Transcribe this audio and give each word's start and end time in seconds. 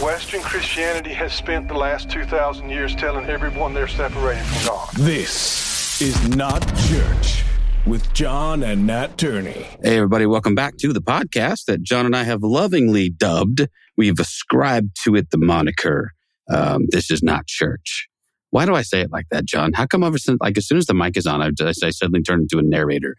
Western 0.00 0.40
Christianity 0.40 1.12
has 1.12 1.34
spent 1.34 1.68
the 1.68 1.74
last 1.74 2.08
2,000 2.10 2.70
years 2.70 2.94
telling 2.94 3.26
everyone 3.26 3.74
they're 3.74 3.86
separated 3.86 4.42
from 4.44 4.68
God. 4.68 4.88
This 4.94 6.00
is 6.00 6.36
not 6.36 6.60
church 6.88 7.44
with 7.86 8.10
John 8.14 8.62
and 8.62 8.86
Nat 8.86 9.18
Turney. 9.18 9.66
Hey, 9.82 9.96
everybody, 9.96 10.24
welcome 10.24 10.54
back 10.54 10.78
to 10.78 10.94
the 10.94 11.02
podcast 11.02 11.66
that 11.66 11.82
John 11.82 12.06
and 12.06 12.16
I 12.16 12.22
have 12.22 12.42
lovingly 12.42 13.10
dubbed. 13.10 13.68
We've 13.96 14.18
ascribed 14.18 14.96
to 15.04 15.14
it 15.16 15.28
the 15.30 15.38
moniker 15.38 16.12
um, 16.50 16.86
this 16.90 17.10
is 17.10 17.22
not 17.22 17.46
church. 17.46 18.08
Why 18.50 18.64
do 18.64 18.74
I 18.74 18.82
say 18.82 19.00
it 19.00 19.12
like 19.12 19.26
that, 19.30 19.44
John? 19.44 19.72
How 19.74 19.86
come 19.86 20.02
ever 20.02 20.18
since, 20.18 20.38
like, 20.40 20.56
as 20.56 20.66
soon 20.66 20.78
as 20.78 20.86
the 20.86 20.94
mic 20.94 21.16
is 21.16 21.26
on, 21.26 21.42
I, 21.42 21.50
I 21.60 21.72
suddenly 21.72 22.22
turn 22.22 22.40
into 22.42 22.58
a 22.58 22.62
narrator? 22.62 23.16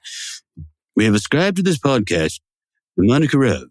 We 0.95 1.06
have 1.06 1.14
ascribed 1.14 1.58
to 1.58 1.64
this 1.64 1.78
podcast 1.78 2.39
the 2.98 3.08
moniker 3.08 3.44
of 3.45 3.70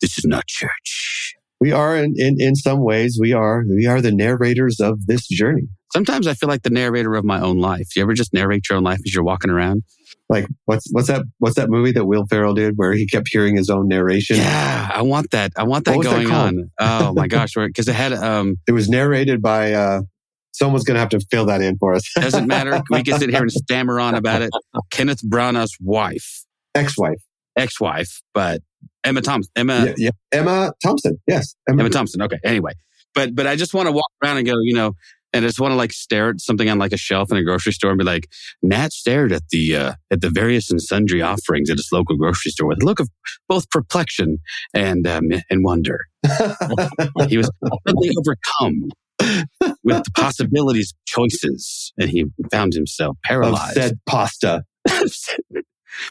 this 0.00 0.16
is 0.16 0.24
not 0.24 0.46
church. 0.46 1.34
We 1.60 1.72
are 1.72 1.96
in, 1.96 2.14
in, 2.16 2.36
in 2.38 2.54
some 2.54 2.82
ways, 2.82 3.18
we 3.20 3.32
are, 3.32 3.64
we 3.68 3.86
are 3.86 4.00
the 4.00 4.12
narrators 4.12 4.78
of 4.80 5.06
this 5.06 5.26
journey. 5.26 5.68
Sometimes 5.92 6.26
I 6.26 6.34
feel 6.34 6.48
like 6.48 6.62
the 6.62 6.70
narrator 6.70 7.14
of 7.14 7.24
my 7.24 7.40
own 7.40 7.58
life. 7.58 7.88
You 7.96 8.02
ever 8.02 8.14
just 8.14 8.32
narrate 8.32 8.68
your 8.68 8.78
own 8.78 8.84
life 8.84 9.00
as 9.06 9.14
you're 9.14 9.24
walking 9.24 9.50
around? 9.50 9.82
Like 10.28 10.46
what's 10.64 10.86
what's 10.92 11.08
that 11.08 11.22
what's 11.38 11.56
that 11.56 11.70
movie 11.70 11.92
that 11.92 12.04
Will 12.04 12.26
Ferrell 12.26 12.54
did 12.54 12.74
where 12.76 12.92
he 12.92 13.06
kept 13.06 13.28
hearing 13.30 13.56
his 13.56 13.70
own 13.70 13.88
narration? 13.88 14.36
Yeah, 14.36 14.90
I 14.92 15.02
want 15.02 15.30
that. 15.30 15.52
I 15.56 15.62
want 15.64 15.84
that 15.84 15.96
was 15.96 16.06
that 16.06 16.12
going 16.12 16.30
on. 16.30 16.70
Oh 16.78 17.12
my 17.14 17.28
gosh, 17.28 17.54
because 17.54 17.88
it 17.88 17.94
had 17.94 18.12
um 18.12 18.56
It 18.66 18.72
was 18.72 18.88
narrated 18.88 19.40
by 19.42 19.72
uh 19.72 20.02
someone's 20.52 20.84
gonna 20.84 20.98
have 20.98 21.10
to 21.10 21.20
fill 21.30 21.46
that 21.46 21.60
in 21.62 21.76
for 21.78 21.94
us. 21.94 22.10
doesn't 22.14 22.46
matter. 22.46 22.82
We 22.90 23.02
can 23.02 23.18
sit 23.18 23.30
here 23.30 23.42
and 23.42 23.52
stammer 23.52 24.00
on 24.00 24.14
about 24.14 24.42
it. 24.42 24.50
Kenneth 24.90 25.22
Branagh's 25.22 25.76
wife, 25.80 26.44
Ex-wife. 26.74 27.20
ex-wife, 27.56 28.22
but 28.34 28.62
Emma 29.04 29.20
Thompson. 29.20 29.52
Emma 29.54 29.86
yeah, 29.86 29.94
yeah. 29.96 30.10
Emma 30.32 30.72
Thompson. 30.82 31.18
Yes. 31.28 31.54
Emma 31.68 31.88
Thompson. 31.88 32.22
Okay. 32.22 32.38
Anyway, 32.44 32.72
but 33.14 33.34
but 33.34 33.46
I 33.46 33.54
just 33.56 33.72
want 33.74 33.86
to 33.86 33.92
walk 33.92 34.10
around 34.22 34.38
and 34.38 34.46
go, 34.46 34.54
you 34.60 34.74
know, 34.74 34.94
and 35.36 35.44
I 35.44 35.48
just 35.48 35.60
want 35.60 35.72
to 35.72 35.76
like 35.76 35.92
stare 35.92 36.30
at 36.30 36.40
something 36.40 36.68
on 36.68 36.78
like 36.78 36.92
a 36.92 36.96
shelf 36.96 37.30
in 37.30 37.36
a 37.36 37.44
grocery 37.44 37.72
store 37.72 37.90
and 37.90 37.98
be 37.98 38.04
like, 38.04 38.28
Nat 38.62 38.92
stared 38.92 39.32
at 39.32 39.42
the 39.50 39.76
uh, 39.76 39.92
at 40.10 40.20
the 40.20 40.30
various 40.30 40.70
and 40.70 40.80
sundry 40.80 41.22
offerings 41.22 41.70
at 41.70 41.76
his 41.76 41.88
local 41.92 42.16
grocery 42.16 42.50
store 42.50 42.68
with 42.68 42.82
a 42.82 42.86
look 42.86 43.00
of 43.00 43.08
both 43.48 43.68
perplexion 43.70 44.38
and 44.74 45.06
um, 45.06 45.28
and 45.50 45.64
wonder. 45.64 46.00
He 47.28 47.36
was 47.36 47.50
completely 47.64 48.14
overcome 48.18 48.88
with 49.84 50.04
the 50.04 50.10
possibilities 50.14 50.92
of 50.92 51.04
choices, 51.06 51.92
and 51.98 52.10
he 52.10 52.26
found 52.50 52.74
himself 52.74 53.16
paralyzed. 53.24 53.76
of 53.76 53.82
said 53.82 53.98
pasta. 54.06 54.64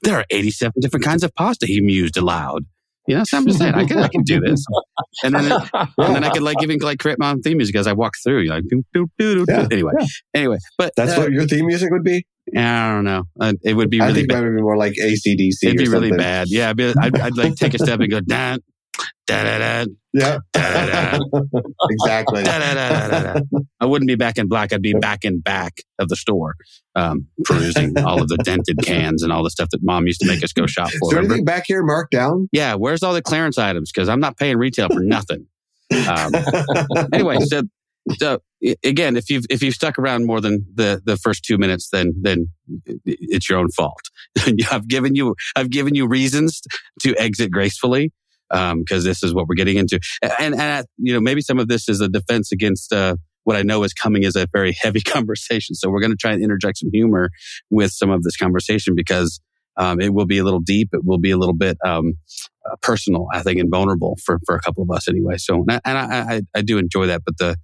there 0.04 0.18
are 0.18 0.26
87 0.30 0.74
different 0.82 1.06
kinds 1.06 1.24
of 1.24 1.34
pasta, 1.36 1.66
he 1.66 1.82
mused 1.82 2.18
aloud. 2.18 2.66
You 3.08 3.18
know, 3.18 3.24
so 3.24 3.38
I'm 3.38 3.46
just 3.46 3.60
saying, 3.60 3.74
I 3.76 3.86
can, 3.86 4.00
I 4.00 4.08
can 4.08 4.24
do 4.24 4.40
this. 4.40 4.64
And 5.24 5.34
then, 5.34 5.52
and 5.52 6.16
then 6.16 6.24
I 6.24 6.30
could 6.30 6.42
like 6.42 6.58
even 6.62 6.78
like 6.80 7.00
create 7.00 7.18
my 7.20 7.32
own 7.32 7.42
theme 7.42 7.58
music 7.58 7.76
as 7.78 7.88
I 7.88 7.94
walk 7.94 8.14
through. 8.24 8.42
You 8.42 8.50
know, 8.50 8.56
like, 8.56 8.66
doo, 8.68 8.84
doo, 8.94 9.08
doo, 9.18 9.36
doo, 9.36 9.46
doo. 9.46 9.52
Yeah, 9.54 9.68
anyway, 9.72 9.92
yeah. 9.98 10.06
anyway, 10.34 10.58
but 10.78 10.92
That's 10.98 11.14
uh, 11.14 11.22
what 11.22 11.32
your 11.32 11.48
theme 11.48 11.66
music 11.68 11.90
would 11.92 12.04
be? 12.04 12.26
I 12.56 12.92
don't 12.94 13.06
know. 13.06 13.24
Uh, 13.40 13.54
it 13.64 13.74
would 13.74 13.90
be 13.90 14.02
I 14.02 14.08
really 14.08 14.20
think 14.22 14.30
bad. 14.30 14.44
would 14.44 14.56
be 14.56 14.62
more 14.62 14.78
like 14.78 14.94
ACDC. 14.94 15.54
It'd 15.64 15.78
be 15.78 15.88
really 15.88 16.12
bad. 16.12 16.48
Yeah, 16.50 16.70
I'd, 16.70 16.78
be, 16.78 16.94
I'd, 17.00 17.18
I'd 17.20 17.38
like 17.38 17.56
take 17.56 17.74
a 17.74 17.80
step 17.80 18.00
and 18.02 18.12
go 18.12 18.20
da 18.20 18.58
da 19.28 19.44
da 19.44 19.58
da 19.58 19.86
Yeah. 20.14 20.38
da 20.54 20.86
da 20.86 21.20
exactly. 21.90 22.44
da 22.44 22.60
da 22.60 22.74
da 22.74 23.08
da 23.08 23.34
da. 23.34 23.40
I 23.80 23.86
wouldn't 23.86 24.08
be 24.08 24.16
back 24.16 24.38
in 24.38 24.48
black. 24.48 24.74
I'd 24.74 24.82
be 24.82 24.94
back 24.94 25.24
in 25.26 25.40
back 25.40 25.74
of 26.00 26.10
the 26.10 26.16
store, 26.16 26.56
um, 26.96 27.28
perusing 27.44 27.98
all 28.00 28.22
of 28.22 28.28
the 28.28 28.38
dented 28.38 28.78
cans 28.84 29.22
and 29.24 29.32
all 29.32 29.44
the 29.44 29.50
stuff 29.50 29.70
that 29.72 29.84
mom 29.84 30.08
used 30.08 30.22
to 30.22 30.28
make 30.28 30.44
us 30.44 30.54
go 30.54 30.66
shop 30.66 30.90
for. 30.90 30.94
Is 30.94 31.00
there 31.02 31.18
Remember? 31.18 31.34
anything 31.34 31.46
back 31.46 31.66
here 31.68 31.84
marked 31.84 32.12
down? 32.12 32.50
Yeah, 32.52 32.76
where's 32.76 33.04
all 33.04 33.14
the 33.14 33.22
clearance 33.22 33.58
items? 33.58 33.92
Because 33.92 34.10
I'm 34.10 34.20
not 34.20 34.38
paying 34.38 34.58
retail 34.58 34.90
for 34.90 35.02
nothing. 35.02 35.48
Um, 36.08 36.32
anyway, 37.14 37.40
so 37.42 37.64
so 38.14 38.40
again, 38.84 39.18
if 39.18 39.30
you've 39.30 39.46
if 39.50 39.62
you've 39.62 39.74
stuck 39.74 40.00
around 40.00 40.26
more 40.26 40.42
than 40.42 40.66
the 40.74 41.02
the 41.06 41.18
first 41.18 41.44
two 41.44 41.58
minutes, 41.58 41.90
then 41.92 42.14
then 42.22 42.50
it's 43.06 43.50
your 43.50 43.60
own 43.60 43.70
fault. 43.72 44.02
I've 44.72 44.88
given 44.88 45.16
you 45.16 45.36
I've 45.56 45.70
given 45.70 45.96
you 45.96 46.08
reasons 46.08 46.62
to 47.02 47.16
exit 47.18 47.52
gracefully 47.52 48.12
because 48.50 49.04
this 49.04 49.24
is 49.24 49.34
what 49.34 49.48
we're 49.48 49.56
getting 49.56 49.78
into, 49.78 50.00
and 50.22 50.56
and 50.56 50.56
uh, 50.56 50.84
you 50.98 51.14
know 51.14 51.20
maybe 51.20 51.42
some 51.42 51.60
of 51.60 51.68
this 51.68 51.90
is 51.90 52.02
a 52.02 52.08
defense 52.08 52.52
against. 52.52 52.94
Uh, 52.94 53.16
what 53.46 53.56
I 53.56 53.62
know 53.62 53.84
is 53.84 53.94
coming 53.94 54.24
is 54.24 54.36
a 54.36 54.48
very 54.52 54.76
heavy 54.82 55.02
conversation. 55.02 55.76
So 55.76 55.90
we're 55.90 56.02
going 56.02 56.12
to 56.12 56.18
try 56.18 56.34
and 56.34 56.44
interject 56.44 56.80
some 56.80 56.90
humor 56.92 57.30
with 57.72 57.92
some 57.92 58.12
of 58.12 58.24
this 58.24 58.36
conversation 58.36 58.94
because 58.96 59.40
um, 59.78 60.02
it 60.02 60.14
will 60.14 60.26
be 60.26 60.38
a 60.38 60.44
little 60.44 60.60
deep. 60.60 60.90
It 60.94 61.02
will 61.04 61.20
be 61.20 61.32
a 61.32 61.38
little 61.38 61.56
bit 61.56 61.78
um, 61.86 62.14
uh, 62.70 62.76
personal, 62.82 63.28
I 63.34 63.42
think, 63.42 63.60
and 63.60 63.70
vulnerable 63.70 64.18
for, 64.24 64.40
for 64.46 64.56
a 64.56 64.62
couple 64.62 64.84
of 64.84 64.90
us 64.92 65.08
anyway. 65.08 65.38
So, 65.38 65.64
and 65.68 65.72
I, 65.72 65.82
and 65.86 65.98
I, 65.98 66.36
I, 66.36 66.42
I 66.56 66.62
do 66.62 66.78
enjoy 66.78 67.08
that, 67.08 67.24
but 67.26 67.38
the, 67.38 67.58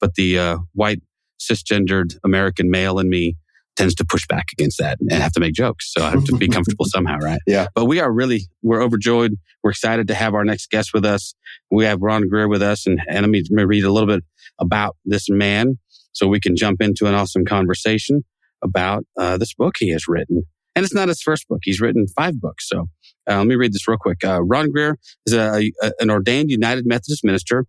but 0.00 0.14
the, 0.14 0.38
uh, 0.38 0.58
white 0.72 1.00
cisgendered 1.40 2.16
American 2.24 2.70
male 2.70 2.98
in 2.98 3.08
me 3.08 3.36
tends 3.80 3.94
to 3.94 4.04
push 4.04 4.26
back 4.26 4.46
against 4.52 4.78
that 4.78 4.98
and 5.00 5.12
have 5.12 5.32
to 5.32 5.40
make 5.40 5.54
jokes. 5.54 5.90
So 5.92 6.04
I 6.04 6.10
have 6.10 6.24
to 6.24 6.36
be 6.36 6.48
comfortable 6.56 6.84
somehow, 6.84 7.16
right? 7.18 7.40
Yeah. 7.46 7.68
But 7.74 7.86
we 7.86 7.98
are 7.98 8.12
really, 8.12 8.42
we're 8.62 8.82
overjoyed. 8.82 9.36
We're 9.62 9.70
excited 9.70 10.06
to 10.08 10.14
have 10.14 10.34
our 10.34 10.44
next 10.44 10.70
guest 10.70 10.90
with 10.92 11.06
us. 11.06 11.34
We 11.70 11.86
have 11.86 12.02
Ron 12.02 12.28
Greer 12.28 12.46
with 12.46 12.62
us 12.62 12.86
and, 12.86 13.00
and 13.08 13.22
let 13.22 13.30
me, 13.30 13.42
read 13.64 13.84
a 13.84 13.90
little 13.90 14.06
bit 14.06 14.22
about 14.58 14.96
this 15.06 15.30
man 15.30 15.78
so 16.12 16.28
we 16.28 16.40
can 16.40 16.56
jump 16.56 16.82
into 16.82 17.06
an 17.06 17.14
awesome 17.14 17.46
conversation 17.46 18.22
about, 18.62 19.04
uh, 19.18 19.38
this 19.38 19.54
book 19.54 19.76
he 19.78 19.90
has 19.92 20.06
written. 20.06 20.42
And 20.76 20.84
it's 20.84 20.94
not 20.94 21.08
his 21.08 21.22
first 21.22 21.48
book. 21.48 21.60
He's 21.62 21.80
written 21.80 22.06
five 22.14 22.38
books. 22.38 22.68
So 22.68 22.88
uh, 23.30 23.38
let 23.38 23.46
me 23.46 23.54
read 23.54 23.72
this 23.72 23.88
real 23.88 23.98
quick. 23.98 24.22
Uh, 24.22 24.42
Ron 24.42 24.70
Greer 24.70 24.98
is 25.24 25.32
a, 25.32 25.70
a, 25.82 25.92
an 26.00 26.10
ordained 26.10 26.50
United 26.50 26.84
Methodist 26.86 27.24
minister. 27.24 27.64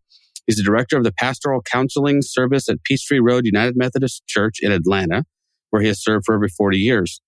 He's 0.45 0.57
the 0.57 0.63
director 0.63 0.97
of 0.97 1.05
the 1.05 1.13
pastoral 1.13 1.61
counseling 1.61 2.21
service 2.21 2.67
at 2.67 2.83
Peachtree 2.83 3.19
Road 3.19 3.45
United 3.45 3.77
Methodist 3.77 4.23
Church 4.27 4.57
in 4.61 4.71
Atlanta, 4.71 5.23
where 5.71 5.81
he 5.81 5.87
has 5.87 6.01
served 6.01 6.25
for 6.25 6.35
over 6.35 6.47
40 6.47 6.77
years. 6.77 7.21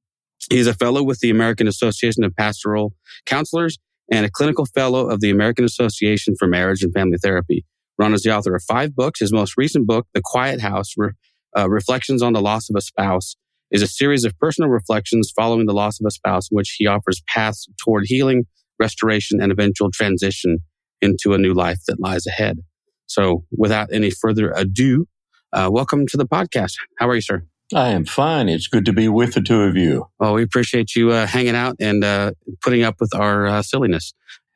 He 0.50 0.60
is 0.60 0.68
a 0.68 0.74
fellow 0.74 1.02
with 1.02 1.20
the 1.20 1.30
American 1.30 1.68
Association 1.68 2.24
of 2.24 2.36
Pastoral 2.36 2.94
Counselors 3.26 3.80
and 4.12 4.26
a 4.26 4.30
clinical 4.30 4.66
fellow 4.66 5.10
of 5.10 5.22
the 5.22 5.30
American 5.30 5.66
Association 5.66 6.36
for 6.38 6.48
Marriage 6.48 6.84
and 6.84 6.94
Family 6.94 7.18
Therapy. 7.18 7.66
Ron 7.98 8.14
is 8.14 8.24
the 8.24 8.36
author 8.36 8.56
of 8.56 8.64
five 8.64 8.96
books. 8.96 9.20
His 9.20 9.34
most 9.34 9.54
recent 9.58 9.88
book, 9.88 10.08
The 10.14 10.22
Quiet 10.24 10.62
House, 10.62 10.94
Re- 10.98 11.12
uh, 11.58 11.70
Reflections 11.70 12.22
on 12.22 12.34
the 12.34 12.42
Loss 12.42 12.70
of 12.70 12.76
a 12.76 12.82
Spouse, 12.82 13.36
is 13.72 13.82
a 13.82 13.88
series 13.88 14.24
of 14.24 14.38
personal 14.38 14.70
reflections 14.70 15.32
following 15.36 15.66
the 15.66 15.74
loss 15.74 16.00
of 16.00 16.06
a 16.06 16.12
spouse 16.12 16.48
in 16.52 16.56
which 16.56 16.76
he 16.78 16.86
offers 16.86 17.24
paths 17.28 17.68
toward 17.84 18.04
healing, 18.06 18.46
restoration, 18.80 19.42
and 19.42 19.52
eventual 19.52 19.90
transition 19.92 20.60
into 21.02 21.34
a 21.34 21.38
new 21.38 21.54
life 21.54 21.80
that 21.88 22.00
lies 22.00 22.28
ahead. 22.28 22.60
So, 23.08 23.46
without 23.52 23.92
any 23.92 24.12
further 24.12 24.52
ado, 24.52 25.08
uh, 25.52 25.70
welcome 25.72 26.06
to 26.08 26.18
the 26.18 26.26
podcast. 26.26 26.74
How 27.00 27.10
are 27.10 27.16
you, 27.16 27.22
sir? 27.22 27.44
I 27.76 27.90
am 27.90 28.06
fine. 28.06 28.50
It's 28.50 28.68
good 28.68 28.86
to 28.86 28.94
be 28.94 29.08
with 29.08 29.34
the 29.34 29.42
two 29.42 29.62
of 29.62 29.76
you. 29.76 30.08
Well, 30.20 30.34
we 30.34 30.44
appreciate 30.44 30.96
you 30.96 31.12
uh, 31.12 31.26
hanging 31.26 31.56
out 31.56 31.76
and 31.80 32.04
uh, 32.04 32.32
putting 32.62 32.84
up 32.84 32.96
with 33.00 33.16
our 33.16 33.48
uh, 33.48 33.62
silliness. 33.62 34.14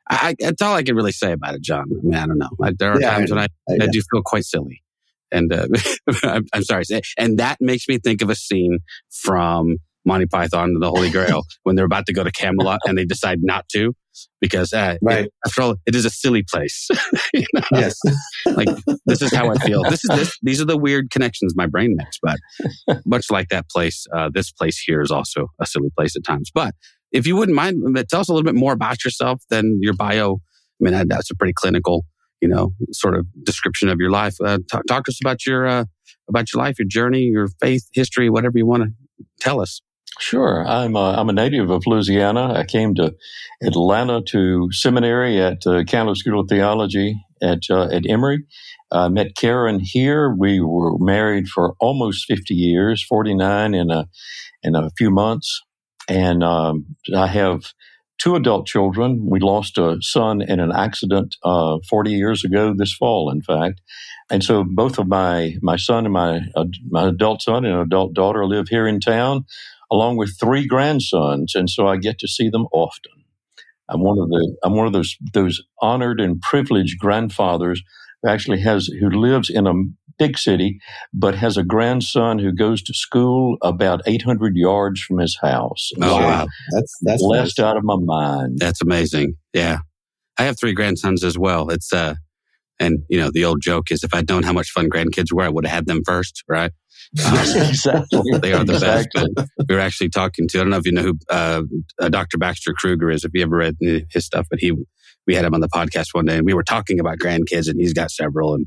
I, 0.08 0.28
I, 0.30 0.34
that's 0.38 0.62
all 0.62 0.74
I 0.74 0.82
can 0.82 0.94
really 0.94 1.12
say 1.12 1.32
about 1.32 1.54
it, 1.54 1.62
John. 1.62 1.86
I 1.90 2.02
mean, 2.02 2.14
I 2.14 2.26
don't 2.26 2.38
know. 2.38 2.50
I, 2.62 2.72
there 2.78 2.92
are 2.92 3.00
Yeah, 3.00 3.10
times 3.14 3.30
when 3.30 3.40
I, 3.40 3.48
I- 3.68 3.84
I 3.84 3.86
do 3.88 4.00
feel 4.10 4.22
quite 4.22 4.44
silly. 4.44 4.82
And 5.30 5.52
uh, 5.52 5.66
I'm, 6.22 6.46
I'm 6.54 6.62
sorry. 6.62 6.84
And 7.18 7.38
that 7.38 7.58
makes 7.60 7.88
me 7.88 7.98
think 7.98 8.22
of 8.22 8.30
a 8.30 8.34
scene 8.34 8.78
from 9.10 9.78
Monty 10.08 10.26
Python 10.26 10.70
and 10.70 10.82
the 10.82 10.90
Holy 10.90 11.10
Grail 11.10 11.44
when 11.62 11.76
they're 11.76 11.84
about 11.84 12.06
to 12.06 12.12
go 12.12 12.24
to 12.24 12.32
Camelot 12.32 12.80
and 12.86 12.98
they 12.98 13.04
decide 13.04 13.38
not 13.42 13.68
to 13.74 13.92
because, 14.40 14.72
uh, 14.72 14.96
Right. 15.00 15.26
it- 15.26 15.32
after 15.46 15.62
all, 15.62 15.76
it 15.86 15.94
is 15.94 16.04
a 16.04 16.10
silly 16.10 16.42
place. 16.42 16.88
You 17.34 17.44
know? 17.54 17.62
yes. 17.72 17.94
like 18.46 18.68
this 19.06 19.20
is 19.22 19.32
how 19.32 19.50
I 19.50 19.54
feel. 19.58 19.82
This 19.84 20.02
is 20.04 20.10
this. 20.16 20.38
These 20.42 20.60
are 20.60 20.64
the 20.64 20.78
weird 20.78 21.10
connections 21.10 21.52
my 21.54 21.66
brain 21.66 21.94
makes. 21.96 22.18
But 22.22 22.38
much 23.06 23.30
like 23.30 23.48
that 23.50 23.68
place, 23.70 24.06
uh, 24.16 24.30
this 24.32 24.50
place 24.50 24.78
here 24.84 25.00
is 25.02 25.10
also 25.10 25.48
a 25.60 25.66
silly 25.66 25.90
place 25.96 26.16
at 26.16 26.24
times. 26.24 26.50
But 26.52 26.74
if 27.12 27.26
you 27.26 27.36
wouldn't 27.36 27.54
mind, 27.54 27.96
uh, 27.96 28.02
tell 28.10 28.20
us 28.20 28.28
a 28.28 28.32
little 28.32 28.44
bit 28.50 28.54
more 28.58 28.72
about 28.72 29.04
yourself 29.04 29.42
than 29.50 29.78
your 29.82 29.94
bio. 29.94 30.38
I 30.80 30.90
mean, 30.90 31.08
that's 31.08 31.30
a 31.30 31.34
pretty 31.36 31.52
clinical, 31.52 32.04
you 32.40 32.48
know, 32.48 32.72
sort 32.92 33.14
of 33.16 33.26
description 33.44 33.88
of 33.88 33.98
your 34.00 34.10
life. 34.10 34.34
Uh, 34.42 34.58
talk, 34.70 34.84
talk 34.88 35.04
to 35.04 35.10
us 35.10 35.18
about 35.22 35.44
your 35.46 35.66
uh, 35.66 35.84
about 36.28 36.52
your 36.52 36.62
life, 36.62 36.78
your 36.78 36.88
journey, 36.88 37.22
your 37.22 37.48
faith, 37.60 37.84
history, 37.92 38.30
whatever 38.30 38.56
you 38.58 38.66
want 38.66 38.82
to 38.84 38.90
tell 39.40 39.60
us. 39.60 39.80
Sure. 40.18 40.66
I'm 40.66 40.96
a, 40.96 41.12
I'm 41.16 41.28
a 41.28 41.32
native 41.32 41.70
of 41.70 41.86
Louisiana. 41.86 42.52
I 42.54 42.64
came 42.64 42.94
to 42.96 43.14
Atlanta 43.62 44.20
to 44.22 44.68
seminary 44.72 45.40
at 45.40 45.66
uh, 45.66 45.84
Candler 45.84 46.16
School 46.16 46.40
of 46.40 46.48
Theology 46.48 47.16
at, 47.40 47.60
uh, 47.70 47.88
at 47.92 48.08
Emory. 48.08 48.44
I 48.90 49.08
met 49.08 49.36
Karen 49.36 49.78
here. 49.80 50.34
We 50.34 50.60
were 50.60 50.98
married 50.98 51.48
for 51.48 51.74
almost 51.78 52.26
50 52.26 52.54
years, 52.54 53.04
49 53.04 53.74
in 53.74 53.90
a, 53.90 54.08
in 54.62 54.74
a 54.74 54.90
few 54.98 55.10
months. 55.10 55.62
And 56.08 56.42
um, 56.42 56.86
I 57.14 57.26
have 57.28 57.72
two 58.18 58.34
adult 58.34 58.66
children. 58.66 59.26
We 59.28 59.38
lost 59.38 59.78
a 59.78 59.98
son 60.00 60.42
in 60.42 60.58
an 60.58 60.72
accident 60.72 61.36
uh, 61.44 61.78
40 61.88 62.10
years 62.10 62.44
ago 62.44 62.74
this 62.76 62.92
fall, 62.92 63.30
in 63.30 63.42
fact. 63.42 63.80
And 64.30 64.42
so 64.42 64.64
both 64.64 64.98
of 64.98 65.06
my, 65.06 65.54
my 65.62 65.76
son 65.76 66.04
and 66.06 66.12
my, 66.12 66.40
uh, 66.56 66.64
my 66.90 67.08
adult 67.08 67.42
son 67.42 67.64
and 67.64 67.80
adult 67.80 68.14
daughter 68.14 68.46
live 68.46 68.68
here 68.68 68.86
in 68.86 69.00
town, 69.00 69.44
along 69.90 70.16
with 70.16 70.38
three 70.38 70.66
grandsons. 70.66 71.54
And 71.54 71.68
so 71.68 71.86
I 71.86 71.96
get 71.96 72.18
to 72.20 72.28
see 72.28 72.48
them 72.48 72.66
often. 72.72 73.12
I'm 73.88 74.02
one 74.02 74.18
of 74.18 74.28
the, 74.28 74.56
I'm 74.62 74.74
one 74.76 74.86
of 74.86 74.92
those, 74.92 75.16
those 75.32 75.62
honored 75.80 76.20
and 76.20 76.40
privileged 76.40 76.98
grandfathers 76.98 77.82
who 78.22 78.28
actually 78.28 78.60
has, 78.60 78.86
who 78.86 79.08
lives 79.08 79.48
in 79.48 79.66
a 79.66 79.72
big 80.18 80.36
city, 80.36 80.80
but 81.14 81.34
has 81.34 81.56
a 81.56 81.62
grandson 81.62 82.38
who 82.38 82.52
goes 82.52 82.82
to 82.82 82.92
school 82.92 83.56
about 83.62 84.02
800 84.06 84.56
yards 84.56 85.00
from 85.00 85.18
his 85.18 85.38
house. 85.40 85.90
Oh, 86.02 86.16
wow. 86.16 86.46
That's 86.72 86.98
that's 87.02 87.22
blessed 87.22 87.58
nice. 87.58 87.64
out 87.64 87.76
of 87.76 87.84
my 87.84 87.96
mind. 87.98 88.58
That's 88.58 88.82
amazing. 88.82 89.34
Yeah. 89.54 89.78
I 90.38 90.44
have 90.44 90.58
three 90.58 90.74
grandsons 90.74 91.24
as 91.24 91.38
well. 91.38 91.70
It's, 91.70 91.92
uh, 91.92 92.14
and 92.78 93.00
you 93.08 93.18
know, 93.18 93.30
the 93.32 93.44
old 93.44 93.60
joke 93.60 93.90
is 93.90 94.04
if 94.04 94.14
I'd 94.14 94.28
known 94.28 94.42
how 94.42 94.52
much 94.52 94.70
fun 94.70 94.88
grandkids 94.88 95.32
were, 95.32 95.42
I 95.42 95.48
would 95.48 95.66
have 95.66 95.74
had 95.74 95.86
them 95.86 96.02
first, 96.04 96.44
right? 96.48 96.72
Um, 97.26 97.34
exactly. 97.68 98.20
they 98.40 98.52
are 98.52 98.64
the 98.64 98.74
Exactly. 98.74 99.24
best. 99.36 99.48
But 99.56 99.66
we 99.68 99.74
were 99.74 99.80
actually 99.80 100.10
talking 100.10 100.46
to, 100.48 100.58
I 100.58 100.62
don't 100.62 100.70
know 100.70 100.76
if 100.78 100.86
you 100.86 100.92
know 100.92 101.02
who 101.02 101.18
uh, 101.30 101.62
uh, 102.00 102.08
Dr. 102.08 102.38
Baxter 102.38 102.72
Kruger 102.72 103.10
is, 103.10 103.24
if 103.24 103.30
you 103.34 103.42
ever 103.42 103.56
read 103.56 103.76
his 103.80 104.26
stuff, 104.26 104.46
but 104.50 104.60
he, 104.60 104.72
we 105.26 105.34
had 105.34 105.44
him 105.44 105.54
on 105.54 105.60
the 105.60 105.68
podcast 105.68 106.06
one 106.12 106.26
day 106.26 106.36
and 106.36 106.46
we 106.46 106.54
were 106.54 106.62
talking 106.62 107.00
about 107.00 107.18
grandkids 107.18 107.68
and 107.68 107.80
he's 107.80 107.92
got 107.92 108.10
several 108.10 108.54
and, 108.54 108.66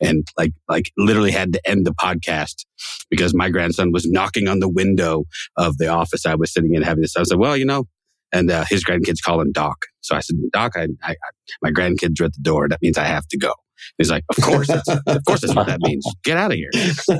and 0.00 0.26
like, 0.36 0.52
like 0.68 0.90
literally 0.96 1.32
had 1.32 1.52
to 1.54 1.60
end 1.68 1.84
the 1.86 1.94
podcast 1.94 2.64
because 3.10 3.34
my 3.34 3.48
grandson 3.50 3.90
was 3.92 4.06
knocking 4.08 4.46
on 4.48 4.60
the 4.60 4.68
window 4.68 5.24
of 5.56 5.76
the 5.78 5.88
office 5.88 6.24
I 6.26 6.34
was 6.36 6.52
sitting 6.52 6.74
in 6.74 6.82
having 6.82 7.02
this. 7.02 7.16
I 7.16 7.22
said, 7.24 7.38
well, 7.38 7.56
you 7.56 7.64
know, 7.64 7.84
and 8.32 8.50
uh, 8.50 8.64
his 8.68 8.84
grandkids 8.84 9.22
call 9.24 9.40
him 9.40 9.52
Doc. 9.52 9.76
So 10.00 10.14
I 10.14 10.20
said, 10.20 10.36
Doc, 10.52 10.72
I, 10.76 10.86
I, 11.02 11.16
my 11.62 11.70
grandkids 11.70 12.20
are 12.20 12.24
at 12.24 12.34
the 12.34 12.42
door. 12.42 12.68
That 12.68 12.80
means 12.82 12.98
I 12.98 13.04
have 13.04 13.26
to 13.28 13.38
go. 13.38 13.52
He's 13.98 14.10
like, 14.10 14.24
of 14.36 14.42
course, 14.42 14.68
that's, 14.68 14.88
of 14.88 15.24
course, 15.26 15.40
that's 15.40 15.54
what 15.54 15.66
that 15.66 15.80
means. 15.80 16.04
Get 16.24 16.36
out 16.36 16.50
of 16.52 16.56
here. 16.56 16.70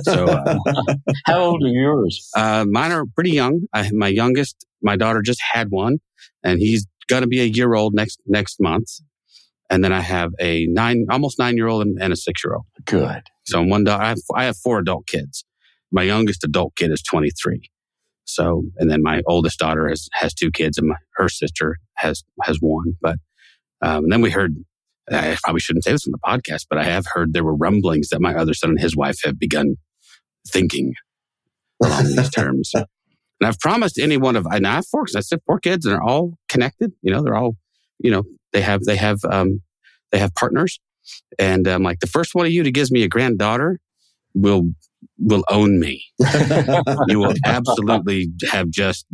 So, 0.02 0.26
uh, 0.26 0.58
How 1.26 1.40
old 1.40 1.62
are 1.62 1.69
yours? 1.69 2.28
uh, 2.37 2.64
mine 2.69 2.93
are 2.93 3.05
pretty 3.14 3.31
young. 3.32 3.62
I, 3.72 3.90
my 3.93 4.08
youngest, 4.08 4.66
my 4.82 4.96
daughter 4.96 5.22
just 5.22 5.40
had 5.52 5.70
one, 5.70 5.99
and 6.43 6.58
he's 6.58 6.87
going 7.08 7.22
to 7.22 7.28
be 7.28 7.40
a 7.40 7.44
year 7.44 7.75
old 7.75 7.94
next 7.94 8.20
next 8.26 8.60
month. 8.60 8.88
And 9.70 9.84
then 9.84 9.93
I 9.93 10.00
have 10.00 10.31
a 10.40 10.66
nine, 10.66 11.06
almost 11.10 11.38
nine 11.38 11.56
year 11.56 11.69
old, 11.69 11.82
and, 11.82 11.99
and 12.00 12.12
a 12.12 12.16
six 12.16 12.43
year 12.43 12.55
old. 12.55 12.64
Good. 12.84 13.22
So 13.44 13.62
one 13.62 13.84
daughter, 13.84 14.02
I 14.02 14.08
have, 14.08 14.19
I 14.34 14.44
have 14.44 14.56
four 14.56 14.78
adult 14.78 15.06
kids. 15.06 15.44
My 15.90 16.02
youngest 16.02 16.44
adult 16.44 16.75
kid 16.76 16.90
is 16.90 17.02
23. 17.02 17.70
So, 18.25 18.64
and 18.76 18.90
then 18.90 19.02
my 19.02 19.22
oldest 19.26 19.58
daughter 19.58 19.88
has, 19.88 20.08
has 20.12 20.34
two 20.34 20.50
kids 20.50 20.76
and 20.76 20.88
my, 20.88 20.96
her 21.16 21.28
sister 21.31 21.76
has, 21.96 22.22
has 22.43 22.58
one. 22.60 22.94
But, 23.00 23.16
um, 23.81 24.08
then 24.08 24.20
we 24.20 24.31
heard, 24.31 24.55
I 25.10 25.37
probably 25.43 25.60
shouldn't 25.60 25.84
say 25.84 25.93
this 25.93 26.06
on 26.06 26.12
the 26.12 26.19
podcast, 26.19 26.66
but 26.69 26.78
I 26.78 26.84
have 26.84 27.06
heard 27.12 27.32
there 27.32 27.44
were 27.44 27.55
rumblings 27.55 28.08
that 28.08 28.20
my 28.20 28.34
other 28.34 28.55
son 28.55 28.70
and 28.70 28.81
his 28.81 28.96
wife 28.96 29.19
have 29.25 29.38
begun 29.38 29.76
thinking 30.46 30.94
along 31.82 32.05
these 32.05 32.31
terms. 32.34 32.72
And 32.75 32.87
I've 33.43 33.58
promised 33.60 33.99
any 33.99 34.16
one 34.16 34.37
of, 34.37 34.46
and 34.46 34.66
I 34.66 34.76
have 34.76 34.87
four, 34.87 35.05
I 35.16 35.20
said 35.20 35.40
four 35.46 35.60
kids 35.60 35.87
and 35.87 35.94
they're 35.94 36.02
all 36.02 36.34
connected. 36.49 36.93
You 37.02 37.12
know, 37.12 37.22
they're 37.22 37.37
all, 37.37 37.56
you 37.99 38.10
know, 38.10 38.25
they 38.52 38.62
have, 38.62 38.82
they 38.84 38.96
have, 38.96 39.19
um, 39.31 39.62
they 40.10 40.19
have 40.19 40.34
partners. 40.34 40.81
And 41.38 41.66
I'm 41.66 41.82
like, 41.82 42.00
the 42.00 42.06
first 42.06 42.34
one 42.34 42.46
of 42.46 42.52
you 42.52 42.62
to 42.62 42.70
gives 42.70 42.90
me 42.90 43.02
a 43.02 43.08
granddaughter 43.08 43.78
will, 44.34 44.70
will 45.19 45.44
own 45.50 45.78
me. 45.78 46.05
You 47.08 47.20
will 47.20 47.34
absolutely 47.46 48.28
have 48.50 48.69
just 48.70 49.06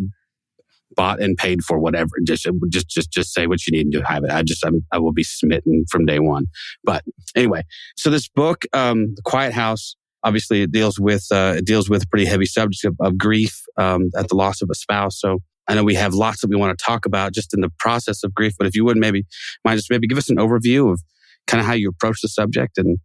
bought 0.95 1.23
and 1.23 1.37
paid 1.37 1.63
for 1.63 1.79
whatever. 1.79 2.11
Just, 2.25 2.49
just, 2.69 2.89
just, 2.89 3.11
just 3.11 3.33
say 3.33 3.47
what 3.47 3.67
you 3.67 3.73
need 3.77 3.93
to 3.93 4.03
have 4.03 4.25
it. 4.25 4.31
I 4.31 4.43
just, 4.43 4.65
I'm, 4.65 4.85
I 4.93 4.99
will 4.99 5.13
be 5.13 5.25
smitten 5.25 5.85
from 5.91 6.07
day 6.07 6.19
one. 6.19 6.47
But 6.83 7.03
anyway, 7.35 7.63
so 7.97 8.11
this 8.11 8.29
book, 8.29 8.65
um, 8.73 9.15
The 9.15 9.23
Quiet 9.25 9.53
House, 9.53 9.97
obviously 10.23 10.63
it 10.63 10.73
deals 10.73 10.99
with, 10.99 11.27
uh, 11.31 11.55
it 11.57 11.67
deals 11.67 11.91
with 11.91 12.09
pretty 12.11 12.27
heavy 12.27 12.47
subjects 12.47 12.85
of, 12.85 12.97
of 13.01 13.19
grief, 13.19 13.63
um, 13.77 14.11
at 14.17 14.29
the 14.29 14.37
loss 14.37 14.63
of 14.63 14.69
a 14.71 14.75
spouse. 14.75 15.21
So 15.21 15.41
I 15.69 15.75
know 15.75 15.85
we 15.85 15.95
have 15.95 16.15
lots 16.15 16.41
that 16.41 16.51
we 16.51 16.57
want 16.57 16.79
to 16.79 16.85
talk 16.85 17.07
about 17.07 17.33
just 17.33 17.55
in 17.55 17.61
the 17.61 17.71
process 17.79 18.23
of 18.23 18.35
grief, 18.35 18.55
but 18.59 18.67
if 18.67 18.75
you 18.75 18.85
would 18.85 18.97
maybe 18.97 19.25
mind 19.65 19.79
just 19.79 19.91
maybe 19.91 20.07
give 20.07 20.19
us 20.19 20.31
an 20.31 20.37
overview 20.37 20.93
of 20.93 21.03
kind 21.47 21.61
of 21.61 21.67
how 21.67 21.75
you 21.75 21.89
approach 21.89 22.21
the 22.23 22.29
subject 22.29 22.79
and, 22.79 22.99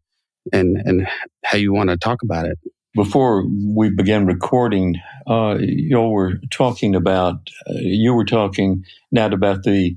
and, 0.53 0.77
and 0.86 1.07
how 1.45 1.57
you 1.57 1.74
want 1.74 1.89
to 1.89 1.97
talk 1.97 2.19
about 2.24 2.45
it. 2.45 2.57
Before 2.95 3.45
we 3.47 3.91
began 3.91 4.25
recording, 4.25 4.95
uh, 5.27 5.57
you 5.59 6.01
were 6.01 6.39
talking 6.50 6.95
about, 6.95 7.36
uh, 7.69 7.74
you 7.75 8.15
were 8.15 8.25
talking, 8.25 8.83
Nat, 9.12 9.31
about 9.31 9.62
the 9.62 9.95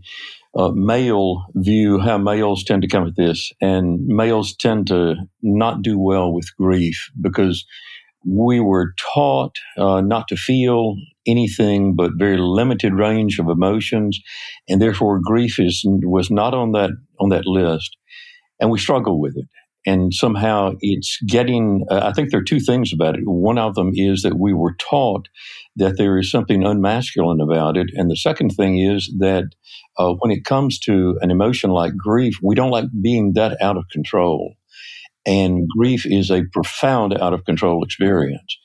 uh, 0.54 0.72
male 0.74 1.46
view, 1.54 1.98
how 1.98 2.18
males 2.18 2.64
tend 2.64 2.82
to 2.82 2.88
come 2.88 3.06
at 3.06 3.16
this. 3.16 3.50
And 3.62 4.06
males 4.06 4.54
tend 4.54 4.88
to 4.88 5.14
not 5.40 5.80
do 5.80 5.98
well 5.98 6.34
with 6.34 6.54
grief 6.58 7.10
because 7.18 7.64
we 8.26 8.60
were 8.60 8.92
taught 9.14 9.56
uh, 9.78 10.02
not 10.02 10.28
to 10.28 10.36
feel 10.36 10.96
anything 11.26 11.96
but 11.96 12.12
very 12.18 12.36
limited 12.36 12.92
range 12.92 13.38
of 13.38 13.48
emotions. 13.48 14.20
And 14.68 14.82
therefore, 14.82 15.18
grief 15.24 15.58
is, 15.58 15.82
was 15.86 16.30
not 16.30 16.52
on 16.52 16.72
that, 16.72 16.90
on 17.18 17.30
that 17.30 17.46
list. 17.46 17.96
And 18.60 18.70
we 18.70 18.78
struggle 18.78 19.18
with 19.18 19.36
it 19.38 19.46
and 19.86 20.14
somehow 20.14 20.72
it's 20.80 21.18
getting 21.26 21.84
uh, 21.90 22.00
i 22.04 22.12
think 22.12 22.30
there 22.30 22.40
are 22.40 22.44
two 22.44 22.60
things 22.60 22.92
about 22.92 23.16
it. 23.16 23.22
One 23.24 23.58
of 23.58 23.74
them 23.74 23.90
is 23.94 24.22
that 24.22 24.38
we 24.38 24.52
were 24.52 24.74
taught 24.78 25.28
that 25.76 25.96
there 25.96 26.18
is 26.18 26.30
something 26.30 26.62
unmasculine 26.62 27.40
about 27.42 27.76
it. 27.76 27.88
And 27.94 28.10
the 28.10 28.16
second 28.16 28.50
thing 28.50 28.78
is 28.78 29.12
that 29.18 29.44
uh, 29.98 30.14
when 30.18 30.30
it 30.30 30.44
comes 30.44 30.78
to 30.80 31.18
an 31.20 31.30
emotion 31.30 31.70
like 31.70 31.96
grief 31.96 32.34
we 32.42 32.54
don't 32.54 32.70
like 32.70 32.86
being 33.02 33.32
that 33.34 33.60
out 33.60 33.76
of 33.76 33.84
control. 33.92 34.54
And 35.24 35.68
grief 35.76 36.04
is 36.04 36.30
a 36.30 36.44
profound 36.52 37.16
out 37.16 37.32
of 37.32 37.44
control 37.44 37.84
experience. 37.84 38.58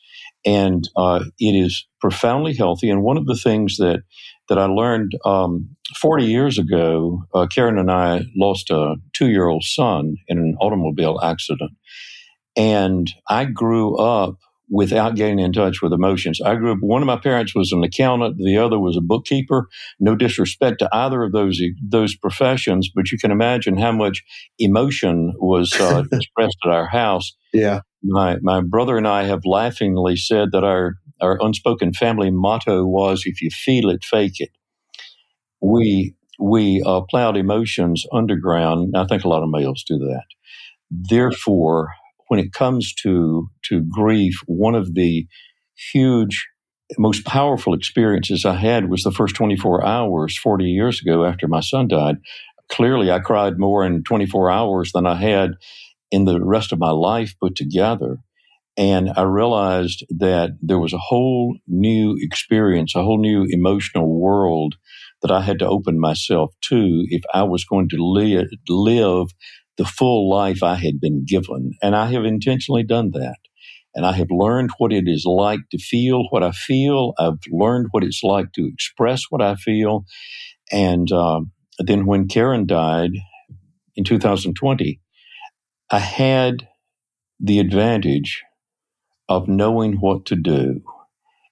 And 0.46 0.88
uh, 0.96 1.26
it 1.40 1.54
is 1.54 1.86
profoundly 2.00 2.56
healthy. 2.56 2.90
And 2.90 3.04
one 3.04 3.18
of 3.18 3.26
the 3.26 3.36
things 3.36 3.78
that 3.78 4.02
that 4.50 4.58
I 4.58 4.66
learned 4.66 5.14
um, 5.26 5.70
40 6.00 6.26
years 6.26 6.58
ago. 6.58 7.24
Uh, 7.34 7.48
Karen 7.48 7.78
and 7.78 7.92
I 7.92 8.22
lost 8.36 8.70
a 8.70 8.96
two 9.14 9.30
year 9.30 9.48
old 9.48 9.64
son 9.64 10.16
in 10.28 10.38
an 10.38 10.56
automobile 10.60 11.20
accident. 11.22 11.72
And 12.56 13.12
I 13.30 13.46
grew 13.46 13.98
up 13.98 14.38
without 14.70 15.16
getting 15.16 15.40
in 15.40 15.54
touch 15.54 15.82
with 15.82 15.94
emotions. 15.94 16.42
I 16.42 16.56
grew 16.56 16.74
up, 16.74 16.80
one 16.82 17.02
of 17.02 17.06
my 17.06 17.18
parents 17.18 17.56
was 17.56 17.72
an 17.72 17.84
accountant, 17.84 18.38
the 18.38 18.58
other 18.58 18.80
was 18.80 18.98
a 18.98 19.02
bookkeeper. 19.02 19.68
No 20.00 20.16
disrespect 20.16 20.80
to 20.80 20.90
either 20.92 21.24
of 21.24 21.32
those, 21.32 21.62
those 21.82 22.16
professions, 22.16 22.90
but 22.94 23.12
you 23.12 23.18
can 23.18 23.32
imagine 23.32 23.78
how 23.78 23.92
much 23.92 24.24
emotion 24.60 25.34
was 25.38 25.74
uh, 25.80 26.04
expressed 26.12 26.58
at 26.66 26.72
our 26.72 26.88
house. 26.88 27.34
Yeah. 27.54 27.82
My, 28.04 28.38
my 28.42 28.62
brother 28.62 28.98
and 28.98 29.08
I 29.08 29.24
have 29.24 29.42
laughingly 29.46 30.18
said 30.18 30.50
that 30.52 30.64
our 30.64 30.96
our 31.22 31.38
unspoken 31.42 31.94
family 31.94 32.32
motto 32.32 32.86
was 32.86 33.24
if 33.26 33.42
you 33.42 33.50
feel 33.50 33.90
it 33.90 34.04
fake 34.04 34.40
it. 34.40 34.52
We 35.62 36.16
we 36.40 36.84
uh, 36.86 37.02
plowed 37.10 37.36
emotions 37.36 38.06
underground 38.14 38.94
i 38.96 39.06
think 39.06 39.24
a 39.24 39.28
lot 39.28 39.44
of 39.44 39.50
males 39.50 39.84
do 39.88 39.98
that. 39.98 40.26
Therefore 40.92 41.90
when 42.28 42.40
it 42.40 42.54
comes 42.54 42.94
to 42.96 43.48
to 43.64 43.82
grief 43.90 44.36
one 44.46 44.76
of 44.76 44.94
the 44.94 45.28
huge 45.92 46.48
most 46.98 47.26
powerful 47.26 47.74
experiences 47.74 48.46
i 48.46 48.56
had 48.56 48.90
was 48.90 49.04
the 49.04 49.12
first 49.12 49.36
24 49.36 49.86
hours 49.86 50.38
40 50.38 50.66
years 50.66 51.02
ago 51.02 51.26
after 51.26 51.48
my 51.48 51.60
son 51.62 51.88
died. 51.88 52.18
Clearly 52.70 53.12
i 53.12 53.20
cried 53.20 53.58
more 53.58 53.86
in 53.86 54.04
24 54.04 54.52
hours 54.52 54.92
than 54.92 55.08
i 55.08 55.16
had 55.16 55.52
in 56.12 56.26
the 56.26 56.40
rest 56.44 56.72
of 56.72 56.80
my 56.80 56.92
life 56.92 57.36
put 57.42 57.56
together 57.56 58.20
and 58.78 59.10
I 59.16 59.24
realized 59.24 60.06
that 60.10 60.52
there 60.62 60.78
was 60.78 60.94
a 60.94 61.00
whole 61.00 61.58
new 61.68 62.16
experience, 62.20 62.96
a 62.96 63.02
whole 63.04 63.20
new 63.20 63.46
emotional 63.50 64.08
world 64.20 64.76
that 65.24 65.32
I 65.32 65.42
had 65.42 65.58
to 65.60 65.68
open 65.68 66.00
myself 66.00 66.54
to 66.70 67.04
if 67.10 67.24
I 67.34 67.42
was 67.44 67.66
going 67.66 67.90
to 67.90 67.98
live, 67.98 68.48
live 68.70 69.30
the 69.78 69.86
full 69.86 70.30
life 70.30 70.62
I 70.62 70.76
had 70.76 71.00
been 71.00 71.26
given. 71.26 71.72
And 71.82 71.96
I 71.96 72.12
have 72.12 72.24
intentionally 72.24 72.84
done 72.84 73.12
that. 73.14 73.38
And 73.96 74.06
I 74.06 74.12
have 74.12 74.28
learned 74.30 74.70
what 74.78 74.94
it 74.94 75.06
is 75.08 75.26
like 75.26 75.62
to 75.72 75.80
feel 75.80 76.26
what 76.30 76.44
I 76.44 76.52
feel. 76.52 77.14
I've 77.18 77.40
learned 77.50 77.88
what 77.92 78.04
it's 78.04 78.22
like 78.22 78.52
to 78.54 78.70
express 78.72 79.24
what 79.30 79.42
I 79.42 79.56
feel. 79.56 80.06
And 80.72 81.12
um, 81.12 81.52
then 81.80 82.06
when 82.06 82.28
Karen 82.28 82.68
died 82.68 83.12
in 83.96 84.04
2020, 84.04 85.00
I 85.90 86.00
had 86.00 86.68
the 87.40 87.58
advantage 87.58 88.44
of 89.30 89.48
knowing 89.48 89.94
what 89.94 90.26
to 90.28 90.36
do. 90.36 90.82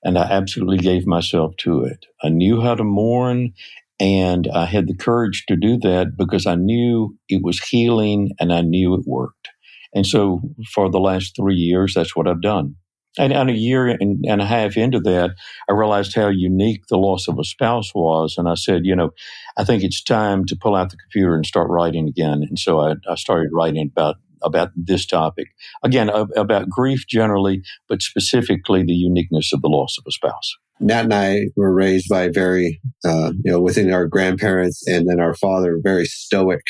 And 0.03 0.17
I 0.17 0.23
absolutely 0.23 0.77
gave 0.77 1.07
myself 1.07 1.55
to 1.59 1.83
it. 1.83 2.05
I 2.23 2.29
knew 2.29 2.61
how 2.61 2.75
to 2.75 2.83
mourn 2.83 3.53
and 3.99 4.47
I 4.53 4.65
had 4.65 4.87
the 4.87 4.95
courage 4.95 5.45
to 5.47 5.55
do 5.55 5.77
that 5.79 6.17
because 6.17 6.45
I 6.45 6.55
knew 6.55 7.17
it 7.29 7.41
was 7.43 7.59
healing 7.59 8.31
and 8.39 8.51
I 8.51 8.61
knew 8.61 8.93
it 8.93 9.05
worked. 9.07 9.49
And 9.93 10.05
so 10.05 10.41
for 10.73 10.89
the 10.91 10.99
last 10.99 11.35
three 11.35 11.55
years, 11.55 11.93
that's 11.93 12.15
what 12.15 12.27
I've 12.27 12.41
done. 12.41 12.75
And, 13.17 13.31
and 13.31 13.49
a 13.49 13.53
year 13.53 13.87
and, 13.87 14.25
and, 14.27 14.41
a 14.41 14.45
half 14.45 14.75
into 14.75 14.99
that, 14.99 15.31
I 15.69 15.73
realized 15.73 16.13
how 16.13 16.27
unique 16.27 16.87
the 16.89 16.97
loss 16.97 17.29
of 17.29 17.39
a 17.39 17.45
spouse 17.45 17.95
was. 17.95 18.35
And 18.37 18.49
I 18.49 18.55
said, 18.55 18.81
you 18.85 18.93
know, 18.93 19.11
I 19.55 19.63
think 19.63 19.83
it's 19.83 20.03
time 20.03 20.43
to 20.47 20.57
pull 20.57 20.75
out 20.75 20.89
the 20.89 20.97
computer 20.97 21.33
and 21.33 21.45
start 21.45 21.69
writing 21.69 22.09
again. 22.09 22.43
And 22.43 22.59
so 22.59 22.81
I, 22.81 22.95
I 23.09 23.15
started 23.15 23.51
writing 23.53 23.89
about 23.89 24.17
about 24.43 24.69
this 24.75 25.05
topic 25.05 25.47
again 25.83 26.09
about 26.09 26.69
grief 26.69 27.05
generally, 27.07 27.61
but 27.87 28.01
specifically 28.01 28.83
the 28.83 28.93
uniqueness 28.93 29.51
of 29.53 29.61
the 29.61 29.69
loss 29.69 29.97
of 29.97 30.03
a 30.07 30.11
spouse. 30.11 30.55
Nat 30.79 31.05
and 31.05 31.13
I 31.13 31.45
were 31.55 31.73
raised 31.73 32.09
by 32.09 32.29
very, 32.29 32.81
uh, 33.05 33.31
you 33.43 33.51
know, 33.51 33.61
within 33.61 33.93
our 33.93 34.07
grandparents 34.07 34.85
and 34.87 35.07
then 35.07 35.19
our 35.19 35.33
father, 35.33 35.79
very 35.81 36.05
stoic 36.05 36.61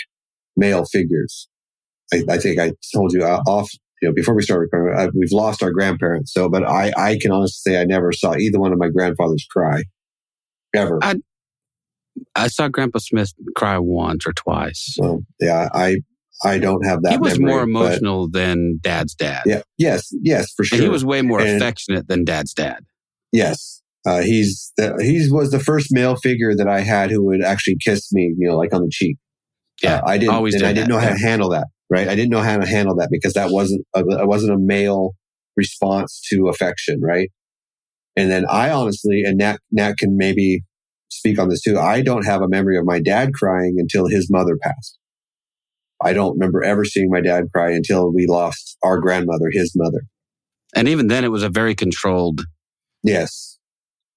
male 0.56 0.86
figures. 0.86 1.48
I, 2.14 2.24
I 2.30 2.38
think 2.38 2.60
I 2.60 2.74
told 2.94 3.14
you 3.14 3.24
uh, 3.24 3.42
off, 3.48 3.70
you 4.02 4.10
know, 4.10 4.14
before 4.14 4.36
we 4.36 4.44
started 4.44 4.70
recording, 4.72 5.00
I, 5.00 5.10
we've 5.16 5.32
lost 5.32 5.64
our 5.64 5.72
grandparents. 5.72 6.34
So, 6.34 6.50
but 6.50 6.64
I, 6.64 6.92
I 6.96 7.18
can 7.20 7.32
honestly 7.32 7.72
say 7.72 7.82
I 7.82 7.86
never 7.86 8.12
saw 8.12 8.36
either 8.36 8.60
one 8.60 8.72
of 8.72 8.78
my 8.78 8.90
grandfathers 8.90 9.46
cry 9.50 9.84
ever. 10.76 11.00
I, 11.02 11.16
I 12.36 12.48
saw 12.48 12.68
Grandpa 12.68 13.00
Smith 13.00 13.34
cry 13.56 13.80
once 13.80 14.28
or 14.28 14.34
twice. 14.34 14.94
So, 14.94 15.24
yeah, 15.40 15.70
I, 15.74 15.98
I 16.44 16.58
don't 16.58 16.86
have 16.86 17.02
that. 17.04 17.14
He 17.14 17.18
was 17.18 17.40
memory, 17.40 17.54
more 17.54 17.64
emotional 17.64 18.30
than 18.30 18.80
Dad's 18.82 19.16
dad. 19.16 19.44
Yeah. 19.46 19.62
Yes. 19.78 20.10
Yes, 20.22 20.52
for 20.56 20.64
sure. 20.64 20.78
And 20.78 20.84
he 20.84 20.90
was 20.90 21.06
way 21.06 21.22
more 21.22 21.40
and, 21.40 21.56
affectionate 21.56 22.08
than 22.08 22.26
Dad's 22.26 22.54
dad. 22.54 22.84
Yes. 23.32 23.82
Uh, 24.06 24.22
he's 24.22 24.72
the, 24.78 24.96
he 25.02 25.28
was 25.32 25.52
the 25.52 25.60
first 25.60 25.88
male 25.92 26.16
figure 26.16 26.56
that 26.56 26.68
I 26.68 26.82
had 26.82 27.10
who 27.10 27.24
would 27.26 27.44
actually 27.44 27.78
kiss 27.84 28.12
me, 28.12 28.34
you 28.38 28.48
know, 28.48 28.56
like 28.56 28.74
on 28.74 28.82
the 28.82 28.90
cheek. 28.92 29.18
Yeah, 29.82 29.98
uh, 29.98 30.02
I 30.06 30.18
didn't. 30.18 30.36
Always 30.36 30.54
did 30.56 30.64
I 30.64 30.74
didn't 30.74 30.90
know 30.90 31.00
how 31.00 31.10
to 31.10 31.18
handle 31.18 31.50
that. 31.50 31.68
Right, 31.90 32.08
I 32.08 32.16
didn't 32.16 32.32
know 32.32 32.42
how 32.42 32.58
to 32.58 32.68
handle 32.68 32.96
that 32.98 33.10
because 33.12 33.34
that 33.34 33.52
wasn't 33.52 33.86
a, 33.96 34.00
it 34.00 34.28
wasn't 34.28 34.54
a 34.54 34.58
male 34.60 35.12
response 35.58 36.22
to 36.32 36.48
affection. 36.48 37.00
Right, 37.02 37.32
and 38.16 38.30
then 38.30 38.46
I 38.50 38.70
honestly, 38.70 39.24
and 39.26 39.38
Nat 39.38 39.60
Nat 39.72 39.98
can 39.98 40.18
maybe 40.18 40.62
speak 41.10 41.40
on 41.40 41.50
this 41.50 41.62
too. 41.62 41.78
I 41.78 42.02
don't 42.02 42.26
have 42.26 42.42
a 42.42 42.48
memory 42.48 42.78
of 42.78 42.86
my 42.86 43.00
dad 43.00 43.34
crying 43.34 43.76
until 43.78 44.08
his 44.08 44.30
mother 44.32 44.58
passed. 44.62 44.98
I 46.06 46.14
don't 46.14 46.34
remember 46.34 46.64
ever 46.64 46.86
seeing 46.86 47.10
my 47.10 47.22
dad 47.22 47.46
cry 47.54 47.72
until 47.72 48.14
we 48.14 48.28
lost 48.28 48.78
our 48.84 49.00
grandmother, 49.00 49.50
his 49.52 49.74
mother. 49.76 50.04
And 50.76 50.88
even 50.88 51.08
then, 51.08 51.24
it 51.24 51.32
was 51.32 51.44
a 51.44 51.50
very 51.50 51.74
controlled. 51.74 52.42
Yes, 53.04 53.58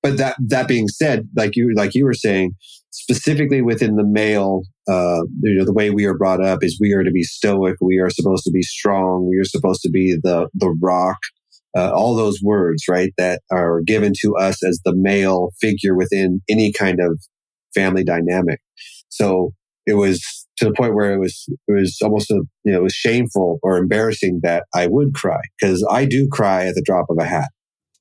but 0.03 0.19
that 0.19 0.37
that 0.49 0.69
being 0.69 0.89
said, 0.89 1.29
like 1.37 1.57
you 1.57 1.73
like 1.75 1.95
you 1.95 2.05
were 2.05 2.15
saying, 2.15 2.53
specifically 2.91 3.63
within 3.63 3.97
the 3.97 4.05
male, 4.05 4.63
uh, 4.89 5.23
you 5.43 5.59
know, 5.59 5.65
the 5.65 5.73
way 5.73 5.91
we 5.91 6.05
are 6.05 6.17
brought 6.17 6.45
up 6.45 6.63
is 6.63 6.79
we 6.81 6.93
are 6.93 7.05
to 7.05 7.11
be 7.11 7.23
stoic, 7.23 7.77
we 7.81 7.99
are 7.99 8.11
supposed 8.11 8.45
to 8.45 8.51
be 8.51 8.63
strong, 8.63 9.29
we 9.29 9.39
are 9.39 9.45
supposed 9.45 9.83
to 9.83 9.91
be 9.91 10.17
the 10.23 10.49
the 10.55 10.75
rock. 10.81 11.19
Uh, 11.77 11.93
all 11.93 12.17
those 12.17 12.41
words, 12.43 12.85
right, 12.89 13.13
that 13.19 13.41
are 13.53 13.83
given 13.87 14.13
to 14.21 14.35
us 14.37 14.65
as 14.65 14.81
the 14.85 14.95
male 14.97 15.51
figure 15.61 15.95
within 15.95 16.41
any 16.49 16.73
kind 16.73 16.99
of 16.99 17.21
family 17.75 18.03
dynamic. 18.03 18.59
So 19.11 19.53
it 19.87 19.95
was 19.95 20.48
to 20.59 20.67
the 20.67 20.73
point 20.73 20.95
where 20.95 21.13
it 21.13 21.19
was 21.19 21.47
it 21.49 21.73
was 21.73 21.99
almost 22.03 22.31
a, 22.31 22.43
you 22.65 22.73
know 22.73 22.79
it 22.79 22.83
was 22.83 22.93
shameful 22.93 23.59
or 23.63 23.79
embarrassing 23.79 24.41
that 24.43 24.65
I 24.75 24.87
would 24.87 25.15
cry 25.15 25.41
because 25.61 25.87
I 25.91 26.05
do 26.05 26.29
cry 26.31 26.67
at 26.67 26.75
the 26.75 26.83
drop 26.83 27.07
of 27.11 27.17
a 27.19 27.25
hat. 27.25 27.49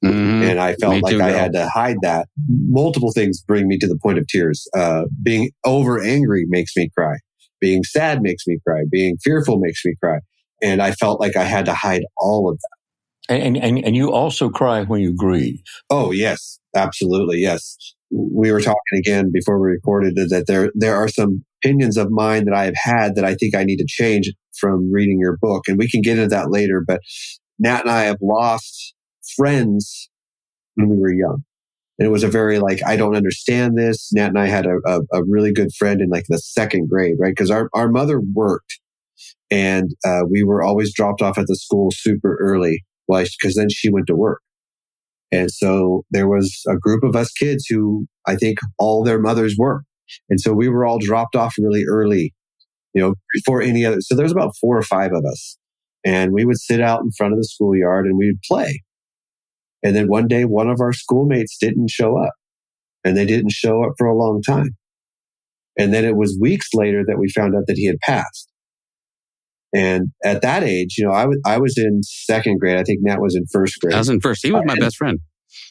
Mm-hmm. 0.06 0.44
And 0.44 0.60
I 0.60 0.76
felt 0.76 0.94
Me 0.94 1.02
like 1.02 1.14
too, 1.14 1.22
I 1.24 1.30
had 1.30 1.54
to 1.54 1.68
hide 1.68 1.98
that. 2.04 2.28
Multiple 2.48 3.12
things 3.12 3.42
bring 3.42 3.68
me 3.68 3.80
to 3.80 3.88
the 3.88 3.98
point 3.98 4.20
of 4.20 4.28
tears. 4.28 4.68
Uh, 4.76 5.06
being 5.24 5.50
over 5.66 6.00
angry 6.00 6.46
makes 6.48 6.76
me 6.78 6.90
cry. 6.96 7.16
Being 7.60 7.84
sad 7.84 8.22
makes 8.22 8.46
me 8.46 8.60
cry. 8.66 8.84
Being 8.92 9.18
fearful 9.24 9.58
makes 9.60 9.84
me 9.84 9.96
cry. 10.02 10.20
And 10.62 10.84
I 10.84 10.92
felt 10.92 11.20
like 11.20 11.36
I 11.36 11.44
had 11.44 11.66
to 11.66 11.74
hide 11.74 12.04
all 12.18 12.48
of 12.48 12.60
that. 12.60 13.36
And, 13.42 13.58
and, 13.58 13.84
and 13.84 13.96
you 13.96 14.12
also 14.12 14.50
cry 14.50 14.84
when 14.84 15.02
you 15.02 15.16
grieve. 15.16 15.64
Oh, 15.90 16.12
yes. 16.12 16.60
Absolutely. 16.76 17.40
Yes. 17.40 17.76
We 18.12 18.52
were 18.52 18.62
talking 18.62 19.00
again 19.00 19.32
before 19.34 19.60
we 19.60 19.70
recorded 19.70 20.16
that 20.16 20.46
there, 20.48 20.72
there 20.76 20.96
are 20.96 21.10
some 21.10 21.44
opinions 21.64 21.98
of 21.98 22.10
mine 22.12 22.46
that 22.46 22.54
I 22.54 22.66
have 22.66 22.76
had 22.78 23.16
that 23.16 23.26
I 23.26 23.36
think 23.36 23.56
I 23.56 23.64
need 23.64 23.78
to 23.78 23.86
change 23.88 24.32
from 24.60 24.92
reading 24.92 25.20
your 25.20 25.38
book. 25.42 25.64
And 25.68 25.78
we 25.78 25.90
can 25.90 26.02
get 26.02 26.18
into 26.18 26.30
that 26.30 26.52
later. 26.52 26.84
But 26.86 27.02
Nat 27.60 27.82
and 27.82 27.90
I 27.92 28.04
have 28.04 28.18
lost 28.22 28.94
friends 29.36 30.10
when 30.76 30.90
we 30.90 30.98
were 30.98 31.14
young. 31.14 31.44
And 32.00 32.08
it 32.08 32.12
was 32.12 32.24
a 32.24 32.28
very 32.28 32.60
like, 32.60 32.80
I 32.86 32.96
don't 32.96 33.16
understand 33.16 33.76
this. 33.76 34.12
Nat 34.14 34.28
and 34.28 34.40
I 34.40 34.48
had 34.48 34.68
a, 34.68 34.78
a, 34.86 35.00
a 35.14 35.24
really 35.28 35.52
good 35.52 35.74
friend 35.74 36.00
in 36.00 36.10
like 36.10 36.26
the 36.30 36.38
second 36.38 36.90
grade, 36.90 37.16
right? 37.20 37.32
Because 37.36 37.50
our, 37.50 37.70
our 37.74 37.90
mother 37.90 38.22
worked 38.34 38.80
and 39.50 39.92
uh, 40.06 40.22
we 40.30 40.44
were 40.44 40.62
always 40.62 40.94
dropped 40.94 41.22
off 41.22 41.38
at 41.38 41.48
the 41.48 41.56
school 41.56 41.90
super 41.92 42.38
early 42.40 42.84
why? 43.08 43.24
because 43.24 43.56
then 43.56 43.70
she 43.70 43.90
went 43.90 44.08
to 44.08 44.16
work. 44.16 44.42
And 45.32 45.50
so 45.52 46.04
there 46.12 46.28
was 46.28 46.62
a 46.68 46.78
group 46.78 47.04
of 47.04 47.16
us 47.16 47.32
kids 47.32 47.66
who 47.68 48.06
I 48.26 48.36
think 48.36 48.60
all 48.78 49.04
their 49.04 49.20
mothers 49.20 49.56
were. 49.58 49.84
And 50.30 50.40
so 50.40 50.54
we 50.54 50.70
were 50.70 50.86
all 50.86 51.00
dropped 51.00 51.36
off 51.36 51.56
really 51.58 51.84
early, 51.90 52.34
you 52.94 53.02
know, 53.02 53.16
before 53.34 53.62
any 53.62 53.86
other. 53.86 53.98
So 54.02 54.16
there's 54.16 54.32
about 54.32 54.54
four 54.60 54.78
or 54.78 54.84
five 54.84 55.12
of 55.12 55.24
us. 55.30 55.58
And 56.06 56.32
we 56.32 56.46
would 56.46 56.60
sit 56.60 56.82
out 56.82 57.02
in 57.02 57.12
front 57.18 57.34
of 57.34 57.40
the 57.40 57.46
schoolyard 57.46 58.06
and 58.06 58.18
we 58.18 58.28
would 58.28 58.42
play. 58.48 58.84
And 59.84 59.96
then 59.96 60.08
one 60.08 60.28
day, 60.28 60.44
one 60.44 60.70
of 60.70 60.80
our 60.82 60.94
schoolmates 60.94 61.58
didn't 61.60 61.90
show 61.90 62.18
up 62.18 62.34
and 63.04 63.16
they 63.16 63.26
didn't 63.26 63.52
show 63.52 63.84
up 63.84 63.94
for 63.98 64.08
a 64.08 64.16
long 64.16 64.42
time. 64.42 64.76
And 65.78 65.94
then 65.94 66.06
it 66.06 66.16
was 66.16 66.38
weeks 66.42 66.70
later 66.74 67.04
that 67.08 67.18
we 67.20 67.30
found 67.30 67.56
out 67.56 67.64
that 67.68 67.78
he 67.78 67.86
had 67.86 67.98
passed. 68.00 68.50
And 69.76 70.08
at 70.24 70.42
that 70.42 70.64
age, 70.64 70.96
you 70.98 71.06
know, 71.06 71.12
I 71.12 71.26
was, 71.26 71.40
I 71.46 71.58
was 71.58 71.78
in 71.78 72.02
second 72.04 72.60
grade. 72.60 72.78
I 72.78 72.84
think 72.84 73.00
Nat 73.04 73.20
was 73.20 73.36
in 73.36 73.46
first 73.52 73.80
grade. 73.80 73.94
I 73.94 74.00
was 74.00 74.10
in 74.10 74.20
first. 74.20 74.46
He 74.46 74.52
was 74.52 74.64
my 74.66 74.76
best 74.76 74.96
friend. 74.96 75.20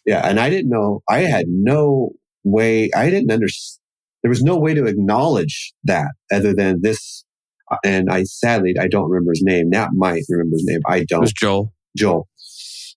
Yeah. 0.05 0.27
And 0.27 0.39
I 0.39 0.51
didn't 0.51 0.71
know, 0.71 1.01
I 1.09 1.21
had 1.21 1.47
no 1.49 2.11
way, 2.45 2.91
I 2.95 3.11
didn't 3.11 3.31
understand. 3.31 3.83
There 4.27 4.31
was 4.31 4.43
no 4.43 4.59
way 4.59 4.75
to 4.75 4.87
acknowledge 4.87 5.73
that 5.85 6.09
other 6.33 6.53
than 6.53 6.81
this. 6.83 7.25
And 7.85 8.11
I 8.11 8.25
sadly, 8.25 8.75
I 8.77 8.89
don't 8.89 9.09
remember 9.09 9.31
his 9.31 9.45
name. 9.45 9.71
Nat 9.71 9.91
might 9.93 10.25
remember 10.29 10.55
his 10.55 10.65
name. 10.67 10.81
I 10.85 11.05
don't. 11.05 11.21
It 11.21 11.27
was 11.27 11.33
Joel. 11.33 11.73
Joel. 11.97 12.27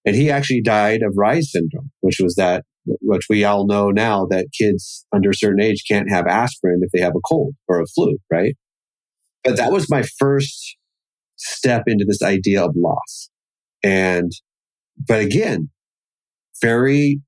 And 0.04 0.16
he 0.16 0.32
actually 0.32 0.64
died 0.64 1.04
of 1.04 1.14
Reye's 1.16 1.52
syndrome, 1.52 1.92
which 2.02 2.20
was 2.20 2.34
that, 2.34 2.64
which 2.86 3.28
we 3.30 3.44
all 3.44 3.68
know 3.68 3.92
now 3.92 4.26
that 4.32 4.48
kids 4.60 5.06
under 5.14 5.30
a 5.30 5.36
certain 5.36 5.62
age 5.62 5.84
can't 5.88 6.10
have 6.10 6.26
aspirin 6.26 6.80
if 6.82 6.90
they 6.94 7.00
have 7.00 7.14
a 7.16 7.22
cold 7.30 7.54
or 7.68 7.80
a 7.80 7.86
flu, 7.86 8.18
right? 8.32 8.56
But 9.44 9.58
that 9.58 9.72
was 9.72 9.88
my 9.88 10.02
first 10.18 10.78
step 11.36 11.84
into 11.86 12.06
this 12.08 12.24
idea 12.24 12.64
of 12.64 12.74
loss. 12.76 13.30
And, 13.84 14.32
but 14.98 15.22
again, 15.22 15.70
very, 16.60 17.22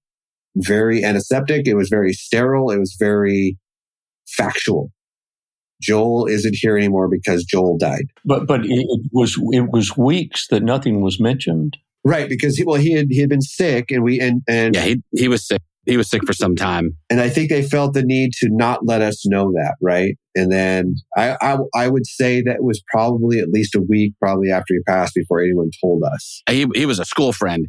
very 0.56 1.04
antiseptic. 1.04 1.68
It 1.68 1.76
was 1.76 1.90
very 1.90 2.14
sterile. 2.14 2.72
It 2.72 2.80
was 2.80 2.98
very 3.00 3.60
factual. 4.36 4.92
Joel 5.82 6.28
isn't 6.28 6.56
here 6.56 6.78
anymore 6.78 7.10
because 7.10 7.44
Joel 7.44 7.78
died. 7.78 8.06
But 8.24 8.48
but 8.48 8.62
it 8.66 8.86
was 9.12 9.38
it 9.52 9.72
was 9.72 9.98
weeks 9.98 10.48
that 10.50 10.64
nothing 10.64 11.02
was 11.02 11.20
mentioned. 11.20 11.78
Right, 12.04 12.28
because 12.28 12.58
he, 12.58 12.64
well, 12.64 12.78
he 12.78 12.94
had 12.94 13.08
he 13.10 13.20
had 13.20 13.30
been 13.30 13.42
sick, 13.42 13.92
and 13.92 14.04
we 14.04 14.20
and 14.20 14.42
and 14.48 14.76
yeah, 14.76 14.82
he 14.82 15.04
he 15.16 15.28
was 15.28 15.48
sick. 15.48 15.62
He 15.86 15.98
was 15.98 16.10
sick 16.10 16.26
for 16.26 16.34
some 16.34 16.56
time, 16.56 16.96
and 17.10 17.20
I 17.20 17.30
think 17.30 17.50
they 17.50 17.64
felt 17.64 17.94
the 17.94 18.04
need 18.04 18.34
to 18.40 18.50
not 18.52 18.86
let 18.86 19.02
us 19.02 19.26
know 19.26 19.52
that, 19.54 19.76
right? 19.82 20.16
And 20.36 20.52
then 20.52 20.96
I 21.18 21.38
I, 21.42 21.58
I 21.76 21.88
would 21.90 22.06
say 22.08 22.42
that 22.44 22.56
it 22.56 22.64
was 22.64 22.82
probably 22.92 23.40
at 23.40 23.50
least 23.50 23.76
a 23.76 23.82
week, 23.82 24.14
probably 24.20 24.52
after 24.52 24.74
he 24.74 24.80
passed, 24.82 25.14
before 25.16 25.42
anyone 25.42 25.70
told 25.82 26.04
us. 26.04 26.42
He 26.50 26.68
he 26.74 26.86
was 26.86 27.00
a 27.00 27.06
school 27.06 27.34
friend. 27.34 27.68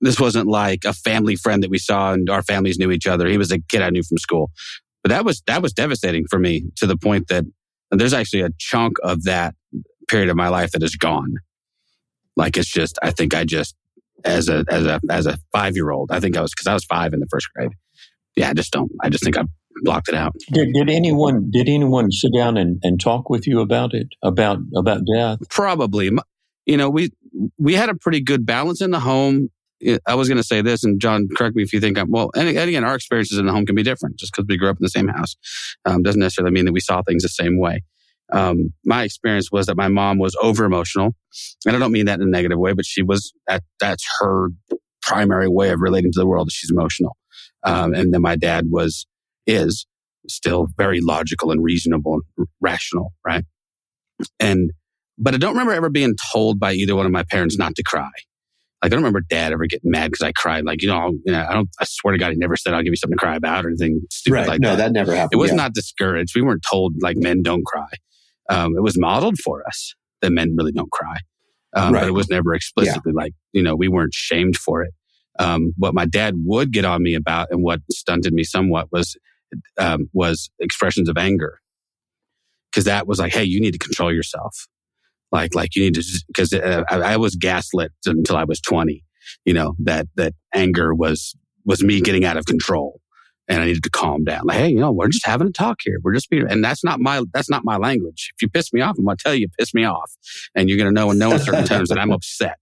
This 0.00 0.20
wasn't 0.20 0.46
like 0.46 0.84
a 0.84 0.92
family 0.92 1.34
friend 1.34 1.62
that 1.64 1.70
we 1.70 1.78
saw, 1.78 2.12
and 2.12 2.28
our 2.30 2.42
families 2.42 2.78
knew 2.78 2.92
each 2.92 3.06
other. 3.06 3.28
He 3.28 3.38
was 3.38 3.50
a 3.50 3.58
kid 3.58 3.82
I 3.82 3.90
knew 3.90 4.02
from 4.04 4.18
school, 4.18 4.50
but 5.02 5.10
that 5.10 5.24
was 5.24 5.42
that 5.46 5.62
was 5.62 5.72
devastating 5.72 6.26
for 6.28 6.38
me 6.38 6.64
to 6.76 6.86
the 6.86 6.96
point 6.96 7.28
that 7.28 7.44
there's 7.90 8.14
actually 8.14 8.42
a 8.42 8.50
chunk 8.58 8.96
of 9.02 9.24
that 9.24 9.54
period 10.08 10.28
of 10.28 10.36
my 10.36 10.48
life 10.48 10.72
that 10.72 10.82
is 10.82 10.96
gone 10.96 11.34
like 12.38 12.56
it's 12.56 12.70
just, 12.70 12.98
I 13.02 13.10
think 13.10 13.34
I 13.34 13.44
just, 13.44 13.74
as 14.24 14.48
a, 14.48 14.64
as 14.70 14.86
a, 14.86 15.00
as 15.10 15.26
a 15.26 15.38
five 15.52 15.74
year 15.74 15.90
old, 15.90 16.12
I 16.12 16.20
think 16.20 16.36
I 16.36 16.40
was, 16.40 16.54
cause 16.54 16.68
I 16.68 16.72
was 16.72 16.84
five 16.84 17.12
in 17.12 17.18
the 17.18 17.26
first 17.30 17.48
grade. 17.52 17.72
Yeah, 18.36 18.50
I 18.50 18.54
just 18.54 18.72
don't, 18.72 18.90
I 19.02 19.10
just 19.10 19.24
think 19.24 19.36
I 19.36 19.42
blocked 19.82 20.08
it 20.08 20.14
out. 20.14 20.34
Did, 20.52 20.72
did 20.72 20.88
anyone, 20.88 21.50
did 21.50 21.68
anyone 21.68 22.12
sit 22.12 22.30
down 22.32 22.56
and, 22.56 22.78
and 22.84 23.00
talk 23.00 23.28
with 23.28 23.48
you 23.48 23.60
about 23.60 23.92
it, 23.92 24.06
about, 24.22 24.58
about 24.76 25.00
death? 25.12 25.40
Probably. 25.50 26.12
You 26.64 26.76
know, 26.76 26.88
we, 26.88 27.10
we 27.58 27.74
had 27.74 27.88
a 27.88 27.94
pretty 27.96 28.20
good 28.20 28.46
balance 28.46 28.80
in 28.80 28.92
the 28.92 29.00
home. 29.00 29.50
I 30.06 30.14
was 30.14 30.28
going 30.28 30.38
to 30.38 30.44
say 30.44 30.60
this, 30.60 30.82
and 30.82 31.00
John, 31.00 31.28
correct 31.36 31.54
me 31.54 31.62
if 31.62 31.72
you 31.72 31.80
think 31.80 31.98
I'm 31.98 32.10
well. 32.10 32.30
And, 32.34 32.48
again, 32.48 32.84
our 32.84 32.94
experiences 32.96 33.38
in 33.38 33.46
the 33.46 33.52
home 33.52 33.64
can 33.64 33.76
be 33.76 33.82
different. 33.82 34.18
Just 34.18 34.32
because 34.32 34.46
we 34.48 34.56
grew 34.56 34.68
up 34.68 34.76
in 34.76 34.82
the 34.82 34.90
same 34.90 35.08
house 35.08 35.36
um, 35.84 36.02
doesn't 36.02 36.20
necessarily 36.20 36.52
mean 36.52 36.64
that 36.64 36.72
we 36.72 36.80
saw 36.80 37.02
things 37.02 37.22
the 37.22 37.28
same 37.28 37.60
way. 37.60 37.84
Um, 38.32 38.74
my 38.84 39.04
experience 39.04 39.50
was 39.52 39.66
that 39.66 39.76
my 39.76 39.88
mom 39.88 40.18
was 40.18 40.36
over 40.42 40.64
emotional. 40.64 41.14
And 41.64 41.76
I 41.76 41.78
don't 41.78 41.92
mean 41.92 42.06
that 42.06 42.20
in 42.20 42.26
a 42.26 42.30
negative 42.30 42.58
way, 42.58 42.72
but 42.72 42.84
she 42.84 43.02
was, 43.02 43.32
that, 43.46 43.62
that's 43.80 44.04
her 44.20 44.48
primary 45.00 45.48
way 45.48 45.70
of 45.70 45.80
relating 45.80 46.12
to 46.12 46.18
the 46.18 46.26
world. 46.26 46.50
She's 46.50 46.70
emotional. 46.70 47.16
Um, 47.62 47.94
and 47.94 48.12
then 48.12 48.20
my 48.20 48.36
dad 48.36 48.66
was, 48.68 49.06
is 49.46 49.86
still 50.28 50.66
very 50.76 51.00
logical 51.00 51.50
and 51.50 51.62
reasonable 51.62 52.20
and 52.36 52.48
rational, 52.60 53.12
right? 53.24 53.44
And, 54.38 54.72
but 55.16 55.34
I 55.34 55.38
don't 55.38 55.52
remember 55.52 55.72
ever 55.72 55.88
being 55.88 56.16
told 56.32 56.60
by 56.60 56.72
either 56.72 56.94
one 56.94 57.06
of 57.06 57.12
my 57.12 57.24
parents 57.30 57.56
not 57.56 57.76
to 57.76 57.82
cry. 57.82 58.10
Like 58.82 58.92
I 58.92 58.94
don't 58.94 59.00
remember 59.00 59.20
dad 59.20 59.52
ever 59.52 59.66
getting 59.66 59.90
mad 59.90 60.12
because 60.12 60.24
I 60.24 60.32
cried. 60.32 60.64
Like, 60.64 60.82
you 60.82 60.88
know, 60.88 61.12
you 61.24 61.32
know, 61.32 61.46
I 61.48 61.52
don't, 61.52 61.68
I 61.80 61.84
swear 61.84 62.12
to 62.12 62.18
God, 62.18 62.30
he 62.30 62.38
never 62.38 62.56
said, 62.56 62.74
I'll 62.74 62.82
give 62.82 62.92
you 62.92 62.96
something 62.96 63.16
to 63.16 63.20
cry 63.20 63.34
about 63.34 63.64
or 63.64 63.68
anything 63.68 64.02
stupid 64.10 64.34
right. 64.34 64.48
like 64.48 64.60
no, 64.60 64.70
that. 64.70 64.76
that 64.76 64.92
never 64.92 65.14
happened. 65.14 65.30
It 65.32 65.36
was 65.36 65.50
yeah. 65.50 65.56
not 65.56 65.74
discouraged. 65.74 66.34
We 66.36 66.42
weren't 66.42 66.64
told 66.68 66.94
like 67.02 67.16
men 67.16 67.42
don't 67.42 67.64
cry. 67.64 67.88
Um, 68.48 68.76
it 68.76 68.82
was 68.82 68.98
modeled 68.98 69.38
for 69.38 69.66
us 69.66 69.94
that 70.22 70.30
men 70.30 70.54
really 70.56 70.72
don't 70.72 70.90
cry. 70.92 71.16
Um, 71.74 71.92
Right. 71.92 72.00
but 72.00 72.08
it 72.08 72.12
was 72.12 72.28
never 72.30 72.54
explicitly 72.54 73.12
like, 73.12 73.32
you 73.52 73.62
know, 73.62 73.74
we 73.76 73.88
weren't 73.88 74.14
shamed 74.14 74.56
for 74.56 74.82
it. 74.82 74.92
Um, 75.38 75.72
what 75.76 75.92
my 75.92 76.06
dad 76.06 76.34
would 76.44 76.72
get 76.72 76.84
on 76.84 77.02
me 77.02 77.14
about 77.14 77.48
and 77.50 77.62
what 77.62 77.80
stunted 77.90 78.32
me 78.32 78.44
somewhat 78.44 78.88
was, 78.90 79.16
um, 79.78 80.08
was 80.12 80.50
expressions 80.60 81.08
of 81.08 81.18
anger. 81.18 81.58
Cause 82.72 82.84
that 82.84 83.06
was 83.06 83.18
like, 83.18 83.32
Hey, 83.32 83.44
you 83.44 83.60
need 83.60 83.72
to 83.72 83.78
control 83.78 84.12
yourself. 84.12 84.66
Like, 85.30 85.54
like 85.54 85.76
you 85.76 85.82
need 85.82 85.94
to, 85.94 86.24
cause 86.34 86.52
uh, 86.52 86.84
I, 86.88 86.96
I 86.96 87.16
was 87.16 87.36
gaslit 87.36 87.92
until 88.06 88.36
I 88.36 88.44
was 88.44 88.60
20, 88.60 89.04
you 89.44 89.52
know, 89.52 89.74
that, 89.80 90.06
that 90.16 90.34
anger 90.54 90.94
was, 90.94 91.36
was 91.64 91.82
me 91.82 92.00
getting 92.00 92.24
out 92.24 92.36
of 92.36 92.46
control 92.46 93.00
and 93.48 93.62
I 93.62 93.66
needed 93.66 93.82
to 93.84 93.90
calm 93.90 94.24
down. 94.24 94.42
Like, 94.44 94.58
hey, 94.58 94.68
you 94.68 94.78
know, 94.78 94.92
we're 94.92 95.08
just 95.08 95.26
having 95.26 95.48
a 95.48 95.50
talk 95.52 95.78
here. 95.82 95.98
We're 96.02 96.14
just 96.14 96.28
being, 96.28 96.46
and 96.48 96.62
that's 96.62 96.84
not 96.84 97.00
my 97.00 97.22
that's 97.32 97.48
not 97.48 97.64
my 97.64 97.78
language. 97.78 98.30
If 98.36 98.42
you 98.42 98.48
piss 98.48 98.72
me 98.72 98.82
off, 98.82 98.96
I'm 98.98 99.04
gonna 99.04 99.16
tell 99.16 99.34
you, 99.34 99.40
you 99.40 99.48
piss 99.58 99.74
me 99.74 99.84
off, 99.84 100.12
and 100.54 100.68
you're 100.68 100.78
gonna 100.78 100.92
know 100.92 101.10
and 101.10 101.18
know 101.18 101.32
in 101.32 101.38
certain 101.40 101.64
terms 101.66 101.88
that 101.88 101.98
I'm 101.98 102.12
upset. 102.12 102.58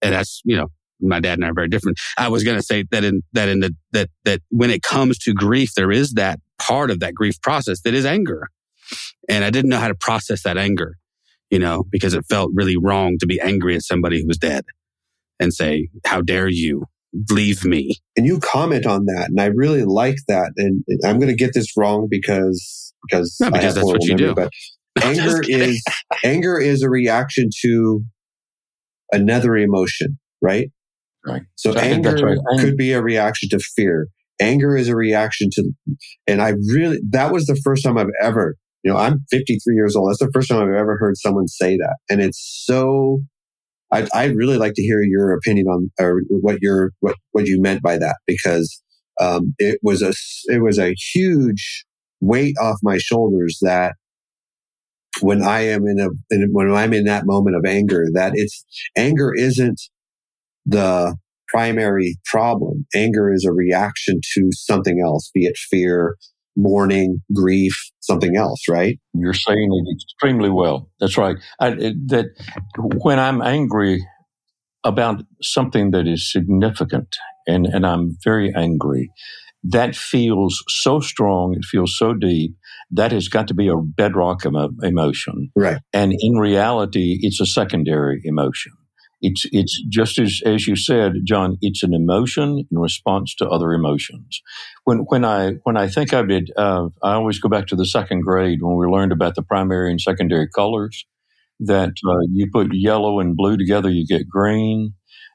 And 0.00 0.14
that's 0.14 0.40
you 0.44 0.56
know, 0.56 0.68
my 1.00 1.20
dad 1.20 1.34
and 1.34 1.44
I 1.44 1.48
are 1.48 1.54
very 1.54 1.68
different. 1.68 1.98
I 2.16 2.28
was 2.28 2.44
gonna 2.44 2.62
say 2.62 2.84
that 2.92 3.04
in 3.04 3.22
that 3.32 3.48
in 3.48 3.60
the 3.60 3.74
that 3.92 4.10
that 4.24 4.40
when 4.50 4.70
it 4.70 4.82
comes 4.82 5.18
to 5.18 5.34
grief, 5.34 5.74
there 5.74 5.90
is 5.90 6.12
that 6.12 6.38
part 6.58 6.90
of 6.90 7.00
that 7.00 7.14
grief 7.14 7.40
process 7.42 7.80
that 7.82 7.94
is 7.94 8.06
anger, 8.06 8.48
and 9.28 9.44
I 9.44 9.50
didn't 9.50 9.70
know 9.70 9.78
how 9.78 9.88
to 9.88 9.94
process 9.94 10.44
that 10.44 10.56
anger, 10.56 10.96
you 11.52 11.58
know, 11.58 11.84
because 11.90 12.14
it 12.14 12.24
felt 12.28 12.50
really 12.54 12.76
wrong 12.76 13.18
to 13.20 13.26
be 13.26 13.38
angry 13.40 13.76
at 13.76 13.82
somebody 13.82 14.20
who 14.20 14.26
was 14.26 14.38
dead, 14.38 14.64
and 15.38 15.52
say, 15.52 15.88
"How 16.04 16.22
dare 16.22 16.48
you 16.48 16.86
leave 17.30 17.64
me?" 17.64 17.96
and 18.16 18.26
you 18.26 18.40
comment 18.40 18.86
on 18.86 19.04
that, 19.04 19.28
and 19.28 19.40
I 19.40 19.46
really 19.46 19.84
like 19.84 20.16
that. 20.28 20.52
And 20.56 20.82
I'm 21.04 21.18
going 21.18 21.28
to 21.28 21.36
get 21.36 21.52
this 21.54 21.76
wrong 21.76 22.08
because 22.10 22.92
because, 23.06 23.36
No, 23.40 23.48
I 23.48 23.50
because 23.50 23.64
have 23.64 23.74
that's 23.74 23.84
what 23.84 24.02
horrible 24.02 24.06
you 24.06 24.16
memory, 24.16 24.28
do. 24.28 24.34
But 24.34 24.50
anger 25.04 25.42
is 25.46 25.84
anger 26.24 26.58
is 26.58 26.82
a 26.82 26.90
reaction 26.90 27.50
to 27.62 28.02
another 29.12 29.56
emotion, 29.56 30.18
right? 30.40 30.70
Right. 31.26 31.42
So 31.54 31.70
I 31.70 31.80
think 31.80 32.04
that's 32.04 32.20
anger 32.20 32.34
right. 32.34 32.60
Could 32.60 32.76
be 32.76 32.92
a 32.92 33.02
reaction 33.02 33.48
to 33.50 33.58
fear. 33.58 34.08
Anger 34.40 34.76
is 34.76 34.88
a 34.88 34.96
reaction 34.96 35.50
to, 35.52 35.72
and 36.26 36.42
I 36.42 36.54
really 36.72 36.98
that 37.10 37.32
was 37.32 37.46
the 37.46 37.60
first 37.62 37.84
time 37.84 37.96
I've 37.98 38.08
ever, 38.20 38.56
you 38.82 38.92
know, 38.92 38.98
I'm 38.98 39.24
53 39.30 39.74
years 39.74 39.96
old. 39.96 40.10
That's 40.10 40.18
the 40.18 40.30
first 40.32 40.48
time 40.48 40.60
I've 40.62 40.74
ever 40.74 40.96
heard 40.98 41.16
someone 41.16 41.48
say 41.48 41.76
that, 41.76 41.96
and 42.10 42.20
it's 42.20 42.62
so. 42.66 43.20
I 43.92 44.08
I 44.14 44.24
really 44.26 44.56
like 44.56 44.74
to 44.74 44.82
hear 44.82 45.02
your 45.02 45.32
opinion 45.32 45.66
on 45.66 45.90
or 46.00 46.22
what 46.28 46.62
your 46.62 46.92
what 47.00 47.16
what 47.32 47.46
you 47.46 47.60
meant 47.60 47.82
by 47.82 47.98
that 47.98 48.16
because 48.26 48.82
um, 49.20 49.54
it 49.58 49.78
was 49.82 50.02
a, 50.02 50.12
it 50.46 50.62
was 50.62 50.78
a 50.78 50.94
huge 51.12 51.84
weight 52.20 52.54
off 52.60 52.78
my 52.82 52.98
shoulders 52.98 53.58
that 53.62 53.94
when 55.20 55.42
I 55.42 55.60
am 55.60 55.86
in 55.86 56.00
a 56.00 56.08
in, 56.34 56.48
when 56.52 56.72
I'm 56.72 56.94
in 56.94 57.04
that 57.04 57.26
moment 57.26 57.56
of 57.56 57.64
anger 57.66 58.06
that 58.14 58.32
it's 58.34 58.64
anger 58.96 59.32
isn't 59.36 59.80
the 60.64 61.16
primary 61.48 62.16
problem. 62.24 62.86
Anger 62.94 63.32
is 63.32 63.44
a 63.44 63.52
reaction 63.52 64.20
to 64.34 64.48
something 64.52 65.02
else, 65.04 65.30
be 65.34 65.44
it 65.44 65.56
fear, 65.56 66.16
mourning, 66.56 67.22
grief, 67.34 67.74
something 68.00 68.36
else, 68.36 68.68
right? 68.68 68.98
You're 69.14 69.34
saying 69.34 69.68
it 69.72 69.94
extremely 69.94 70.50
well. 70.50 70.90
That's 71.00 71.16
right. 71.16 71.36
I, 71.60 71.70
that 71.70 72.26
when 72.76 73.18
I'm 73.18 73.40
angry 73.42 74.04
about 74.84 75.22
something 75.40 75.92
that 75.92 76.06
is 76.06 76.30
significant, 76.30 77.16
and 77.46 77.66
and 77.66 77.86
I'm 77.86 78.16
very 78.24 78.52
angry, 78.54 79.10
that 79.64 79.94
feels 79.96 80.62
so 80.68 81.00
strong. 81.00 81.54
It 81.54 81.64
feels 81.64 81.96
so 81.96 82.14
deep. 82.14 82.54
That 82.90 83.12
has 83.12 83.28
got 83.28 83.48
to 83.48 83.54
be 83.54 83.68
a 83.68 83.76
bedrock 83.76 84.44
emo- 84.44 84.74
emotion. 84.82 85.50
Right. 85.56 85.78
And 85.92 86.12
in 86.18 86.34
reality, 86.34 87.18
it's 87.22 87.40
a 87.40 87.46
secondary 87.46 88.20
emotion. 88.24 88.72
It's 89.22 89.44
it's 89.52 89.82
just 89.88 90.18
as 90.18 90.40
as 90.44 90.66
you 90.66 90.76
said, 90.76 91.14
John. 91.24 91.56
It's 91.62 91.82
an 91.84 91.94
emotion 91.94 92.66
in 92.70 92.78
response 92.78 93.34
to 93.36 93.48
other 93.48 93.72
emotions. 93.72 94.42
When 94.84 95.00
when 95.08 95.24
I 95.24 95.52
when 95.64 95.76
I 95.76 95.88
think 95.88 96.12
of 96.12 96.30
it, 96.30 96.50
uh, 96.56 96.88
I 97.02 97.14
always 97.14 97.38
go 97.38 97.48
back 97.48 97.68
to 97.68 97.76
the 97.76 97.86
second 97.86 98.22
grade 98.22 98.60
when 98.62 98.76
we 98.76 98.86
learned 98.86 99.12
about 99.12 99.36
the 99.36 99.42
primary 99.42 99.90
and 99.90 100.00
secondary 100.00 100.48
colors. 100.48 101.06
That 101.60 101.94
uh, 102.08 102.18
you 102.32 102.48
put 102.52 102.74
yellow 102.74 103.20
and 103.20 103.36
blue 103.36 103.56
together, 103.56 103.90
you 103.90 104.06
get 104.06 104.28
green. 104.28 104.94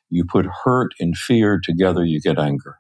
You 0.10 0.26
put 0.26 0.46
hurt 0.66 0.92
and 1.00 1.18
fear 1.18 1.60
together, 1.64 2.06
you 2.06 2.22
get 2.22 2.40
anger. 2.40 2.78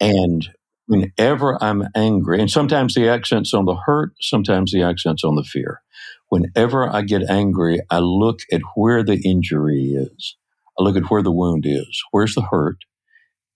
And 0.00 0.48
Mm. 0.90 1.12
whenever 1.18 1.62
I'm 1.62 1.84
angry, 1.94 2.40
and 2.40 2.50
sometimes 2.50 2.94
the 2.94 3.08
accent's 3.08 3.54
on 3.54 3.64
the 3.64 3.76
hurt, 3.86 4.12
sometimes 4.20 4.72
the 4.72 4.82
accent's 4.82 5.24
on 5.24 5.36
the 5.36 5.44
fear. 5.44 5.82
Whenever 6.28 6.88
I 6.88 7.02
get 7.02 7.28
angry, 7.28 7.80
I 7.90 7.98
look 7.98 8.40
at 8.52 8.62
where 8.74 9.02
the 9.02 9.20
injury 9.24 9.94
is. 9.94 10.36
I 10.78 10.82
look 10.82 10.96
at 10.96 11.10
where 11.10 11.22
the 11.22 11.32
wound 11.32 11.64
is. 11.66 12.02
Where's 12.10 12.34
the 12.34 12.42
hurt? 12.42 12.78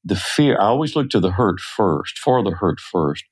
The 0.05 0.17
fear, 0.17 0.59
I 0.61 0.67
always 0.67 0.95
look 0.95 1.09
to 1.11 1.21
the 1.21 1.31
hurt 1.31 1.61
first, 1.61 2.19
for 2.19 2.43
the 2.45 2.51
hurt 2.51 2.79
first, 2.79 3.25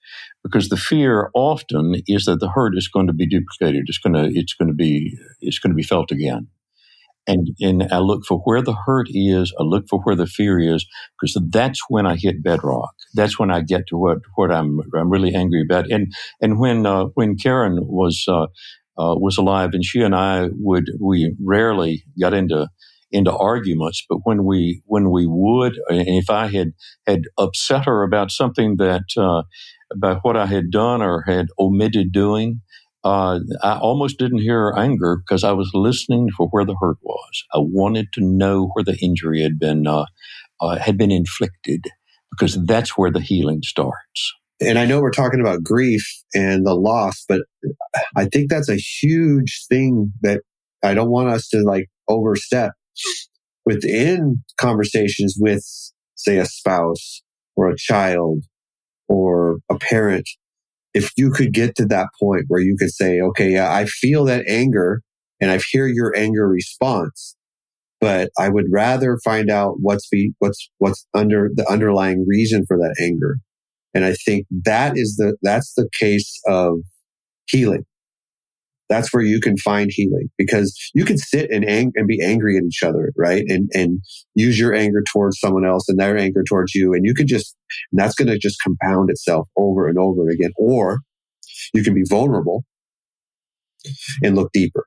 because 0.42 0.70
the 0.70 0.76
fear 0.76 1.30
often 1.34 1.96
is 2.06 2.24
that 2.24 2.40
the 2.40 2.48
hurt 2.48 2.76
is 2.76 2.88
going 2.88 3.08
to 3.08 3.12
be 3.12 3.26
duplicated. 3.26 3.84
It's 3.88 3.98
going 3.98 4.14
to, 4.14 4.38
it's 4.38 4.54
going 4.54 4.68
to 4.68 4.74
be, 4.74 5.18
it's 5.40 5.58
going 5.58 5.70
to 5.72 5.76
be 5.76 5.82
felt 5.82 6.10
again. 6.10 6.48
And, 7.26 7.48
and 7.60 7.84
I 7.92 7.98
look 7.98 8.24
for 8.26 8.38
where 8.40 8.62
the 8.62 8.74
hurt 8.74 9.06
is. 9.10 9.54
I 9.58 9.62
look 9.62 9.84
for 9.88 10.00
where 10.00 10.16
the 10.16 10.26
fear 10.26 10.58
is, 10.58 10.86
because 11.20 11.40
that's 11.50 11.80
when 11.88 12.06
I 12.06 12.16
hit 12.16 12.42
bedrock. 12.42 12.90
That's 13.14 13.38
when 13.38 13.50
I 13.50 13.60
get 13.60 13.86
to 13.88 13.96
what, 13.96 14.18
what 14.34 14.50
I'm, 14.50 14.80
I'm 14.96 15.10
really 15.10 15.34
angry 15.34 15.62
about. 15.62 15.90
And, 15.90 16.12
and 16.40 16.58
when, 16.58 16.84
uh, 16.84 17.04
when 17.14 17.36
Karen 17.36 17.78
was, 17.82 18.24
uh, 18.28 18.46
uh, 18.98 19.14
was 19.16 19.38
alive, 19.38 19.70
and 19.72 19.84
she 19.84 20.02
and 20.02 20.14
I 20.14 20.48
would 20.52 20.84
we 21.00 21.34
rarely 21.42 22.04
got 22.20 22.34
into 22.34 22.68
into 23.10 23.34
arguments, 23.36 24.04
but 24.08 24.18
when 24.24 24.44
we 24.44 24.82
when 24.86 25.10
we 25.10 25.26
would, 25.26 25.78
and 25.88 26.08
if 26.08 26.30
I 26.30 26.48
had 26.48 26.72
had 27.06 27.22
upset 27.38 27.84
her 27.86 28.02
about 28.02 28.30
something 28.30 28.76
that 28.76 29.04
uh, 29.16 29.42
about 29.92 30.20
what 30.22 30.36
I 30.36 30.46
had 30.46 30.70
done 30.70 31.02
or 31.02 31.22
had 31.26 31.46
omitted 31.58 32.12
doing, 32.12 32.60
uh, 33.04 33.40
I 33.62 33.78
almost 33.78 34.18
didn't 34.18 34.42
hear 34.42 34.58
her 34.58 34.78
anger 34.78 35.16
because 35.16 35.44
I 35.44 35.52
was 35.52 35.70
listening 35.74 36.28
for 36.36 36.48
where 36.48 36.64
the 36.64 36.76
hurt 36.80 36.98
was. 37.02 37.44
I 37.52 37.58
wanted 37.58 38.12
to 38.14 38.20
know 38.20 38.70
where 38.72 38.84
the 38.84 38.96
injury 38.98 39.42
had 39.42 39.58
been 39.58 39.86
uh, 39.86 40.06
uh, 40.60 40.78
had 40.78 40.96
been 40.96 41.10
inflicted 41.10 41.86
because 42.30 42.58
that's 42.64 42.96
where 42.96 43.10
the 43.10 43.20
healing 43.20 43.62
starts. 43.62 44.34
And 44.60 44.78
I 44.78 44.86
know 44.86 45.00
we're 45.00 45.10
talking 45.10 45.40
about 45.40 45.64
grief 45.64 46.06
and 46.34 46.64
the 46.64 46.74
loss, 46.74 47.24
but 47.28 47.40
I 48.14 48.26
think 48.26 48.48
that's 48.48 48.68
a 48.68 48.76
huge 48.76 49.66
thing 49.68 50.12
that 50.22 50.42
I 50.84 50.94
don't 50.94 51.10
want 51.10 51.30
us 51.30 51.48
to 51.48 51.62
like 51.62 51.88
overstep 52.08 52.72
within 53.64 54.42
conversations 54.58 55.36
with, 55.38 55.64
say, 56.14 56.38
a 56.38 56.46
spouse 56.46 57.22
or 57.56 57.70
a 57.70 57.76
child 57.76 58.44
or 59.08 59.58
a 59.68 59.76
parent. 59.76 60.28
If 60.94 61.10
you 61.16 61.30
could 61.30 61.52
get 61.52 61.74
to 61.76 61.86
that 61.86 62.08
point 62.20 62.44
where 62.48 62.60
you 62.60 62.76
could 62.78 62.92
say, 62.92 63.20
okay, 63.20 63.50
yeah, 63.52 63.72
I 63.72 63.86
feel 63.86 64.24
that 64.26 64.44
anger 64.46 65.02
and 65.40 65.50
I 65.50 65.58
hear 65.70 65.86
your 65.86 66.14
anger 66.16 66.46
response, 66.46 67.36
but 68.00 68.30
I 68.38 68.48
would 68.48 68.66
rather 68.70 69.18
find 69.24 69.50
out 69.50 69.76
what's 69.80 70.08
be, 70.08 70.32
what's, 70.38 70.70
what's 70.78 71.06
under 71.14 71.50
the 71.54 71.68
underlying 71.70 72.24
reason 72.28 72.64
for 72.66 72.76
that 72.78 72.96
anger. 73.00 73.36
And 73.94 74.04
I 74.04 74.14
think 74.14 74.46
that 74.64 74.92
is 74.96 75.16
the, 75.16 75.36
that's 75.42 75.74
the 75.74 75.88
case 75.98 76.40
of 76.46 76.78
healing. 77.46 77.84
That's 78.88 79.12
where 79.12 79.22
you 79.22 79.40
can 79.40 79.56
find 79.56 79.90
healing 79.92 80.28
because 80.36 80.76
you 80.94 81.04
can 81.04 81.16
sit 81.16 81.50
and, 81.50 81.64
ang- 81.64 81.92
and 81.94 82.06
be 82.06 82.22
angry 82.22 82.56
at 82.56 82.64
each 82.64 82.82
other, 82.82 83.12
right? 83.16 83.44
And, 83.48 83.70
and 83.74 84.00
use 84.34 84.58
your 84.58 84.74
anger 84.74 85.02
towards 85.12 85.40
someone 85.40 85.64
else 85.64 85.88
and 85.88 85.98
their 85.98 86.16
anger 86.16 86.42
towards 86.46 86.74
you. 86.74 86.92
And 86.92 87.04
you 87.04 87.14
can 87.14 87.26
just, 87.26 87.56
and 87.90 88.00
that's 88.00 88.14
going 88.14 88.28
to 88.28 88.38
just 88.38 88.60
compound 88.62 89.10
itself 89.10 89.48
over 89.56 89.88
and 89.88 89.98
over 89.98 90.28
again. 90.28 90.50
Or 90.56 91.00
you 91.72 91.82
can 91.82 91.94
be 91.94 92.04
vulnerable 92.06 92.64
and 94.22 94.36
look 94.36 94.52
deeper. 94.52 94.86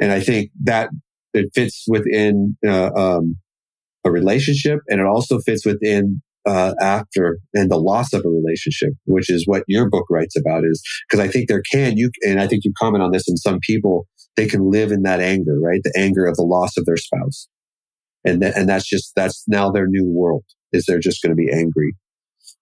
And 0.00 0.10
I 0.10 0.20
think 0.20 0.50
that 0.64 0.88
it 1.34 1.50
fits 1.54 1.84
within, 1.86 2.56
uh, 2.66 2.90
um, 2.94 3.36
a 4.04 4.10
relationship 4.10 4.80
and 4.88 5.00
it 5.00 5.06
also 5.06 5.38
fits 5.40 5.64
within 5.64 6.22
uh, 6.46 6.74
after 6.80 7.38
and 7.54 7.70
the 7.70 7.78
loss 7.78 8.12
of 8.12 8.22
a 8.24 8.28
relationship, 8.28 8.90
which 9.06 9.30
is 9.30 9.46
what 9.46 9.64
your 9.66 9.88
book 9.88 10.06
writes 10.10 10.36
about. 10.36 10.64
Is 10.64 10.82
because 11.08 11.24
I 11.24 11.28
think 11.28 11.48
there 11.48 11.62
can 11.70 11.96
you 11.96 12.10
and 12.22 12.40
I 12.40 12.46
think 12.46 12.64
you 12.64 12.72
comment 12.78 13.02
on 13.02 13.12
this. 13.12 13.28
And 13.28 13.38
some 13.38 13.58
people 13.60 14.06
they 14.36 14.46
can 14.46 14.70
live 14.70 14.90
in 14.90 15.02
that 15.02 15.20
anger, 15.20 15.58
right? 15.62 15.80
The 15.84 15.94
anger 15.96 16.26
of 16.26 16.36
the 16.36 16.42
loss 16.42 16.76
of 16.76 16.84
their 16.86 16.96
spouse, 16.96 17.48
and 18.24 18.40
th- 18.40 18.54
and 18.56 18.68
that's 18.68 18.88
just 18.88 19.12
that's 19.16 19.44
now 19.48 19.70
their 19.70 19.86
new 19.86 20.06
world. 20.06 20.44
Is 20.72 20.86
they're 20.86 20.98
just 20.98 21.22
going 21.22 21.30
to 21.30 21.36
be 21.36 21.50
angry, 21.52 21.94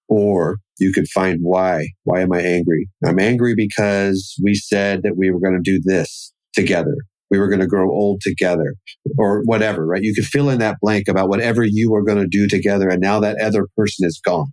or 0.09 0.59
you 0.79 0.93
could 0.93 1.09
find 1.09 1.39
why. 1.43 1.89
Why 2.05 2.21
am 2.21 2.33
I 2.33 2.41
angry? 2.41 2.89
I'm 3.05 3.19
angry 3.19 3.55
because 3.57 4.35
we 4.43 4.55
said 4.55 5.03
that 5.03 5.17
we 5.17 5.31
were 5.31 5.41
going 5.41 5.61
to 5.63 5.63
do 5.63 5.81
this 5.83 6.33
together 6.55 6.95
we 7.33 7.39
were 7.39 7.49
going 7.49 7.61
to 7.61 7.67
grow 7.67 7.91
old 7.91 8.21
together 8.21 8.75
or 9.17 9.41
whatever, 9.47 9.87
right? 9.87 10.03
You 10.03 10.15
could 10.15 10.27
fill 10.27 10.51
in 10.51 10.59
that 10.59 10.77
blank 10.83 11.09
about 11.09 11.31
whatever 11.31 11.65
you 11.65 11.91
were 11.91 12.05
going 12.05 12.19
to 12.19 12.27
do 12.27 12.47
together. 12.47 12.91
And 12.91 13.01
now 13.01 13.21
that 13.21 13.41
other 13.41 13.69
person 13.75 14.07
is 14.07 14.21
gone. 14.23 14.53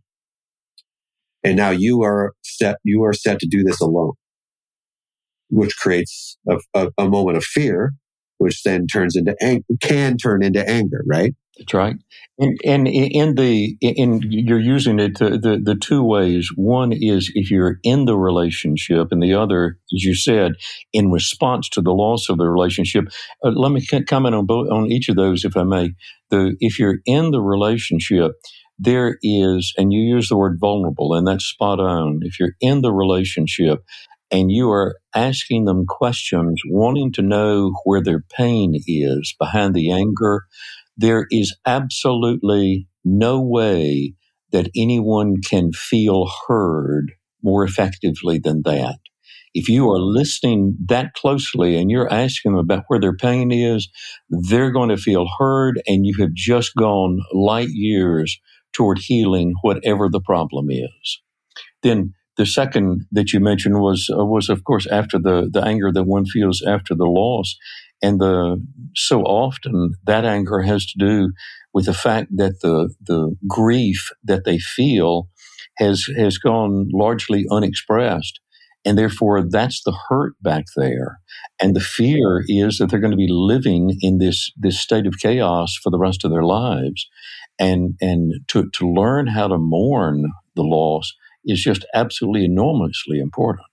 And 1.44 1.58
now 1.58 1.72
you 1.72 2.04
are 2.04 2.32
set, 2.42 2.78
you 2.86 3.04
are 3.04 3.12
set 3.12 3.40
to 3.40 3.48
do 3.48 3.66
this 3.66 3.82
alone, 3.82 4.14
which 5.50 5.76
creates 5.76 6.38
a, 6.48 6.58
a, 6.74 6.88
a 6.98 7.10
moment 7.10 7.36
of 7.36 7.44
fear, 7.44 7.92
which 8.40 8.64
then 8.64 8.88
turns 8.88 9.16
into, 9.16 9.36
ang- 9.42 9.64
can 9.82 10.18
turn 10.18 10.44
into 10.44 10.68
anger, 10.68 11.04
right? 11.08 11.34
That's 11.60 11.74
right. 11.74 11.96
And, 12.40 12.58
and 12.64 12.88
in 12.88 13.36
the 13.36 13.76
in 13.82 14.22
you're 14.24 14.62
using 14.62 14.98
it 14.98 15.20
the, 15.20 15.60
the, 15.62 15.76
two 15.76 16.04
ways. 16.04 16.50
One 16.56 16.94
is 16.94 17.30
if 17.36 17.52
you're 17.52 17.80
in 17.84 18.06
the 18.06 18.18
relationship, 18.18 19.10
and 19.12 19.22
the 19.22 19.34
other, 19.34 19.78
as 19.94 20.04
you 20.04 20.16
said, 20.16 20.54
in 20.94 21.12
response 21.12 21.68
to 21.70 21.82
the 21.82 21.92
loss 21.92 22.30
of 22.30 22.38
the 22.38 22.48
relationship. 22.48 23.06
Uh, 23.44 23.50
let 23.50 23.74
me 23.74 23.86
comment 24.08 24.36
on 24.36 24.46
both 24.46 24.72
on 24.72 24.90
each 24.90 25.10
of 25.10 25.18
those, 25.18 25.44
if 25.44 25.58
I 25.58 25.64
may. 25.64 25.92
The 26.30 26.56
if 26.62 26.80
you're 26.80 27.00
in 27.06 27.32
the 27.32 27.42
relationship, 27.42 28.32
there 28.78 29.18
is, 29.22 29.74
and 29.78 29.92
you 29.92 30.00
use 30.00 30.30
the 30.30 30.38
word 30.38 30.58
vulnerable, 30.62 31.14
and 31.14 31.28
that's 31.28 31.44
spot 31.44 31.82
on. 31.82 32.20
If 32.22 32.40
you're 32.40 32.56
in 32.62 32.82
the 32.82 32.94
relationship, 32.94 33.80
and 34.32 34.52
you 34.52 34.70
are 34.72 34.98
asking 35.16 35.66
them 35.66 35.86
questions, 35.88 36.62
wanting 36.68 37.12
to 37.14 37.22
know 37.22 37.74
where 37.84 38.02
their 38.02 38.24
pain 38.36 38.76
is 38.88 39.36
behind 39.40 39.74
the 39.74 39.92
anger, 39.92 40.46
there 40.98 41.26
is 41.32 41.56
absolutely 41.66 42.88
no 43.04 43.42
way 43.42 44.14
that 44.52 44.70
anyone 44.76 45.36
can 45.42 45.72
feel 45.72 46.30
heard 46.48 47.14
more 47.44 47.64
effectively 47.64 48.40
than 48.40 48.62
that. 48.66 48.98
If 49.54 49.68
you 49.68 49.90
are 49.90 50.00
listening 50.00 50.76
that 50.88 51.14
closely 51.16 51.76
and 51.76 51.90
you're 51.90 52.12
asking 52.12 52.52
them 52.52 52.60
about 52.60 52.84
where 52.88 53.00
their 53.00 53.16
pain 53.16 53.52
is, 53.52 53.90
they're 54.30 54.72
going 54.72 54.90
to 54.90 54.98
feel 54.98 55.28
heard 55.40 55.82
and 55.88 56.06
you 56.06 56.16
have 56.20 56.34
just 56.34 56.76
gone 56.76 57.20
light 57.34 57.70
years 57.72 58.40
toward 58.74 59.00
healing 59.00 59.54
whatever 59.62 60.08
the 60.10 60.22
problem 60.22 60.68
is. 60.70 61.22
Then 61.82 62.14
the 62.40 62.46
second 62.46 63.06
that 63.12 63.34
you 63.34 63.42
mentioned 63.42 63.82
was 63.82 64.10
uh, 64.10 64.26
was 64.26 64.48
of 64.48 64.64
course 64.64 64.88
after 64.88 65.20
the 65.20 65.50
the 65.52 65.62
anger 65.62 65.92
that 65.92 66.06
one 66.06 66.26
feels 66.26 66.64
after 66.66 66.96
the 66.96 67.06
loss. 67.06 67.56
And 68.02 68.20
the 68.22 68.66
so 68.96 69.24
often 69.24 69.96
that 70.06 70.24
anger 70.24 70.62
has 70.62 70.86
to 70.86 70.98
do 70.98 71.34
with 71.74 71.86
the 71.86 71.94
fact 71.94 72.30
that 72.38 72.62
the 72.62 72.96
the 73.06 73.36
grief 73.46 74.10
that 74.24 74.46
they 74.46 74.58
feel 74.58 75.28
has 75.78 76.06
has 76.18 76.38
gone 76.38 76.88
largely 76.94 77.46
unexpressed. 77.52 78.40
And 78.86 78.98
therefore 78.98 79.44
that's 79.44 79.84
the 79.84 79.98
hurt 80.08 80.36
back 80.42 80.64
there. 80.78 81.20
And 81.62 81.76
the 81.76 81.82
fear 81.82 82.46
is 82.48 82.78
that 82.78 82.90
they're 82.90 83.02
going 83.02 83.20
to 83.20 83.26
be 83.28 83.28
living 83.30 83.98
in 84.00 84.20
this 84.20 84.50
this 84.56 84.80
state 84.80 85.08
of 85.08 85.20
chaos 85.22 85.78
for 85.84 85.90
the 85.90 86.00
rest 86.00 86.24
of 86.24 86.32
their 86.32 86.46
lives. 86.46 87.06
And 87.60 87.96
and 88.00 88.36
to 88.48 88.70
to 88.76 88.90
learn 88.90 89.28
how 89.28 89.50
to 89.50 89.58
mourn 89.58 90.24
the 90.56 90.64
loss 90.64 91.14
is 91.46 91.62
just 91.62 91.86
absolutely 91.94 92.46
enormously 92.46 93.20
important 93.20 93.66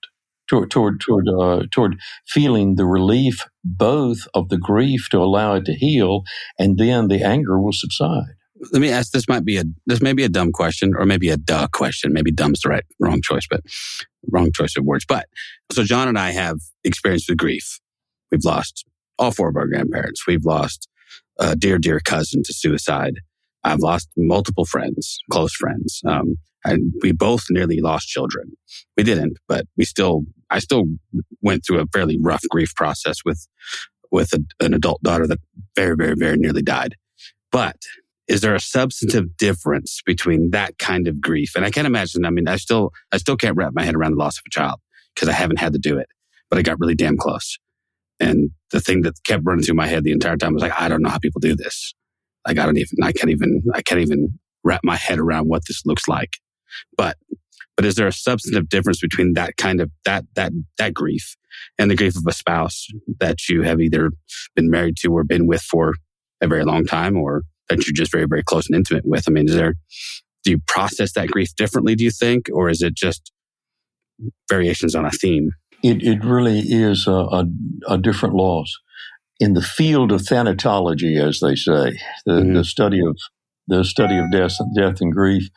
toward 0.47 0.71
toward 0.71 0.99
toward 1.01 1.27
uh, 1.27 1.63
toward 1.71 1.99
feeling 2.27 2.75
the 2.75 2.85
relief 2.85 3.45
both 3.63 4.27
of 4.33 4.49
the 4.49 4.57
grief 4.57 5.09
to 5.11 5.17
allow 5.17 5.55
it 5.55 5.65
to 5.65 5.73
heal, 5.73 6.23
and 6.57 6.77
then 6.77 7.07
the 7.07 7.23
anger 7.23 7.59
will 7.59 7.73
subside. 7.73 8.35
Let 8.71 8.81
me 8.81 8.89
ask. 8.89 9.11
This 9.11 9.27
might 9.27 9.45
be 9.45 9.57
a 9.57 9.63
this 9.85 10.01
may 10.01 10.13
be 10.13 10.23
a 10.23 10.29
dumb 10.29 10.51
question, 10.51 10.93
or 10.97 11.05
maybe 11.05 11.29
a 11.29 11.37
duh 11.37 11.67
question. 11.73 12.13
Maybe 12.13 12.31
dumb's 12.31 12.61
the 12.61 12.69
right 12.69 12.85
wrong 12.99 13.21
choice, 13.21 13.45
but 13.49 13.61
wrong 14.31 14.51
choice 14.51 14.75
of 14.77 14.85
words. 14.85 15.05
But 15.07 15.27
so 15.71 15.83
John 15.83 16.07
and 16.07 16.17
I 16.17 16.31
have 16.31 16.57
experience 16.83 17.27
with 17.29 17.37
grief. 17.37 17.79
We've 18.31 18.43
lost 18.43 18.85
all 19.19 19.31
four 19.31 19.49
of 19.49 19.55
our 19.55 19.67
grandparents. 19.67 20.25
We've 20.27 20.45
lost 20.45 20.87
a 21.39 21.55
dear, 21.55 21.77
dear 21.77 21.99
cousin 21.99 22.41
to 22.43 22.53
suicide. 22.53 23.19
I've 23.67 23.79
lost 23.79 24.09
multiple 24.15 24.65
friends, 24.65 25.17
close 25.31 25.53
friends. 25.53 26.01
Um, 26.07 26.37
and 26.63 26.93
we 27.01 27.11
both 27.11 27.45
nearly 27.49 27.79
lost 27.81 28.07
children. 28.07 28.51
We 28.95 29.03
didn't, 29.03 29.37
but 29.47 29.65
we 29.77 29.85
still, 29.85 30.23
I 30.49 30.59
still 30.59 30.85
went 31.41 31.63
through 31.65 31.79
a 31.79 31.85
fairly 31.93 32.17
rough 32.19 32.43
grief 32.49 32.73
process 32.75 33.17
with, 33.25 33.47
with 34.11 34.33
a, 34.33 34.43
an 34.63 34.73
adult 34.73 35.01
daughter 35.03 35.27
that 35.27 35.39
very, 35.75 35.95
very, 35.95 36.15
very 36.17 36.37
nearly 36.37 36.61
died. 36.61 36.95
But 37.51 37.77
is 38.27 38.41
there 38.41 38.55
a 38.55 38.59
substantive 38.59 39.37
difference 39.37 40.01
between 40.05 40.51
that 40.51 40.77
kind 40.77 41.07
of 41.07 41.21
grief? 41.21 41.53
And 41.55 41.63
I 41.63 41.69
can't 41.69 41.87
imagine, 41.87 42.25
I 42.25 42.29
mean, 42.29 42.47
I 42.47 42.57
still, 42.57 42.91
I 43.11 43.17
still 43.17 43.37
can't 43.37 43.55
wrap 43.55 43.73
my 43.73 43.83
head 43.83 43.95
around 43.95 44.11
the 44.11 44.17
loss 44.17 44.37
of 44.37 44.43
a 44.47 44.49
child 44.49 44.79
because 45.15 45.29
I 45.29 45.33
haven't 45.33 45.59
had 45.59 45.73
to 45.73 45.79
do 45.79 45.97
it, 45.97 46.07
but 46.49 46.59
I 46.59 46.61
got 46.61 46.79
really 46.79 46.95
damn 46.95 47.17
close. 47.17 47.57
And 48.19 48.49
the 48.71 48.81
thing 48.81 49.03
that 49.03 49.23
kept 49.23 49.43
running 49.45 49.63
through 49.63 49.75
my 49.75 49.87
head 49.87 50.03
the 50.03 50.11
entire 50.11 50.37
time 50.37 50.53
was 50.53 50.63
like, 50.63 50.79
I 50.79 50.89
don't 50.89 51.01
know 51.01 51.09
how 51.09 51.19
people 51.19 51.39
do 51.39 51.55
this. 51.55 51.93
Like, 52.47 52.57
I 52.57 52.65
don't 52.65 52.77
even, 52.77 52.97
I 53.03 53.11
can't 53.11 53.29
even, 53.29 53.61
I 53.73 53.81
can't 53.81 54.01
even 54.01 54.39
wrap 54.63 54.81
my 54.83 54.95
head 54.95 55.19
around 55.19 55.47
what 55.47 55.63
this 55.67 55.81
looks 55.85 56.07
like. 56.07 56.31
But 56.97 57.17
but 57.75 57.85
is 57.85 57.95
there 57.95 58.07
a 58.07 58.11
substantive 58.11 58.69
difference 58.69 58.99
between 58.99 59.33
that 59.33 59.55
kind 59.57 59.79
of 59.79 59.91
that 60.03 60.25
that 60.35 60.51
that 60.77 60.93
grief 60.93 61.35
and 61.77 61.89
the 61.89 61.95
grief 61.95 62.15
of 62.15 62.23
a 62.27 62.33
spouse 62.33 62.87
that 63.19 63.47
you 63.47 63.61
have 63.61 63.79
either 63.79 64.11
been 64.55 64.69
married 64.69 64.97
to 64.97 65.13
or 65.13 65.23
been 65.23 65.47
with 65.47 65.61
for 65.61 65.93
a 66.41 66.47
very 66.47 66.63
long 66.63 66.85
time 66.85 67.17
or 67.17 67.43
that 67.69 67.85
you're 67.85 67.93
just 67.93 68.11
very 68.11 68.25
very 68.25 68.43
close 68.43 68.67
and 68.67 68.75
intimate 68.75 69.05
with? 69.05 69.25
I 69.27 69.31
mean 69.31 69.47
is 69.47 69.55
there 69.55 69.75
do 70.43 70.51
you 70.51 70.59
process 70.67 71.13
that 71.13 71.29
grief 71.29 71.55
differently 71.55 71.95
do 71.95 72.03
you 72.03 72.11
think? 72.11 72.49
Or 72.53 72.69
is 72.69 72.81
it 72.81 72.95
just 72.95 73.31
variations 74.49 74.95
on 74.95 75.05
a 75.05 75.11
theme? 75.11 75.51
It, 75.83 76.01
it 76.01 76.23
really 76.23 76.59
is 76.59 77.05
a, 77.05 77.11
a, 77.11 77.45
a 77.87 77.97
different 77.99 78.33
loss 78.33 78.75
in 79.39 79.53
the 79.53 79.61
field 79.61 80.11
of 80.11 80.21
thanatology 80.21 81.21
as 81.21 81.39
they 81.39 81.55
say 81.55 81.99
the, 82.25 82.33
mm-hmm. 82.33 82.53
the 82.53 82.63
study 82.63 82.99
of 82.99 83.17
the 83.69 83.83
study 83.83 84.17
of 84.17 84.31
death, 84.31 84.55
death 84.75 85.01
and 85.01 85.13
grief 85.13 85.49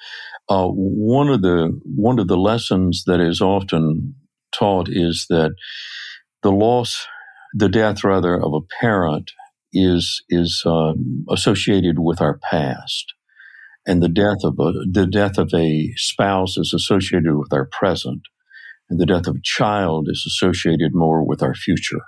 uh, 0.50 0.66
one 0.66 1.28
of 1.28 1.42
the 1.42 1.80
one 1.84 2.18
of 2.18 2.26
the 2.26 2.36
lessons 2.36 3.04
that 3.06 3.20
is 3.20 3.40
often 3.40 4.16
taught 4.52 4.88
is 4.90 5.26
that 5.30 5.54
the 6.42 6.50
loss, 6.50 7.06
the 7.54 7.68
death 7.68 8.02
rather 8.02 8.34
of 8.34 8.52
a 8.52 8.66
parent 8.80 9.30
is 9.72 10.22
is 10.28 10.64
uh, 10.66 10.92
associated 11.30 12.00
with 12.00 12.20
our 12.20 12.40
past, 12.50 13.14
and 13.86 14.02
the 14.02 14.08
death 14.08 14.42
of 14.42 14.58
a 14.58 14.72
the 14.90 15.06
death 15.06 15.38
of 15.38 15.50
a 15.54 15.92
spouse 15.94 16.56
is 16.56 16.74
associated 16.74 17.36
with 17.36 17.52
our 17.52 17.68
present, 17.70 18.22
and 18.88 18.98
the 18.98 19.06
death 19.06 19.28
of 19.28 19.36
a 19.36 19.44
child 19.44 20.08
is 20.10 20.24
associated 20.26 20.90
more 20.94 21.24
with 21.24 21.44
our 21.44 21.54
future. 21.54 22.02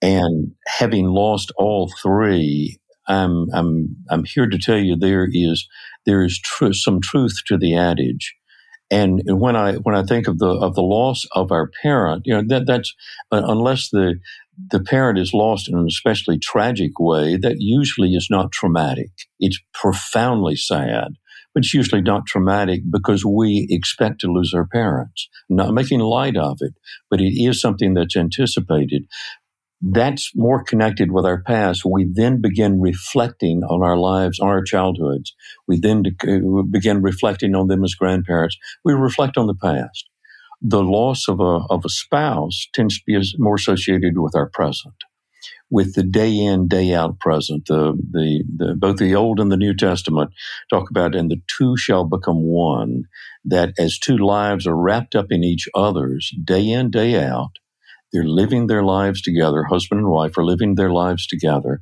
And 0.00 0.52
having 0.66 1.06
lost 1.06 1.52
all 1.56 1.90
three, 2.02 2.78
I'm 3.08 3.46
I'm 3.52 3.96
I'm 4.10 4.24
here 4.24 4.46
to 4.46 4.58
tell 4.58 4.78
you 4.78 4.96
there 4.96 5.28
is 5.30 5.66
there 6.06 6.22
is 6.24 6.38
tr- 6.40 6.72
some 6.72 7.00
truth 7.00 7.36
to 7.46 7.56
the 7.58 7.76
adage. 7.76 8.34
And 8.90 9.22
when 9.26 9.56
I 9.56 9.74
when 9.74 9.94
I 9.94 10.02
think 10.04 10.28
of 10.28 10.38
the 10.38 10.48
of 10.50 10.74
the 10.74 10.82
loss 10.82 11.26
of 11.34 11.52
our 11.52 11.70
parent, 11.82 12.22
you 12.26 12.34
know 12.34 12.42
that 12.48 12.66
that's 12.66 12.94
uh, 13.32 13.42
unless 13.46 13.90
the 13.90 14.16
the 14.70 14.80
parent 14.80 15.18
is 15.18 15.34
lost 15.34 15.68
in 15.68 15.76
an 15.76 15.86
especially 15.88 16.38
tragic 16.38 16.98
way, 16.98 17.36
that 17.36 17.56
usually 17.58 18.14
is 18.14 18.28
not 18.30 18.52
traumatic. 18.52 19.10
It's 19.40 19.60
profoundly 19.74 20.56
sad, 20.56 21.12
but 21.54 21.64
it's 21.64 21.74
usually 21.74 22.02
not 22.02 22.26
traumatic 22.26 22.82
because 22.90 23.24
we 23.24 23.66
expect 23.70 24.20
to 24.20 24.32
lose 24.32 24.52
our 24.54 24.66
parents. 24.66 25.28
not 25.48 25.74
making 25.74 26.00
light 26.00 26.36
of 26.36 26.58
it, 26.60 26.74
but 27.10 27.20
it 27.20 27.34
is 27.40 27.60
something 27.60 27.94
that's 27.94 28.16
anticipated 28.16 29.04
that's 29.80 30.32
more 30.34 30.64
connected 30.64 31.12
with 31.12 31.24
our 31.24 31.42
past. 31.42 31.84
We 31.84 32.08
then 32.12 32.40
begin 32.40 32.80
reflecting 32.80 33.62
on 33.62 33.82
our 33.82 33.96
lives, 33.96 34.40
on 34.40 34.48
our 34.48 34.62
childhoods. 34.62 35.34
We 35.68 35.78
then 35.78 36.02
uh, 36.06 36.62
begin 36.62 37.00
reflecting 37.02 37.54
on 37.54 37.68
them 37.68 37.84
as 37.84 37.94
grandparents. 37.94 38.56
We 38.84 38.92
reflect 38.94 39.36
on 39.36 39.46
the 39.46 39.54
past. 39.54 40.08
The 40.60 40.82
loss 40.82 41.28
of 41.28 41.38
a, 41.38 41.60
of 41.70 41.84
a 41.84 41.88
spouse 41.88 42.66
tends 42.74 42.98
to 42.98 43.02
be 43.06 43.20
more 43.38 43.54
associated 43.54 44.18
with 44.18 44.34
our 44.34 44.50
present, 44.52 44.94
with 45.70 45.94
the 45.94 46.02
day 46.02 46.36
in, 46.36 46.66
day 46.66 46.92
out 46.92 47.20
present. 47.20 47.66
The, 47.66 47.92
the, 48.10 48.42
the, 48.56 48.74
both 48.74 48.96
the 48.96 49.14
Old 49.14 49.38
and 49.38 49.52
the 49.52 49.56
New 49.56 49.76
Testament 49.76 50.32
talk 50.68 50.90
about, 50.90 51.14
and 51.14 51.30
the 51.30 51.40
two 51.56 51.76
shall 51.76 52.04
become 52.04 52.42
one, 52.42 53.04
that 53.44 53.74
as 53.78 54.00
two 54.00 54.16
lives 54.16 54.66
are 54.66 54.76
wrapped 54.76 55.14
up 55.14 55.26
in 55.30 55.44
each 55.44 55.68
other's 55.76 56.34
day 56.42 56.68
in, 56.68 56.90
day 56.90 57.24
out, 57.24 57.52
They're 58.12 58.24
living 58.24 58.66
their 58.66 58.82
lives 58.82 59.20
together. 59.20 59.64
Husband 59.64 60.00
and 60.00 60.10
wife 60.10 60.38
are 60.38 60.44
living 60.44 60.74
their 60.74 60.90
lives 60.90 61.26
together. 61.26 61.80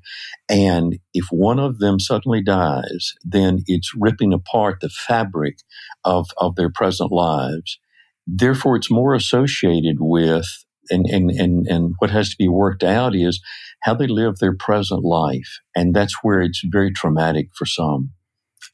And 0.48 0.98
if 1.14 1.26
one 1.30 1.58
of 1.58 1.78
them 1.78 2.00
suddenly 2.00 2.42
dies, 2.42 3.12
then 3.24 3.60
it's 3.66 3.92
ripping 3.96 4.32
apart 4.32 4.78
the 4.80 4.88
fabric 4.88 5.58
of, 6.04 6.26
of 6.36 6.56
their 6.56 6.70
present 6.70 7.12
lives. 7.12 7.78
Therefore, 8.26 8.76
it's 8.76 8.90
more 8.90 9.14
associated 9.14 9.96
with, 10.00 10.46
and, 10.90 11.06
and, 11.06 11.30
and, 11.30 11.66
and 11.68 11.94
what 11.98 12.10
has 12.10 12.30
to 12.30 12.36
be 12.36 12.48
worked 12.48 12.82
out 12.82 13.14
is 13.14 13.40
how 13.82 13.94
they 13.94 14.08
live 14.08 14.38
their 14.38 14.56
present 14.56 15.04
life. 15.04 15.60
And 15.76 15.94
that's 15.94 16.16
where 16.22 16.40
it's 16.40 16.62
very 16.64 16.92
traumatic 16.92 17.50
for 17.54 17.66
some. 17.66 18.10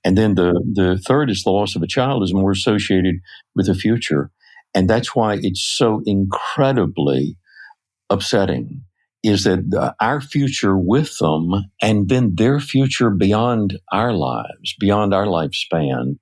And 0.05 0.17
then 0.17 0.35
the, 0.35 0.53
the 0.73 0.99
third 1.07 1.31
is 1.31 1.43
the 1.43 1.51
loss 1.51 1.77
of 1.77 1.83
a 1.83 1.87
child 1.87 2.23
is 2.23 2.33
more 2.33 2.51
associated 2.51 3.17
with 3.55 3.67
the 3.67 3.75
future. 3.75 4.31
And 4.75 4.88
that's 4.88 5.15
why 5.15 5.38
it's 5.41 5.62
so 5.62 6.01
incredibly 6.07 7.37
upsetting 8.12 8.83
is 9.22 9.44
that 9.44 9.92
our 10.01 10.20
future 10.20 10.77
with 10.77 11.16
them 11.18 11.53
and 11.81 12.09
then 12.09 12.35
their 12.35 12.59
future 12.59 13.11
beyond 13.11 13.79
our 13.92 14.12
lives, 14.12 14.75
beyond 14.81 15.14
our 15.14 15.27
lifespan, 15.27 16.18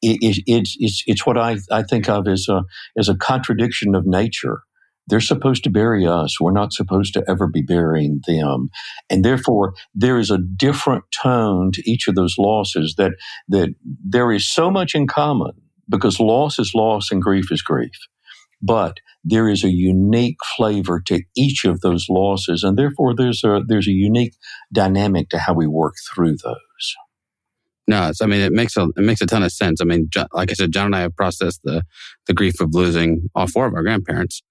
it, 0.00 0.18
it, 0.22 0.42
it's, 0.46 0.76
it's, 0.78 1.02
it's 1.06 1.26
what 1.26 1.36
I, 1.36 1.58
I 1.70 1.82
think 1.82 2.08
of 2.08 2.26
as 2.26 2.46
a, 2.48 2.62
as 2.96 3.08
a 3.08 3.16
contradiction 3.16 3.94
of 3.94 4.06
nature. 4.06 4.62
They're 5.08 5.20
supposed 5.20 5.64
to 5.64 5.70
bury 5.70 6.06
us. 6.06 6.40
We're 6.40 6.52
not 6.52 6.72
supposed 6.72 7.14
to 7.14 7.24
ever 7.28 7.48
be 7.48 7.62
burying 7.62 8.20
them. 8.26 8.68
And 9.08 9.24
therefore, 9.24 9.74
there 9.94 10.18
is 10.18 10.30
a 10.30 10.38
different 10.38 11.04
tone 11.22 11.72
to 11.72 11.90
each 11.90 12.08
of 12.08 12.14
those 12.14 12.36
losses 12.38 12.94
that, 12.98 13.12
that 13.48 13.70
there 14.04 14.32
is 14.32 14.46
so 14.46 14.70
much 14.70 14.94
in 14.94 15.06
common 15.06 15.52
because 15.88 16.20
loss 16.20 16.58
is 16.58 16.72
loss 16.74 17.10
and 17.10 17.22
grief 17.22 17.50
is 17.50 17.62
grief. 17.62 17.96
But 18.60 18.98
there 19.22 19.48
is 19.48 19.62
a 19.62 19.70
unique 19.70 20.38
flavor 20.56 21.00
to 21.06 21.22
each 21.36 21.64
of 21.64 21.80
those 21.80 22.06
losses, 22.08 22.64
and 22.64 22.76
therefore 22.76 23.14
there's 23.14 23.44
a 23.44 23.62
there's 23.66 23.88
a 23.88 23.92
unique 23.92 24.34
dynamic 24.72 25.28
to 25.30 25.38
how 25.38 25.54
we 25.54 25.66
work 25.66 25.94
through 26.12 26.36
those. 26.42 26.96
No, 27.86 28.10
I 28.20 28.26
mean 28.26 28.40
it 28.40 28.52
makes 28.52 28.76
a 28.76 28.84
it 28.96 29.02
makes 29.02 29.20
a 29.20 29.26
ton 29.26 29.42
of 29.42 29.52
sense. 29.52 29.80
I 29.80 29.84
mean, 29.84 30.10
like 30.32 30.50
I 30.50 30.54
said, 30.54 30.72
John 30.72 30.86
and 30.86 30.96
I 30.96 31.00
have 31.00 31.16
processed 31.16 31.60
the 31.64 31.84
the 32.26 32.34
grief 32.34 32.60
of 32.60 32.74
losing 32.74 33.30
all 33.34 33.46
four 33.46 33.66
of 33.66 33.74
our 33.74 33.82
grandparents, 33.82 34.42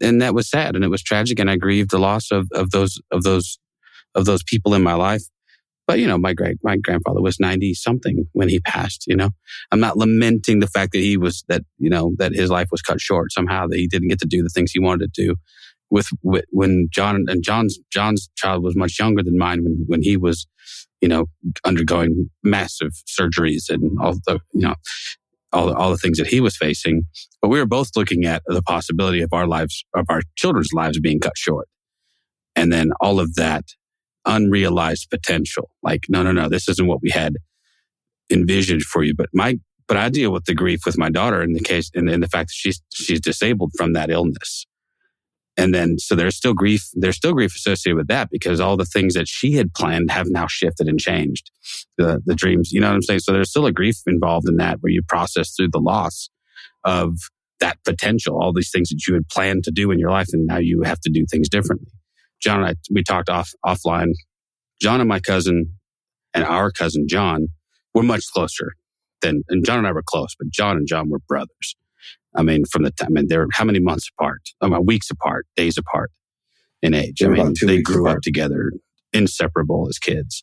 and 0.00 0.20
that 0.20 0.34
was 0.34 0.50
sad 0.50 0.74
and 0.74 0.84
it 0.84 0.88
was 0.88 1.02
tragic, 1.02 1.38
and 1.38 1.50
I 1.50 1.56
grieved 1.56 1.90
the 1.90 1.98
loss 1.98 2.30
of 2.30 2.48
of 2.52 2.70
those 2.70 3.00
of 3.10 3.22
those 3.22 3.58
of 4.14 4.26
those 4.26 4.42
people 4.42 4.74
in 4.74 4.82
my 4.82 4.94
life. 4.94 5.22
But 5.86 5.98
you 5.98 6.06
know, 6.06 6.18
my 6.18 6.32
great 6.32 6.58
my 6.62 6.76
grandfather 6.76 7.20
was 7.20 7.40
ninety 7.40 7.74
something 7.74 8.26
when 8.32 8.48
he 8.48 8.60
passed. 8.60 9.04
You 9.06 9.16
know, 9.16 9.30
I'm 9.70 9.80
not 9.80 9.96
lamenting 9.96 10.60
the 10.60 10.66
fact 10.66 10.92
that 10.92 10.98
he 10.98 11.16
was 11.16 11.44
that 11.48 11.62
you 11.78 11.90
know 11.90 12.12
that 12.18 12.32
his 12.32 12.50
life 12.50 12.68
was 12.70 12.82
cut 12.82 13.00
short 13.00 13.32
somehow 13.32 13.66
that 13.66 13.76
he 13.76 13.88
didn't 13.88 14.08
get 14.08 14.20
to 14.20 14.26
do 14.26 14.42
the 14.42 14.48
things 14.48 14.72
he 14.72 14.78
wanted 14.78 15.12
to 15.12 15.26
do. 15.26 15.36
With, 15.90 16.08
with 16.22 16.46
when 16.48 16.88
John 16.90 17.24
and 17.28 17.42
John's 17.44 17.78
John's 17.92 18.30
child 18.36 18.62
was 18.62 18.74
much 18.74 18.98
younger 18.98 19.22
than 19.22 19.36
mine 19.36 19.62
when 19.62 19.84
when 19.86 20.02
he 20.02 20.16
was, 20.16 20.46
you 21.02 21.08
know, 21.08 21.26
undergoing 21.64 22.30
massive 22.42 22.92
surgeries 23.06 23.68
and 23.68 23.98
all 24.00 24.14
the 24.26 24.40
you 24.54 24.62
know 24.62 24.74
all 25.52 25.74
all 25.74 25.90
the 25.90 25.98
things 25.98 26.16
that 26.18 26.28
he 26.28 26.40
was 26.40 26.56
facing. 26.56 27.02
But 27.42 27.48
we 27.48 27.58
were 27.58 27.66
both 27.66 27.90
looking 27.96 28.24
at 28.24 28.42
the 28.46 28.62
possibility 28.62 29.20
of 29.20 29.32
our 29.32 29.46
lives 29.46 29.84
of 29.94 30.06
our 30.08 30.22
children's 30.36 30.72
lives 30.72 30.98
being 31.00 31.20
cut 31.20 31.36
short, 31.36 31.68
and 32.56 32.72
then 32.72 32.92
all 33.00 33.20
of 33.20 33.34
that 33.34 33.64
unrealized 34.26 35.10
potential. 35.10 35.70
Like, 35.82 36.04
no, 36.08 36.22
no, 36.22 36.32
no, 36.32 36.48
this 36.48 36.68
isn't 36.68 36.86
what 36.86 37.02
we 37.02 37.10
had 37.10 37.34
envisioned 38.30 38.82
for 38.82 39.02
you. 39.02 39.14
But 39.14 39.28
my, 39.32 39.58
but 39.88 39.96
I 39.96 40.08
deal 40.08 40.32
with 40.32 40.44
the 40.44 40.54
grief 40.54 40.80
with 40.86 40.98
my 40.98 41.10
daughter 41.10 41.42
in 41.42 41.52
the 41.52 41.60
case, 41.60 41.90
and 41.94 42.08
in 42.08 42.20
the 42.20 42.28
fact 42.28 42.48
that 42.48 42.54
she's, 42.54 42.80
she's 42.92 43.20
disabled 43.20 43.72
from 43.76 43.92
that 43.94 44.10
illness. 44.10 44.66
And 45.58 45.74
then, 45.74 45.98
so 45.98 46.14
there's 46.14 46.36
still 46.36 46.54
grief, 46.54 46.88
there's 46.94 47.16
still 47.16 47.34
grief 47.34 47.54
associated 47.54 47.96
with 47.96 48.08
that 48.08 48.30
because 48.30 48.58
all 48.58 48.78
the 48.78 48.86
things 48.86 49.12
that 49.14 49.28
she 49.28 49.52
had 49.52 49.74
planned 49.74 50.10
have 50.10 50.28
now 50.30 50.46
shifted 50.48 50.88
and 50.88 50.98
changed. 50.98 51.50
The, 51.98 52.22
the 52.24 52.34
dreams, 52.34 52.72
you 52.72 52.80
know 52.80 52.88
what 52.88 52.94
I'm 52.94 53.02
saying? 53.02 53.20
So 53.20 53.32
there's 53.32 53.50
still 53.50 53.66
a 53.66 53.72
grief 53.72 53.96
involved 54.06 54.48
in 54.48 54.56
that 54.56 54.78
where 54.80 54.90
you 54.90 55.02
process 55.06 55.54
through 55.54 55.68
the 55.72 55.78
loss 55.78 56.30
of 56.84 57.18
that 57.60 57.76
potential, 57.84 58.40
all 58.40 58.54
these 58.54 58.70
things 58.70 58.88
that 58.88 59.06
you 59.06 59.12
had 59.12 59.28
planned 59.28 59.64
to 59.64 59.70
do 59.70 59.90
in 59.90 59.98
your 59.98 60.10
life. 60.10 60.28
And 60.32 60.46
now 60.46 60.58
you 60.58 60.82
have 60.82 61.00
to 61.00 61.10
do 61.10 61.26
things 61.30 61.50
differently. 61.50 61.92
John 62.42 62.60
and 62.60 62.70
I, 62.70 62.74
we 62.90 63.02
talked 63.02 63.28
off 63.28 63.50
offline. 63.64 64.12
John 64.80 65.00
and 65.00 65.08
my 65.08 65.20
cousin 65.20 65.74
and 66.34 66.44
our 66.44 66.70
cousin 66.70 67.06
John 67.08 67.48
were 67.94 68.02
much 68.02 68.24
closer 68.32 68.74
than, 69.20 69.42
and 69.48 69.64
John 69.64 69.78
and 69.78 69.86
I 69.86 69.92
were 69.92 70.02
close, 70.04 70.34
but 70.38 70.50
John 70.50 70.76
and 70.76 70.86
John 70.86 71.08
were 71.08 71.20
brothers. 71.28 71.76
I 72.34 72.42
mean, 72.42 72.64
from 72.64 72.82
the 72.82 72.90
time, 72.90 73.08
I 73.10 73.12
mean, 73.20 73.28
they're 73.28 73.46
how 73.52 73.64
many 73.64 73.78
months 73.78 74.08
apart? 74.18 74.40
I 74.60 74.68
mean, 74.68 74.84
weeks 74.86 75.10
apart, 75.10 75.46
days 75.56 75.76
apart 75.76 76.10
in 76.82 76.94
age. 76.94 77.18
They're 77.20 77.32
I 77.32 77.44
mean, 77.44 77.54
they 77.62 77.80
grew 77.82 78.02
apart. 78.06 78.18
up 78.18 78.22
together, 78.22 78.72
inseparable 79.12 79.86
as 79.88 79.98
kids. 79.98 80.42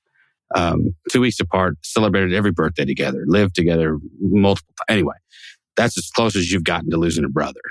Um, 0.55 0.95
two 1.12 1.21
weeks 1.21 1.39
apart, 1.39 1.77
celebrated 1.83 2.33
every 2.33 2.51
birthday 2.51 2.85
together, 2.85 3.23
lived 3.27 3.55
together 3.55 3.97
multiple 4.19 4.73
times. 4.77 4.97
Anyway, 4.97 5.15
that's 5.75 5.97
as 5.97 6.09
close 6.09 6.35
as 6.35 6.51
you've 6.51 6.63
gotten 6.63 6.89
to 6.91 6.97
losing 6.97 7.25
a 7.25 7.29
brother. 7.29 7.62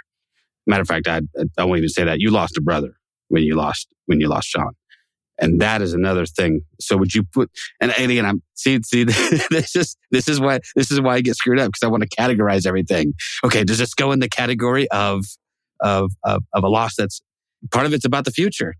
Matter 0.66 0.82
of 0.82 0.88
fact, 0.88 1.08
I, 1.08 1.22
I 1.56 1.64
won't 1.64 1.78
even 1.78 1.88
say 1.88 2.04
that. 2.04 2.20
You 2.20 2.30
lost 2.30 2.56
a 2.56 2.60
brother 2.60 2.97
when 3.28 3.42
you 3.42 3.54
lost 3.54 3.88
when 4.06 4.20
you 4.20 4.28
lost 4.28 4.50
John. 4.50 4.72
And 5.40 5.60
that 5.60 5.82
is 5.82 5.92
another 5.92 6.26
thing. 6.26 6.62
So 6.80 6.96
would 6.96 7.14
you 7.14 7.22
put 7.22 7.50
and, 7.80 7.92
and 7.98 8.10
again 8.10 8.26
I'm 8.26 8.42
see 8.54 8.80
see 8.84 9.04
this 9.50 9.76
is 9.76 9.96
this 10.10 10.28
is 10.28 10.40
why 10.40 10.60
this 10.74 10.90
is 10.90 11.00
why 11.00 11.14
I 11.14 11.20
get 11.20 11.36
screwed 11.36 11.58
up 11.58 11.68
because 11.68 11.86
I 11.86 11.88
want 11.88 12.02
to 12.02 12.08
categorize 12.08 12.66
everything. 12.66 13.14
Okay, 13.44 13.64
does 13.64 13.78
this 13.78 13.94
go 13.94 14.12
in 14.12 14.18
the 14.18 14.28
category 14.28 14.88
of 14.90 15.24
of 15.80 16.10
of, 16.24 16.42
of 16.52 16.64
a 16.64 16.68
loss 16.68 16.96
that's 16.96 17.22
part 17.70 17.86
of 17.86 17.92
it's 17.92 18.04
about 18.04 18.24
the 18.24 18.30
future? 18.30 18.74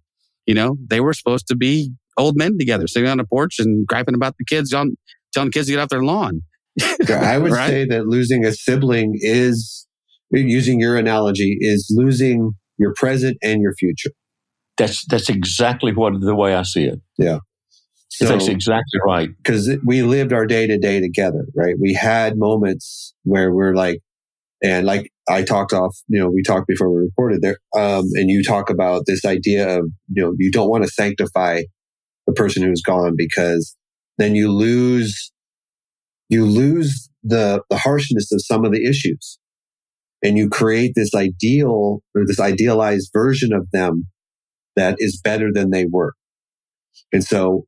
You 0.47 0.55
know, 0.55 0.77
they 0.89 1.01
were 1.01 1.13
supposed 1.13 1.47
to 1.49 1.57
be 1.57 1.93
old 2.17 2.37
men 2.37 2.59
together, 2.59 2.87
sitting 2.87 3.09
on 3.09 3.21
a 3.21 3.25
porch 3.25 3.59
and 3.59 3.87
griping 3.87 4.15
about 4.15 4.35
the 4.39 4.45
kids, 4.45 4.71
telling, 4.71 4.97
telling 5.33 5.51
kids 5.51 5.67
to 5.67 5.73
get 5.73 5.81
off 5.81 5.89
their 5.89 6.03
lawn. 6.03 6.43
I 7.09 7.39
would 7.39 7.53
right? 7.53 7.69
say 7.69 7.85
that 7.87 8.07
losing 8.07 8.45
a 8.45 8.53
sibling 8.53 9.13
is, 9.17 9.87
using 10.31 10.81
your 10.81 10.97
analogy, 10.97 11.57
is 11.61 11.87
losing 11.95 12.53
your 12.79 12.93
present 12.95 13.39
and 13.43 13.63
your 13.63 13.75
future. 13.75 14.11
That's 14.79 15.05
that's 15.07 15.29
exactly 15.29 15.93
what 15.93 16.21
the 16.21 16.35
way 16.35 16.55
I 16.55 16.63
see 16.63 16.85
it. 16.85 17.01
Yeah. 17.19 17.39
So, 18.11 18.25
that's 18.25 18.49
exactly 18.49 19.01
right. 19.05 19.29
Because 19.37 19.71
we 19.85 20.03
lived 20.03 20.33
our 20.33 20.47
day 20.47 20.67
to 20.67 20.79
day 20.79 21.01
together, 21.01 21.47
right? 21.55 21.75
We 21.81 21.93
had 21.93 22.37
moments 22.37 23.15
where 23.23 23.53
we're 23.53 23.75
like, 23.75 24.01
and 24.63 24.87
like 24.87 25.13
I 25.29 25.43
talked 25.43 25.73
off, 25.73 25.97
you 26.09 26.19
know, 26.19 26.29
we 26.29 26.43
talked 26.43 26.67
before 26.67 26.91
we 26.91 27.03
recorded 27.03 27.43
there, 27.43 27.59
um, 27.77 28.07
and 28.15 28.31
you 28.31 28.43
talk 28.43 28.71
about 28.71 29.03
this 29.07 29.25
idea 29.25 29.79
of, 29.79 29.91
you 30.09 30.23
know, 30.23 30.33
you 30.39 30.51
don't 30.51 30.71
want 30.71 30.85
to 30.85 30.91
sanctify 30.91 31.63
the 32.27 32.33
person 32.33 32.63
who's 32.63 32.83
gone 32.83 33.15
because 33.17 33.77
then 34.17 34.35
you 34.35 34.51
lose, 34.51 35.33
you 36.29 36.45
lose 36.45 37.09
the, 37.23 37.63
the 37.71 37.79
harshness 37.79 38.33
of 38.33 38.41
some 38.45 38.65
of 38.65 38.73
the 38.73 38.85
issues 38.85 39.39
and 40.23 40.37
you 40.37 40.49
create 40.49 40.93
this 40.95 41.15
ideal 41.15 42.03
or 42.15 42.27
this 42.27 42.41
idealized 42.41 43.11
version 43.13 43.53
of 43.53 43.71
them 43.73 44.07
that 44.79 44.97
is 44.99 45.21
better 45.23 45.49
than 45.53 45.71
they 45.71 45.87
were. 45.91 46.15
And 47.13 47.25
so 47.25 47.65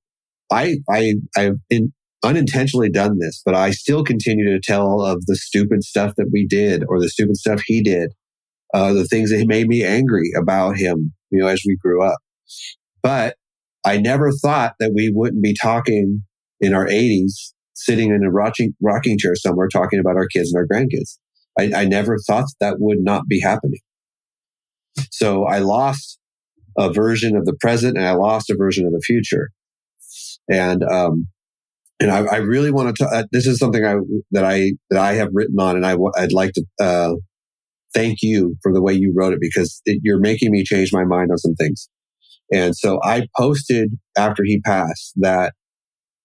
I, 0.51 0.77
I, 0.88 1.14
I've 1.37 1.57
in, 1.68 1.92
unintentionally 2.25 2.90
done 2.90 3.18
this, 3.18 3.42
but 3.44 3.55
I 3.55 3.70
still 3.70 4.05
continue 4.05 4.51
to 4.51 4.61
tell 4.61 5.03
of 5.03 5.25
the 5.27 5.37
stupid 5.37 5.83
stuff 5.83 6.14
that 6.16 6.31
we 6.33 6.46
did 6.46 6.85
or 6.88 7.01
the 7.01 7.09
stupid 7.09 7.37
stuff 7.37 7.62
he 7.66 7.83
did, 7.83 8.11
uh, 8.75 8.92
the 8.92 9.05
things 9.05 9.31
that 9.31 9.46
made 9.46 9.68
me 9.68 9.85
angry 9.85 10.31
about 10.37 10.77
him, 10.77 11.12
you 11.31 11.40
know, 11.40 11.46
as 11.46 11.62
we 11.66 11.77
grew 11.77 12.05
up. 12.05 12.18
But 13.03 13.37
I 13.85 13.96
never 13.96 14.31
thought 14.33 14.75
that 14.81 14.92
we 14.94 15.11
wouldn't 15.14 15.42
be 15.42 15.55
talking 15.61 16.23
in 16.61 16.75
our 16.75 16.87
80s, 16.87 17.53
sitting 17.75 18.11
in 18.11 18.23
a 18.25 18.31
rocking, 18.31 18.75
rocking 18.83 19.18
chair 19.18 19.35
somewhere 19.35 19.68
talking 19.68 19.99
about 19.99 20.16
our 20.16 20.27
kids 20.27 20.53
and 20.53 20.61
our 20.61 20.66
grandkids. 20.66 21.18
I, 21.59 21.83
I 21.83 21.85
never 21.87 22.18
thought 22.27 22.44
that 22.61 22.77
would 22.79 22.99
not 23.01 23.23
be 23.27 23.40
happening. 23.40 23.81
So 25.11 25.44
I 25.44 25.61
lost 25.61 26.20
a 26.81 26.93
version 26.93 27.37
of 27.37 27.45
the 27.45 27.55
present 27.61 27.97
and 27.97 28.07
I 28.07 28.12
lost 28.12 28.51
a 28.51 28.57
version 28.57 28.87
of 28.87 28.93
the 28.93 29.03
future. 29.05 29.51
And, 30.51 30.83
um, 30.83 31.29
and 32.01 32.11
I, 32.11 32.25
I 32.25 32.37
really 32.38 32.71
want 32.73 32.97
to, 32.97 33.05
uh, 33.05 33.25
this 33.31 33.47
is 33.47 33.59
something 33.59 33.85
I, 33.85 33.97
that 34.31 34.45
I, 34.45 34.73
that 34.88 34.99
I 34.99 35.12
have 35.14 35.29
written 35.35 35.61
on 35.61 35.77
and 35.77 35.85
I, 35.85 35.97
I'd 36.16 36.33
like 36.33 36.53
to, 36.55 36.64
uh, 36.81 37.12
thank 37.93 38.19
you 38.23 38.57
for 38.62 38.73
the 38.73 38.81
way 38.81 38.95
you 38.95 39.12
wrote 39.14 39.35
it 39.35 39.40
because 39.40 39.83
it, 39.85 40.01
you're 40.03 40.21
making 40.21 40.51
me 40.51 40.64
change 40.64 40.90
my 40.93 41.05
mind 41.05 41.31
on 41.31 41.38
some 41.38 41.55
things. 41.55 41.88
And 42.53 42.75
so 42.75 42.99
I 43.05 43.27
posted 43.37 43.93
after 44.16 44.43
he 44.45 44.61
passed 44.61 45.12
that, 45.16 45.53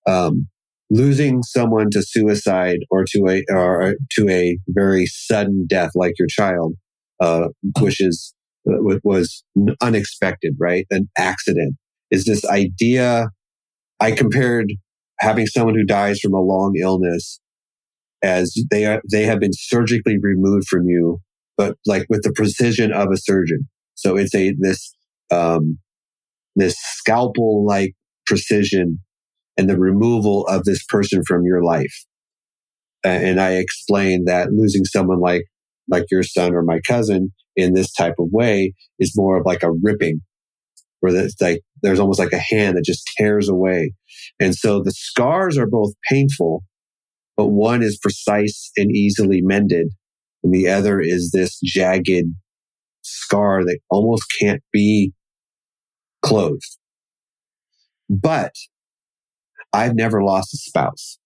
um, 0.07 0.47
losing 0.89 1.41
someone 1.41 1.89
to 1.91 2.01
suicide 2.01 2.77
or 2.91 3.03
to 3.11 3.27
a, 3.27 3.43
or 3.49 3.95
to 4.11 4.29
a 4.29 4.57
very 4.69 5.07
sudden 5.07 5.65
death 5.67 5.89
like 5.95 6.13
your 6.17 6.27
child, 6.29 6.75
uh, 7.19 7.47
which 7.79 7.99
is 7.99 8.34
was 8.65 9.43
unexpected, 9.81 10.55
right? 10.59 10.85
An 10.89 11.09
accident 11.17 11.75
is 12.11 12.25
this 12.25 12.45
idea. 12.45 13.27
I 13.99 14.11
compared 14.11 14.73
having 15.19 15.47
someone 15.47 15.75
who 15.75 15.85
dies 15.85 16.19
from 16.19 16.33
a 16.33 16.41
long 16.41 16.73
illness 16.79 17.39
as 18.21 18.53
they 18.71 18.85
are, 18.85 19.01
they 19.09 19.23
have 19.23 19.39
been 19.39 19.53
surgically 19.53 20.17
removed 20.19 20.67
from 20.67 20.87
you, 20.87 21.19
but 21.57 21.77
like 21.85 22.05
with 22.09 22.23
the 22.23 22.33
precision 22.33 22.91
of 22.91 23.07
a 23.11 23.17
surgeon. 23.17 23.67
So 23.93 24.17
it's 24.17 24.35
a, 24.35 24.53
this, 24.59 24.93
um, 25.31 25.77
this 26.55 26.75
scalpel 26.77 27.65
like 27.65 27.93
precision 28.25 28.99
and 29.57 29.69
the 29.69 29.77
removal 29.77 30.45
of 30.47 30.63
this 30.63 30.83
person 30.83 31.21
from 31.25 31.43
your 31.45 31.63
life. 31.63 31.93
And 33.03 33.39
I 33.39 33.51
explained 33.51 34.27
that 34.27 34.51
losing 34.51 34.83
someone 34.83 35.19
like, 35.21 35.43
like 35.87 36.05
your 36.09 36.23
son 36.23 36.55
or 36.55 36.63
my 36.63 36.79
cousin 36.79 37.31
in 37.55 37.73
this 37.73 37.91
type 37.91 38.15
of 38.19 38.27
way 38.31 38.73
is 38.99 39.13
more 39.15 39.37
of 39.37 39.45
like 39.45 39.63
a 39.63 39.71
ripping 39.71 40.21
where 40.99 41.15
it's 41.25 41.39
like 41.41 41.61
there's 41.81 41.99
almost 41.99 42.19
like 42.19 42.31
a 42.31 42.37
hand 42.39 42.77
that 42.77 42.85
just 42.85 43.09
tears 43.17 43.47
away. 43.49 43.93
And 44.39 44.55
so 44.55 44.81
the 44.81 44.91
scars 44.91 45.57
are 45.57 45.67
both 45.67 45.93
painful, 46.09 46.63
but 47.37 47.47
one 47.47 47.83
is 47.83 47.99
precise 48.01 48.71
and 48.75 48.91
easily 48.91 49.41
mended. 49.41 49.89
And 50.43 50.53
the 50.53 50.67
other 50.67 50.99
is 50.99 51.31
this 51.31 51.59
jagged 51.63 52.25
scar 53.01 53.63
that 53.63 53.79
almost 53.89 54.23
can't 54.39 54.63
be 54.71 55.13
closed. 56.21 56.79
But 58.09 58.53
I've 59.73 59.95
never 59.95 60.23
lost 60.23 60.53
a 60.53 60.57
spouse. 60.57 61.19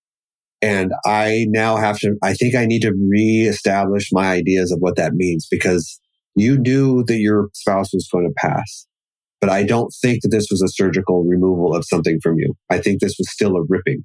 And 0.61 0.91
I 1.05 1.45
now 1.49 1.77
have 1.77 1.99
to, 1.99 2.15
I 2.21 2.33
think 2.33 2.55
I 2.55 2.65
need 2.65 2.81
to 2.81 2.93
reestablish 3.09 4.09
my 4.11 4.31
ideas 4.31 4.71
of 4.71 4.79
what 4.79 4.97
that 4.97 5.13
means 5.13 5.47
because 5.49 6.01
you 6.39 6.57
knew 6.57 7.03
that 7.05 7.17
your 7.17 7.49
spouse 7.53 7.93
was 7.93 8.07
going 8.11 8.25
to 8.25 8.33
pass. 8.37 8.87
But 9.41 9.49
I 9.49 9.63
don't 9.63 9.93
think 10.01 10.21
that 10.23 10.29
this 10.29 10.47
was 10.51 10.61
a 10.61 10.67
surgical 10.67 11.23
removal 11.23 11.73
of 11.73 11.85
something 11.85 12.19
from 12.21 12.35
you. 12.37 12.55
I 12.69 12.79
think 12.79 12.99
this 12.99 13.15
was 13.17 13.31
still 13.31 13.55
a 13.55 13.63
ripping, 13.69 14.03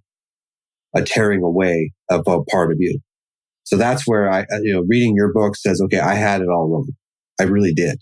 a 0.94 1.02
tearing 1.02 1.42
away 1.42 1.92
of 2.10 2.22
a 2.26 2.42
part 2.44 2.70
of 2.70 2.76
you. 2.78 3.00
So 3.64 3.76
that's 3.76 4.06
where 4.06 4.30
I, 4.30 4.40
uh, 4.42 4.60
you 4.62 4.74
know, 4.74 4.84
reading 4.88 5.14
your 5.16 5.32
book 5.32 5.56
says, 5.56 5.80
okay, 5.84 5.98
I 5.98 6.14
had 6.14 6.40
it 6.40 6.48
all 6.48 6.68
wrong. 6.70 6.88
I 7.40 7.44
really 7.44 7.72
did. 7.74 7.98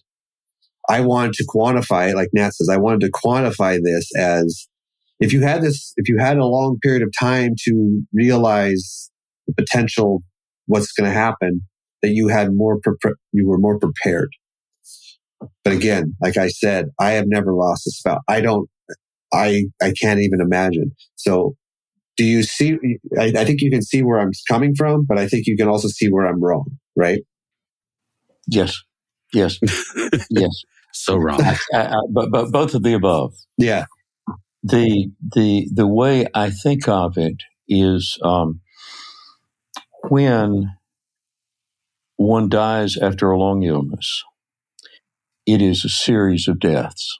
I 0.88 1.00
wanted 1.00 1.34
to 1.34 1.46
quantify 1.46 2.10
it, 2.10 2.16
like 2.16 2.28
Nat 2.32 2.52
says, 2.54 2.68
I 2.70 2.76
wanted 2.76 3.00
to 3.02 3.12
quantify 3.12 3.78
this 3.82 4.10
as 4.18 4.68
if 5.20 5.32
you 5.32 5.40
had 5.42 5.62
this, 5.62 5.94
if 5.96 6.08
you 6.08 6.18
had 6.18 6.36
a 6.36 6.44
long 6.44 6.78
period 6.82 7.02
of 7.02 7.12
time 7.18 7.52
to 7.64 8.02
realize 8.12 9.10
the 9.46 9.54
potential, 9.54 10.22
what's 10.66 10.92
going 10.92 11.08
to 11.08 11.16
happen, 11.16 11.62
that 12.02 12.10
you 12.10 12.28
had 12.28 12.52
more, 12.52 12.78
pre- 12.82 13.14
you 13.32 13.48
were 13.48 13.58
more 13.58 13.78
prepared. 13.78 14.30
But 15.64 15.72
again, 15.72 16.16
like 16.20 16.36
I 16.36 16.48
said, 16.48 16.86
I 17.00 17.12
have 17.12 17.26
never 17.26 17.52
lost 17.52 17.86
a 17.86 17.90
spouse. 17.90 18.20
I 18.28 18.40
don't, 18.40 18.68
I, 19.32 19.64
I 19.80 19.92
can't 20.00 20.20
even 20.20 20.40
imagine. 20.40 20.92
So 21.16 21.54
do 22.16 22.24
you 22.24 22.42
see, 22.42 22.76
I, 23.18 23.32
I 23.36 23.44
think 23.44 23.60
you 23.60 23.70
can 23.70 23.82
see 23.82 24.02
where 24.02 24.18
I'm 24.18 24.32
coming 24.48 24.74
from, 24.76 25.04
but 25.08 25.18
I 25.18 25.26
think 25.26 25.46
you 25.46 25.56
can 25.56 25.68
also 25.68 25.88
see 25.88 26.08
where 26.08 26.26
I'm 26.26 26.42
wrong, 26.42 26.66
right? 26.96 27.20
Yes. 28.46 28.80
Yes. 29.32 29.58
yes. 30.30 30.62
So 30.92 31.16
wrong. 31.16 31.40
I, 31.40 31.56
I, 31.74 31.94
but, 32.10 32.30
but 32.30 32.52
both 32.52 32.74
of 32.74 32.82
the 32.82 32.92
above. 32.92 33.34
Yeah. 33.56 33.86
The, 34.62 35.10
the, 35.34 35.68
the 35.72 35.86
way 35.86 36.26
I 36.34 36.50
think 36.50 36.86
of 36.86 37.16
it 37.16 37.36
is, 37.66 38.18
um, 38.22 38.60
when 40.08 40.70
one 42.22 42.48
dies 42.48 42.96
after 42.96 43.30
a 43.30 43.38
long 43.38 43.62
illness, 43.62 44.22
it 45.46 45.60
is 45.60 45.84
a 45.84 45.88
series 45.88 46.48
of 46.48 46.60
deaths. 46.60 47.18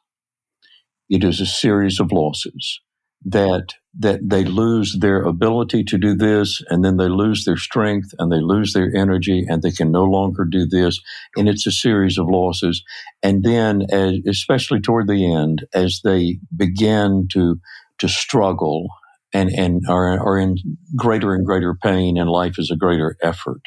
It 1.09 1.25
is 1.25 1.41
a 1.41 1.47
series 1.47 2.01
of 2.01 2.13
losses 2.13 2.81
that 3.25 3.75
that 3.99 4.21
they 4.25 4.43
lose 4.43 4.97
their 5.01 5.23
ability 5.23 5.85
to 5.85 5.99
do 5.99 6.15
this 6.15 6.63
and 6.71 6.83
then 6.83 6.97
they 6.97 7.09
lose 7.09 7.45
their 7.45 7.59
strength 7.59 8.09
and 8.19 8.33
they 8.33 8.41
lose 8.41 8.73
their 8.73 8.91
energy 8.97 9.45
and 9.47 9.63
they 9.63 9.71
can 9.71 9.93
no 9.93 10.05
longer 10.05 10.47
do 10.51 10.67
this. 10.67 10.99
And 11.37 11.47
it's 11.47 11.67
a 11.67 11.73
series 11.73 12.17
of 12.17 12.27
losses. 12.27 12.83
And 13.23 13.45
then 13.45 13.83
as, 13.93 14.15
especially 14.27 14.81
toward 14.81 15.09
the 15.09 15.31
end 15.31 15.67
as 15.75 16.01
they 16.03 16.39
begin 16.57 17.29
to 17.33 17.61
to 17.99 18.09
struggle 18.09 18.89
and 19.35 19.51
and 19.51 19.83
are, 19.89 20.19
are 20.19 20.39
in 20.39 20.57
greater 20.97 21.35
and 21.35 21.45
greater 21.45 21.75
pain 21.75 22.17
and 22.17 22.31
life 22.31 22.55
is 22.59 22.71
a 22.71 22.77
greater 22.77 23.17
effort 23.23 23.63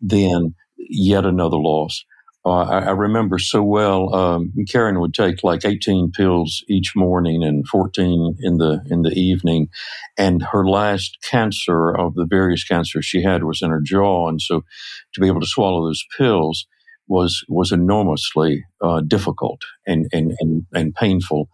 then 0.00 0.54
yet 0.78 1.26
another 1.26 1.56
loss 1.56 2.04
uh, 2.44 2.62
I, 2.62 2.78
I, 2.78 2.90
remember 2.90 3.38
so 3.38 3.62
well. 3.62 4.14
Um, 4.14 4.52
Karen 4.70 5.00
would 5.00 5.12
take 5.12 5.42
like 5.42 5.64
18 5.64 6.12
pills 6.12 6.64
each 6.68 6.92
morning 6.94 7.42
and 7.42 7.66
14 7.66 8.36
in 8.40 8.58
the 8.58 8.80
in 8.86 9.02
the 9.02 9.10
evening, 9.10 9.68
and 10.16 10.42
her 10.52 10.66
last 10.66 11.18
cancer 11.22 11.90
of 11.90 12.14
the 12.14 12.26
various 12.26 12.64
cancers 12.64 13.04
she 13.04 13.22
had 13.22 13.44
was 13.44 13.60
in 13.60 13.70
her 13.70 13.82
jaw, 13.82 14.28
and 14.28 14.40
so 14.40 14.62
to 15.12 15.20
be 15.20 15.26
able 15.26 15.40
to 15.40 15.46
swallow 15.46 15.86
those 15.86 16.04
pills 16.16 16.66
was 17.08 17.44
was 17.48 17.72
enormously 17.72 18.64
uh, 18.80 19.00
difficult 19.00 19.60
and, 19.86 20.06
and 20.12 20.32
and 20.38 20.62
and 20.72 20.94
painful. 20.94 21.48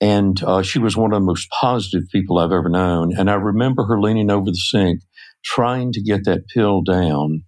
And 0.00 0.42
uh, 0.42 0.62
she 0.62 0.78
was 0.78 0.96
one 0.96 1.12
of 1.12 1.20
the 1.20 1.26
most 1.26 1.48
positive 1.50 2.02
people 2.10 2.38
I've 2.38 2.52
ever 2.52 2.68
known. 2.68 3.16
And 3.16 3.30
I 3.30 3.34
remember 3.34 3.84
her 3.84 3.98
leaning 3.98 4.30
over 4.30 4.50
the 4.50 4.56
sink, 4.56 5.00
trying 5.42 5.92
to 5.92 6.02
get 6.02 6.24
that 6.24 6.48
pill 6.48 6.82
down 6.82 7.44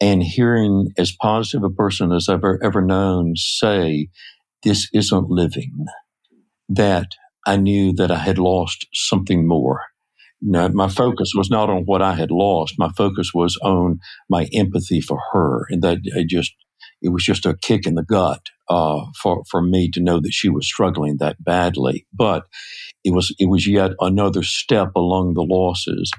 and 0.00 0.22
hearing 0.22 0.88
as 0.96 1.12
positive 1.12 1.62
a 1.64 1.70
person 1.70 2.12
as 2.12 2.28
I've 2.28 2.42
ever, 2.62 2.82
known 2.82 3.34
say, 3.36 4.08
this 4.62 4.88
isn't 4.92 5.28
living, 5.28 5.86
that 6.68 7.08
I 7.46 7.56
knew 7.56 7.92
that 7.94 8.10
I 8.10 8.18
had 8.18 8.38
lost 8.38 8.86
something 8.92 9.46
more. 9.46 9.82
Now, 10.42 10.68
my 10.68 10.88
focus 10.88 11.32
was 11.34 11.50
not 11.50 11.68
on 11.68 11.82
what 11.84 12.00
I 12.00 12.14
had 12.14 12.30
lost. 12.30 12.76
My 12.78 12.90
focus 12.96 13.32
was 13.34 13.58
on 13.62 14.00
my 14.30 14.48
empathy 14.54 15.02
for 15.02 15.18
her. 15.32 15.66
And 15.68 15.82
that 15.82 15.98
it 16.02 16.28
just, 16.28 16.54
it 17.02 17.10
was 17.10 17.24
just 17.24 17.44
a 17.44 17.56
kick 17.60 17.86
in 17.86 17.94
the 17.94 18.02
gut, 18.02 18.40
uh, 18.68 19.04
for, 19.22 19.42
for 19.50 19.60
me 19.60 19.90
to 19.90 20.00
know 20.00 20.18
that 20.20 20.32
she 20.32 20.48
was 20.48 20.66
struggling 20.66 21.18
that 21.18 21.42
badly. 21.44 22.06
But 22.14 22.44
it 23.04 23.12
was, 23.12 23.34
it 23.38 23.50
was 23.50 23.66
yet 23.66 23.90
another 24.00 24.42
step 24.42 24.92
along 24.96 25.34
the 25.34 25.42
losses. 25.42 26.10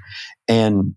And 0.46 0.94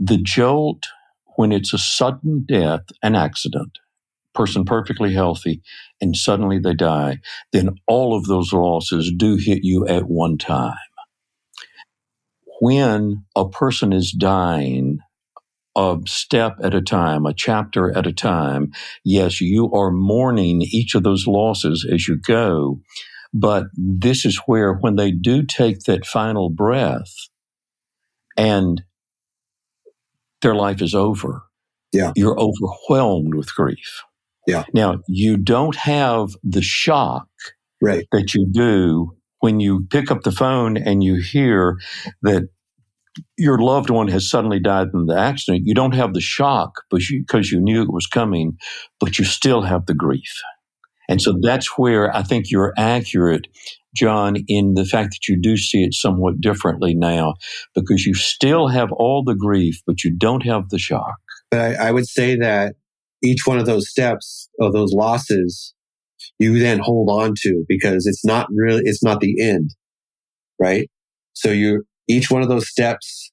the 0.00 0.18
jolt 0.18 0.86
when 1.36 1.52
it's 1.52 1.72
a 1.72 1.78
sudden 1.78 2.44
death, 2.46 2.82
an 3.02 3.14
accident, 3.14 3.78
person 4.34 4.64
perfectly 4.64 5.12
healthy, 5.12 5.62
and 6.00 6.16
suddenly 6.16 6.58
they 6.58 6.74
die, 6.74 7.18
then 7.52 7.70
all 7.86 8.16
of 8.16 8.24
those 8.24 8.52
losses 8.52 9.12
do 9.16 9.36
hit 9.36 9.60
you 9.62 9.86
at 9.86 10.04
one 10.04 10.38
time. 10.38 10.76
When 12.60 13.24
a 13.36 13.48
person 13.48 13.92
is 13.92 14.12
dying, 14.12 15.00
a 15.76 15.98
step 16.06 16.56
at 16.62 16.74
a 16.74 16.82
time, 16.82 17.26
a 17.26 17.34
chapter 17.34 17.96
at 17.96 18.06
a 18.06 18.12
time, 18.12 18.72
yes, 19.04 19.40
you 19.40 19.72
are 19.72 19.90
mourning 19.90 20.62
each 20.62 20.94
of 20.94 21.02
those 21.02 21.26
losses 21.26 21.86
as 21.90 22.06
you 22.08 22.16
go. 22.16 22.80
But 23.34 23.66
this 23.74 24.26
is 24.26 24.40
where, 24.46 24.74
when 24.74 24.96
they 24.96 25.10
do 25.10 25.44
take 25.44 25.80
that 25.80 26.04
final 26.04 26.50
breath 26.50 27.14
and 28.36 28.82
their 30.42 30.54
life 30.54 30.82
is 30.82 30.94
over. 30.94 31.42
Yeah. 31.92 32.12
You're 32.16 32.38
overwhelmed 32.38 33.34
with 33.34 33.54
grief. 33.54 34.02
Yeah. 34.46 34.64
Now, 34.74 34.98
you 35.08 35.36
don't 35.36 35.76
have 35.76 36.30
the 36.42 36.62
shock 36.62 37.28
right. 37.80 38.06
that 38.12 38.34
you 38.34 38.46
do 38.50 39.16
when 39.40 39.60
you 39.60 39.86
pick 39.90 40.10
up 40.10 40.22
the 40.22 40.32
phone 40.32 40.76
and 40.76 41.02
you 41.02 41.16
hear 41.16 41.76
that 42.22 42.44
your 43.36 43.58
loved 43.58 43.90
one 43.90 44.08
has 44.08 44.28
suddenly 44.28 44.58
died 44.58 44.88
in 44.94 45.06
the 45.06 45.18
accident. 45.18 45.64
You 45.66 45.74
don't 45.74 45.94
have 45.94 46.14
the 46.14 46.20
shock 46.20 46.82
because 46.90 47.10
you, 47.10 47.24
you 47.32 47.60
knew 47.60 47.82
it 47.82 47.92
was 47.92 48.06
coming, 48.06 48.56
but 48.98 49.18
you 49.18 49.24
still 49.24 49.62
have 49.62 49.86
the 49.86 49.94
grief. 49.94 50.32
And 51.08 51.20
so 51.20 51.34
that's 51.42 51.76
where 51.76 52.14
I 52.14 52.22
think 52.22 52.50
you're 52.50 52.72
accurate 52.78 53.48
John, 53.94 54.36
in 54.48 54.74
the 54.74 54.84
fact 54.84 55.10
that 55.10 55.28
you 55.28 55.38
do 55.40 55.56
see 55.56 55.84
it 55.84 55.94
somewhat 55.94 56.40
differently 56.40 56.94
now 56.94 57.34
because 57.74 58.06
you 58.06 58.14
still 58.14 58.68
have 58.68 58.90
all 58.92 59.22
the 59.22 59.34
grief, 59.34 59.80
but 59.86 60.02
you 60.02 60.14
don't 60.16 60.44
have 60.44 60.70
the 60.70 60.78
shock. 60.78 61.16
But 61.50 61.60
I, 61.60 61.88
I 61.88 61.90
would 61.90 62.06
say 62.06 62.36
that 62.36 62.74
each 63.22 63.46
one 63.46 63.58
of 63.58 63.66
those 63.66 63.88
steps 63.88 64.48
of 64.60 64.72
those 64.72 64.92
losses, 64.92 65.74
you 66.38 66.58
then 66.58 66.78
hold 66.78 67.10
on 67.10 67.34
to 67.42 67.64
because 67.68 68.06
it's 68.06 68.24
not 68.24 68.48
really, 68.50 68.82
it's 68.84 69.02
not 69.02 69.20
the 69.20 69.40
end, 69.40 69.70
right? 70.58 70.88
So 71.34 71.50
you, 71.50 71.84
each 72.08 72.30
one 72.30 72.42
of 72.42 72.48
those 72.48 72.68
steps 72.68 73.30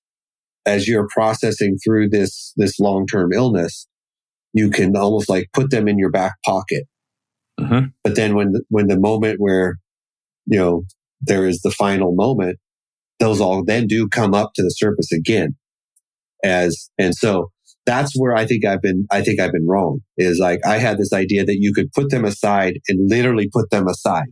as 0.65 0.88
you're 0.88 1.08
processing 1.13 1.78
through 1.84 2.10
this, 2.10 2.54
this 2.58 2.80
long-term 2.80 3.32
illness, 3.34 3.88
you 4.54 4.69
can 4.69 4.95
almost 4.95 5.30
like 5.30 5.50
put 5.54 5.72
them 5.72 5.88
in 5.88 5.98
your 5.98 6.12
back 6.12 6.34
pocket. 6.45 6.84
Mm-hmm. 7.60 7.88
But 8.04 8.15
then 8.15 8.36
when, 8.36 8.52
the, 8.52 8.63
when 8.69 8.88
the 8.88 9.00
moment 9.00 9.40
where 9.40 9.77
you 10.50 10.60
know, 10.60 10.83
there 11.21 11.45
is 11.45 11.62
the 11.62 11.71
final 11.71 12.13
moment, 12.15 12.58
those 13.19 13.41
all 13.41 13.63
then 13.63 13.87
do 13.87 14.08
come 14.08 14.33
up 14.33 14.52
to 14.56 14.63
the 14.63 14.69
surface 14.69 15.12
again. 15.12 15.56
As, 16.43 16.89
and 16.97 17.13
so 17.13 17.52
that's 17.85 18.13
where 18.15 18.33
I 18.33 18.45
think 18.45 18.65
I've 18.65 18.81
been, 18.81 19.06
I 19.12 19.21
think 19.21 19.39
I've 19.39 19.52
been 19.52 19.67
wrong 19.67 20.00
is 20.17 20.39
like, 20.39 20.60
I 20.65 20.77
had 20.77 20.97
this 20.97 21.12
idea 21.12 21.43
that 21.45 21.58
you 21.60 21.73
could 21.73 21.91
put 21.91 22.12
them 22.12 22.23
aside 22.23 22.75
and 22.87 23.10
literally 23.10 23.50
put 23.52 23.69
them 23.71 23.87
aside. 23.87 24.27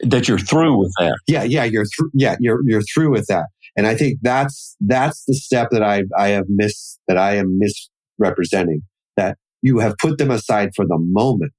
That 0.00 0.26
you're 0.26 0.38
through 0.38 0.78
with 0.78 0.92
that. 0.98 1.16
Yeah. 1.28 1.44
Yeah. 1.44 1.64
You're 1.64 1.84
through. 1.84 2.10
Yeah. 2.14 2.36
You're, 2.40 2.60
you're 2.64 2.82
through 2.92 3.12
with 3.12 3.26
that. 3.28 3.46
And 3.76 3.86
I 3.86 3.94
think 3.94 4.18
that's, 4.22 4.76
that's 4.80 5.24
the 5.26 5.34
step 5.34 5.68
that 5.70 5.82
I, 5.82 6.02
I 6.18 6.28
have 6.28 6.46
missed, 6.48 6.98
that 7.06 7.16
I 7.16 7.36
am 7.36 7.58
misrepresenting 7.58 8.82
that 9.16 9.36
you 9.62 9.78
have 9.78 9.94
put 10.00 10.18
them 10.18 10.30
aside 10.30 10.70
for 10.74 10.84
the 10.84 10.98
moment 10.98 11.54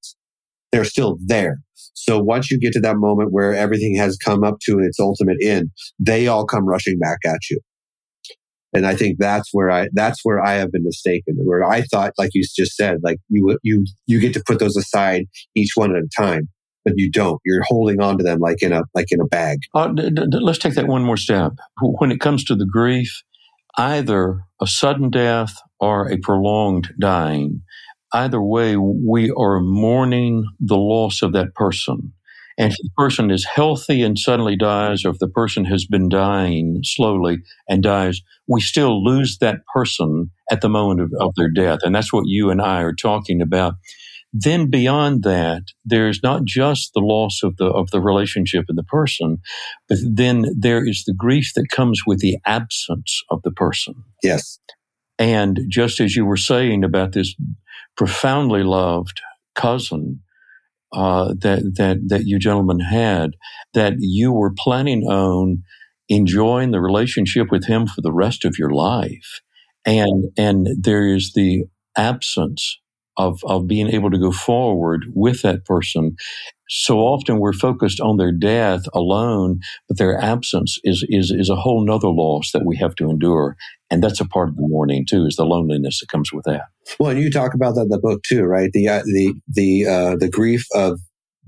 they're 0.74 0.84
still 0.84 1.18
there. 1.24 1.60
So 1.94 2.20
once 2.20 2.50
you 2.50 2.60
get 2.60 2.74
to 2.74 2.82
that 2.82 2.98
moment 2.98 3.32
where 3.32 3.54
everything 3.56 3.96
has 3.96 4.18
come 4.18 4.44
up 4.44 4.58
to 4.64 4.80
its 4.80 5.00
ultimate 5.00 5.38
end, 5.42 5.70
they 6.00 6.28
all 6.28 6.46
come 6.46 6.66
rushing 6.66 6.98
back 6.98 7.20
at 7.26 7.40
you. 7.50 7.60
And 8.74 8.88
I 8.88 8.96
think 8.96 9.18
that's 9.20 9.50
where 9.54 9.70
I, 9.70 9.88
that's 9.94 10.22
where 10.24 10.44
I 10.44 10.54
have 10.54 10.72
been 10.72 10.84
mistaken, 10.84 11.36
where 11.44 11.64
I 11.64 11.84
thought, 11.84 12.14
like 12.18 12.32
you 12.34 12.44
just 12.44 12.76
said, 12.76 12.98
like 13.04 13.20
you, 13.30 13.60
you, 13.62 13.86
you 14.08 14.20
get 14.20 14.34
to 14.34 14.44
put 14.46 14.58
those 14.58 14.76
aside 14.76 15.26
each 15.54 15.74
one 15.76 15.96
at 15.96 16.02
a 16.02 16.10
time, 16.20 16.50
but 16.84 16.94
you 16.98 17.12
don't. 17.12 17.40
You're 17.46 17.64
holding 17.68 18.02
on 18.02 18.18
to 18.18 18.24
them 18.24 18.40
like 18.40 18.64
in 18.64 18.74
a, 18.74 18.82
like 18.96 19.12
in 19.12 19.22
a 19.22 19.28
bag. 19.28 19.60
Uh, 19.76 19.90
d- 19.90 20.10
d- 20.10 20.26
let's 20.42 20.58
take 20.58 20.74
that 20.74 20.88
one 20.88 21.04
more 21.04 21.18
step. 21.18 21.52
When 21.82 22.12
it 22.12 22.20
comes 22.20 22.44
to 22.46 22.56
the 22.56 22.66
grief, 22.66 23.22
either 23.78 24.42
a 24.60 24.66
sudden 24.66 25.12
death 25.12 25.56
or 25.80 26.12
a 26.12 26.18
prolonged 26.18 26.96
dying, 27.00 27.62
either 28.14 28.42
way, 28.42 28.78
we 28.78 29.32
are 29.32 29.60
mourning 29.60 30.46
the 30.60 30.78
loss 30.78 31.22
of 31.22 31.34
that 31.34 31.54
person. 31.56 32.14
And 32.58 32.72
if 32.72 32.78
the 32.78 32.90
person 32.96 33.32
is 33.32 33.46
healthy 33.46 34.04
and 34.04 34.18
suddenly 34.18 34.56
dies, 34.56 35.04
or 35.04 35.10
if 35.10 35.20
the 35.20 35.28
person 35.28 35.66
has 35.66 35.86
been 35.86 36.08
dying 36.08 36.82
slowly 36.84 37.40
and 37.68 37.82
dies, 37.82 38.22
we 38.48 38.62
still 38.62 39.04
lose 39.04 39.40
that 39.40 39.62
person 39.74 40.30
at 40.52 40.62
the 40.62 40.70
moment 40.70 41.02
of, 41.02 41.12
of, 41.20 41.34
their 41.36 41.50
death. 41.50 41.80
And 41.84 41.96
that's 41.96 42.14
what 42.14 42.26
you 42.28 42.52
and 42.52 42.62
I 42.62 42.82
are 42.82 42.94
talking 42.94 43.42
about. 43.42 43.74
Then 44.32 44.70
beyond 44.70 45.24
that, 45.24 45.64
there's 45.86 46.22
not 46.22 46.44
just 46.46 46.92
the 46.94 47.02
loss 47.02 47.42
of 47.44 47.58
the, 47.58 47.66
of 47.66 47.92
the 47.92 48.02
relationship 48.02 48.66
and 48.68 48.78
the 48.78 48.84
person, 48.84 49.38
but 49.88 50.00
then 50.04 50.46
there 50.58 50.88
is 50.88 51.04
the 51.06 51.14
grief 51.14 51.52
that 51.56 51.70
comes 51.72 52.02
with 52.06 52.20
the 52.20 52.38
absence 52.46 53.22
of 53.30 53.42
the 53.44 53.52
person. 53.52 53.96
Yes. 54.22 54.60
And 55.20 55.60
just 55.70 56.00
as 56.00 56.16
you 56.16 56.26
were 56.26 56.38
saying 56.38 56.84
about 56.84 57.12
this 57.14 57.36
profoundly 57.98 58.64
loved 58.64 59.22
cousin 59.56 60.22
uh, 60.94 61.34
that 61.40 61.74
that 61.78 61.98
that 62.08 62.26
you 62.26 62.40
gentlemen 62.40 62.80
had, 62.80 63.32
that 63.74 63.96
you 64.00 64.32
were 64.32 64.54
planning 64.58 65.04
on 65.04 65.64
enjoying 66.10 66.72
the 66.72 66.82
relationship 66.82 67.48
with 67.52 67.66
him 67.66 67.88
for 67.88 68.02
the 68.02 68.12
rest 68.14 68.46
of 68.46 68.58
your 68.60 68.72
life, 68.72 69.42
and 69.86 70.26
and 70.38 70.68
there 70.80 71.08
is 71.08 71.34
the 71.34 71.64
absence 71.98 72.80
of 73.18 73.40
of 73.46 73.68
being 73.68 73.90
able 73.90 74.12
to 74.12 74.20
go 74.20 74.32
forward 74.32 75.06
with 75.14 75.42
that 75.42 75.66
person 75.66 76.16
so 76.76 76.98
often 76.98 77.38
we're 77.38 77.54
focused 77.54 78.00
on 78.00 78.18
their 78.18 78.32
death 78.32 78.82
alone, 78.96 79.60
but 79.88 80.00
their 80.00 80.20
absence 80.20 80.80
is, 80.84 81.06
is, 81.08 81.30
is 81.30 81.48
a 81.48 81.56
whole 81.56 81.86
nother 81.86 82.08
loss 82.08 82.52
that 82.52 82.66
we 82.66 82.76
have 82.78 82.96
to 82.96 83.12
endure. 83.12 83.56
And 83.92 84.04
that's 84.04 84.20
a 84.20 84.26
part 84.26 84.50
of 84.50 84.56
the 84.56 84.68
mourning 84.68 85.06
too, 85.08 85.28
is 85.28 85.36
the 85.36 85.46
loneliness 85.46 86.00
that 86.00 86.10
comes 86.10 86.34
with 86.34 86.46
that. 86.46 86.64
Well, 87.00 87.12
and 87.12 87.20
you 87.20 87.30
talk 87.30 87.54
about 87.54 87.76
that 87.76 87.84
in 87.84 87.90
the 87.90 88.00
book 88.00 88.24
too, 88.28 88.42
right? 88.42 88.72
The, 88.74 88.88
uh, 88.88 89.04
the, 89.06 89.36
the, 89.48 89.86
uh, 89.86 90.16
the 90.16 90.30
grief 90.30 90.66
of 90.74 91.00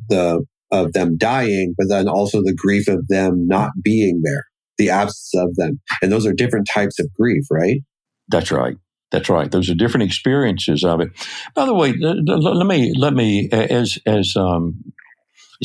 the, 0.10 0.46
of 0.72 0.94
them 0.94 1.18
dying, 1.18 1.74
but 1.76 1.88
then 1.90 2.08
also 2.08 2.44
the 2.44 2.54
grief 2.56 2.88
of 2.88 3.08
them 3.08 3.48
not 3.48 3.72
being 3.84 4.22
there, 4.24 4.44
the 4.78 4.92
absence 4.92 5.32
of 5.36 5.56
them. 5.56 5.82
And 6.04 6.12
those 6.12 6.28
are 6.28 6.34
different 6.34 6.68
types 6.72 7.00
of 7.00 7.12
grief, 7.20 7.46
right? 7.50 7.82
That's 8.28 8.52
right. 8.52 8.78
That's 9.12 9.30
right. 9.30 9.50
Those 9.50 9.70
are 9.70 9.76
different 9.76 10.04
experiences 10.04 10.84
of 10.84 11.00
it. 11.00 11.10
By 11.56 11.66
the 11.66 11.74
way, 11.74 11.94
let 11.98 12.68
me 12.68 12.94
let 12.98 13.14
me 13.14 13.50
as 13.52 13.98
as 14.06 14.36
um, 14.36 14.84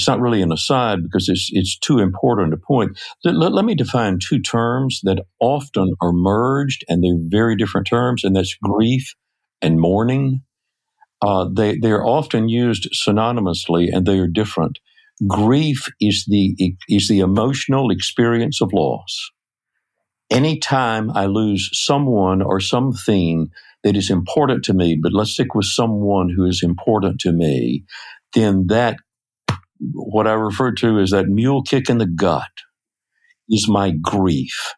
it's 0.00 0.08
not 0.08 0.20
really 0.20 0.40
an 0.40 0.50
aside 0.50 1.02
because 1.02 1.28
it's, 1.28 1.50
it's 1.52 1.78
too 1.78 1.98
important 1.98 2.54
a 2.54 2.56
point. 2.56 2.98
Let, 3.22 3.52
let, 3.52 3.66
me 3.66 3.74
define 3.74 4.18
two 4.18 4.40
terms 4.40 5.00
that 5.02 5.26
often 5.40 5.92
are 6.00 6.14
merged 6.14 6.86
and 6.88 7.04
they're 7.04 7.20
very 7.20 7.54
different 7.54 7.86
terms, 7.86 8.24
and 8.24 8.34
that's 8.34 8.56
grief 8.62 9.14
and 9.60 9.78
mourning. 9.78 10.40
Uh, 11.20 11.50
they, 11.54 11.76
they're 11.76 12.02
often 12.02 12.48
used 12.48 12.88
synonymously 12.94 13.90
and 13.92 14.06
they 14.06 14.18
are 14.18 14.26
different. 14.26 14.78
Grief 15.28 15.86
is 16.00 16.24
the, 16.26 16.56
is 16.88 17.08
the 17.08 17.20
emotional 17.20 17.90
experience 17.90 18.62
of 18.62 18.72
loss. 18.72 19.30
Anytime 20.30 21.10
I 21.10 21.26
lose 21.26 21.68
someone 21.74 22.40
or 22.40 22.58
something 22.58 23.50
that 23.84 23.98
is 23.98 24.08
important 24.08 24.64
to 24.64 24.72
me, 24.72 24.98
but 24.98 25.12
let's 25.12 25.32
stick 25.32 25.54
with 25.54 25.66
someone 25.66 26.30
who 26.34 26.46
is 26.46 26.62
important 26.62 27.20
to 27.20 27.32
me, 27.32 27.84
then 28.32 28.68
that 28.68 28.96
what 29.80 30.26
I 30.26 30.32
refer 30.32 30.72
to 30.72 30.98
as 30.98 31.10
that 31.10 31.26
mule 31.26 31.62
kick 31.62 31.88
in 31.88 31.98
the 31.98 32.06
gut 32.06 32.42
is 33.48 33.68
my 33.68 33.90
grief. 33.90 34.74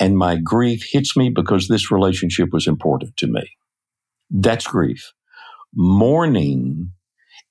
And 0.00 0.18
my 0.18 0.36
grief 0.36 0.84
hits 0.90 1.16
me 1.16 1.30
because 1.30 1.68
this 1.68 1.90
relationship 1.90 2.50
was 2.52 2.66
important 2.66 3.16
to 3.18 3.26
me. 3.26 3.48
That's 4.30 4.66
grief. 4.66 5.12
Mourning 5.74 6.90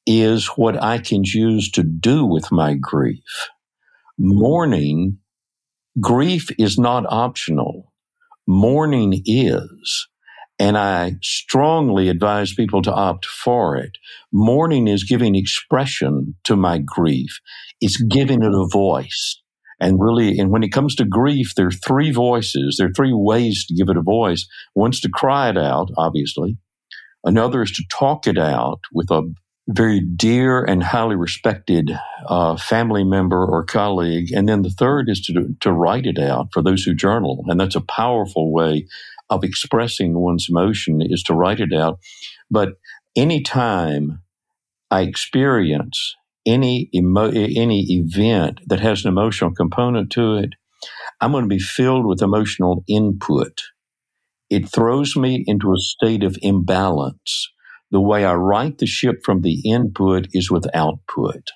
is 0.06 0.48
what 0.48 0.82
I 0.82 0.98
can 0.98 1.24
choose 1.24 1.72
to 1.72 1.84
do 1.84 2.26
with 2.26 2.52
my 2.52 2.74
grief. 2.74 3.24
Mourning, 4.18 5.20
grief 6.00 6.50
is 6.60 6.78
not 6.78 7.06
optional. 7.08 7.94
Mourning 8.48 9.22
is. 9.26 10.08
And 10.64 10.78
I 10.78 11.18
strongly 11.22 12.08
advise 12.08 12.54
people 12.54 12.82
to 12.84 12.94
opt 12.94 13.26
for 13.26 13.76
it. 13.76 13.98
Mourning 14.32 14.88
is 14.88 15.04
giving 15.04 15.36
expression 15.36 16.36
to 16.46 16.56
my 16.56 16.78
grief. 16.78 17.42
It's 17.82 18.02
giving 18.02 18.42
it 18.44 18.54
a 18.54 18.68
voice. 18.72 19.42
And 19.82 20.00
really, 20.00 20.40
and 20.40 20.52
when 20.52 20.64
it 20.64 20.72
comes 20.72 20.96
to 20.96 21.04
grief, 21.04 21.56
there 21.58 21.68
are 21.68 21.72
three 21.86 22.14
voices. 22.14 22.78
There 22.80 22.88
are 22.88 22.94
three 22.96 23.12
ways 23.12 23.66
to 23.66 23.76
give 23.76 23.90
it 23.90 23.98
a 23.98 24.02
voice. 24.02 24.48
One's 24.74 25.02
to 25.02 25.10
cry 25.10 25.50
it 25.50 25.58
out, 25.58 25.90
obviously. 25.98 26.58
Another 27.26 27.64
is 27.64 27.72
to 27.72 27.84
talk 27.92 28.26
it 28.26 28.38
out 28.38 28.80
with 28.94 29.12
a 29.12 29.34
very 29.68 30.00
dear 30.00 30.64
and 30.64 30.82
highly 30.82 31.18
respected 31.18 31.92
uh, 32.28 32.56
family 32.56 33.04
member 33.04 33.46
or 33.46 33.66
colleague. 33.66 34.32
And 34.34 34.48
then 34.48 34.62
the 34.62 34.70
third 34.70 35.10
is 35.10 35.20
to, 35.24 35.56
to 35.60 35.74
write 35.74 36.06
it 36.06 36.20
out 36.20 36.54
for 36.54 36.64
those 36.64 36.84
who 36.84 36.96
journal. 36.96 37.44
And 37.48 37.60
that's 37.60 37.76
a 37.76 37.82
powerful 37.82 38.54
way 38.54 38.88
of 39.38 39.44
expressing 39.44 40.20
one's 40.20 40.48
emotion 40.50 41.00
is 41.02 41.24
to 41.24 41.34
right 41.34 41.60
it 41.60 41.74
out. 41.74 42.00
But 42.50 42.74
anytime 43.16 44.22
I 44.92 45.02
experience 45.02 46.16
any 46.46 46.90
emo- 46.94 47.32
any 47.32 47.86
event 47.90 48.60
that 48.68 48.80
has 48.80 49.06
an 49.06 49.10
emotional 49.10 49.54
component 49.54 50.12
to 50.12 50.36
it, 50.36 50.52
I'm 51.22 51.32
going 51.32 51.46
to 51.46 51.48
be 51.48 51.60
filled 51.60 52.06
with 52.06 52.22
emotional 52.22 52.84
input. 52.88 53.62
It 54.50 54.70
throws 54.70 55.16
me 55.16 55.44
into 55.48 55.72
a 55.72 55.78
state 55.78 56.24
of 56.24 56.38
imbalance. 56.42 57.50
The 57.92 58.02
way 58.02 58.26
I 58.26 58.34
write 58.34 58.80
the 58.80 58.86
ship 58.86 59.22
from 59.24 59.42
the 59.42 59.62
input 59.66 60.28
is 60.34 60.52
with 60.52 60.68
output. 60.76 61.50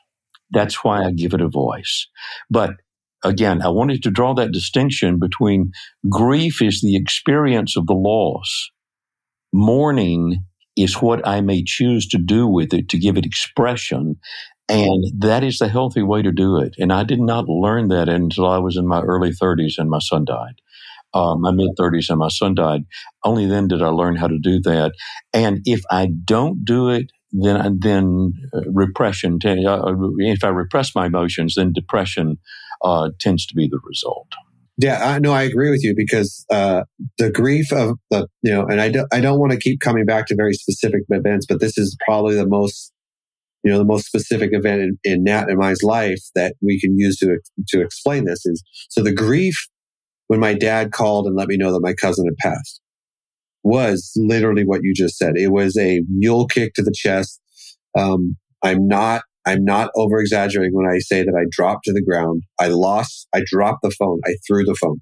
That's 0.51 0.83
why 0.83 1.03
I 1.03 1.11
give 1.11 1.33
it 1.33 1.41
a 1.41 1.49
voice. 1.49 2.07
But 2.49 2.71
again, 3.23 3.61
I 3.61 3.69
wanted 3.69 4.03
to 4.03 4.11
draw 4.11 4.33
that 4.35 4.51
distinction 4.51 5.19
between 5.19 5.71
grief 6.09 6.61
is 6.61 6.81
the 6.81 6.95
experience 6.95 7.77
of 7.77 7.87
the 7.87 7.93
loss. 7.93 8.69
Mourning 9.53 10.43
is 10.75 10.95
what 10.95 11.27
I 11.27 11.41
may 11.41 11.63
choose 11.63 12.07
to 12.09 12.17
do 12.17 12.47
with 12.47 12.73
it 12.73 12.89
to 12.89 12.99
give 12.99 13.17
it 13.17 13.25
expression. 13.25 14.15
And 14.69 15.05
that 15.19 15.43
is 15.43 15.57
the 15.57 15.69
healthy 15.69 16.03
way 16.03 16.21
to 16.21 16.31
do 16.31 16.57
it. 16.59 16.75
And 16.77 16.91
I 16.91 17.03
did 17.03 17.19
not 17.19 17.47
learn 17.47 17.87
that 17.87 18.09
until 18.09 18.47
I 18.47 18.57
was 18.57 18.77
in 18.77 18.87
my 18.87 19.01
early 19.01 19.31
30s 19.31 19.75
and 19.77 19.89
my 19.89 19.99
son 19.99 20.25
died. 20.25 20.61
Uh, 21.13 21.35
my 21.35 21.51
mid 21.51 21.69
30s 21.79 22.09
and 22.09 22.19
my 22.19 22.27
son 22.27 22.53
died. 22.53 22.83
Only 23.23 23.45
then 23.45 23.67
did 23.67 23.81
I 23.81 23.87
learn 23.87 24.17
how 24.17 24.27
to 24.27 24.37
do 24.37 24.59
that. 24.61 24.91
And 25.33 25.61
if 25.65 25.81
I 25.89 26.09
don't 26.25 26.65
do 26.65 26.89
it, 26.89 27.11
then 27.31 27.79
then 27.81 28.33
uh, 28.53 28.61
repression. 28.71 29.39
Uh, 29.43 29.93
if 30.19 30.43
I 30.43 30.49
repress 30.49 30.93
my 30.95 31.07
emotions, 31.07 31.55
then 31.55 31.73
depression 31.73 32.37
uh, 32.83 33.09
tends 33.19 33.45
to 33.47 33.55
be 33.55 33.67
the 33.67 33.79
result. 33.83 34.27
Yeah, 34.79 35.03
I 35.03 35.17
know 35.19 35.33
I 35.33 35.43
agree 35.43 35.71
with 35.71 35.83
you 35.83 35.95
because 35.97 36.45
uh, 36.51 36.83
the 37.17 37.31
grief 37.31 37.71
of 37.71 37.97
the 38.11 38.27
you 38.43 38.53
know, 38.53 38.65
and 38.65 38.79
I 38.79 38.89
don't 38.89 39.07
I 39.11 39.21
don't 39.21 39.39
want 39.39 39.51
to 39.51 39.59
keep 39.59 39.79
coming 39.79 40.05
back 40.05 40.27
to 40.27 40.35
very 40.35 40.53
specific 40.53 41.01
events, 41.09 41.47
but 41.47 41.59
this 41.59 41.77
is 41.77 41.97
probably 42.05 42.35
the 42.35 42.47
most 42.47 42.93
you 43.63 43.71
know 43.71 43.79
the 43.79 43.85
most 43.85 44.05
specific 44.05 44.51
event 44.53 44.81
in, 44.81 44.97
in 45.03 45.23
Nat 45.23 45.49
and 45.49 45.57
mine's 45.57 45.81
life 45.81 46.21
that 46.35 46.55
we 46.61 46.79
can 46.79 46.97
use 46.97 47.17
to 47.17 47.39
to 47.69 47.81
explain 47.81 48.25
this 48.25 48.45
is 48.45 48.63
so 48.89 49.01
the 49.01 49.13
grief 49.13 49.67
when 50.27 50.39
my 50.39 50.53
dad 50.53 50.91
called 50.91 51.25
and 51.25 51.35
let 51.35 51.47
me 51.47 51.57
know 51.57 51.71
that 51.71 51.81
my 51.81 51.93
cousin 51.93 52.25
had 52.25 52.51
passed 52.51 52.81
was 53.63 54.13
literally 54.15 54.63
what 54.63 54.81
you 54.83 54.93
just 54.93 55.17
said. 55.17 55.33
It 55.35 55.51
was 55.51 55.77
a 55.77 56.01
mule 56.09 56.47
kick 56.47 56.73
to 56.75 56.83
the 56.83 56.93
chest. 56.95 57.41
Um, 57.97 58.37
I'm 58.63 58.87
not 58.87 59.23
I'm 59.47 59.63
not 59.63 59.91
over 59.95 60.19
exaggerating 60.19 60.75
when 60.75 60.91
I 60.91 60.99
say 60.99 61.23
that 61.23 61.33
I 61.33 61.45
dropped 61.49 61.85
to 61.85 61.93
the 61.93 62.03
ground. 62.03 62.43
I 62.59 62.67
lost, 62.67 63.29
I 63.33 63.43
dropped 63.45 63.81
the 63.81 63.91
phone. 63.91 64.19
I 64.25 64.33
threw 64.45 64.65
the 64.65 64.75
phone 64.75 64.97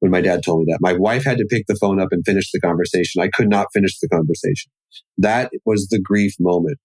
when 0.00 0.10
my 0.10 0.20
dad 0.20 0.42
told 0.44 0.60
me 0.60 0.66
that. 0.70 0.80
My 0.82 0.92
wife 0.92 1.24
had 1.24 1.38
to 1.38 1.46
pick 1.48 1.64
the 1.66 1.76
phone 1.76 1.98
up 1.98 2.08
and 2.10 2.22
finish 2.26 2.50
the 2.52 2.60
conversation. 2.60 3.22
I 3.22 3.30
could 3.32 3.48
not 3.48 3.68
finish 3.72 3.98
the 3.98 4.08
conversation. 4.08 4.70
That 5.16 5.50
was 5.64 5.88
the 5.88 5.98
grief 5.98 6.34
moment. 6.38 6.76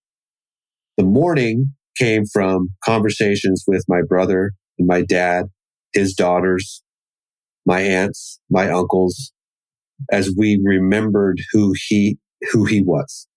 The 0.96 1.04
mourning 1.04 1.74
came 1.98 2.24
from 2.32 2.70
conversations 2.82 3.66
with 3.68 3.84
my 3.90 4.02
brother 4.08 4.54
and 4.80 4.88
my 4.88 5.02
dad, 5.02 5.48
his 5.94 6.14
daughters, 6.14 6.82
my 7.66 7.82
aunts, 7.82 8.40
my 8.50 8.70
uncles, 8.70 9.34
as 10.10 10.32
we 10.38 10.62
remembered 10.64 11.42
who 11.52 11.74
he, 11.88 12.20
who 12.54 12.64
he 12.64 12.82
was. 12.82 13.28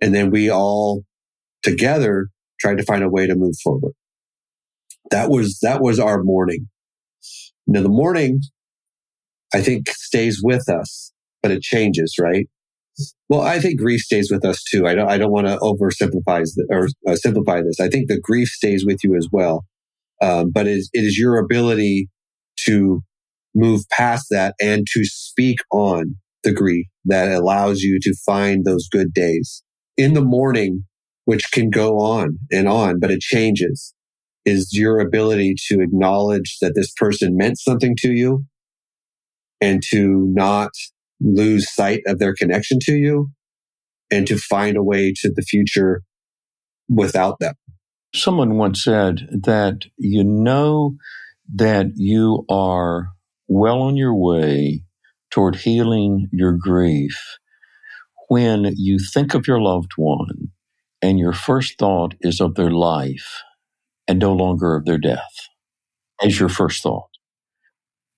And 0.00 0.14
then 0.14 0.30
we 0.30 0.48
all 0.48 1.02
together 1.64 2.28
tried 2.62 2.78
to 2.78 2.84
find 2.84 3.02
a 3.02 3.10
way 3.10 3.26
to 3.26 3.34
move 3.34 3.54
forward. 3.62 3.92
That 5.10 5.28
was, 5.28 5.58
that 5.62 5.82
was 5.82 5.98
our 5.98 6.22
mourning. 6.22 6.68
Now 7.66 7.82
the 7.82 7.88
mourning, 7.88 8.40
I 9.52 9.60
think 9.60 9.90
stays 9.90 10.40
with 10.42 10.68
us, 10.68 11.12
but 11.42 11.50
it 11.50 11.62
changes, 11.62 12.14
right? 12.20 12.46
Well, 13.28 13.40
I 13.40 13.58
think 13.58 13.80
grief 13.80 14.00
stays 14.00 14.30
with 14.30 14.44
us 14.44 14.62
too. 14.62 14.86
I 14.86 14.94
don't, 14.94 15.10
I 15.10 15.18
don't 15.18 15.32
want 15.32 15.46
to 15.46 15.56
oversimplify 15.58 16.44
or 16.70 16.88
uh, 17.08 17.16
simplify 17.16 17.60
this. 17.62 17.80
I 17.80 17.88
think 17.88 18.08
the 18.08 18.20
grief 18.20 18.48
stays 18.48 18.84
with 18.86 18.98
you 19.02 19.16
as 19.16 19.28
well. 19.32 19.64
Um, 20.20 20.52
but 20.52 20.66
it 20.66 20.76
is, 20.78 20.90
it 20.92 21.00
is 21.00 21.18
your 21.18 21.38
ability 21.38 22.08
to 22.66 23.02
move 23.54 23.82
past 23.90 24.26
that 24.30 24.54
and 24.60 24.86
to 24.92 25.04
speak 25.04 25.58
on 25.70 26.16
the 26.44 26.52
grief 26.52 26.86
that 27.06 27.32
allows 27.32 27.80
you 27.80 27.98
to 28.02 28.14
find 28.24 28.64
those 28.64 28.88
good 28.90 29.12
days 29.12 29.62
in 29.96 30.14
the 30.14 30.22
mourning, 30.22 30.84
which 31.24 31.50
can 31.52 31.70
go 31.70 31.98
on 31.98 32.38
and 32.50 32.68
on, 32.68 32.98
but 32.98 33.10
it 33.10 33.20
changes 33.20 33.94
is 34.44 34.70
your 34.72 34.98
ability 34.98 35.54
to 35.68 35.80
acknowledge 35.80 36.58
that 36.60 36.72
this 36.74 36.92
person 36.92 37.36
meant 37.36 37.58
something 37.58 37.94
to 37.98 38.12
you 38.12 38.44
and 39.60 39.82
to 39.90 40.26
not 40.34 40.70
lose 41.20 41.72
sight 41.72 42.02
of 42.06 42.18
their 42.18 42.34
connection 42.34 42.78
to 42.82 42.94
you 42.94 43.30
and 44.10 44.26
to 44.26 44.36
find 44.36 44.76
a 44.76 44.82
way 44.82 45.12
to 45.16 45.30
the 45.34 45.42
future 45.42 46.02
without 46.88 47.38
them. 47.38 47.54
Someone 48.14 48.56
once 48.58 48.82
said 48.82 49.28
that 49.30 49.84
you 49.96 50.24
know 50.24 50.96
that 51.54 51.86
you 51.94 52.44
are 52.50 53.08
well 53.48 53.80
on 53.82 53.96
your 53.96 54.14
way 54.14 54.82
toward 55.30 55.56
healing 55.56 56.28
your 56.32 56.52
grief 56.52 57.18
when 58.28 58.72
you 58.76 58.98
think 58.98 59.34
of 59.34 59.46
your 59.46 59.60
loved 59.60 59.92
one 59.96 60.51
and 61.02 61.18
your 61.18 61.32
first 61.32 61.78
thought 61.78 62.14
is 62.20 62.40
of 62.40 62.54
their 62.54 62.70
life 62.70 63.42
and 64.08 64.18
no 64.18 64.32
longer 64.32 64.76
of 64.76 64.84
their 64.84 64.98
death 64.98 65.48
as 66.22 66.38
your 66.40 66.48
first 66.48 66.82
thought. 66.82 67.10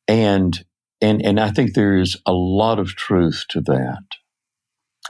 And 0.08 0.64
and 1.00 1.24
and 1.24 1.40
I 1.40 1.50
think 1.50 1.74
there 1.74 1.98
is 1.98 2.18
a 2.26 2.32
lot 2.32 2.78
of 2.78 2.88
truth 2.96 3.44
to 3.50 3.60
that. 3.62 4.02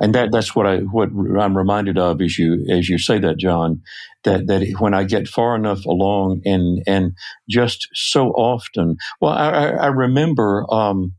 And 0.00 0.14
that 0.14 0.30
that's 0.32 0.56
what 0.56 0.66
I 0.66 0.78
what 0.78 1.10
I'm 1.40 1.56
reminded 1.56 1.98
of 1.98 2.20
as 2.20 2.38
you 2.38 2.66
as 2.70 2.88
you 2.88 2.98
say 2.98 3.18
that, 3.20 3.38
John, 3.38 3.82
that 4.24 4.46
that 4.48 4.66
when 4.78 4.94
I 4.94 5.04
get 5.04 5.28
far 5.28 5.56
enough 5.56 5.84
along 5.84 6.42
and 6.44 6.82
and 6.86 7.12
just 7.48 7.88
so 7.94 8.28
often, 8.30 8.96
well, 9.20 9.32
I, 9.32 9.68
I 9.68 9.86
remember 9.86 10.66
um, 10.72 11.14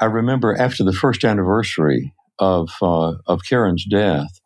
I 0.00 0.06
remember 0.06 0.56
after 0.56 0.84
the 0.84 0.92
first 0.92 1.24
anniversary 1.24 2.14
of 2.38 2.70
uh, 2.82 3.14
of 3.26 3.42
Karen's 3.48 3.84
death, 3.84 4.40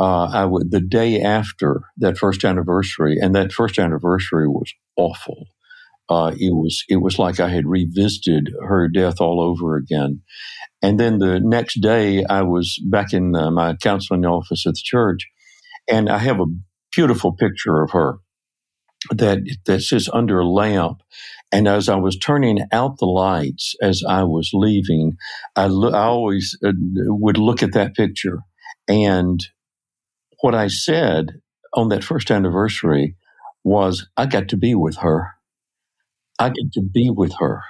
uh, 0.00 0.30
I 0.32 0.46
would 0.46 0.70
the 0.70 0.80
day 0.80 1.20
after 1.20 1.82
that 1.98 2.16
first 2.16 2.42
anniversary, 2.42 3.18
and 3.20 3.34
that 3.34 3.52
first 3.52 3.78
anniversary 3.78 4.48
was 4.48 4.72
awful. 4.96 5.44
Uh, 6.08 6.32
it 6.38 6.54
was 6.54 6.84
it 6.88 6.96
was 6.96 7.18
like 7.18 7.38
I 7.38 7.50
had 7.50 7.66
revisited 7.66 8.50
her 8.66 8.88
death 8.88 9.20
all 9.20 9.42
over 9.42 9.76
again. 9.76 10.22
And 10.82 10.98
then 10.98 11.18
the 11.18 11.38
next 11.38 11.82
day, 11.82 12.24
I 12.24 12.42
was 12.42 12.78
back 12.90 13.12
in 13.12 13.36
uh, 13.36 13.50
my 13.50 13.76
counseling 13.76 14.24
office 14.24 14.66
at 14.66 14.72
the 14.74 14.80
church, 14.82 15.28
and 15.90 16.08
I 16.08 16.16
have 16.16 16.40
a 16.40 16.46
beautiful 16.92 17.32
picture 17.34 17.82
of 17.82 17.90
her 17.90 18.14
that 19.10 19.40
that 19.66 19.82
sits 19.82 20.08
under 20.10 20.40
a 20.40 20.48
lamp. 20.48 21.02
And 21.52 21.68
as 21.68 21.90
I 21.90 21.96
was 21.96 22.16
turning 22.16 22.60
out 22.72 22.98
the 22.98 23.06
lights 23.06 23.74
as 23.82 24.02
I 24.08 24.22
was 24.22 24.50
leaving, 24.54 25.16
I, 25.56 25.66
lo- 25.66 25.92
I 25.92 26.04
always 26.04 26.56
uh, 26.64 26.72
would 26.78 27.38
look 27.38 27.62
at 27.62 27.72
that 27.74 27.94
picture. 27.94 28.38
And 28.88 29.40
what 30.40 30.54
I 30.54 30.68
said 30.68 31.40
on 31.74 31.88
that 31.90 32.04
first 32.04 32.30
anniversary 32.30 33.16
was, 33.64 34.08
I 34.16 34.26
got 34.26 34.48
to 34.48 34.56
be 34.56 34.74
with 34.74 34.96
her. 34.98 35.32
I 36.38 36.48
get 36.48 36.72
to 36.74 36.82
be 36.82 37.10
with 37.10 37.34
her. 37.38 37.62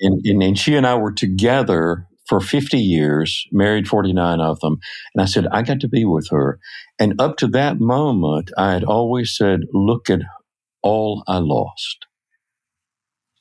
And, 0.00 0.20
and, 0.24 0.42
and, 0.42 0.58
she 0.58 0.76
and 0.76 0.86
I 0.86 0.96
were 0.96 1.12
together 1.12 2.06
for 2.26 2.40
50 2.40 2.78
years, 2.78 3.46
married 3.50 3.88
49 3.88 4.40
of 4.40 4.60
them. 4.60 4.78
And 5.14 5.22
I 5.22 5.24
said, 5.24 5.46
I 5.50 5.62
got 5.62 5.80
to 5.80 5.88
be 5.88 6.04
with 6.04 6.28
her. 6.30 6.58
And 6.98 7.20
up 7.20 7.38
to 7.38 7.48
that 7.48 7.80
moment, 7.80 8.50
I 8.58 8.72
had 8.72 8.84
always 8.84 9.34
said, 9.34 9.60
look 9.72 10.10
at 10.10 10.20
all 10.82 11.24
I 11.26 11.38
lost. 11.38 12.06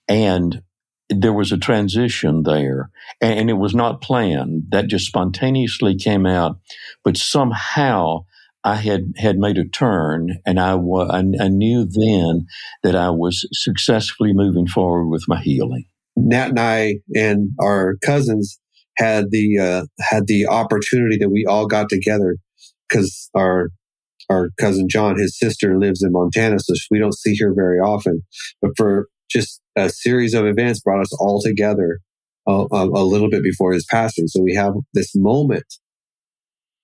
And 0.08 0.62
there 1.10 1.34
was 1.34 1.52
a 1.52 1.58
transition 1.58 2.44
there 2.44 2.90
and 3.22 3.50
it 3.50 3.54
was 3.54 3.76
not 3.76 4.02
planned. 4.02 4.64
That 4.70 4.88
just 4.88 5.08
spontaneously 5.08 5.96
came 5.96 6.26
out. 6.26 6.58
But 7.04 7.18
somehow 7.18 8.26
I 8.66 8.78
had 8.78 9.14
had 9.16 9.38
made 9.38 9.60
a 9.60 9.66
turn, 9.66 10.40
and 10.44 10.60
I, 10.60 10.74
I, 10.74 11.20
I 11.40 11.48
knew 11.50 11.86
then 11.86 12.48
that 12.82 12.96
I 12.96 13.12
was 13.12 13.48
successfully 13.54 14.34
moving 14.34 14.66
forward 14.66 15.08
with 15.08 15.24
my 15.28 15.40
healing. 15.40 15.86
Nat 16.18 16.50
and 16.50 16.60
I 16.60 16.96
and 17.14 17.52
our 17.62 17.96
cousins 18.04 18.60
had 18.98 19.26
the 19.30 19.60
uh, 19.60 19.86
had 20.00 20.26
the 20.26 20.48
opportunity 20.48 21.18
that 21.20 21.30
we 21.30 21.46
all 21.48 21.68
got 21.68 21.90
together 21.90 22.38
because 22.90 23.30
our 23.36 23.70
our 24.32 24.50
cousin 24.60 24.88
John, 24.90 25.20
his 25.20 25.38
sister 25.38 25.78
lives 25.78 26.02
in 26.02 26.12
Montana, 26.12 26.58
so 26.60 26.74
we 26.90 26.98
don't 26.98 27.18
see 27.18 27.38
her 27.40 27.54
very 27.54 27.78
often. 27.78 28.24
But 28.64 28.72
for 28.76 29.10
just 29.30 29.62
a 29.76 29.90
series 29.90 30.34
of 30.34 30.48
events, 30.48 30.82
brought 30.82 31.02
us 31.02 31.14
all 31.20 31.40
together 31.40 32.00
a, 32.48 32.66
a, 32.72 32.84
a 32.86 33.06
little 33.06 33.30
bit 33.30 33.44
before 33.44 33.74
his 33.74 33.86
passing. 33.92 34.28
So 34.28 34.42
we 34.42 34.56
have 34.56 34.74
this 34.96 35.12
moment 35.16 35.66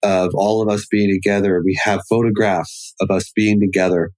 of 0.03 0.31
all 0.33 0.61
of 0.61 0.69
us 0.69 0.85
being 0.89 1.09
together. 1.11 1.61
We 1.63 1.79
have 1.83 2.01
photographs 2.09 2.93
of 2.99 3.11
us 3.11 3.31
being 3.35 3.59
together 3.59 4.11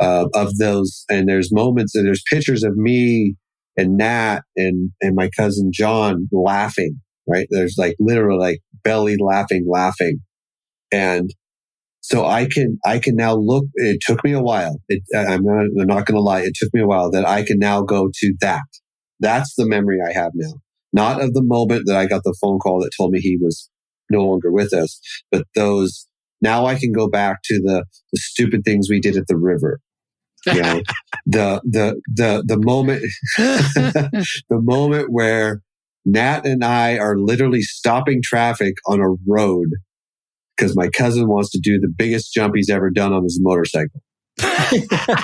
uh, 0.00 0.26
of 0.34 0.56
those. 0.58 1.04
And 1.10 1.28
there's 1.28 1.52
moments 1.52 1.94
and 1.94 2.06
there's 2.06 2.24
pictures 2.30 2.64
of 2.64 2.76
me 2.76 3.36
and 3.76 3.96
Nat 3.96 4.40
and, 4.56 4.90
and 5.00 5.14
my 5.14 5.30
cousin 5.36 5.70
John 5.72 6.28
laughing, 6.32 7.00
right? 7.26 7.46
There's 7.50 7.76
like 7.78 7.96
literally 7.98 8.38
like 8.38 8.58
belly 8.84 9.16
laughing, 9.18 9.64
laughing. 9.68 10.18
And 10.90 11.30
so 12.00 12.26
I 12.26 12.46
can, 12.46 12.78
I 12.84 12.98
can 12.98 13.14
now 13.16 13.34
look, 13.34 13.64
it 13.74 13.98
took 14.04 14.24
me 14.24 14.32
a 14.32 14.42
while. 14.42 14.80
It, 14.88 15.02
I'm 15.16 15.44
not, 15.44 15.66
I'm 15.80 15.86
not 15.86 16.04
going 16.04 16.16
to 16.16 16.20
lie. 16.20 16.40
It 16.40 16.54
took 16.56 16.74
me 16.74 16.82
a 16.82 16.86
while 16.86 17.10
that 17.12 17.26
I 17.26 17.44
can 17.44 17.58
now 17.58 17.82
go 17.82 18.10
to 18.12 18.34
that. 18.40 18.64
That's 19.20 19.54
the 19.54 19.66
memory 19.66 19.98
I 20.06 20.12
have 20.12 20.32
now. 20.34 20.54
Not 20.92 21.22
of 21.22 21.32
the 21.32 21.42
moment 21.42 21.84
that 21.86 21.96
I 21.96 22.06
got 22.06 22.22
the 22.24 22.36
phone 22.40 22.58
call 22.58 22.80
that 22.80 22.90
told 22.98 23.12
me 23.12 23.20
he 23.20 23.38
was 23.40 23.70
no 24.12 24.24
longer 24.26 24.52
with 24.52 24.72
us. 24.72 25.00
But 25.30 25.44
those, 25.54 26.06
now 26.40 26.66
I 26.66 26.78
can 26.78 26.92
go 26.92 27.08
back 27.08 27.38
to 27.44 27.60
the, 27.60 27.84
the 28.12 28.18
stupid 28.18 28.62
things 28.64 28.88
we 28.88 29.00
did 29.00 29.16
at 29.16 29.26
the 29.26 29.36
river. 29.36 29.80
You 30.46 30.62
know, 30.62 30.82
the, 31.26 31.60
the, 31.64 32.00
the, 32.06 32.44
the 32.46 32.58
moment, 32.58 33.02
the 33.36 34.26
moment 34.50 35.08
where 35.10 35.62
Nat 36.04 36.46
and 36.46 36.64
I 36.64 36.98
are 36.98 37.16
literally 37.18 37.62
stopping 37.62 38.20
traffic 38.22 38.74
on 38.86 39.00
a 39.00 39.10
road 39.26 39.68
because 40.56 40.76
my 40.76 40.88
cousin 40.88 41.28
wants 41.28 41.50
to 41.50 41.60
do 41.60 41.78
the 41.78 41.92
biggest 41.96 42.32
jump 42.32 42.54
he's 42.54 42.70
ever 42.70 42.90
done 42.90 43.12
on 43.12 43.22
his 43.22 43.38
motorcycle. 43.42 44.00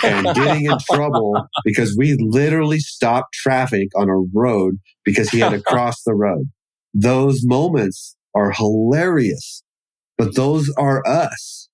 and 0.05 0.27
getting 0.35 0.67
in 0.67 0.77
trouble 0.91 1.47
because 1.65 1.97
we 1.97 2.17
literally 2.21 2.79
stopped 2.79 3.33
traffic 3.33 3.89
on 3.97 4.09
a 4.09 4.19
road 4.35 4.75
because 5.05 5.31
he 5.31 5.41
had 5.41 5.51
to 5.51 5.63
cross 5.63 6.03
the 6.05 6.15
road. 6.15 6.51
Those 6.93 7.41
moments 7.43 8.17
are 8.39 8.53
hilarious, 8.53 9.63
but 10.17 10.35
those 10.35 10.73
are 10.79 11.07
us. 11.07 11.69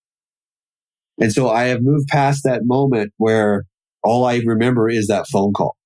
And 1.21 1.33
so 1.33 1.49
I 1.49 1.65
have 1.65 1.83
moved 1.83 2.09
past 2.09 2.43
that 2.45 2.63
moment 2.65 3.13
where 3.19 3.65
all 4.03 4.25
I 4.25 4.41
remember 4.45 4.89
is 4.89 5.07
that 5.07 5.27
phone 5.29 5.53
call, 5.53 5.77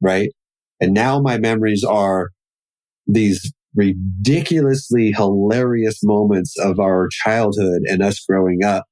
right? 0.00 0.30
And 0.80 0.92
now 0.92 1.20
my 1.20 1.38
memories 1.38 1.84
are 1.84 2.30
these 3.06 3.52
ridiculously 3.74 5.12
hilarious 5.12 6.00
moments 6.02 6.58
of 6.58 6.78
our 6.78 7.08
childhood 7.10 7.82
and 7.84 8.02
us 8.02 8.24
growing 8.28 8.64
up. 8.64 8.84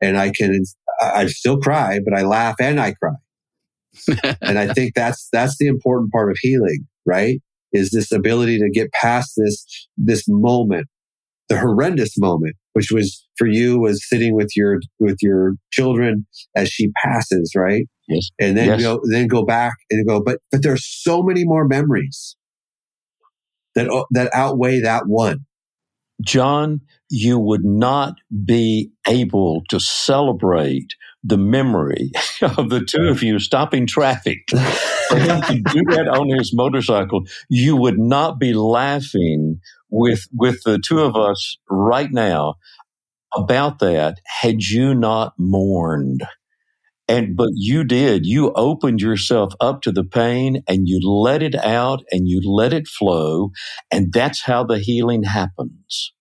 And 0.00 0.16
I 0.16 0.30
can, 0.30 0.62
I 1.00 1.26
still 1.26 1.58
cry, 1.58 1.98
but 2.04 2.18
I 2.18 2.22
laugh 2.22 2.56
and 2.60 2.80
I 2.80 2.94
cry. 2.94 4.34
and 4.40 4.58
I 4.58 4.72
think 4.72 4.94
that's, 4.94 5.28
that's 5.32 5.56
the 5.58 5.66
important 5.66 6.12
part 6.12 6.30
of 6.30 6.36
healing, 6.40 6.86
right? 7.04 7.40
Is 7.72 7.90
this 7.90 8.12
ability 8.12 8.58
to 8.58 8.70
get 8.70 8.92
past 8.92 9.32
this, 9.36 9.64
this 9.96 10.24
moment, 10.28 10.86
the 11.48 11.58
horrendous 11.58 12.18
moment, 12.18 12.56
which 12.72 12.90
was 12.90 13.26
for 13.36 13.46
you 13.46 13.78
was 13.78 14.06
sitting 14.08 14.34
with 14.34 14.50
your, 14.56 14.80
with 14.98 15.16
your 15.20 15.54
children 15.70 16.26
as 16.56 16.68
she 16.68 16.90
passes, 17.02 17.52
right? 17.56 17.86
Yes. 18.08 18.28
And 18.38 18.56
then 18.56 18.66
yes. 18.68 18.82
go, 18.82 19.00
then 19.10 19.26
go 19.26 19.44
back 19.44 19.74
and 19.90 20.06
go, 20.06 20.22
but, 20.22 20.38
but 20.50 20.62
there's 20.62 20.86
so 20.86 21.22
many 21.22 21.44
more 21.44 21.66
memories 21.66 22.36
that, 23.74 23.88
uh, 23.88 24.04
that 24.10 24.30
outweigh 24.34 24.80
that 24.80 25.04
one. 25.06 25.46
John, 26.20 26.80
you 27.10 27.38
would 27.38 27.64
not 27.64 28.14
be 28.44 28.90
able 29.08 29.62
to 29.70 29.80
celebrate 29.80 30.86
the 31.24 31.38
memory 31.38 32.12
of 32.42 32.70
the 32.70 32.84
two 32.84 33.08
of 33.08 33.22
you 33.22 33.38
stopping 33.38 33.86
traffic. 33.86 34.38
For 34.50 35.18
him 35.18 35.42
to 35.42 35.54
do 35.54 35.82
that 35.90 36.08
on 36.08 36.30
his 36.30 36.52
motorcycle, 36.54 37.22
you 37.48 37.76
would 37.76 37.98
not 37.98 38.38
be 38.40 38.54
laughing 38.54 39.60
with 39.90 40.26
with 40.32 40.62
the 40.64 40.78
two 40.78 41.00
of 41.00 41.16
us 41.16 41.58
right 41.70 42.10
now. 42.12 42.54
about 43.36 43.78
that 43.80 44.20
had 44.26 44.62
you 44.62 44.94
not 44.94 45.34
mourned. 45.38 46.22
And, 47.08 47.36
but 47.36 47.50
you 47.54 47.84
did, 47.84 48.26
you 48.26 48.52
opened 48.54 49.02
yourself 49.02 49.54
up 49.60 49.82
to 49.82 49.92
the 49.92 50.04
pain 50.04 50.62
and 50.68 50.88
you 50.88 51.00
let 51.02 51.42
it 51.42 51.54
out 51.56 52.02
and 52.10 52.28
you 52.28 52.40
let 52.44 52.72
it 52.72 52.88
flow. 52.88 53.50
And 53.90 54.12
that's 54.12 54.42
how 54.44 54.64
the 54.64 54.78
healing 54.78 55.24
happens. 55.24 56.14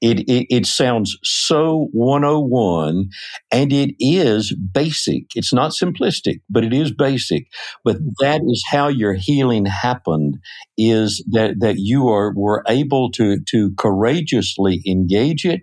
It, 0.00 0.20
it, 0.20 0.46
it 0.48 0.66
sounds 0.66 1.18
so 1.22 1.88
101 1.92 3.10
and 3.52 3.72
it 3.72 3.94
is 3.98 4.56
basic. 4.56 5.24
It's 5.34 5.52
not 5.52 5.72
simplistic, 5.72 6.40
but 6.48 6.64
it 6.64 6.72
is 6.72 6.92
basic. 6.92 7.48
But 7.84 7.96
that 8.20 8.40
is 8.46 8.64
how 8.70 8.88
your 8.88 9.14
healing 9.14 9.66
happened 9.66 10.38
is 10.78 11.22
that, 11.32 11.60
that 11.60 11.76
you 11.76 12.08
are, 12.08 12.32
were 12.34 12.64
able 12.66 13.10
to, 13.12 13.38
to 13.50 13.72
courageously 13.76 14.82
engage 14.86 15.44
it. 15.44 15.62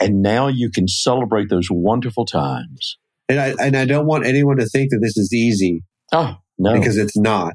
And 0.00 0.22
now 0.22 0.48
you 0.48 0.70
can 0.70 0.88
celebrate 0.88 1.48
those 1.48 1.68
wonderful 1.70 2.26
times. 2.26 2.98
And 3.28 3.38
I, 3.38 3.54
and 3.60 3.76
I 3.76 3.84
don't 3.84 4.06
want 4.06 4.26
anyone 4.26 4.56
to 4.56 4.66
think 4.66 4.90
that 4.90 5.00
this 5.02 5.16
is 5.16 5.32
easy. 5.32 5.82
Oh, 6.12 6.36
no. 6.58 6.72
Because 6.74 6.96
it's 6.96 7.16
not. 7.16 7.54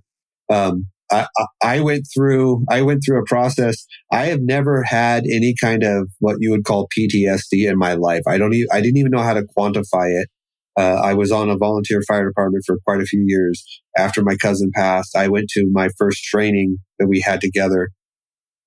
Um, 0.49 0.87
I, 1.13 1.27
I 1.61 1.79
went 1.81 2.07
through 2.13 2.65
I 2.69 2.81
went 2.81 3.03
through 3.05 3.21
a 3.21 3.25
process. 3.25 3.85
I 4.11 4.25
have 4.25 4.41
never 4.41 4.83
had 4.83 5.23
any 5.25 5.53
kind 5.59 5.83
of 5.83 6.09
what 6.19 6.37
you 6.39 6.51
would 6.51 6.65
call 6.65 6.87
PTSD 6.97 7.69
in 7.69 7.77
my 7.77 7.93
life. 7.93 8.21
I 8.27 8.37
don't 8.37 8.53
even 8.53 8.67
I 8.71 8.81
didn't 8.81 8.97
even 8.97 9.11
know 9.11 9.21
how 9.21 9.33
to 9.33 9.45
quantify 9.57 10.21
it. 10.21 10.29
Uh, 10.77 10.95
I 10.95 11.13
was 11.13 11.31
on 11.31 11.49
a 11.49 11.57
volunteer 11.57 12.01
fire 12.07 12.27
department 12.27 12.63
for 12.65 12.79
quite 12.85 13.01
a 13.01 13.05
few 13.05 13.23
years. 13.27 13.63
After 13.95 14.23
my 14.23 14.35
cousin 14.35 14.71
passed, 14.73 15.15
I 15.15 15.27
went 15.27 15.49
to 15.51 15.69
my 15.71 15.89
first 15.99 16.23
training 16.23 16.77
that 16.97 17.07
we 17.07 17.21
had 17.21 17.41
together. 17.41 17.89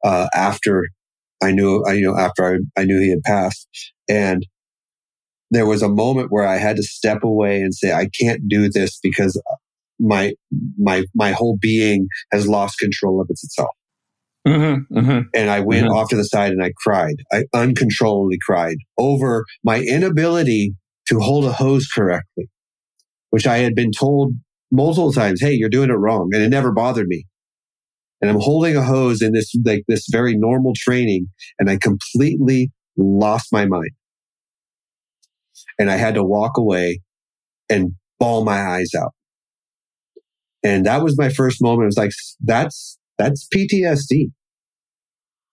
Uh, 0.05 0.29
after 0.33 0.85
I 1.43 1.51
knew, 1.51 1.83
I, 1.85 1.95
you 1.95 2.07
know, 2.07 2.17
after 2.17 2.45
I, 2.45 2.81
I 2.81 2.85
knew 2.85 3.01
he 3.01 3.11
had 3.11 3.23
passed, 3.25 3.67
and 4.09 4.47
there 5.51 5.67
was 5.67 5.83
a 5.83 5.89
moment 5.89 6.31
where 6.31 6.47
I 6.47 6.59
had 6.59 6.77
to 6.77 6.83
step 6.83 7.25
away 7.25 7.61
and 7.61 7.75
say, 7.75 7.93
I 7.93 8.09
can't 8.21 8.49
do 8.49 8.69
this 8.69 8.99
because 9.03 9.41
my 9.99 10.33
my 10.79 11.05
my 11.15 11.33
whole 11.33 11.59
being 11.61 12.09
has 12.33 12.47
lost 12.47 12.79
control 12.79 13.21
of 13.21 13.29
itself. 13.31 13.71
Mm-hmm, 14.47 14.99
mm-hmm. 14.99 15.21
And 15.35 15.51
I 15.51 15.61
went 15.61 15.87
mm-hmm. 15.87 15.97
off 15.97 16.09
to 16.11 16.17
the 16.17 16.25
side 16.25 16.53
and 16.53 16.63
I 16.63 16.73
cried. 16.77 17.17
I 17.33 17.45
uncontrollably 17.53 18.39
cried 18.47 18.77
over 18.97 19.45
my 19.65 19.81
inability 19.81 20.75
to 21.09 21.19
hold 21.19 21.45
a 21.45 21.53
hose 21.53 21.89
correctly, 21.93 22.49
which 23.31 23.47
I 23.47 23.59
had 23.59 23.75
been 23.75 23.91
told 23.91 24.35
multiple 24.71 25.13
times, 25.13 25.41
"Hey, 25.41 25.53
you're 25.53 25.69
doing 25.69 25.91
it 25.91 25.95
wrong," 25.95 26.31
and 26.33 26.43
it 26.43 26.49
never 26.49 26.73
bothered 26.73 27.09
me. 27.09 27.25
And 28.21 28.31
I'm 28.31 28.41
holding 28.41 28.77
a 28.77 28.83
hose 28.83 29.21
in 29.21 29.33
this 29.33 29.53
like 29.65 29.83
this 29.89 30.07
very 30.11 30.37
normal 30.37 30.73
training, 30.77 31.27
and 31.59 31.69
I 31.69 31.77
completely 31.77 32.71
lost 32.97 33.49
my 33.53 33.67
mind. 33.67 33.91
And 35.79 35.91
I 35.91 35.97
had 35.97 36.15
to 36.15 36.23
walk 36.23 36.57
away 36.57 37.01
and 37.69 37.93
bawl 38.19 38.45
my 38.45 38.59
eyes 38.59 38.91
out. 38.97 39.13
And 40.67 40.87
that 40.87 41.03
was 41.03 41.17
my 41.17 41.29
first 41.29 41.63
moment. 41.63 41.83
It 41.83 41.87
was 41.87 41.99
like, 41.99 42.11
that's, 42.43 42.99
that's 43.19 43.47
PTSD. 43.55 44.31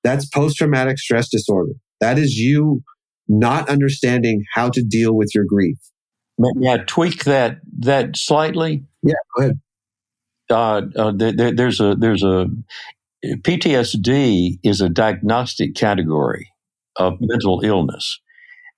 That's 0.03 0.26
post 0.28 0.57
traumatic 0.57 0.97
stress 0.97 1.30
disorder. 1.30 1.74
That 2.01 2.18
is 2.18 2.38
you 2.38 2.82
not 3.28 3.70
understanding 3.70 4.43
how 4.53 4.70
to 4.70 4.84
deal 4.84 5.16
with 5.16 5.30
your 5.34 5.45
grief. 5.45 5.78
Yeah, 6.59 6.78
tweak 6.86 7.26
that 7.26 7.59
that 7.80 8.18
slightly. 8.18 8.84
Yeah, 9.03 9.14
go 9.38 9.43
ahead. 9.43 9.59
Uh, 10.49 10.82
uh, 10.97 11.11
there, 11.16 11.53
there's 11.53 11.80
a 11.80 11.95
there's 11.95 12.24
a 12.24 12.47
PTSD 13.26 14.59
is 14.64 14.82
a 14.82 14.89
diagnostic 14.89 15.76
category 15.76 16.49
of 16.97 17.14
mental 17.22 17.61
illness, 17.64 18.20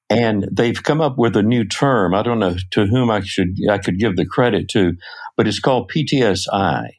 and 0.10 0.48
they've 0.52 0.84
come 0.84 1.02
up 1.02 1.18
with 1.18 1.36
a 1.36 1.44
new 1.44 1.66
term. 1.66 2.14
I 2.14 2.24
don't 2.24 2.40
know 2.40 2.56
to 2.72 2.86
whom 2.86 3.10
I 3.10 3.22
should 3.22 3.56
I 3.70 3.78
could 3.78 3.98
give 3.98 4.18
the 4.18 4.26
credit 4.26 4.68
to, 4.70 4.94
but 5.38 5.48
it's 5.48 5.60
called 5.60 5.92
PTSI. 5.92 6.90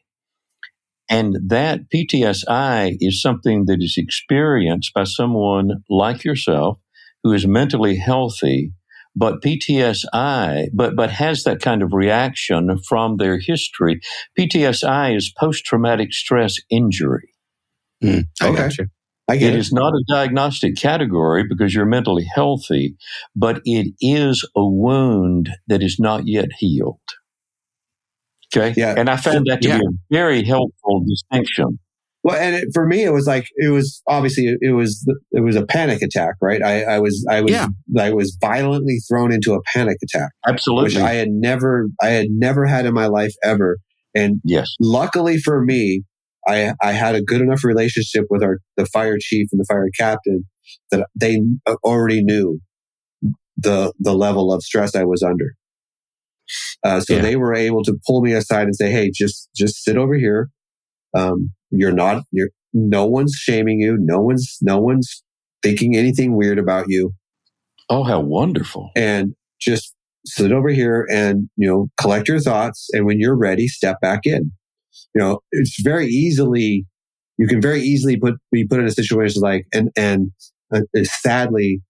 And 1.09 1.37
that 1.47 1.89
PTSI 1.93 2.97
is 2.99 3.21
something 3.21 3.65
that 3.65 3.81
is 3.81 3.95
experienced 3.97 4.93
by 4.93 5.05
someone 5.05 5.83
like 5.89 6.23
yourself 6.23 6.79
who 7.23 7.31
is 7.31 7.47
mentally 7.47 7.95
healthy, 7.95 8.73
but 9.15 9.41
PTSI, 9.41 10.67
but, 10.73 10.95
but 10.95 11.09
has 11.11 11.43
that 11.43 11.61
kind 11.61 11.81
of 11.81 11.93
reaction 11.93 12.77
from 12.87 13.17
their 13.17 13.39
history. 13.39 14.01
PTSI 14.37 15.15
is 15.15 15.33
post 15.37 15.65
traumatic 15.65 16.11
stress 16.11 16.57
injury. 16.69 17.29
Mm, 18.03 18.25
I 18.41 18.47
okay. 18.49 18.57
got 18.57 18.77
you. 18.77 18.87
It, 19.29 19.43
it 19.43 19.55
is 19.55 19.73
not 19.73 19.93
a 19.93 20.03
diagnostic 20.09 20.77
category 20.77 21.43
because 21.47 21.73
you're 21.73 21.85
mentally 21.85 22.25
healthy, 22.33 22.95
but 23.35 23.61
it 23.65 23.93
is 23.99 24.47
a 24.55 24.65
wound 24.65 25.49
that 25.67 25.83
is 25.83 25.97
not 25.99 26.27
yet 26.27 26.49
healed. 26.59 26.99
Okay. 28.55 28.73
Yeah. 28.77 28.95
And 28.97 29.09
I 29.09 29.17
found 29.17 29.45
that 29.47 29.61
to 29.61 29.67
yeah. 29.67 29.77
be 29.79 29.85
a 29.85 29.89
very 30.11 30.43
helpful 30.43 31.03
distinction. 31.07 31.79
Well, 32.23 32.35
and 32.35 32.55
it, 32.55 32.69
for 32.73 32.85
me, 32.85 33.03
it 33.03 33.11
was 33.11 33.25
like 33.27 33.47
it 33.55 33.69
was 33.69 34.01
obviously 34.07 34.55
it 34.59 34.73
was 34.73 35.07
it 35.31 35.41
was 35.41 35.55
a 35.55 35.65
panic 35.65 36.01
attack, 36.01 36.35
right? 36.41 36.61
I, 36.61 36.83
I 36.83 36.99
was 36.99 37.25
I 37.29 37.41
was 37.41 37.51
yeah. 37.51 37.67
I 37.97 38.11
was 38.11 38.37
violently 38.41 38.97
thrown 39.07 39.31
into 39.31 39.53
a 39.53 39.59
panic 39.73 39.97
attack, 40.03 40.31
absolutely, 40.45 40.85
which 40.85 40.97
I 40.97 41.13
had 41.13 41.29
never 41.29 41.87
I 42.01 42.07
had 42.07 42.27
never 42.29 42.65
had 42.65 42.85
in 42.85 42.93
my 42.93 43.07
life 43.07 43.33
ever. 43.43 43.77
And 44.13 44.41
yes, 44.43 44.75
luckily 44.81 45.37
for 45.37 45.63
me, 45.63 46.03
I, 46.47 46.73
I 46.81 46.93
had 46.93 47.15
a 47.15 47.21
good 47.21 47.41
enough 47.41 47.63
relationship 47.63 48.25
with 48.29 48.41
our, 48.41 48.59
the 48.77 48.85
fire 48.85 49.17
chief 49.19 49.47
and 49.51 49.59
the 49.59 49.65
fire 49.69 49.89
captain 49.97 50.45
that 50.91 51.07
they 51.19 51.39
already 51.83 52.23
knew 52.23 52.59
the, 53.57 53.91
the 53.99 54.13
level 54.13 54.53
of 54.53 54.63
stress 54.63 54.95
I 54.95 55.03
was 55.03 55.21
under. 55.21 55.55
Uh, 56.83 56.99
so 56.99 57.15
yeah. 57.15 57.21
they 57.21 57.35
were 57.35 57.53
able 57.53 57.83
to 57.83 57.97
pull 58.05 58.21
me 58.21 58.33
aside 58.33 58.63
and 58.63 58.75
say, 58.75 58.91
Hey, 58.91 59.11
just, 59.13 59.49
just 59.55 59.83
sit 59.83 59.97
over 59.97 60.15
here. 60.15 60.49
Um, 61.15 61.51
you're 61.71 61.91
not, 61.91 62.23
you're, 62.31 62.49
no 62.73 63.05
one's 63.05 63.33
shaming 63.33 63.79
you. 63.79 63.97
No 63.99 64.19
one's, 64.19 64.57
no 64.61 64.79
one's 64.79 65.23
thinking 65.63 65.95
anything 65.95 66.35
weird 66.35 66.59
about 66.59 66.85
you. 66.87 67.13
Oh, 67.89 68.03
how 68.03 68.19
wonderful. 68.19 68.91
And 68.95 69.33
just 69.59 69.93
sit 70.25 70.51
over 70.51 70.69
here 70.69 71.07
and, 71.09 71.49
you 71.55 71.67
know, 71.67 71.87
collect 71.99 72.27
your 72.27 72.39
thoughts. 72.39 72.87
And 72.93 73.05
when 73.05 73.19
you're 73.19 73.37
ready, 73.37 73.67
step 73.67 73.99
back 74.01 74.25
in 74.25 74.51
you 75.13 75.21
know, 75.21 75.39
it's 75.51 75.81
very 75.81 76.07
easily, 76.07 76.85
you 77.37 77.47
can 77.47 77.61
very 77.61 77.81
easily 77.81 78.17
put, 78.17 78.35
be 78.51 78.65
put 78.65 78.79
in 78.79 78.85
a 78.85 78.91
situation 78.91 79.41
like, 79.41 79.65
and, 79.73 79.89
and 79.95 80.31
uh, 80.73 80.81
sadly, 81.03 81.81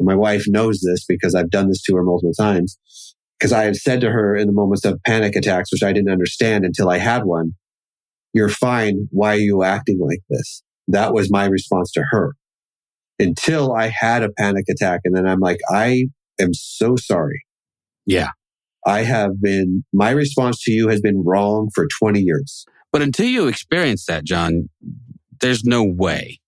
my 0.00 0.14
wife 0.14 0.44
knows 0.46 0.80
this 0.80 1.04
because 1.08 1.34
I've 1.34 1.50
done 1.50 1.68
this 1.68 1.82
to 1.84 1.96
her 1.96 2.04
multiple 2.04 2.32
times. 2.38 2.78
Because 3.38 3.52
I 3.52 3.64
had 3.64 3.76
said 3.76 4.00
to 4.00 4.10
her 4.10 4.34
in 4.34 4.46
the 4.46 4.52
moments 4.52 4.84
of 4.84 5.00
panic 5.06 5.36
attacks, 5.36 5.70
which 5.72 5.82
I 5.82 5.92
didn't 5.92 6.10
understand 6.10 6.64
until 6.64 6.90
I 6.90 6.98
had 6.98 7.24
one, 7.24 7.52
you're 8.32 8.48
fine. 8.48 9.08
Why 9.10 9.34
are 9.34 9.40
you 9.40 9.62
acting 9.62 9.98
like 10.00 10.20
this? 10.28 10.62
That 10.88 11.12
was 11.12 11.30
my 11.30 11.44
response 11.46 11.92
to 11.92 12.04
her 12.10 12.34
until 13.18 13.72
I 13.74 13.88
had 13.88 14.22
a 14.22 14.30
panic 14.30 14.64
attack. 14.68 15.00
And 15.04 15.16
then 15.16 15.26
I'm 15.26 15.40
like, 15.40 15.58
I 15.70 16.06
am 16.40 16.54
so 16.54 16.96
sorry. 16.96 17.44
Yeah. 18.06 18.30
I 18.86 19.02
have 19.02 19.40
been, 19.40 19.84
my 19.92 20.10
response 20.10 20.62
to 20.64 20.72
you 20.72 20.88
has 20.88 21.00
been 21.00 21.22
wrong 21.24 21.68
for 21.74 21.86
20 22.00 22.20
years. 22.20 22.64
But 22.90 23.02
until 23.02 23.26
you 23.26 23.48
experience 23.48 24.06
that, 24.06 24.24
John, 24.24 24.68
there's 25.40 25.64
no 25.64 25.84
way. 25.84 26.40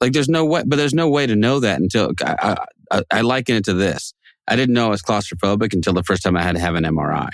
Like 0.00 0.12
there's 0.12 0.28
no 0.28 0.44
way, 0.44 0.62
but 0.66 0.76
there's 0.76 0.94
no 0.94 1.08
way 1.08 1.26
to 1.26 1.36
know 1.36 1.60
that 1.60 1.80
until 1.80 2.10
I, 2.22 2.56
I, 2.90 3.02
I 3.10 3.20
liken 3.22 3.56
it 3.56 3.64
to 3.64 3.72
this. 3.72 4.12
I 4.46 4.56
didn't 4.56 4.74
know 4.74 4.86
I 4.86 4.90
was 4.90 5.02
claustrophobic 5.02 5.72
until 5.72 5.94
the 5.94 6.02
first 6.02 6.22
time 6.22 6.36
I 6.36 6.42
had 6.42 6.56
to 6.56 6.60
have 6.60 6.74
an 6.74 6.84
MRI. 6.84 7.30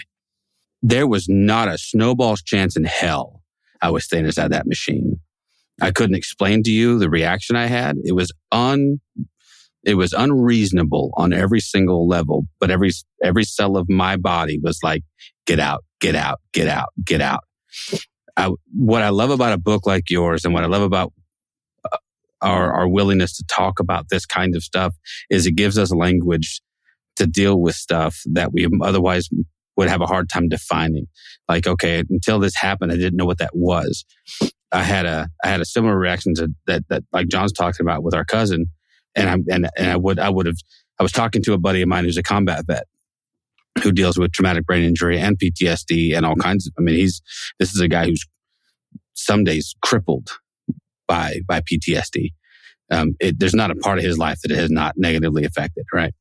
There 0.82 1.06
was 1.06 1.28
not 1.28 1.68
a 1.68 1.76
snowball's 1.76 2.42
chance 2.42 2.76
in 2.76 2.84
hell 2.84 3.42
I 3.82 3.90
was 3.90 4.04
staying 4.04 4.26
inside 4.26 4.52
that 4.52 4.66
machine. 4.66 5.20
I 5.80 5.90
couldn't 5.90 6.16
explain 6.16 6.62
to 6.64 6.70
you 6.70 6.98
the 6.98 7.10
reaction 7.10 7.56
I 7.56 7.66
had. 7.66 7.96
It 8.04 8.12
was 8.12 8.32
un, 8.52 9.00
it 9.82 9.94
was 9.94 10.12
unreasonable 10.12 11.12
on 11.16 11.32
every 11.32 11.60
single 11.60 12.06
level, 12.06 12.46
but 12.58 12.70
every, 12.70 12.90
every 13.22 13.44
cell 13.44 13.76
of 13.76 13.88
my 13.88 14.16
body 14.16 14.58
was 14.62 14.78
like, 14.82 15.02
get 15.46 15.58
out, 15.58 15.84
get 16.00 16.14
out, 16.14 16.40
get 16.52 16.68
out, 16.68 16.90
get 17.04 17.20
out. 17.20 17.44
I, 18.36 18.50
what 18.74 19.02
I 19.02 19.08
love 19.08 19.30
about 19.30 19.52
a 19.52 19.58
book 19.58 19.86
like 19.86 20.10
yours 20.10 20.44
and 20.44 20.54
what 20.54 20.64
I 20.64 20.66
love 20.66 20.82
about 20.82 21.12
uh, 21.90 21.96
our, 22.42 22.72
our 22.72 22.88
willingness 22.88 23.36
to 23.38 23.44
talk 23.44 23.80
about 23.80 24.08
this 24.10 24.26
kind 24.26 24.54
of 24.54 24.62
stuff 24.62 24.94
is 25.30 25.46
it 25.46 25.56
gives 25.56 25.78
us 25.78 25.92
language 25.92 26.60
to 27.20 27.26
deal 27.26 27.60
with 27.60 27.74
stuff 27.74 28.20
that 28.32 28.52
we 28.52 28.66
otherwise 28.82 29.28
would 29.76 29.88
have 29.88 30.00
a 30.00 30.06
hard 30.06 30.28
time 30.28 30.48
defining. 30.48 31.06
Like, 31.48 31.66
okay, 31.66 32.02
until 32.10 32.38
this 32.38 32.56
happened, 32.56 32.92
I 32.92 32.96
didn't 32.96 33.16
know 33.16 33.26
what 33.26 33.38
that 33.38 33.54
was. 33.54 34.04
I 34.72 34.82
had 34.82 35.06
a, 35.06 35.28
I 35.44 35.48
had 35.48 35.60
a 35.60 35.64
similar 35.64 35.98
reaction 35.98 36.34
to 36.34 36.48
that, 36.66 36.88
that 36.88 37.02
like 37.12 37.28
John's 37.28 37.52
talking 37.52 37.84
about 37.84 38.02
with 38.02 38.14
our 38.14 38.24
cousin 38.24 38.66
and 39.14 39.28
I 39.28 39.54
and 39.54 39.68
and 39.76 39.90
I 39.90 39.96
would 39.96 40.18
I 40.18 40.28
would 40.28 40.46
have 40.46 40.56
I 40.98 41.02
was 41.02 41.12
talking 41.12 41.42
to 41.42 41.52
a 41.52 41.58
buddy 41.58 41.82
of 41.82 41.88
mine 41.88 42.04
who's 42.04 42.16
a 42.16 42.22
combat 42.22 42.64
vet 42.66 42.84
who 43.82 43.92
deals 43.92 44.18
with 44.18 44.32
traumatic 44.32 44.66
brain 44.66 44.84
injury 44.84 45.18
and 45.18 45.38
PTSD 45.38 46.16
and 46.16 46.26
all 46.26 46.36
kinds 46.36 46.66
of 46.66 46.72
I 46.78 46.82
mean 46.82 46.96
he's 46.96 47.20
this 47.58 47.74
is 47.74 47.80
a 47.80 47.88
guy 47.88 48.06
who's 48.06 48.24
some 49.14 49.44
days 49.44 49.74
crippled 49.82 50.30
by 51.08 51.40
by 51.46 51.60
PTSD 51.60 52.30
um, 52.90 53.14
it, 53.20 53.38
there's 53.38 53.54
not 53.54 53.70
a 53.70 53.74
part 53.76 53.98
of 53.98 54.04
his 54.04 54.18
life 54.18 54.38
that 54.42 54.50
it 54.50 54.58
has 54.58 54.70
not 54.70 54.94
negatively 54.96 55.44
affected, 55.44 55.84
right? 55.92 56.12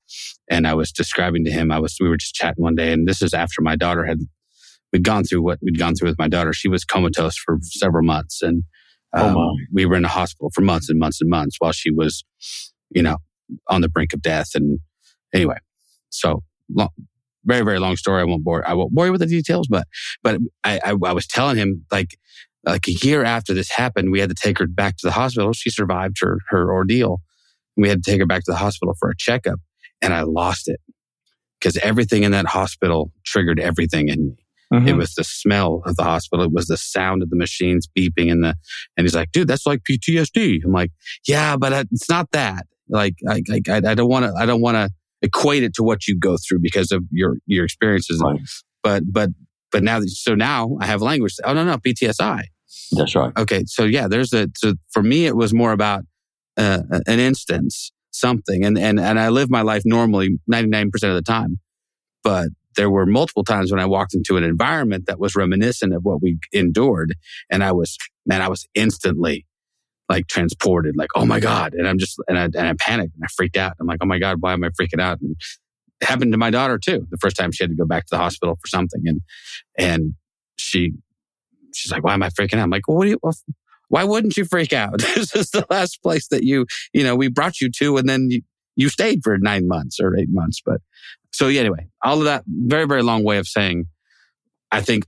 And 0.50 0.68
I 0.68 0.74
was 0.74 0.92
describing 0.92 1.46
to 1.46 1.52
him, 1.52 1.72
I 1.72 1.80
was, 1.80 1.96
we 2.00 2.10
were 2.10 2.18
just 2.18 2.36
chatting 2.36 2.64
one 2.64 2.76
day, 2.76 2.92
and 2.94 3.08
this 3.08 3.22
is 3.22 3.34
after 3.34 3.62
my 3.62 3.76
daughter 3.76 4.06
had, 4.06 4.20
we'd 4.94 5.04
gone 5.04 5.24
through 5.24 5.42
what 5.44 5.60
we'd 5.62 5.78
gone 5.80 5.96
through 5.96 6.10
with 6.10 6.20
my 6.20 6.28
daughter. 6.28 6.54
She 6.54 6.68
was 6.68 6.84
comatose 6.86 7.38
for 7.38 7.58
several 7.62 8.04
months, 8.04 8.42
and 8.42 8.64
Oh, 9.12 9.30
um, 9.30 9.34
my. 9.34 9.54
we 9.74 9.86
were 9.88 9.96
in 9.96 10.04
the 10.04 10.08
hospital 10.08 10.52
for 10.54 10.62
months 10.62 10.88
and 10.88 11.00
months 11.00 11.20
and 11.20 11.30
months 11.32 11.56
while 11.58 11.72
she 11.72 11.90
was, 11.90 12.24
you 12.92 13.02
know, 13.02 13.18
on 13.68 13.82
the 13.82 13.90
brink 13.90 14.14
of 14.14 14.22
death. 14.22 14.50
And 14.54 14.80
anyway, 15.34 15.58
so 16.12 16.44
long, 16.70 16.90
very 17.44 17.64
very 17.66 17.80
long 17.80 17.96
story. 17.96 18.22
I 18.22 18.26
won't 18.26 18.44
bore 18.44 18.68
I 18.70 18.74
won't 18.74 18.94
bore 18.94 19.08
you 19.08 19.12
with 19.12 19.22
the 19.22 19.26
details, 19.28 19.68
but 19.68 19.88
but 20.22 20.38
I, 20.64 20.80
I 20.86 20.90
I 20.92 21.14
was 21.14 21.26
telling 21.26 21.58
him 21.58 21.86
like 21.92 22.20
like 22.66 22.88
a 22.88 22.92
year 23.06 23.24
after 23.24 23.54
this 23.54 23.70
happened, 23.72 24.12
we 24.12 24.20
had 24.20 24.30
to 24.30 24.36
take 24.36 24.60
her 24.60 24.68
back 24.68 24.98
to 24.98 25.08
the 25.08 25.12
hospital. 25.12 25.54
She 25.54 25.70
survived 25.70 26.18
her 26.22 26.40
her 26.50 26.72
ordeal. 26.72 27.22
We 27.78 27.90
had 27.90 28.04
to 28.04 28.12
take 28.12 28.20
her 28.20 28.26
back 28.28 28.44
to 28.46 28.52
the 28.52 28.58
hospital 28.58 28.96
for 29.00 29.10
a 29.10 29.16
checkup, 29.18 29.60
and 30.02 30.14
I 30.14 30.22
lost 30.24 30.68
it 30.68 30.80
because 31.60 31.78
everything 31.78 32.24
in 32.24 32.32
that 32.32 32.46
hospital 32.48 33.12
triggered 33.26 33.60
everything 33.60 34.08
in 34.10 34.28
me. 34.30 34.36
Mhm. 34.74 34.88
It 34.88 34.94
was 34.98 35.14
the 35.16 35.24
smell 35.24 35.82
of 35.86 35.96
the 35.96 36.04
hospital. 36.04 36.46
It 36.46 36.52
was 36.52 36.68
the 36.68 36.78
sound 36.78 37.24
of 37.24 37.30
the 37.32 37.36
machines 37.36 37.88
beeping 37.98 38.32
and 38.32 38.44
the, 38.44 38.56
and 38.96 39.04
he's 39.06 39.16
like, 39.16 39.32
dude, 39.32 39.48
that's 39.48 39.66
like 39.66 39.82
PTSD. 39.84 40.60
I'm 40.64 40.72
like, 40.72 40.92
yeah, 41.28 41.58
but 41.58 41.74
I- 41.74 41.86
it's 41.92 42.08
not 42.10 42.30
that. 42.32 42.68
Like, 42.88 43.16
I, 43.28 43.42
I, 43.52 43.62
I 43.78 43.96
don't 43.96 44.10
want 44.10 44.26
to, 44.26 44.34
I 44.38 44.46
don't 44.46 44.62
want 44.62 44.76
to 44.76 44.90
equate 45.24 45.64
it 45.64 45.74
to 45.76 45.84
what 45.84 46.08
you 46.08 46.18
go 46.18 46.38
through 46.38 46.60
because 46.62 46.92
of 46.92 47.04
your, 47.12 47.38
your 47.48 47.66
experiences. 47.66 48.22
Right. 48.24 48.40
But, 48.84 49.04
but, 49.12 49.30
but 49.72 49.84
now, 49.84 50.02
so 50.02 50.36
now 50.36 50.78
I 50.80 50.86
have 50.86 51.02
language. 51.02 51.36
Oh, 51.44 51.54
no, 51.54 51.64
no, 51.64 51.78
PTSI. 51.78 52.44
That's 52.92 53.16
right. 53.16 53.32
Okay. 53.38 53.64
So 53.68 53.84
yeah, 53.84 54.08
there's 54.08 54.34
a, 54.34 54.48
so 54.56 54.74
for 54.92 55.04
me, 55.04 55.26
it 55.26 55.36
was 55.36 55.54
more 55.54 55.72
about, 55.72 56.04
uh, 56.58 56.82
an 57.08 57.20
instance, 57.20 57.92
something. 58.12 58.66
And, 58.66 58.78
and, 58.78 59.00
and 59.00 59.20
I 59.20 59.30
live 59.30 59.50
my 59.50 59.62
life 59.62 59.84
normally 59.86 60.40
99% 60.52 60.86
of 61.04 61.16
the 61.16 61.22
time. 61.22 61.60
But 62.24 62.50
there 62.76 62.90
were 62.90 63.06
multiple 63.06 63.44
times 63.44 63.72
when 63.72 63.80
I 63.80 63.86
walked 63.86 64.14
into 64.14 64.38
an 64.38 64.44
environment 64.44 65.06
that 65.08 65.20
was 65.20 65.36
reminiscent 65.36 65.94
of 65.94 66.04
what 66.04 66.22
we 66.22 66.38
endured. 66.52 67.16
And 67.50 67.64
I 67.64 67.72
was, 67.72 67.98
man, 68.26 68.42
I 68.42 68.48
was 68.48 68.68
instantly 68.76 69.46
like 70.08 70.28
transported, 70.28 70.96
like, 70.98 71.10
oh 71.16 71.26
my 71.26 71.40
God. 71.40 71.74
And 71.74 71.88
I'm 71.88 72.00
just, 72.00 72.18
and 72.28 72.38
I, 72.38 72.46
and 72.46 72.68
I 72.68 72.74
panicked 72.74 73.14
and 73.16 73.24
I 73.24 73.28
freaked 73.36 73.58
out. 73.58 73.74
I'm 73.80 73.88
like, 73.88 74.00
oh 74.02 74.08
my 74.08 74.18
God, 74.18 74.38
why 74.40 74.54
am 74.54 74.64
I 74.64 74.70
freaking 74.70 75.00
out? 75.00 75.22
And 75.22 75.36
happened 76.02 76.32
to 76.32 76.38
my 76.38 76.50
daughter 76.50 76.78
too. 76.78 77.08
The 77.10 77.18
first 77.18 77.36
time 77.36 77.52
she 77.52 77.64
had 77.64 77.72
to 77.72 77.76
go 77.76 77.86
back 77.86 78.06
to 78.06 78.12
the 78.12 78.18
hospital 78.18 78.56
for 78.56 78.68
something. 78.68 79.02
And, 79.06 79.22
and 79.78 80.14
she, 80.58 80.94
she's 81.74 81.92
like, 81.92 82.04
why 82.04 82.14
am 82.14 82.24
I 82.24 82.30
freaking 82.30 82.56
out? 82.56 82.64
I'm 82.64 82.70
like, 82.70 82.88
well, 82.88 82.98
what 82.98 83.06
do 83.06 83.12
you, 83.12 83.20
why 83.90 84.04
wouldn't 84.04 84.38
you 84.38 84.46
freak 84.46 84.74
out? 84.74 85.00
this 85.16 85.36
is 85.36 85.52
the 85.52 85.66
last 85.70 86.02
place 86.02 86.28
that 86.30 86.44
you, 86.44 86.66
you 86.94 87.04
know, 87.04 87.16
we 87.16 87.28
brought 87.28 87.60
you 87.60 87.70
to 87.80 87.98
and 87.98 88.08
then 88.08 88.30
you, 88.32 88.42
you 88.76 88.90
stayed 88.90 89.22
for 89.24 89.38
nine 89.38 89.68
months 89.68 90.00
or 90.00 90.18
eight 90.18 90.30
months. 90.30 90.62
But 90.66 90.82
so 91.32 91.48
yeah, 91.48 91.62
anyway, 91.62 91.88
all 92.04 92.20
of 92.20 92.26
that 92.26 92.44
very, 92.48 92.86
very 92.86 93.04
long 93.04 93.24
way 93.24 93.38
of 93.38 93.48
saying, 93.48 93.86
I 94.72 94.82
think, 94.82 95.06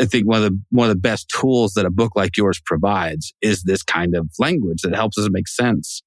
I 0.00 0.06
think 0.06 0.26
one 0.26 0.42
of 0.42 0.50
the, 0.50 0.60
one 0.70 0.88
of 0.88 0.94
the 0.94 1.00
best 1.00 1.28
tools 1.28 1.74
that 1.74 1.86
a 1.86 1.90
book 1.90 2.12
like 2.14 2.36
yours 2.36 2.60
provides 2.64 3.34
is 3.42 3.62
this 3.62 3.82
kind 3.82 4.14
of 4.14 4.28
language 4.38 4.82
that 4.82 4.94
helps 4.94 5.18
us 5.18 5.28
make 5.30 5.48
sense 5.48 6.02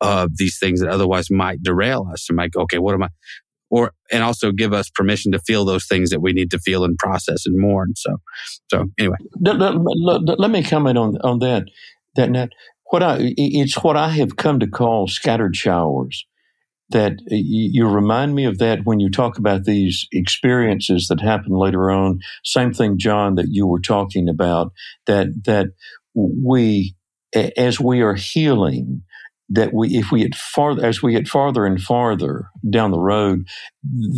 of 0.00 0.36
these 0.36 0.58
things 0.58 0.80
that 0.80 0.88
otherwise 0.88 1.30
might 1.30 1.62
derail 1.62 2.08
us 2.10 2.28
and 2.28 2.36
might 2.36 2.52
go, 2.52 2.62
okay, 2.62 2.78
what 2.78 2.94
am 2.94 3.02
I? 3.02 3.08
Or, 3.70 3.92
and 4.10 4.22
also 4.24 4.50
give 4.50 4.72
us 4.72 4.90
permission 4.90 5.30
to 5.32 5.38
feel 5.38 5.64
those 5.64 5.86
things 5.86 6.10
that 6.10 6.20
we 6.20 6.32
need 6.32 6.50
to 6.50 6.58
feel 6.58 6.84
and 6.84 6.98
process 6.98 7.46
and 7.46 7.56
mourn. 7.56 7.92
So, 7.96 8.16
so 8.68 8.86
anyway, 8.98 9.16
Let, 9.40 9.58
let- 9.60 10.38
let- 10.40 10.50
me 10.50 10.62
comment 10.64 10.98
on 10.98 11.16
on 11.22 11.38
that. 11.38 11.64
That 12.16 12.30
Nat, 12.30 12.50
what 12.90 13.02
I 13.04 13.18
it's 13.36 13.76
what 13.76 13.96
I 13.96 14.08
have 14.10 14.36
come 14.36 14.58
to 14.60 14.66
call 14.66 15.06
scattered 15.06 15.54
showers. 15.54 16.26
That 16.88 17.20
you 17.28 17.86
remind 17.86 18.34
me 18.34 18.46
of 18.46 18.58
that 18.58 18.80
when 18.82 18.98
you 18.98 19.10
talk 19.12 19.38
about 19.38 19.62
these 19.62 20.08
experiences 20.10 21.06
that 21.06 21.20
happen 21.20 21.52
later 21.52 21.88
on. 21.92 22.18
Same 22.44 22.72
thing, 22.72 22.98
John, 22.98 23.36
that 23.36 23.46
you 23.48 23.68
were 23.68 23.78
talking 23.80 24.28
about. 24.28 24.72
That 25.06 25.28
that 25.44 25.68
we, 26.16 26.96
as 27.56 27.78
we 27.78 28.00
are 28.00 28.14
healing, 28.14 29.02
that 29.50 29.74
we, 29.74 29.88
if 29.96 30.12
we 30.12 30.20
get 30.20 30.34
farther, 30.34 30.84
as 30.84 31.02
we 31.02 31.12
get 31.12 31.28
farther 31.28 31.66
and 31.66 31.80
farther 31.80 32.48
down 32.68 32.92
the 32.92 33.00
road, 33.00 33.46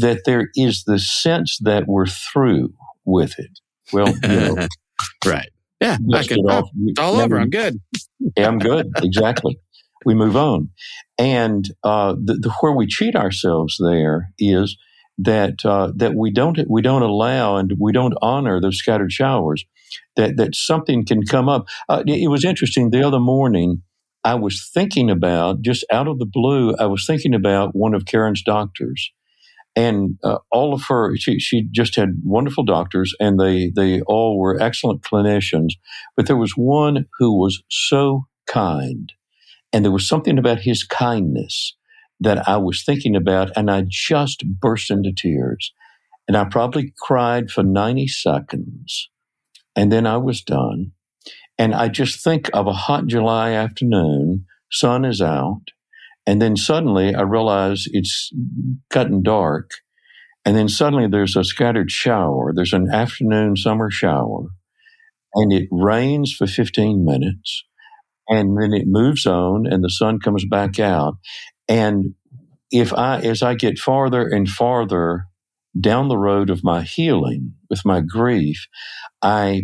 that 0.01 0.23
there 0.27 0.51
is 0.55 0.85
the 0.85 0.99
sense 0.99 1.59
that 1.63 1.85
we're 1.87 2.07
through 2.07 2.75
with 3.05 3.39
it. 3.39 3.59
Well, 3.93 4.15
you 4.23 4.29
know, 4.29 4.67
right. 5.25 5.49
Yeah. 5.81 5.97
I 6.15 6.23
can, 6.23 6.39
off. 6.41 6.69
it's 6.85 7.01
all 7.01 7.21
over. 7.21 7.39
I'm 7.39 7.51
good. 7.51 7.81
Yeah, 8.37 8.47
I'm 8.47 8.61
good. 8.61 8.87
Exactly. 9.03 9.59
we 10.05 10.15
move 10.15 10.37
on. 10.37 10.71
And 11.19 11.69
uh, 11.83 12.13
the, 12.13 12.35
the, 12.35 12.51
where 12.61 12.71
we 12.71 12.87
cheat 12.87 13.17
ourselves 13.17 13.77
there 13.81 14.31
is 14.39 14.77
that 15.19 15.65
uh, 15.65 15.93
that 15.97 16.15
we 16.15 16.31
don't 16.31 16.59
we 16.69 16.83
don't 16.83 17.03
allow 17.03 17.57
and 17.57 17.73
we 17.81 17.93
don't 17.93 18.15
honor 18.23 18.61
those 18.61 18.79
scattered 18.79 19.13
showers. 19.13 19.65
That 20.15 20.37
that 20.37 20.55
something 20.55 21.05
can 21.05 21.23
come 21.25 21.49
up. 21.49 21.67
Uh, 21.89 22.05
it, 22.07 22.23
it 22.23 22.29
was 22.29 22.45
interesting 22.45 22.91
the 22.91 23.07
other 23.07 23.21
morning. 23.21 23.83
I 24.25 24.35
was 24.37 24.71
thinking 24.73 25.11
about 25.11 25.63
just 25.63 25.85
out 25.91 26.09
of 26.09 26.19
the 26.19 26.27
blue. 26.27 26.75
I 26.79 26.87
was 26.87 27.05
thinking 27.07 27.35
about 27.35 27.75
one 27.75 27.95
of 27.95 28.07
Karen's 28.07 28.43
doctors, 28.43 29.13
and 29.75 30.19
uh, 30.23 30.39
all 30.51 30.75
of 30.75 30.85
her. 30.89 31.17
She 31.17 31.41
she 31.41 31.69
just 31.73 31.97
had 31.97 32.21
wonderful 32.25 32.65
doctors, 32.65 33.15
and 33.19 33.39
they 33.39 33.73
they 33.75 34.01
all 34.03 34.39
were 34.39 34.61
excellent 34.61 35.03
clinicians. 35.03 35.71
But 36.17 36.27
there 36.27 36.37
was 36.37 36.53
one 36.53 37.07
who 37.19 37.39
was 37.39 37.63
so 37.69 38.27
kind. 38.47 39.13
And 39.73 39.85
there 39.85 39.93
was 39.93 40.07
something 40.07 40.39
about 40.39 40.61
his 40.61 40.85
kindness 40.85 41.75
that 42.21 42.47
I 42.47 42.59
was 42.59 42.85
thinking 42.85 43.17
about, 43.17 43.51
and 43.57 43.71
I 43.71 43.85
just 43.89 44.45
burst 44.47 44.91
into 44.91 45.13
tears. 45.17 45.73
And 46.29 46.37
I 46.37 46.45
probably 46.45 46.93
cried 47.01 47.51
for 47.51 47.65
90 47.65 48.07
seconds. 48.07 49.11
And 49.75 49.91
then 49.91 50.07
I 50.07 50.19
was 50.19 50.43
done. 50.43 50.93
And 51.63 51.77
I 51.77 51.87
just 51.87 52.25
think 52.25 52.51
of 52.53 52.67
a 52.67 52.73
hot 52.73 53.07
July 53.07 53.53
afternoon, 53.53 54.47
sun 54.73 55.05
is 55.05 55.21
out. 55.21 55.63
And 56.27 56.43
then 56.43 56.57
suddenly 56.57 57.15
I 57.15 57.23
realize 57.23 57.85
it's 57.93 58.33
gotten 58.91 59.23
dark. 59.23 59.71
And 60.45 60.57
then 60.57 60.69
suddenly 60.69 61.07
there's 61.07 61.37
a 61.37 61.45
scattered 61.45 61.89
shower. 61.89 62.53
There's 62.53 62.73
an 62.73 62.91
afternoon 62.93 63.55
summer 63.55 63.93
shower. 63.93 64.49
And 65.35 65.53
it 65.53 65.69
rains 65.71 66.35
for 66.35 66.49
15 66.49 67.05
minutes 67.05 67.63
and 68.29 68.61
then 68.61 68.73
it 68.73 68.89
moves 68.89 69.25
on 69.25 69.65
and 69.65 69.85
the 69.85 69.91
sun 69.91 70.19
comes 70.19 70.45
back 70.45 70.79
out 70.79 71.15
and 71.69 72.15
if 72.71 72.93
i 72.93 73.19
as 73.19 73.43
i 73.43 73.53
get 73.53 73.79
farther 73.79 74.29
and 74.29 74.49
farther 74.49 75.25
down 75.81 76.09
the 76.09 76.17
road 76.17 76.49
of 76.51 76.63
my 76.63 76.83
healing 76.83 77.55
with 77.69 77.85
my 77.85 78.01
grief 78.01 78.67
i 79.23 79.63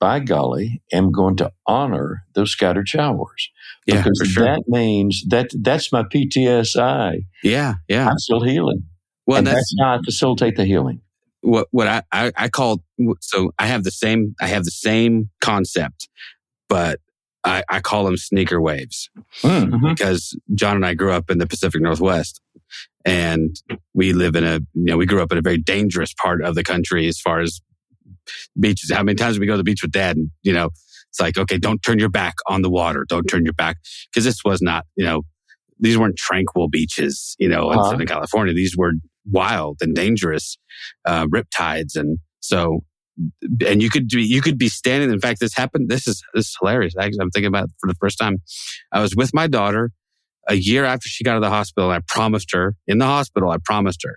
by 0.00 0.18
golly 0.18 0.82
am 0.92 1.12
going 1.12 1.36
to 1.36 1.52
honor 1.66 2.22
those 2.34 2.50
scattered 2.50 2.88
showers 2.88 3.50
Yeah, 3.86 3.98
because 4.02 4.18
for 4.18 4.24
sure. 4.24 4.44
that 4.44 4.62
means 4.66 5.22
that 5.28 5.50
that's 5.62 5.92
my 5.92 6.02
ptsi 6.02 7.24
yeah. 7.42 7.74
Yeah. 7.88 8.08
i'm 8.08 8.18
still 8.18 8.42
healing 8.42 8.82
Well, 9.26 9.38
and 9.38 9.46
that's, 9.46 9.56
that's 9.56 9.74
how 9.80 9.94
i 9.94 9.98
facilitate 10.04 10.56
the 10.56 10.64
healing 10.64 11.02
what 11.42 11.68
what 11.70 11.86
I, 11.86 12.02
I 12.12 12.32
I 12.36 12.48
call 12.48 12.82
so 13.20 13.50
I 13.58 13.66
have 13.66 13.82
the 13.84 13.90
same 13.90 14.34
I 14.42 14.46
have 14.48 14.64
the 14.64 14.70
same 14.70 15.30
concept, 15.40 16.06
but 16.68 17.00
I, 17.44 17.62
I 17.70 17.80
call 17.80 18.04
them 18.04 18.18
sneaker 18.18 18.60
waves 18.60 19.08
Mm. 19.42 19.80
because 19.88 20.38
John 20.54 20.76
and 20.76 20.84
I 20.84 20.92
grew 20.92 21.12
up 21.12 21.30
in 21.30 21.38
the 21.38 21.46
Pacific 21.46 21.80
Northwest, 21.80 22.42
and 23.06 23.56
we 23.94 24.12
live 24.12 24.36
in 24.36 24.44
a 24.44 24.56
you 24.74 24.84
know 24.84 24.98
we 24.98 25.06
grew 25.06 25.22
up 25.22 25.32
in 25.32 25.38
a 25.38 25.42
very 25.42 25.56
dangerous 25.56 26.12
part 26.12 26.42
of 26.42 26.54
the 26.54 26.62
country 26.62 27.06
as 27.08 27.18
far 27.18 27.40
as 27.40 27.62
beaches. 28.58 28.90
How 28.92 29.02
many 29.02 29.16
times 29.16 29.38
we 29.38 29.46
go 29.46 29.52
to 29.54 29.58
the 29.58 29.64
beach 29.64 29.82
with 29.82 29.92
Dad, 29.92 30.16
and 30.16 30.30
you 30.42 30.52
know 30.52 30.70
it's 31.10 31.20
like 31.20 31.36
okay, 31.38 31.58
don't 31.58 31.80
turn 31.82 31.98
your 31.98 32.08
back 32.10 32.34
on 32.46 32.62
the 32.62 32.70
water, 32.70 33.04
don't 33.08 33.24
turn 33.26 33.44
your 33.44 33.54
back 33.54 33.76
because 34.12 34.24
this 34.24 34.44
was 34.44 34.60
not 34.62 34.84
you 34.96 35.04
know 35.04 35.22
these 35.78 35.96
weren't 35.98 36.16
tranquil 36.16 36.68
beaches 36.68 37.34
you 37.38 37.48
know 37.48 37.70
in 37.72 37.78
Uh-huh. 37.78 37.90
Southern 37.90 38.06
California. 38.06 38.54
These 38.54 38.76
were 38.76 38.92
wild 39.30 39.78
and 39.80 39.94
dangerous 39.94 40.58
uh, 41.06 41.26
riptides, 41.26 41.94
and 41.96 42.18
so 42.40 42.80
and 43.66 43.82
you 43.82 43.90
could 43.90 44.08
be 44.08 44.22
you 44.22 44.40
could 44.40 44.58
be 44.58 44.68
standing. 44.68 45.10
In 45.10 45.20
fact, 45.20 45.40
this 45.40 45.54
happened. 45.54 45.88
This 45.90 46.06
is 46.06 46.22
this 46.34 46.46
is 46.46 46.56
hilarious. 46.60 46.94
Actually, 46.98 47.20
I'm 47.22 47.30
thinking 47.30 47.48
about 47.48 47.64
it 47.64 47.70
for 47.80 47.86
the 47.86 47.94
first 48.00 48.18
time. 48.18 48.38
I 48.92 49.00
was 49.00 49.14
with 49.14 49.32
my 49.34 49.46
daughter 49.46 49.90
a 50.48 50.54
year 50.54 50.84
after 50.84 51.06
she 51.08 51.22
got 51.22 51.32
out 51.32 51.36
of 51.36 51.42
the 51.42 51.50
hospital. 51.50 51.90
And 51.90 51.98
I 52.02 52.04
promised 52.08 52.50
her 52.52 52.74
in 52.86 52.98
the 52.98 53.04
hospital. 53.06 53.50
I 53.50 53.58
promised 53.62 54.00
her 54.04 54.16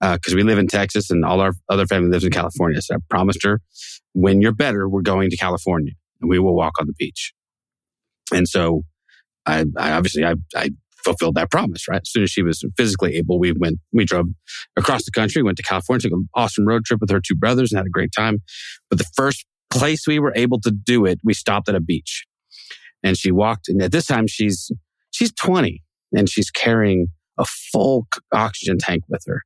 Uh, 0.00 0.14
because 0.14 0.34
we 0.34 0.44
live 0.44 0.58
in 0.58 0.68
Texas 0.68 1.10
and 1.10 1.24
all 1.24 1.40
our 1.40 1.52
other 1.68 1.86
family 1.86 2.08
lives 2.08 2.24
in 2.24 2.30
California. 2.30 2.80
So 2.80 2.94
I 2.94 2.98
promised 3.10 3.42
her, 3.42 3.60
when 4.12 4.40
you're 4.40 4.54
better, 4.54 4.88
we're 4.88 5.02
going 5.02 5.30
to 5.30 5.36
California 5.36 5.92
and 6.20 6.30
we 6.30 6.38
will 6.38 6.54
walk 6.54 6.74
on 6.80 6.86
the 6.86 6.92
beach. 6.98 7.32
And 8.32 8.46
so 8.48 8.82
I, 9.46 9.64
I 9.76 9.92
obviously 9.92 10.24
I, 10.24 10.34
I 10.54 10.70
fulfilled 11.04 11.36
that 11.36 11.50
promise, 11.50 11.88
right? 11.88 12.02
As 12.02 12.10
soon 12.10 12.22
as 12.22 12.30
she 12.30 12.42
was 12.42 12.62
physically 12.76 13.16
able, 13.16 13.38
we 13.38 13.52
went, 13.52 13.78
we 13.92 14.04
drove 14.04 14.26
across 14.76 15.04
the 15.04 15.10
country, 15.10 15.42
went 15.42 15.56
to 15.56 15.62
California, 15.62 16.02
took 16.02 16.12
an 16.12 16.28
awesome 16.34 16.66
road 16.66 16.84
trip 16.84 17.00
with 17.00 17.10
her 17.10 17.20
two 17.20 17.34
brothers 17.34 17.72
and 17.72 17.78
had 17.78 17.86
a 17.86 17.90
great 17.90 18.12
time. 18.16 18.38
But 18.90 18.98
the 18.98 19.08
first 19.16 19.46
place 19.70 20.06
we 20.06 20.18
were 20.18 20.32
able 20.36 20.60
to 20.60 20.70
do 20.70 21.04
it, 21.06 21.18
we 21.24 21.34
stopped 21.34 21.68
at 21.68 21.74
a 21.74 21.80
beach 21.80 22.24
and 23.02 23.16
she 23.16 23.32
walked. 23.32 23.68
And 23.68 23.82
at 23.82 23.92
this 23.92 24.06
time, 24.06 24.26
she's, 24.26 24.70
she's 25.10 25.32
20 25.32 25.82
and 26.12 26.28
she's 26.28 26.50
carrying 26.50 27.08
a 27.38 27.44
full 27.44 28.06
oxygen 28.32 28.78
tank 28.78 29.04
with 29.08 29.22
her 29.26 29.42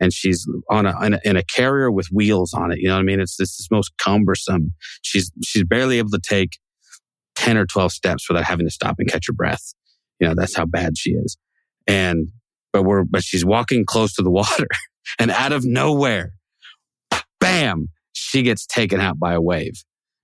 and 0.00 0.12
she's 0.12 0.46
on 0.70 0.86
a, 0.86 1.04
in 1.04 1.14
a, 1.14 1.20
in 1.24 1.36
a 1.36 1.42
carrier 1.42 1.90
with 1.90 2.08
wheels 2.08 2.52
on 2.52 2.72
it. 2.72 2.78
You 2.78 2.88
know 2.88 2.94
what 2.94 3.00
I 3.00 3.04
mean? 3.04 3.20
It's 3.20 3.36
this, 3.36 3.56
this 3.56 3.68
most 3.70 3.92
cumbersome. 3.98 4.72
She's 5.02 5.30
she's 5.44 5.64
barely 5.64 5.98
able 5.98 6.10
to 6.10 6.20
take 6.22 6.58
ten 7.34 7.56
or 7.56 7.66
twelve 7.66 7.92
steps 7.92 8.28
without 8.28 8.44
having 8.44 8.66
to 8.66 8.72
stop 8.72 8.96
and 8.98 9.08
catch 9.08 9.26
her 9.26 9.32
breath. 9.32 9.74
You 10.20 10.28
know 10.28 10.34
that's 10.34 10.56
how 10.56 10.66
bad 10.66 10.98
she 10.98 11.10
is. 11.10 11.36
And 11.86 12.28
but 12.72 12.82
we're 12.82 13.04
but 13.04 13.22
she's 13.22 13.44
walking 13.44 13.84
close 13.86 14.14
to 14.14 14.22
the 14.22 14.30
water, 14.30 14.68
and 15.18 15.30
out 15.30 15.52
of 15.52 15.64
nowhere, 15.64 16.32
bam, 17.40 17.88
she 18.12 18.42
gets 18.42 18.66
taken 18.66 19.00
out 19.00 19.18
by 19.18 19.32
a 19.32 19.40
wave. 19.40 19.82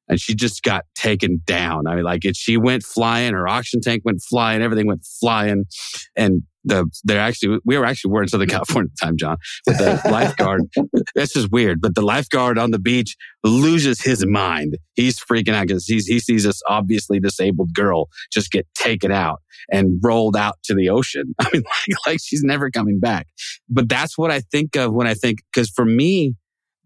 And 0.08 0.20
she 0.20 0.34
just 0.34 0.62
got 0.62 0.84
taken 0.94 1.40
down. 1.46 1.86
I 1.86 1.94
mean, 1.94 2.04
like 2.04 2.24
it, 2.24 2.36
she 2.36 2.56
went 2.58 2.82
flying, 2.82 3.32
her 3.32 3.48
oxygen 3.48 3.80
tank 3.80 4.02
went 4.04 4.20
flying, 4.20 4.60
everything 4.60 4.86
went 4.86 5.06
flying. 5.20 5.64
And 6.16 6.42
the 6.64 6.86
they're 7.04 7.20
actually 7.20 7.58
we 7.64 7.76
were 7.76 7.84
actually 7.84 8.12
we're 8.12 8.22
in 8.22 8.28
Southern 8.28 8.48
California 8.48 8.90
at 8.92 8.98
the 8.98 9.06
time, 9.06 9.16
John. 9.16 9.36
But 9.66 9.78
the 9.78 10.00
lifeguard, 10.10 10.62
that's 11.14 11.32
just 11.32 11.50
weird. 11.50 11.80
But 11.80 11.94
the 11.94 12.02
lifeguard 12.02 12.58
on 12.58 12.70
the 12.70 12.78
beach 12.78 13.16
loses 13.44 14.00
his 14.00 14.24
mind. 14.26 14.78
He's 14.94 15.18
freaking 15.18 15.54
out 15.54 15.66
because 15.66 15.86
he's 15.86 16.06
he 16.06 16.20
sees 16.20 16.44
this 16.44 16.62
obviously 16.68 17.20
disabled 17.20 17.74
girl 17.74 18.08
just 18.32 18.50
get 18.50 18.66
taken 18.74 19.10
out 19.10 19.40
and 19.70 20.00
rolled 20.02 20.36
out 20.36 20.58
to 20.64 20.74
the 20.74 20.88
ocean. 20.88 21.34
I 21.40 21.48
mean, 21.52 21.62
like, 21.62 22.06
like 22.06 22.20
she's 22.22 22.42
never 22.42 22.70
coming 22.70 23.00
back. 23.00 23.26
But 23.68 23.88
that's 23.88 24.16
what 24.16 24.30
I 24.30 24.40
think 24.40 24.76
of 24.76 24.92
when 24.92 25.06
I 25.06 25.14
think 25.14 25.40
because 25.52 25.70
for 25.70 25.84
me, 25.84 26.34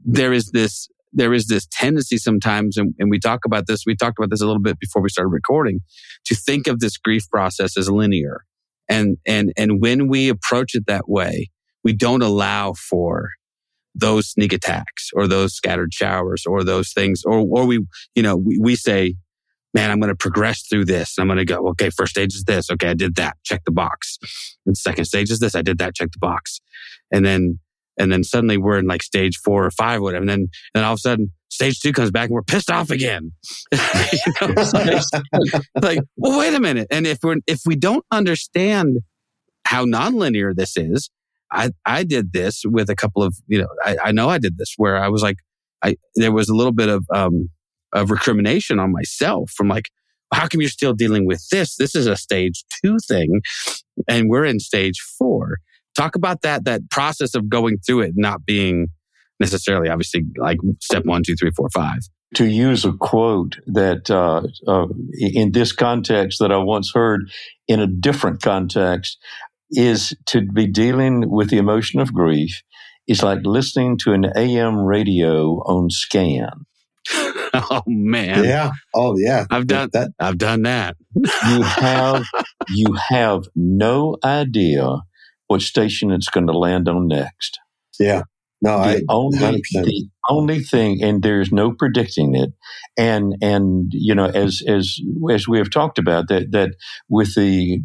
there 0.04 0.32
is 0.32 0.50
this 0.52 0.88
there 1.12 1.32
is 1.32 1.46
this 1.46 1.66
tendency 1.72 2.18
sometimes, 2.18 2.76
and, 2.76 2.94
and 2.98 3.10
we 3.10 3.18
talk 3.18 3.44
about 3.46 3.66
this. 3.66 3.84
We 3.86 3.96
talked 3.96 4.18
about 4.18 4.30
this 4.30 4.42
a 4.42 4.46
little 4.46 4.60
bit 4.60 4.78
before 4.78 5.00
we 5.00 5.08
started 5.08 5.30
recording, 5.30 5.80
to 6.26 6.34
think 6.34 6.66
of 6.66 6.80
this 6.80 6.98
grief 6.98 7.28
process 7.30 7.76
as 7.76 7.90
linear 7.90 8.44
and, 8.88 9.16
and, 9.26 9.52
and 9.56 9.80
when 9.80 10.08
we 10.08 10.28
approach 10.28 10.74
it 10.74 10.86
that 10.86 11.08
way, 11.08 11.50
we 11.84 11.92
don't 11.92 12.22
allow 12.22 12.74
for 12.74 13.30
those 13.94 14.28
sneak 14.28 14.52
attacks 14.52 15.10
or 15.14 15.26
those 15.26 15.54
scattered 15.54 15.92
showers 15.92 16.44
or 16.46 16.62
those 16.62 16.92
things. 16.92 17.22
Or, 17.24 17.38
or 17.38 17.64
we, 17.64 17.86
you 18.14 18.22
know, 18.22 18.36
we, 18.36 18.58
we 18.60 18.76
say, 18.76 19.14
man, 19.72 19.90
I'm 19.90 20.00
going 20.00 20.12
to 20.12 20.16
progress 20.16 20.62
through 20.66 20.86
this. 20.86 21.18
I'm 21.18 21.26
going 21.26 21.38
to 21.38 21.44
go, 21.44 21.68
okay, 21.68 21.90
first 21.90 22.10
stage 22.10 22.34
is 22.34 22.44
this. 22.44 22.70
Okay, 22.70 22.88
I 22.88 22.94
did 22.94 23.14
that. 23.16 23.36
Check 23.44 23.64
the 23.64 23.72
box. 23.72 24.18
And 24.64 24.76
second 24.76 25.04
stage 25.04 25.30
is 25.30 25.38
this. 25.38 25.54
I 25.54 25.62
did 25.62 25.78
that. 25.78 25.94
Check 25.94 26.12
the 26.12 26.18
box. 26.18 26.60
And 27.12 27.24
then, 27.24 27.58
and 27.98 28.12
then 28.12 28.22
suddenly 28.22 28.56
we're 28.56 28.78
in 28.78 28.86
like 28.86 29.02
stage 29.02 29.38
four 29.44 29.64
or 29.64 29.70
five, 29.70 30.00
or 30.00 30.02
whatever. 30.02 30.22
And 30.22 30.28
then, 30.28 30.48
then 30.74 30.84
all 30.84 30.92
of 30.92 30.98
a 30.98 31.00
sudden 31.00 31.32
stage 31.48 31.80
two 31.80 31.92
comes 31.92 32.10
back 32.10 32.28
and 32.28 32.34
we're 32.34 32.42
pissed 32.42 32.70
off 32.70 32.90
again. 32.90 33.32
know, 33.72 35.00
like, 35.82 36.00
well, 36.16 36.38
wait 36.38 36.54
a 36.54 36.60
minute. 36.60 36.88
And 36.90 37.06
if 37.06 37.18
we're, 37.22 37.36
if 37.46 37.60
we 37.66 37.76
don't 37.76 38.04
understand 38.10 38.98
how 39.66 39.84
nonlinear 39.84 40.54
this 40.54 40.76
is, 40.76 41.10
I, 41.50 41.70
I 41.84 42.04
did 42.04 42.32
this 42.32 42.62
with 42.64 42.90
a 42.90 42.96
couple 42.96 43.22
of, 43.22 43.36
you 43.46 43.60
know, 43.60 43.68
I, 43.84 43.96
I 44.04 44.12
know 44.12 44.28
I 44.28 44.38
did 44.38 44.58
this 44.58 44.74
where 44.76 44.96
I 44.96 45.08
was 45.08 45.22
like, 45.22 45.36
I, 45.82 45.96
there 46.16 46.32
was 46.32 46.48
a 46.48 46.54
little 46.54 46.72
bit 46.72 46.88
of, 46.88 47.04
um, 47.14 47.48
of 47.92 48.10
recrimination 48.10 48.80
on 48.80 48.92
myself 48.92 49.50
from 49.50 49.68
like, 49.68 49.88
how 50.34 50.48
come 50.48 50.60
you're 50.60 50.70
still 50.70 50.92
dealing 50.92 51.24
with 51.24 51.46
this? 51.50 51.76
This 51.76 51.94
is 51.94 52.06
a 52.06 52.16
stage 52.16 52.64
two 52.84 52.98
thing 53.06 53.40
and 54.08 54.28
we're 54.28 54.44
in 54.44 54.58
stage 54.60 55.00
four. 55.18 55.58
Talk 55.96 56.14
about 56.14 56.42
that, 56.42 56.64
that 56.64 56.90
process 56.90 57.34
of 57.34 57.48
going 57.48 57.78
through 57.78 58.02
it, 58.02 58.12
not 58.16 58.44
being, 58.44 58.88
necessarily, 59.40 59.88
obviously, 59.88 60.24
like 60.36 60.58
step 60.80 61.04
one, 61.04 61.22
two, 61.24 61.34
three, 61.36 61.50
four, 61.56 61.68
five. 61.70 62.00
To 62.34 62.44
use 62.44 62.84
a 62.84 62.92
quote 62.92 63.56
that 63.66 64.10
uh, 64.10 64.42
uh, 64.66 64.86
in 65.18 65.52
this 65.52 65.72
context 65.72 66.38
that 66.40 66.52
I 66.52 66.58
once 66.58 66.92
heard 66.92 67.30
in 67.68 67.80
a 67.80 67.86
different 67.86 68.42
context 68.42 69.18
is 69.70 70.14
to 70.26 70.42
be 70.42 70.66
dealing 70.66 71.30
with 71.30 71.50
the 71.50 71.58
emotion 71.58 72.00
of 72.00 72.12
grief 72.12 72.62
is 73.06 73.22
like 73.22 73.40
listening 73.44 73.96
to 73.98 74.12
an 74.12 74.26
AM 74.36 74.78
radio 74.78 75.62
on 75.64 75.90
scan. 75.90 76.66
oh 77.54 77.82
man. 77.86 78.44
Yeah. 78.44 78.72
Oh 78.94 79.16
yeah. 79.16 79.46
I've 79.50 79.66
done 79.66 79.90
that. 79.92 80.10
I've 80.18 80.38
done 80.38 80.62
that. 80.62 80.96
you 81.14 81.62
have 81.62 82.24
you 82.68 82.96
have 83.08 83.44
no 83.54 84.16
idea 84.24 85.02
what 85.48 85.62
station 85.62 86.10
it's 86.10 86.28
going 86.28 86.46
to 86.46 86.56
land 86.56 86.88
on 86.88 87.08
next. 87.08 87.58
Yeah. 87.98 88.22
No, 88.62 88.78
the 88.78 88.84
I 88.84 89.00
only 89.10 89.38
100%. 89.38 89.60
the 89.72 90.08
only 90.30 90.60
thing, 90.60 91.02
and 91.02 91.22
there's 91.22 91.52
no 91.52 91.72
predicting 91.72 92.34
it. 92.34 92.50
And 92.96 93.36
and 93.42 93.88
you 93.92 94.14
know, 94.14 94.24
as 94.24 94.62
as 94.66 94.98
as 95.30 95.46
we 95.46 95.58
have 95.58 95.70
talked 95.70 95.98
about 95.98 96.28
that 96.28 96.52
that 96.52 96.70
with 97.08 97.34
the 97.34 97.80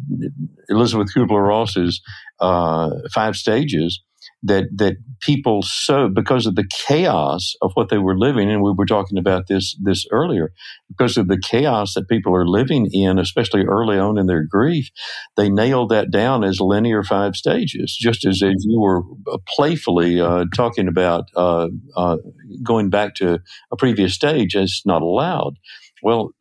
Elisabeth 0.70 1.08
Kubler 1.14 1.46
Ross's 1.46 2.00
uh, 2.40 2.90
five 3.12 3.36
stages, 3.36 4.02
that 4.44 4.64
that 4.76 4.96
people 5.20 5.62
so 5.62 6.08
because 6.08 6.46
of 6.46 6.56
the 6.56 6.68
chaos 6.88 7.54
of 7.62 7.70
what 7.74 7.88
they 7.88 7.98
were 7.98 8.18
living 8.18 8.50
and 8.50 8.62
we 8.62 8.72
were 8.72 8.86
talking 8.86 9.18
about 9.18 9.46
this 9.48 9.76
this 9.80 10.04
earlier 10.10 10.52
because 10.88 11.16
of 11.16 11.28
the 11.28 11.40
chaos 11.40 11.94
that 11.94 12.08
people 12.08 12.34
are 12.34 12.46
living 12.46 12.88
in 12.92 13.18
especially 13.18 13.64
early 13.64 13.98
on 13.98 14.18
in 14.18 14.26
their 14.26 14.44
grief 14.44 14.88
they 15.36 15.48
nailed 15.48 15.90
that 15.90 16.10
down 16.10 16.42
as 16.42 16.60
linear 16.60 17.04
five 17.04 17.36
stages 17.36 17.96
just 18.00 18.24
as 18.26 18.40
if 18.42 18.54
you 18.64 18.80
were 18.80 19.02
uh, 19.32 19.38
playfully 19.54 20.20
uh, 20.20 20.44
talking 20.54 20.88
about 20.88 21.24
uh, 21.36 21.68
uh, 21.96 22.16
going 22.62 22.90
back 22.90 23.14
to 23.14 23.38
a 23.70 23.76
previous 23.76 24.14
stage 24.14 24.56
as 24.56 24.82
not 24.84 25.02
allowed 25.02 25.56
well, 26.02 26.32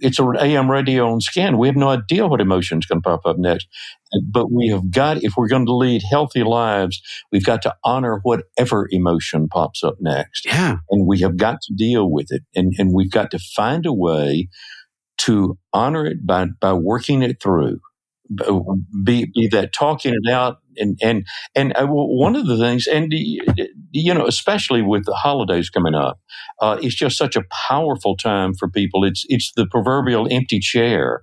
it's 0.00 0.18
an 0.18 0.36
AM 0.38 0.70
radio 0.70 1.10
on 1.10 1.20
scan. 1.20 1.56
We 1.58 1.68
have 1.68 1.76
no 1.76 1.88
idea 1.88 2.26
what 2.26 2.40
emotion 2.40 2.78
is 2.78 2.86
going 2.86 3.00
to 3.00 3.08
pop 3.08 3.24
up 3.24 3.38
next. 3.38 3.66
But 4.30 4.52
we 4.52 4.68
have 4.68 4.90
got, 4.90 5.24
if 5.24 5.32
we're 5.36 5.48
going 5.48 5.66
to 5.66 5.74
lead 5.74 6.02
healthy 6.08 6.44
lives, 6.44 7.00
we've 7.32 7.44
got 7.44 7.62
to 7.62 7.74
honor 7.82 8.20
whatever 8.22 8.86
emotion 8.90 9.48
pops 9.48 9.82
up 9.82 9.96
next. 10.00 10.44
Yeah. 10.46 10.76
And 10.90 11.06
we 11.06 11.20
have 11.20 11.36
got 11.36 11.62
to 11.62 11.74
deal 11.74 12.10
with 12.10 12.26
it. 12.30 12.42
And, 12.54 12.74
and 12.78 12.92
we've 12.92 13.10
got 13.10 13.30
to 13.30 13.38
find 13.38 13.86
a 13.86 13.92
way 13.92 14.48
to 15.18 15.58
honor 15.72 16.04
it 16.04 16.26
by, 16.26 16.48
by 16.60 16.74
working 16.74 17.22
it 17.22 17.42
through. 17.42 17.80
Be, 19.04 19.26
be 19.34 19.48
that 19.52 19.72
talking 19.74 20.14
it 20.14 20.30
out 20.30 20.58
and 20.78 20.98
and 21.02 21.26
and 21.54 21.76
uh, 21.76 21.86
one 21.86 22.34
of 22.36 22.46
the 22.46 22.56
things, 22.56 22.86
and 22.86 23.12
you 23.92 24.14
know, 24.14 24.26
especially 24.26 24.80
with 24.82 25.04
the 25.04 25.14
holidays 25.14 25.68
coming 25.68 25.94
up, 25.94 26.18
uh, 26.60 26.78
it's 26.80 26.94
just 26.94 27.18
such 27.18 27.36
a 27.36 27.44
powerful 27.68 28.16
time 28.16 28.54
for 28.54 28.68
people. 28.68 29.04
It's 29.04 29.24
it's 29.28 29.52
the 29.56 29.66
proverbial 29.66 30.26
empty 30.30 30.58
chair. 30.58 31.22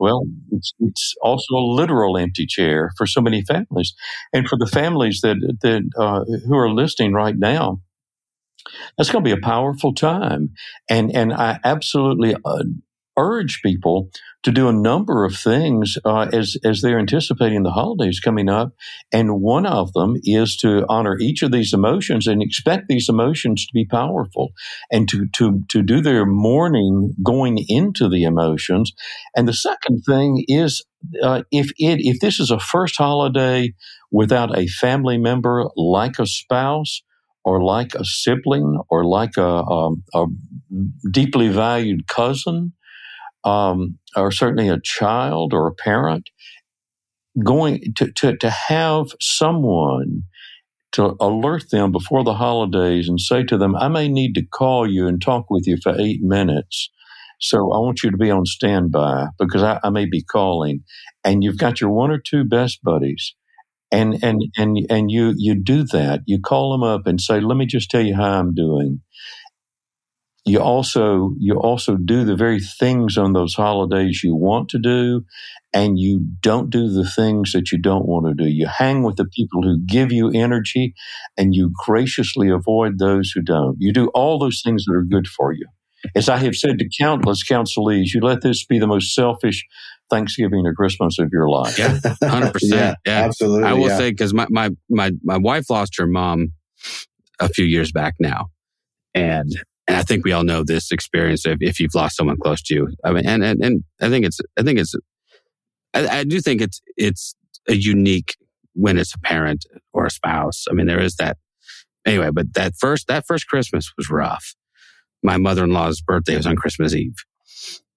Well, 0.00 0.22
it's, 0.50 0.72
it's 0.80 1.14
also 1.22 1.54
a 1.54 1.66
literal 1.74 2.16
empty 2.16 2.46
chair 2.46 2.90
for 2.96 3.06
so 3.06 3.20
many 3.20 3.42
families, 3.42 3.94
and 4.32 4.48
for 4.48 4.58
the 4.58 4.66
families 4.66 5.20
that 5.22 5.36
that 5.62 5.82
uh, 5.96 6.24
who 6.48 6.56
are 6.56 6.70
listening 6.70 7.12
right 7.12 7.36
now, 7.36 7.80
that's 8.96 9.10
going 9.10 9.24
to 9.24 9.28
be 9.28 9.38
a 9.38 9.42
powerful 9.42 9.94
time. 9.94 10.50
And 10.88 11.14
and 11.14 11.32
I 11.32 11.58
absolutely 11.64 12.34
uh, 12.44 12.64
urge 13.20 13.60
people 13.62 14.10
to 14.42 14.50
do 14.50 14.68
a 14.68 14.72
number 14.72 15.24
of 15.24 15.36
things 15.36 15.98
uh, 16.04 16.26
as 16.32 16.56
as 16.64 16.80
they're 16.80 16.98
anticipating 16.98 17.62
the 17.62 17.70
holidays 17.70 18.20
coming 18.20 18.48
up, 18.48 18.72
and 19.12 19.40
one 19.40 19.66
of 19.66 19.92
them 19.92 20.14
is 20.24 20.56
to 20.56 20.86
honor 20.88 21.18
each 21.20 21.42
of 21.42 21.52
these 21.52 21.74
emotions 21.74 22.26
and 22.26 22.42
expect 22.42 22.88
these 22.88 23.08
emotions 23.08 23.66
to 23.66 23.72
be 23.74 23.84
powerful, 23.84 24.50
and 24.90 25.08
to 25.10 25.26
to 25.34 25.62
to 25.68 25.82
do 25.82 26.00
their 26.00 26.24
mourning 26.24 27.14
going 27.22 27.58
into 27.68 28.08
the 28.08 28.24
emotions. 28.24 28.92
And 29.36 29.46
the 29.46 29.52
second 29.52 30.02
thing 30.02 30.44
is 30.48 30.84
uh, 31.22 31.42
if 31.50 31.70
it 31.76 32.00
if 32.00 32.20
this 32.20 32.40
is 32.40 32.50
a 32.50 32.58
first 32.58 32.96
holiday 32.96 33.74
without 34.10 34.56
a 34.58 34.66
family 34.66 35.18
member 35.18 35.66
like 35.76 36.18
a 36.18 36.26
spouse 36.26 37.02
or 37.44 37.62
like 37.62 37.94
a 37.94 38.04
sibling 38.04 38.78
or 38.90 39.04
like 39.04 39.36
a, 39.36 39.42
a, 39.42 39.86
um, 39.86 40.02
a 40.14 40.26
deeply 41.10 41.48
valued 41.48 42.06
cousin 42.06 42.72
um, 43.44 43.98
or 44.16 44.30
certainly 44.30 44.68
a 44.68 44.80
child 44.82 45.52
or 45.52 45.66
a 45.66 45.74
parent, 45.74 46.30
going 47.44 47.80
to, 47.96 48.10
to, 48.12 48.36
to 48.36 48.50
have 48.50 49.06
someone 49.20 50.22
to 50.92 51.16
alert 51.20 51.70
them 51.70 51.92
before 51.92 52.24
the 52.24 52.34
holidays 52.34 53.08
and 53.08 53.20
say 53.20 53.44
to 53.44 53.56
them, 53.56 53.76
I 53.76 53.88
may 53.88 54.08
need 54.08 54.34
to 54.34 54.44
call 54.44 54.90
you 54.90 55.06
and 55.06 55.22
talk 55.22 55.46
with 55.48 55.66
you 55.66 55.76
for 55.82 55.94
eight 55.98 56.20
minutes. 56.22 56.90
So 57.40 57.72
I 57.72 57.78
want 57.78 58.02
you 58.02 58.10
to 58.10 58.16
be 58.16 58.30
on 58.30 58.44
standby 58.44 59.28
because 59.38 59.62
I, 59.62 59.78
I 59.82 59.90
may 59.90 60.06
be 60.06 60.22
calling. 60.22 60.80
And 61.24 61.42
you've 61.44 61.58
got 61.58 61.80
your 61.80 61.90
one 61.90 62.10
or 62.10 62.18
two 62.18 62.44
best 62.44 62.80
buddies. 62.82 63.34
And, 63.92 64.22
and, 64.22 64.42
and, 64.56 64.78
and 64.90 65.10
you, 65.10 65.34
you 65.36 65.54
do 65.54 65.84
that. 65.84 66.20
You 66.26 66.40
call 66.40 66.72
them 66.72 66.82
up 66.82 67.06
and 67.06 67.20
say, 67.20 67.40
let 67.40 67.56
me 67.56 67.66
just 67.66 67.90
tell 67.90 68.02
you 68.04 68.14
how 68.14 68.38
I'm 68.38 68.54
doing 68.54 69.00
you 70.44 70.58
also 70.58 71.34
you 71.38 71.54
also 71.54 71.96
do 71.96 72.24
the 72.24 72.36
very 72.36 72.60
things 72.60 73.18
on 73.18 73.32
those 73.32 73.54
holidays 73.54 74.22
you 74.24 74.34
want 74.34 74.68
to 74.68 74.78
do 74.78 75.24
and 75.72 75.98
you 75.98 76.20
don't 76.40 76.70
do 76.70 76.88
the 76.88 77.08
things 77.08 77.52
that 77.52 77.70
you 77.70 77.78
don't 77.78 78.06
want 78.06 78.26
to 78.26 78.34
do 78.34 78.48
you 78.48 78.66
hang 78.66 79.02
with 79.02 79.16
the 79.16 79.26
people 79.26 79.62
who 79.62 79.78
give 79.86 80.10
you 80.10 80.30
energy 80.30 80.94
and 81.36 81.54
you 81.54 81.70
graciously 81.84 82.48
avoid 82.48 82.98
those 82.98 83.30
who 83.30 83.42
don't 83.42 83.76
you 83.78 83.92
do 83.92 84.08
all 84.14 84.38
those 84.38 84.62
things 84.64 84.84
that 84.84 84.94
are 84.94 85.04
good 85.04 85.28
for 85.28 85.52
you 85.52 85.66
as 86.14 86.28
i 86.28 86.38
have 86.38 86.54
said 86.54 86.78
to 86.78 86.88
countless 86.98 87.44
counselees 87.46 88.14
you 88.14 88.20
let 88.20 88.40
this 88.40 88.64
be 88.64 88.78
the 88.78 88.86
most 88.86 89.14
selfish 89.14 89.64
Thanksgiving 90.10 90.66
or 90.66 90.74
Christmas 90.74 91.20
of 91.20 91.30
your 91.32 91.48
life. 91.48 91.78
Yeah, 91.78 92.00
hundred 92.20 92.52
percent. 92.52 92.98
Yeah, 93.06 93.26
absolutely. 93.26 93.62
I 93.62 93.74
will 93.74 93.88
yeah. 93.88 93.96
say 93.96 94.10
because 94.10 94.34
my, 94.34 94.46
my 94.50 94.70
my 94.88 95.12
my 95.22 95.36
wife 95.36 95.70
lost 95.70 95.96
her 95.98 96.06
mom 96.08 96.48
a 97.38 97.48
few 97.48 97.64
years 97.64 97.92
back 97.92 98.14
now, 98.18 98.48
and 99.14 99.52
and 99.90 99.98
I 99.98 100.02
think 100.02 100.24
we 100.24 100.30
all 100.30 100.44
know 100.44 100.62
this 100.62 100.92
experience 100.92 101.44
if, 101.44 101.58
if 101.60 101.80
you've 101.80 101.94
lost 101.96 102.16
someone 102.16 102.36
close 102.40 102.62
to 102.62 102.74
you. 102.74 102.88
I 103.04 103.12
mean, 103.12 103.26
and 103.26 103.42
and, 103.42 103.62
and 103.62 103.84
I 104.00 104.08
think 104.08 104.24
it's 104.24 104.40
I 104.56 104.62
think 104.62 104.78
it's 104.78 104.94
I, 105.92 106.20
I 106.20 106.24
do 106.24 106.40
think 106.40 106.60
it's 106.60 106.80
it's 106.96 107.34
a 107.68 107.74
unique 107.74 108.36
when 108.74 108.98
it's 108.98 109.14
a 109.14 109.18
parent 109.18 109.66
or 109.92 110.06
a 110.06 110.10
spouse. 110.10 110.66
I 110.70 110.74
mean, 110.74 110.86
there 110.86 111.00
is 111.00 111.16
that 111.16 111.38
anyway. 112.06 112.30
But 112.32 112.54
that 112.54 112.74
first 112.78 113.08
that 113.08 113.24
first 113.26 113.48
Christmas 113.48 113.90
was 113.96 114.08
rough. 114.08 114.54
My 115.24 115.36
mother 115.36 115.64
in 115.64 115.72
law's 115.72 116.00
birthday 116.00 116.36
was 116.36 116.46
on 116.46 116.54
Christmas 116.54 116.94
Eve, 116.94 117.16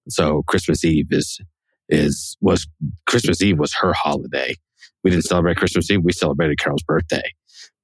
so 0.08 0.42
Christmas 0.48 0.84
Eve 0.84 1.06
is 1.10 1.40
is 1.88 2.36
was 2.40 2.66
Christmas 3.06 3.40
Eve 3.40 3.58
was 3.58 3.72
her 3.74 3.92
holiday. 3.92 4.56
We 5.04 5.10
didn't 5.10 5.26
celebrate 5.26 5.58
Christmas 5.58 5.88
Eve. 5.92 6.02
We 6.02 6.12
celebrated 6.12 6.58
Carol's 6.58 6.82
birthday, 6.82 7.30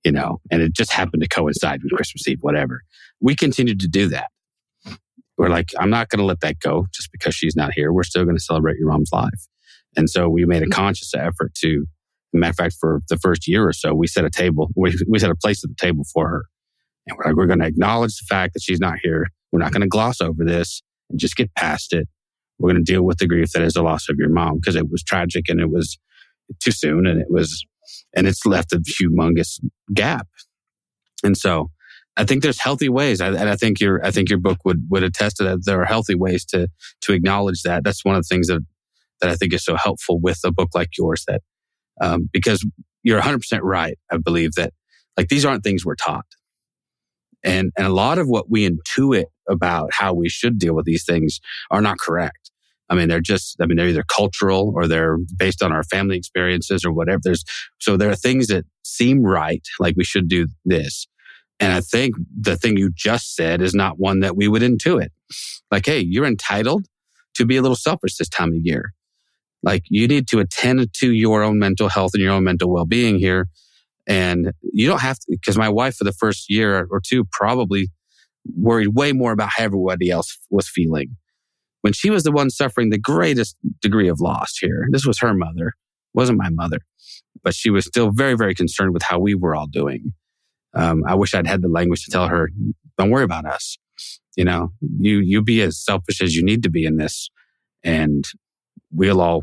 you 0.04 0.10
know, 0.10 0.40
and 0.50 0.62
it 0.62 0.74
just 0.74 0.90
happened 0.90 1.22
to 1.22 1.28
coincide 1.28 1.80
with 1.82 1.92
Christmas 1.92 2.26
Eve, 2.26 2.38
whatever. 2.40 2.82
We 3.20 3.36
continued 3.36 3.80
to 3.80 3.88
do 3.88 4.08
that. 4.08 4.30
We're 5.36 5.48
like, 5.48 5.70
I'm 5.78 5.90
not 5.90 6.10
going 6.10 6.18
to 6.18 6.26
let 6.26 6.40
that 6.40 6.58
go 6.60 6.86
just 6.92 7.10
because 7.12 7.34
she's 7.34 7.56
not 7.56 7.72
here. 7.74 7.92
We're 7.92 8.02
still 8.02 8.24
going 8.24 8.36
to 8.36 8.42
celebrate 8.42 8.76
your 8.78 8.90
mom's 8.90 9.10
life. 9.12 9.48
And 9.96 10.08
so 10.08 10.28
we 10.28 10.44
made 10.44 10.62
a 10.62 10.66
mm-hmm. 10.66 10.72
conscious 10.72 11.14
effort 11.14 11.54
to, 11.62 11.86
matter 12.32 12.50
of 12.50 12.56
fact, 12.56 12.74
for 12.78 13.00
the 13.08 13.16
first 13.16 13.48
year 13.48 13.66
or 13.66 13.72
so, 13.72 13.94
we 13.94 14.06
set 14.06 14.24
a 14.24 14.30
table, 14.30 14.68
we, 14.76 14.94
we 15.08 15.18
set 15.18 15.30
a 15.30 15.34
place 15.34 15.64
at 15.64 15.70
the 15.70 15.76
table 15.80 16.04
for 16.12 16.28
her. 16.28 16.44
And 17.06 17.16
we're 17.16 17.30
like, 17.30 17.36
we're 17.36 17.46
going 17.46 17.60
to 17.60 17.66
acknowledge 17.66 18.16
the 18.18 18.26
fact 18.28 18.52
that 18.52 18.62
she's 18.62 18.80
not 18.80 18.98
here. 19.02 19.28
We're 19.50 19.60
not 19.60 19.72
going 19.72 19.80
to 19.80 19.88
gloss 19.88 20.20
over 20.20 20.44
this 20.44 20.82
and 21.08 21.18
just 21.18 21.36
get 21.36 21.54
past 21.54 21.92
it. 21.92 22.06
We're 22.58 22.70
going 22.70 22.84
to 22.84 22.92
deal 22.92 23.02
with 23.02 23.18
the 23.18 23.26
grief 23.26 23.52
that 23.54 23.62
is 23.62 23.72
the 23.72 23.82
loss 23.82 24.08
of 24.10 24.16
your 24.18 24.28
mom 24.28 24.56
because 24.56 24.76
it 24.76 24.90
was 24.90 25.02
tragic 25.02 25.48
and 25.48 25.58
it 25.58 25.70
was 25.70 25.98
too 26.60 26.72
soon 26.72 27.06
and 27.06 27.18
it 27.18 27.28
was, 27.30 27.64
and 28.14 28.26
it's 28.26 28.44
left 28.44 28.72
a 28.74 28.82
humongous 29.00 29.58
gap. 29.94 30.28
And 31.24 31.36
so 31.36 31.70
I 32.20 32.24
think 32.24 32.42
there's 32.42 32.60
healthy 32.60 32.90
ways. 32.90 33.22
I, 33.22 33.28
and 33.28 33.48
I 33.48 33.56
think 33.56 33.80
your, 33.80 34.04
I 34.04 34.10
think 34.10 34.28
your 34.28 34.38
book 34.38 34.58
would, 34.66 34.86
would 34.90 35.02
attest 35.02 35.38
to 35.38 35.44
that. 35.44 35.64
There 35.64 35.80
are 35.80 35.86
healthy 35.86 36.14
ways 36.14 36.44
to, 36.46 36.68
to 37.00 37.12
acknowledge 37.14 37.62
that. 37.62 37.82
That's 37.82 38.04
one 38.04 38.14
of 38.14 38.22
the 38.22 38.28
things 38.28 38.48
that, 38.48 38.60
that 39.22 39.30
I 39.30 39.36
think 39.36 39.54
is 39.54 39.64
so 39.64 39.74
helpful 39.74 40.20
with 40.20 40.38
a 40.44 40.52
book 40.52 40.68
like 40.74 40.90
yours 40.98 41.24
that, 41.28 41.40
um, 41.98 42.28
because 42.30 42.62
you're 43.02 43.22
100% 43.22 43.60
right. 43.62 43.98
I 44.12 44.18
believe 44.18 44.52
that 44.56 44.74
like 45.16 45.28
these 45.28 45.46
aren't 45.46 45.64
things 45.64 45.86
we're 45.86 45.94
taught. 45.94 46.26
And, 47.42 47.72
and 47.78 47.86
a 47.86 47.92
lot 47.92 48.18
of 48.18 48.28
what 48.28 48.50
we 48.50 48.68
intuit 48.68 49.24
about 49.48 49.90
how 49.94 50.12
we 50.12 50.28
should 50.28 50.58
deal 50.58 50.74
with 50.74 50.84
these 50.84 51.06
things 51.06 51.40
are 51.70 51.80
not 51.80 51.98
correct. 51.98 52.50
I 52.90 52.96
mean, 52.96 53.08
they're 53.08 53.20
just, 53.20 53.56
I 53.62 53.66
mean, 53.66 53.78
they're 53.78 53.88
either 53.88 54.02
cultural 54.02 54.72
or 54.74 54.86
they're 54.86 55.16
based 55.38 55.62
on 55.62 55.72
our 55.72 55.84
family 55.84 56.18
experiences 56.18 56.84
or 56.84 56.92
whatever. 56.92 57.20
There's, 57.24 57.44
so 57.78 57.96
there 57.96 58.10
are 58.10 58.16
things 58.16 58.48
that 58.48 58.66
seem 58.84 59.22
right, 59.22 59.66
like 59.78 59.94
we 59.96 60.04
should 60.04 60.28
do 60.28 60.48
this. 60.66 61.06
And 61.60 61.72
I 61.74 61.82
think 61.82 62.16
the 62.40 62.56
thing 62.56 62.78
you 62.78 62.90
just 62.94 63.36
said 63.36 63.60
is 63.60 63.74
not 63.74 63.98
one 63.98 64.20
that 64.20 64.34
we 64.34 64.48
would 64.48 64.62
intuit. 64.62 65.08
Like, 65.70 65.86
hey, 65.86 66.00
you're 66.00 66.24
entitled 66.24 66.86
to 67.34 67.44
be 67.44 67.58
a 67.58 67.62
little 67.62 67.76
selfish 67.76 68.16
this 68.16 68.28
time 68.28 68.48
of 68.48 68.58
year. 68.62 68.92
Like, 69.62 69.84
you 69.88 70.08
need 70.08 70.26
to 70.28 70.40
attend 70.40 70.92
to 70.94 71.12
your 71.12 71.42
own 71.42 71.58
mental 71.58 71.90
health 71.90 72.12
and 72.14 72.22
your 72.22 72.32
own 72.32 72.44
mental 72.44 72.72
well 72.72 72.86
being 72.86 73.18
here. 73.18 73.48
And 74.06 74.52
you 74.72 74.88
don't 74.88 75.02
have 75.02 75.18
to, 75.18 75.26
because 75.28 75.58
my 75.58 75.68
wife 75.68 75.96
for 75.96 76.04
the 76.04 76.12
first 76.12 76.46
year 76.48 76.88
or 76.90 77.00
two 77.00 77.24
probably 77.30 77.88
worried 78.56 78.88
way 78.94 79.12
more 79.12 79.32
about 79.32 79.50
how 79.50 79.64
everybody 79.64 80.10
else 80.10 80.38
was 80.48 80.66
feeling. 80.66 81.16
When 81.82 81.92
she 81.92 82.10
was 82.10 82.24
the 82.24 82.32
one 82.32 82.50
suffering 82.50 82.90
the 82.90 82.98
greatest 82.98 83.56
degree 83.80 84.08
of 84.08 84.20
loss 84.20 84.56
here, 84.58 84.86
this 84.90 85.06
was 85.06 85.18
her 85.20 85.34
mother, 85.34 85.74
wasn't 86.14 86.38
my 86.38 86.48
mother, 86.50 86.78
but 87.44 87.54
she 87.54 87.70
was 87.70 87.84
still 87.84 88.10
very, 88.10 88.34
very 88.34 88.54
concerned 88.54 88.92
with 88.94 89.02
how 89.02 89.18
we 89.18 89.34
were 89.34 89.54
all 89.54 89.66
doing. 89.66 90.12
Um, 90.74 91.02
I 91.06 91.14
wish 91.14 91.34
I'd 91.34 91.46
had 91.46 91.62
the 91.62 91.68
language 91.68 92.04
to 92.04 92.10
tell 92.10 92.28
her, 92.28 92.50
"Don't 92.98 93.10
worry 93.10 93.24
about 93.24 93.44
us. 93.44 93.76
You 94.36 94.44
know, 94.44 94.72
you 94.98 95.18
you 95.18 95.42
be 95.42 95.62
as 95.62 95.82
selfish 95.82 96.20
as 96.20 96.34
you 96.34 96.44
need 96.44 96.62
to 96.62 96.70
be 96.70 96.84
in 96.84 96.96
this, 96.96 97.30
and 97.82 98.24
we'll 98.90 99.20
all 99.20 99.42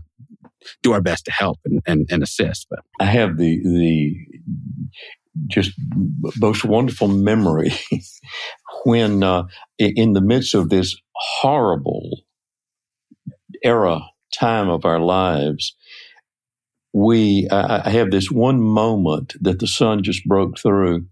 do 0.83 0.93
our 0.93 1.01
best 1.01 1.25
to 1.25 1.31
help 1.31 1.59
and, 1.65 1.81
and, 1.85 2.07
and 2.09 2.23
assist." 2.23 2.67
But 2.69 2.79
I 2.99 3.05
have 3.05 3.37
the 3.37 3.59
the 3.63 4.15
just 5.47 5.71
most 6.39 6.63
wonderful 6.63 7.07
memory 7.07 7.71
when 8.85 9.23
uh, 9.23 9.43
in 9.77 10.13
the 10.13 10.21
midst 10.21 10.55
of 10.55 10.69
this 10.69 10.95
horrible 11.13 12.21
era 13.63 14.01
time 14.33 14.69
of 14.69 14.85
our 14.85 14.99
lives 14.99 15.75
we 16.93 17.47
I, 17.51 17.89
have 17.91 18.11
this 18.11 18.31
one 18.31 18.61
moment 18.61 19.35
that 19.41 19.59
the 19.59 19.67
sun 19.67 20.03
just 20.03 20.25
broke 20.25 20.57
through 20.57 21.05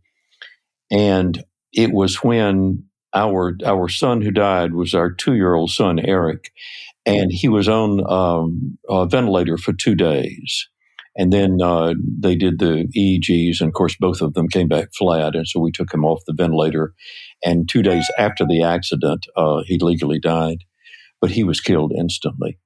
and 0.91 1.43
it 1.73 1.91
was 1.91 2.23
when 2.23 2.85
our 3.13 3.55
our 3.65 3.89
son 3.89 4.21
who 4.21 4.31
died 4.31 4.73
was 4.73 4.93
our 4.93 5.11
two 5.11 5.35
year 5.35 5.55
old 5.55 5.71
son 5.71 5.99
Eric, 5.99 6.51
and 7.05 7.31
he 7.31 7.47
was 7.47 7.67
on 7.67 8.01
um, 8.11 8.77
a 8.89 9.05
ventilator 9.05 9.57
for 9.57 9.73
two 9.73 9.95
days. 9.95 10.67
And 11.17 11.31
then 11.31 11.59
uh, 11.63 11.93
they 12.19 12.35
did 12.35 12.59
the 12.59 12.89
EEGs, 12.93 13.61
and 13.61 13.69
of 13.69 13.73
course, 13.73 13.95
both 13.97 14.21
of 14.21 14.33
them 14.33 14.49
came 14.49 14.67
back 14.67 14.89
flat. 14.93 15.33
And 15.33 15.47
so 15.47 15.61
we 15.61 15.71
took 15.71 15.93
him 15.93 16.03
off 16.03 16.25
the 16.27 16.33
ventilator. 16.33 16.93
And 17.43 17.69
two 17.69 17.81
days 17.81 18.11
after 18.17 18.45
the 18.45 18.63
accident, 18.63 19.25
uh, 19.37 19.61
he 19.65 19.79
legally 19.79 20.19
died, 20.19 20.65
but 21.21 21.31
he 21.31 21.45
was 21.45 21.61
killed 21.61 21.93
instantly. 21.97 22.57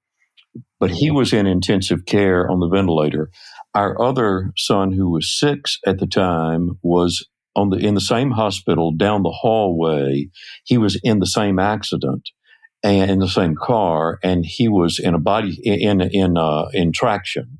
But 0.80 0.90
he 0.90 1.12
was 1.12 1.32
in 1.32 1.46
intensive 1.46 2.06
care 2.08 2.50
on 2.50 2.60
the 2.60 2.70
ventilator. 2.70 3.30
Our 3.76 4.02
other 4.02 4.52
son, 4.58 4.94
who 4.94 5.12
was 5.12 5.38
six 5.40 5.78
at 5.86 6.00
the 6.00 6.08
time, 6.08 6.80
was 6.82 7.28
on 7.60 7.70
the 7.70 7.78
in 7.78 7.94
the 7.94 8.02
same 8.02 8.32
hospital 8.32 8.92
down 8.92 9.24
the 9.24 9.32
hallway. 9.32 10.30
He 10.64 10.78
was 10.78 11.00
in 11.04 11.20
the 11.20 11.28
same 11.28 11.60
accident 11.60 12.30
and 12.84 13.12
in 13.12 13.20
the 13.20 13.28
same 13.28 13.56
car, 13.56 14.20
and 14.24 14.46
he 14.46 14.68
was 14.68 15.00
in 15.00 15.14
a 15.14 15.20
body 15.20 15.60
in 15.64 16.02
in 16.02 16.38
uh, 16.38 16.70
in 16.74 16.92
traction. 16.92 17.60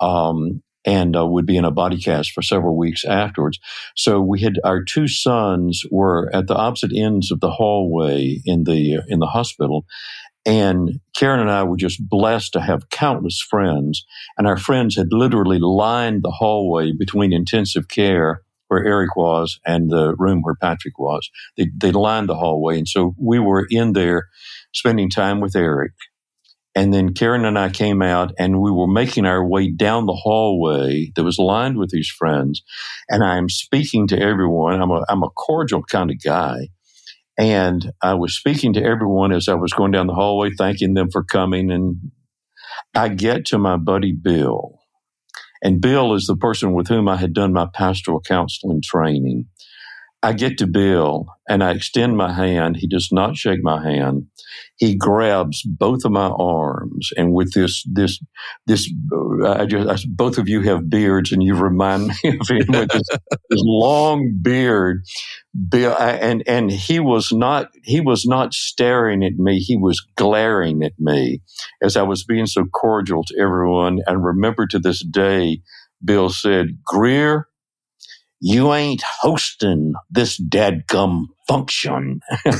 Um, 0.00 0.62
and 0.86 1.14
uh, 1.14 1.26
would 1.26 1.44
be 1.44 1.58
in 1.58 1.66
a 1.66 1.70
body 1.70 2.00
cast 2.00 2.32
for 2.32 2.40
several 2.40 2.74
weeks 2.74 3.04
afterwards. 3.04 3.58
So 3.96 4.18
we 4.18 4.40
had 4.40 4.54
our 4.64 4.82
two 4.82 5.08
sons 5.08 5.82
were 5.90 6.30
at 6.32 6.46
the 6.46 6.56
opposite 6.56 6.92
ends 6.96 7.30
of 7.30 7.40
the 7.40 7.50
hallway 7.50 8.38
in 8.46 8.64
the 8.64 9.00
in 9.06 9.18
the 9.18 9.26
hospital, 9.26 9.84
and 10.46 11.00
Karen 11.14 11.40
and 11.40 11.50
I 11.50 11.64
were 11.64 11.76
just 11.76 12.00
blessed 12.08 12.54
to 12.54 12.60
have 12.60 12.88
countless 12.88 13.40
friends, 13.40 14.06
and 14.38 14.46
our 14.46 14.56
friends 14.56 14.96
had 14.96 15.08
literally 15.10 15.58
lined 15.58 16.22
the 16.22 16.30
hallway 16.30 16.92
between 16.98 17.32
intensive 17.32 17.88
care 17.88 18.42
where 18.70 18.86
Eric 18.86 19.16
was 19.16 19.58
and 19.66 19.90
the 19.90 20.14
room 20.16 20.42
where 20.42 20.54
Patrick 20.54 20.98
was. 20.98 21.28
They, 21.56 21.70
they 21.76 21.90
lined 21.90 22.28
the 22.28 22.36
hallway. 22.36 22.78
And 22.78 22.88
so 22.88 23.14
we 23.18 23.40
were 23.40 23.66
in 23.68 23.92
there 23.94 24.28
spending 24.72 25.10
time 25.10 25.40
with 25.40 25.56
Eric. 25.56 25.92
And 26.76 26.94
then 26.94 27.14
Karen 27.14 27.44
and 27.44 27.58
I 27.58 27.68
came 27.68 28.00
out 28.00 28.32
and 28.38 28.60
we 28.60 28.70
were 28.70 28.86
making 28.86 29.26
our 29.26 29.44
way 29.44 29.72
down 29.72 30.06
the 30.06 30.14
hallway 30.14 31.10
that 31.16 31.24
was 31.24 31.36
lined 31.36 31.78
with 31.78 31.90
these 31.90 32.08
friends. 32.08 32.62
And 33.08 33.24
I'm 33.24 33.48
speaking 33.48 34.06
to 34.08 34.18
everyone. 34.18 34.80
I'm 34.80 34.90
a, 34.92 35.04
I'm 35.08 35.24
a 35.24 35.30
cordial 35.30 35.82
kind 35.82 36.12
of 36.12 36.22
guy. 36.24 36.68
And 37.36 37.90
I 38.00 38.14
was 38.14 38.36
speaking 38.36 38.74
to 38.74 38.84
everyone 38.84 39.32
as 39.32 39.48
I 39.48 39.54
was 39.54 39.72
going 39.72 39.90
down 39.90 40.06
the 40.06 40.14
hallway, 40.14 40.50
thanking 40.56 40.94
them 40.94 41.08
for 41.10 41.24
coming. 41.24 41.72
And 41.72 41.96
I 42.94 43.08
get 43.08 43.46
to 43.46 43.58
my 43.58 43.76
buddy 43.76 44.12
Bill. 44.12 44.79
And 45.62 45.80
Bill 45.80 46.14
is 46.14 46.26
the 46.26 46.36
person 46.36 46.72
with 46.72 46.88
whom 46.88 47.08
I 47.08 47.16
had 47.16 47.34
done 47.34 47.52
my 47.52 47.66
pastoral 47.72 48.20
counseling 48.20 48.80
training. 48.82 49.46
I 50.22 50.34
get 50.34 50.58
to 50.58 50.66
Bill 50.66 51.26
and 51.48 51.64
I 51.64 51.70
extend 51.72 52.16
my 52.16 52.32
hand. 52.32 52.76
He 52.76 52.86
does 52.86 53.08
not 53.10 53.36
shake 53.36 53.60
my 53.62 53.82
hand. 53.82 54.26
He 54.76 54.94
grabs 54.96 55.62
both 55.62 56.04
of 56.04 56.12
my 56.12 56.28
arms, 56.28 57.10
and 57.16 57.32
with 57.32 57.52
this, 57.52 57.84
this, 57.90 58.18
this, 58.66 58.90
uh, 59.12 59.52
I 59.52 59.66
just, 59.66 59.88
I, 59.88 60.08
both 60.08 60.38
of 60.38 60.48
you 60.48 60.62
have 60.62 60.88
beards, 60.88 61.32
and 61.32 61.42
you 61.42 61.54
remind 61.54 62.08
me 62.24 62.38
of 62.38 62.48
him 62.48 62.66
with 62.68 62.88
this, 62.90 63.02
this 63.50 63.62
long 63.62 64.38
beard. 64.40 65.02
Bill, 65.68 65.94
and 65.98 66.42
and 66.46 66.70
he 66.70 67.00
was 67.00 67.30
not, 67.32 67.68
he 67.84 68.00
was 68.00 68.24
not 68.24 68.54
staring 68.54 69.22
at 69.22 69.34
me. 69.34 69.58
He 69.58 69.76
was 69.76 70.00
glaring 70.16 70.82
at 70.82 70.92
me 70.98 71.40
as 71.82 71.96
I 71.96 72.02
was 72.02 72.24
being 72.24 72.46
so 72.46 72.64
cordial 72.64 73.24
to 73.24 73.38
everyone. 73.38 74.00
And 74.06 74.24
remember 74.24 74.66
to 74.68 74.78
this 74.78 75.04
day, 75.04 75.60
Bill 76.04 76.30
said, 76.30 76.78
"Greer." 76.84 77.49
You 78.40 78.72
ain't 78.72 79.02
hosting 79.20 79.92
this 80.10 80.40
dadgum 80.40 81.26
function. 81.46 82.20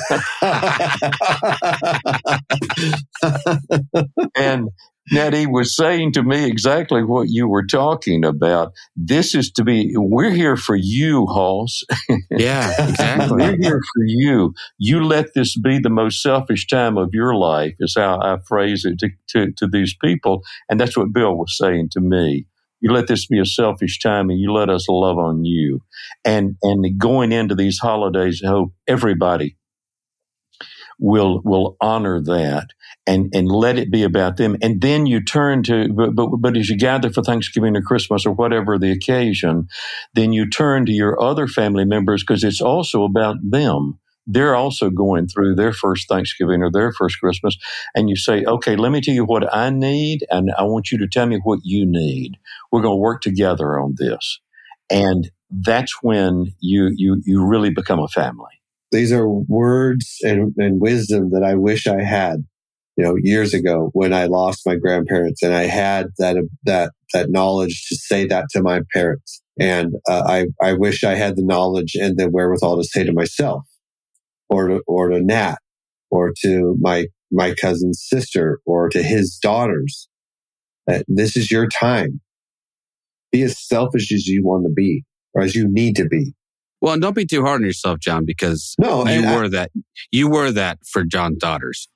and 4.37 4.68
Natty 5.12 5.47
was 5.47 5.74
saying 5.74 6.12
to 6.12 6.22
me 6.22 6.47
exactly 6.47 7.03
what 7.03 7.28
you 7.28 7.49
were 7.49 7.66
talking 7.66 8.24
about. 8.24 8.72
This 8.95 9.35
is 9.35 9.51
to 9.53 9.64
be, 9.64 9.93
we're 9.97 10.31
here 10.31 10.57
for 10.57 10.76
you, 10.76 11.26
Hoss. 11.26 11.83
Yeah, 12.31 12.70
exactly. 12.78 13.37
we're 13.37 13.57
here 13.61 13.81
for 13.95 14.05
you. 14.05 14.55
You 14.78 15.05
let 15.05 15.35
this 15.35 15.59
be 15.59 15.78
the 15.78 15.91
most 15.91 16.22
selfish 16.22 16.66
time 16.66 16.97
of 16.97 17.11
your 17.12 17.35
life, 17.35 17.74
is 17.81 17.95
how 17.97 18.20
I 18.20 18.39
phrase 18.47 18.85
it 18.85 18.99
to, 19.01 19.09
to, 19.31 19.53
to 19.57 19.66
these 19.66 19.97
people. 19.97 20.43
And 20.68 20.78
that's 20.78 20.97
what 20.97 21.12
Bill 21.12 21.37
was 21.37 21.57
saying 21.57 21.89
to 21.93 22.01
me. 22.01 22.47
You 22.81 22.93
let 22.93 23.07
this 23.07 23.26
be 23.26 23.39
a 23.39 23.47
selfish 23.47 23.99
time 23.99 24.31
and 24.31 24.39
you 24.41 24.53
let 24.53 24.70
us 24.70 24.89
love 24.89 25.18
on 25.18 25.45
you. 25.45 25.83
And, 26.24 26.57
and 26.62 26.99
going 26.99 27.33
into 27.33 27.55
these 27.55 27.78
holidays, 27.78 28.43
I 28.45 28.49
hope 28.49 28.72
everybody 28.89 29.57
will 31.01 31.41
will 31.45 31.76
honor 31.81 32.20
that 32.20 32.68
and 33.07 33.31
and 33.35 33.49
let 33.49 33.78
it 33.78 33.91
be 33.91 34.03
about 34.03 34.37
them 34.37 34.57
and 34.62 34.81
then 34.83 35.07
you 35.07 35.22
turn 35.22 35.62
to 35.62 35.89
but, 35.93 36.14
but 36.14 36.28
but 36.39 36.57
as 36.57 36.68
you 36.68 36.76
gather 36.76 37.11
for 37.11 37.22
Thanksgiving 37.22 37.74
or 37.74 37.81
Christmas 37.81 38.26
or 38.26 38.33
whatever 38.33 38.78
the 38.78 38.93
occasion 38.93 39.66
then 40.14 40.33
you 40.35 40.49
turn 40.49 40.85
to 40.87 40.93
your 40.93 41.20
other 41.20 41.49
family 41.49 41.87
members 41.87 42.22
because 42.22 42.45
it's 42.45 42.61
also 42.61 43.03
about 43.03 43.37
them 43.43 43.99
they're 44.33 44.55
also 44.55 44.91
going 44.91 45.26
through 45.26 45.55
their 45.55 45.72
first 45.72 46.09
Thanksgiving 46.09 46.62
or 46.62 46.70
their 46.70 46.93
first 46.93 47.18
Christmas 47.20 47.57
and 47.95 48.09
you 48.09 48.16
say 48.16 48.45
okay 48.45 48.76
let 48.76 48.93
me 48.93 49.01
tell 49.01 49.14
you 49.14 49.24
what 49.24 49.53
I 49.55 49.70
need 49.70 50.24
and 50.31 50.51
I 50.59 50.64
want 50.64 50.91
you 50.91 50.99
to 50.99 51.09
tell 51.09 51.26
me 51.26 51.41
what 51.43 51.61
you 51.62 51.85
need. 51.87 52.37
We're 52.70 52.83
going 52.83 52.97
to 52.97 53.01
work 53.01 53.22
together 53.22 53.78
on 53.78 53.95
this. 53.99 54.41
And 54.91 55.31
that's 55.51 56.03
when 56.03 56.53
you 56.61 56.93
you 56.95 57.22
you 57.24 57.45
really 57.45 57.70
become 57.70 58.01
a 58.01 58.09
family. 58.09 58.61
These 58.93 59.12
are 59.12 59.28
words 59.28 60.16
and, 60.22 60.53
and 60.57 60.81
wisdom 60.81 61.31
that 61.31 61.45
I 61.45 61.55
wish 61.55 61.87
I 61.87 62.03
had, 62.03 62.45
you 62.97 63.05
know, 63.05 63.14
years 63.16 63.55
ago 63.55 63.91
when 63.93 64.12
I 64.12 64.26
lost 64.26 64.66
my 64.66 64.74
grandparents 64.74 65.43
and 65.43 65.55
I 65.55 65.62
had 65.62 66.09
that, 66.18 66.37
that, 66.64 66.93
that 67.14 67.31
knowledge 67.31 67.87
to 67.89 67.97
say 67.97 68.26
that 68.26 68.47
to 68.51 68.62
my 68.62 68.81
parents. 68.93 69.43
And 69.61 69.95
uh, 70.09 70.24
I, 70.26 70.47
I 70.61 70.72
wish 70.72 71.05
I 71.05 71.14
had 71.14 71.37
the 71.37 71.45
knowledge 71.45 71.95
and 71.95 72.18
the 72.18 72.28
wherewithal 72.28 72.78
to 72.78 72.85
say 72.85 73.05
to 73.05 73.12
myself 73.12 73.64
or 74.51 74.69
to, 74.69 74.83
or 74.87 75.09
to 75.11 75.21
Nat 75.21 75.57
or 76.11 76.33
to 76.43 76.77
my, 76.81 77.07
my 77.31 77.55
cousin's 77.55 78.05
sister 78.09 78.61
or 78.67 78.89
to 78.89 79.03
his 79.03 79.39
daughters 79.41 80.09
that 80.87 81.05
this 81.09 81.37
is 81.37 81.51
your 81.51 81.69
time. 81.69 82.21
Be 83.33 83.43
as 83.43 83.65
selfish 83.65 84.13
as 84.13 84.27
you 84.27 84.43
want 84.45 84.65
to 84.67 84.73
be 84.75 85.05
or 85.35 85.43
as 85.43 85.55
you 85.55 85.67
need 85.71 85.95
to 85.97 86.07
be. 86.07 86.35
Well, 86.81 86.95
and 86.95 87.03
don't 87.03 87.15
be 87.15 87.27
too 87.27 87.45
hard 87.45 87.61
on 87.61 87.65
yourself, 87.65 88.01
John, 88.01 88.25
because 88.27 88.75
No, 88.79 89.07
you 89.07 89.23
were 89.23 89.45
I- 89.45 89.49
that. 89.49 89.71
You 90.11 90.29
were 90.29 90.51
that 90.51 90.79
for 90.91 91.05
John's 91.05 91.37
daughters, 91.39 91.89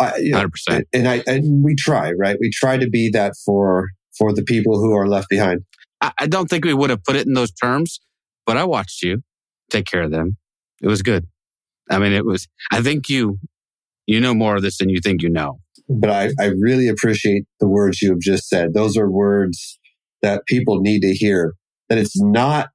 I, 0.00 0.16
you 0.16 0.30
know, 0.30 0.38
hundred 0.38 0.52
percent. 0.52 0.88
and 0.92 1.08
I 1.08 1.22
and 1.26 1.64
we 1.64 1.74
try, 1.74 2.12
right? 2.12 2.36
We 2.40 2.50
try 2.50 2.78
to 2.78 2.88
be 2.88 3.10
that 3.10 3.34
for 3.44 3.88
for 4.16 4.32
the 4.32 4.42
people 4.44 4.78
who 4.80 4.92
are 4.96 5.08
left 5.08 5.28
behind. 5.28 5.62
I, 6.00 6.12
I 6.20 6.26
don't 6.28 6.48
think 6.48 6.64
we 6.64 6.72
would 6.74 6.90
have 6.90 7.02
put 7.02 7.16
it 7.16 7.26
in 7.26 7.34
those 7.34 7.50
terms, 7.52 8.00
but 8.46 8.56
I 8.56 8.64
watched 8.64 9.02
you 9.02 9.22
take 9.68 9.84
care 9.86 10.02
of 10.02 10.12
them. 10.12 10.36
It 10.80 10.86
was 10.86 11.02
good. 11.02 11.26
I 11.90 11.98
mean, 11.98 12.12
it 12.12 12.24
was. 12.24 12.48
I 12.72 12.82
think 12.82 13.08
you 13.08 13.38
you 14.06 14.20
know 14.20 14.34
more 14.34 14.56
of 14.56 14.62
this 14.62 14.78
than 14.78 14.88
you 14.88 15.00
think 15.00 15.22
you 15.22 15.30
know. 15.30 15.60
But 15.88 16.10
I, 16.10 16.30
I 16.40 16.46
really 16.58 16.88
appreciate 16.88 17.44
the 17.60 17.68
words 17.68 18.00
you 18.00 18.10
have 18.10 18.20
just 18.20 18.48
said. 18.48 18.74
Those 18.74 18.96
are 18.96 19.10
words 19.10 19.78
that 20.22 20.46
people 20.46 20.80
need 20.80 21.00
to 21.00 21.14
hear. 21.14 21.54
That 21.88 21.98
it's 21.98 22.20
not 22.20 22.68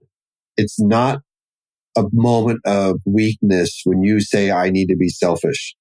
it's 0.58 0.80
not 0.80 1.22
a 1.98 2.04
moment 2.14 2.62
of 2.66 3.00
weakness 3.06 3.82
when 3.86 4.04
you 4.04 4.20
say 4.20 4.52
I 4.52 4.70
need 4.70 4.88
to 4.88 4.96
be 4.96 5.10
selfish 5.10 5.76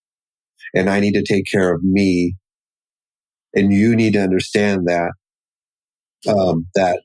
and 0.74 0.88
I 0.88 1.00
need 1.00 1.12
to 1.12 1.22
take 1.22 1.44
care 1.50 1.72
of 1.72 1.82
me. 1.82 2.34
And 3.54 3.72
you 3.72 3.94
need 3.94 4.14
to 4.14 4.22
understand 4.22 4.86
that 4.88 5.12
um 6.28 6.66
that 6.74 7.02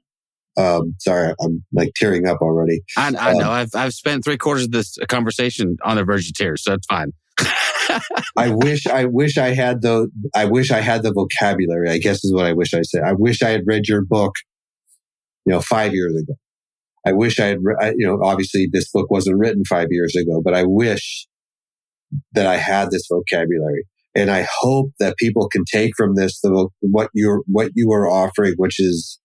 um 0.58 0.96
sorry, 1.00 1.34
I'm 1.42 1.64
like 1.74 1.92
tearing 1.96 2.28
up 2.28 2.38
already. 2.42 2.82
I, 2.98 3.14
I 3.20 3.32
Um, 3.32 3.38
know. 3.40 3.50
I've 3.52 3.70
I've 3.76 3.94
spent 3.94 4.24
three 4.24 4.38
quarters 4.38 4.66
of 4.66 4.72
this 4.72 4.98
conversation 5.10 5.78
on 5.84 5.98
the 5.98 6.04
verge 6.04 6.28
of 6.28 6.34
tears, 6.34 6.64
so 6.64 6.72
that's 6.72 6.86
fine. 6.88 7.12
I 8.38 8.50
wish 8.50 8.88
I 8.88 9.06
wish 9.06 9.38
I 9.38 9.50
had 9.54 9.82
the 9.82 10.10
I 10.36 10.46
wish 10.46 10.72
I 10.72 10.82
had 10.82 11.04
the 11.04 11.12
vocabulary. 11.14 11.90
I 11.90 11.98
guess 11.98 12.24
is 12.24 12.34
what 12.34 12.46
I 12.46 12.54
wish 12.54 12.74
I 12.74 12.82
said. 12.84 13.02
I 13.04 13.14
wish 13.14 13.42
I 13.42 13.50
had 13.50 13.62
read 13.66 13.88
your 13.88 14.04
book, 14.06 14.34
you 15.46 15.52
know, 15.54 15.60
five 15.62 15.94
years 15.94 16.16
ago. 16.16 16.34
I 17.06 17.12
wish 17.12 17.38
I 17.40 17.48
had, 17.48 17.58
re- 17.62 17.76
I, 17.82 17.90
you 17.98 18.08
know, 18.08 18.20
obviously 18.24 18.70
this 18.72 18.90
book 18.90 19.12
wasn't 19.12 19.38
written 19.38 19.64
five 19.66 19.88
years 19.90 20.16
ago, 20.16 20.42
but 20.44 20.54
I 20.54 20.64
wish 20.64 21.28
that 22.32 22.48
I 22.48 22.56
had 22.56 22.92
this 22.92 23.06
vocabulary. 23.12 23.84
And 24.16 24.32
I 24.32 24.48
hope 24.62 24.92
that 25.00 25.18
people 25.18 25.50
can 25.50 25.64
take 25.70 25.92
from 25.98 26.16
this 26.16 26.40
the 26.42 26.70
what 26.82 27.10
you're 27.14 27.42
what 27.48 27.72
you 27.74 27.92
are 27.92 28.08
offering, 28.08 28.54
which 28.58 28.80
is 28.80 29.20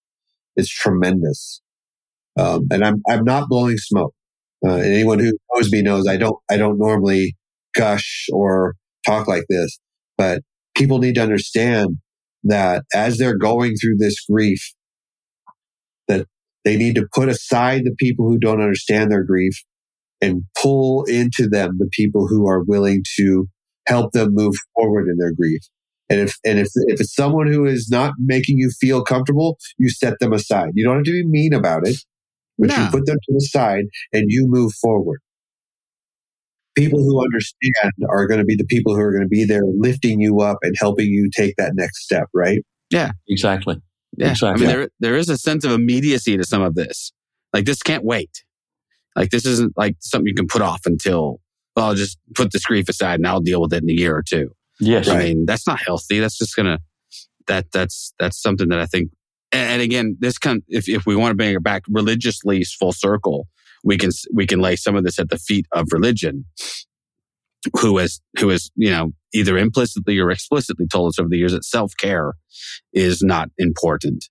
is 0.58 0.68
tremendous. 0.68 1.62
Um, 2.38 2.66
and 2.70 2.84
I'm 2.84 3.02
I'm 3.08 3.24
not 3.24 3.48
blowing 3.48 3.78
smoke. 3.78 4.14
Uh, 4.66 4.74
anyone 4.74 5.20
who 5.20 5.32
knows 5.54 5.70
me 5.72 5.82
knows 5.82 6.06
I 6.06 6.16
don't 6.16 6.36
I 6.50 6.56
don't 6.56 6.78
normally 6.78 7.36
gush 7.74 8.26
or 8.32 8.74
talk 9.06 9.28
like 9.28 9.44
this, 9.48 9.78
but 10.18 10.42
people 10.76 10.98
need 10.98 11.14
to 11.14 11.22
understand 11.22 11.96
that 12.44 12.84
as 12.94 13.18
they're 13.18 13.38
going 13.38 13.74
through 13.76 13.96
this 13.98 14.16
grief, 14.30 14.60
that 16.08 16.26
they 16.64 16.76
need 16.76 16.96
to 16.96 17.08
put 17.14 17.28
aside 17.28 17.82
the 17.84 17.94
people 17.98 18.28
who 18.28 18.38
don't 18.38 18.60
understand 18.60 19.10
their 19.10 19.24
grief 19.24 19.54
and 20.20 20.42
pull 20.60 21.04
into 21.04 21.48
them 21.48 21.76
the 21.78 21.88
people 21.92 22.26
who 22.26 22.48
are 22.48 22.64
willing 22.64 23.02
to 23.16 23.46
help 23.86 24.12
them 24.12 24.30
move 24.32 24.54
forward 24.74 25.08
in 25.08 25.16
their 25.18 25.32
grief. 25.32 25.60
And 26.10 26.20
if 26.20 26.36
and 26.44 26.58
if 26.58 26.68
if 26.74 27.00
it's 27.00 27.14
someone 27.14 27.52
who 27.52 27.66
is 27.66 27.88
not 27.90 28.14
making 28.18 28.58
you 28.58 28.70
feel 28.80 29.02
comfortable, 29.02 29.58
you 29.76 29.90
set 29.90 30.18
them 30.20 30.32
aside. 30.32 30.70
You 30.74 30.84
don't 30.84 30.96
have 30.96 31.04
to 31.04 31.12
be 31.12 31.26
mean 31.26 31.52
about 31.52 31.86
it, 31.86 31.96
but 32.58 32.70
you 32.70 32.90
put 32.90 33.06
them 33.06 33.16
to 33.16 33.32
the 33.34 33.40
side 33.40 33.84
and 34.12 34.24
you 34.28 34.46
move 34.48 34.72
forward. 34.74 35.20
People 36.74 37.00
who 37.00 37.22
understand 37.22 37.92
are 38.08 38.26
going 38.26 38.38
to 38.38 38.44
be 38.44 38.56
the 38.56 38.64
people 38.64 38.94
who 38.94 39.00
are 39.00 39.12
going 39.12 39.24
to 39.24 39.28
be 39.28 39.44
there 39.44 39.64
lifting 39.64 40.20
you 40.20 40.40
up 40.40 40.58
and 40.62 40.74
helping 40.78 41.06
you 41.08 41.28
take 41.36 41.56
that 41.56 41.72
next 41.74 42.04
step, 42.04 42.28
right? 42.32 42.60
Yeah. 42.90 43.10
Exactly. 43.28 43.80
Yeah. 44.16 44.30
Exactly. 44.30 44.66
I 44.66 44.68
mean, 44.68 44.78
there 44.78 44.88
there 45.00 45.16
is 45.16 45.28
a 45.28 45.36
sense 45.36 45.64
of 45.64 45.72
immediacy 45.72 46.36
to 46.36 46.44
some 46.44 46.62
of 46.62 46.74
this. 46.74 47.12
Like 47.52 47.64
this 47.64 47.82
can't 47.82 48.04
wait. 48.04 48.44
Like 49.16 49.30
this 49.30 49.44
isn't 49.44 49.76
like 49.76 49.96
something 50.00 50.26
you 50.26 50.34
can 50.34 50.46
put 50.46 50.62
off 50.62 50.82
until. 50.86 51.40
Well, 51.76 51.86
I'll 51.86 51.94
just 51.94 52.18
put 52.34 52.52
this 52.52 52.64
grief 52.64 52.88
aside 52.88 53.20
and 53.20 53.26
I'll 53.26 53.40
deal 53.40 53.60
with 53.60 53.72
it 53.72 53.84
in 53.84 53.90
a 53.90 53.92
year 53.92 54.16
or 54.16 54.22
two. 54.22 54.50
Yes. 54.80 55.08
I 55.08 55.18
mean, 55.18 55.44
that's 55.46 55.66
not 55.66 55.80
healthy. 55.80 56.20
That's 56.20 56.38
just 56.38 56.54
gonna 56.54 56.78
that 57.48 57.66
that's 57.72 58.12
that's 58.18 58.40
something 58.40 58.68
that 58.68 58.78
I 58.78 58.86
think. 58.86 59.10
And, 59.50 59.72
and 59.72 59.82
again, 59.82 60.16
this 60.20 60.38
kind 60.38 60.62
if 60.68 60.88
if 60.88 61.06
we 61.06 61.16
want 61.16 61.32
to 61.32 61.36
bring 61.36 61.54
it 61.54 61.62
back 61.62 61.82
religiously 61.88 62.62
full 62.78 62.92
circle, 62.92 63.48
we 63.82 63.96
can 63.96 64.10
we 64.32 64.46
can 64.46 64.60
lay 64.60 64.76
some 64.76 64.96
of 64.96 65.04
this 65.04 65.18
at 65.18 65.30
the 65.30 65.38
feet 65.38 65.66
of 65.72 65.86
religion, 65.92 66.44
who 67.80 67.98
has 67.98 68.20
who 68.38 68.50
has 68.50 68.70
you 68.76 68.90
know 68.90 69.10
either 69.34 69.58
implicitly 69.58 70.18
or 70.18 70.30
explicitly 70.30 70.86
told 70.86 71.08
us 71.08 71.18
over 71.18 71.28
the 71.28 71.38
years 71.38 71.52
that 71.52 71.64
self 71.64 71.92
care 71.98 72.34
is 72.92 73.22
not 73.22 73.48
important. 73.58 74.26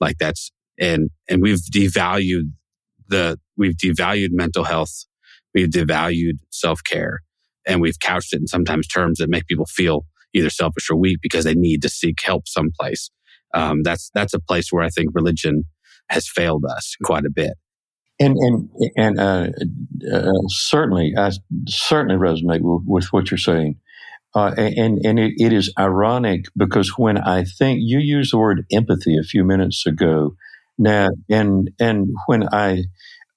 Like 0.00 0.16
that's 0.18 0.50
and 0.80 1.10
and 1.28 1.42
we've 1.42 1.60
devalued 1.72 2.50
the 3.08 3.38
we've 3.56 3.76
devalued 3.76 4.30
mental 4.32 4.64
health, 4.64 5.04
we've 5.54 5.68
devalued 5.68 6.38
self 6.50 6.80
care, 6.84 7.20
and 7.66 7.80
we've 7.80 7.98
couched 8.00 8.32
it 8.32 8.40
in 8.40 8.46
sometimes 8.46 8.86
terms 8.86 9.18
that 9.18 9.30
make 9.30 9.46
people 9.46 9.66
feel 9.66 10.06
either 10.34 10.50
selfish 10.50 10.90
or 10.90 10.96
weak 10.96 11.18
because 11.22 11.44
they 11.44 11.54
need 11.54 11.82
to 11.82 11.88
seek 11.88 12.20
help 12.22 12.48
someplace. 12.48 13.10
Um, 13.54 13.82
that's 13.82 14.10
that's 14.14 14.34
a 14.34 14.40
place 14.40 14.72
where 14.72 14.82
I 14.82 14.88
think 14.88 15.10
religion 15.14 15.64
has 16.08 16.28
failed 16.28 16.64
us 16.64 16.96
quite 17.04 17.24
a 17.24 17.30
bit. 17.30 17.52
And 18.20 18.36
and 18.38 18.68
and 18.96 19.20
uh, 19.20 19.48
uh, 20.12 20.32
certainly, 20.48 21.14
I 21.16 21.30
certainly 21.66 22.16
resonate 22.16 22.60
with, 22.62 22.82
with 22.86 23.06
what 23.12 23.30
you're 23.30 23.38
saying. 23.38 23.78
Uh, 24.34 24.54
and 24.56 24.98
and 25.04 25.18
it, 25.18 25.34
it 25.36 25.52
is 25.52 25.72
ironic 25.78 26.46
because 26.56 26.96
when 26.96 27.18
I 27.18 27.44
think 27.44 27.80
you 27.82 27.98
used 27.98 28.32
the 28.32 28.38
word 28.38 28.64
empathy 28.72 29.18
a 29.18 29.22
few 29.22 29.44
minutes 29.44 29.86
ago, 29.86 30.36
now 30.78 31.08
and 31.28 31.70
and 31.78 32.08
when 32.26 32.48
I 32.52 32.84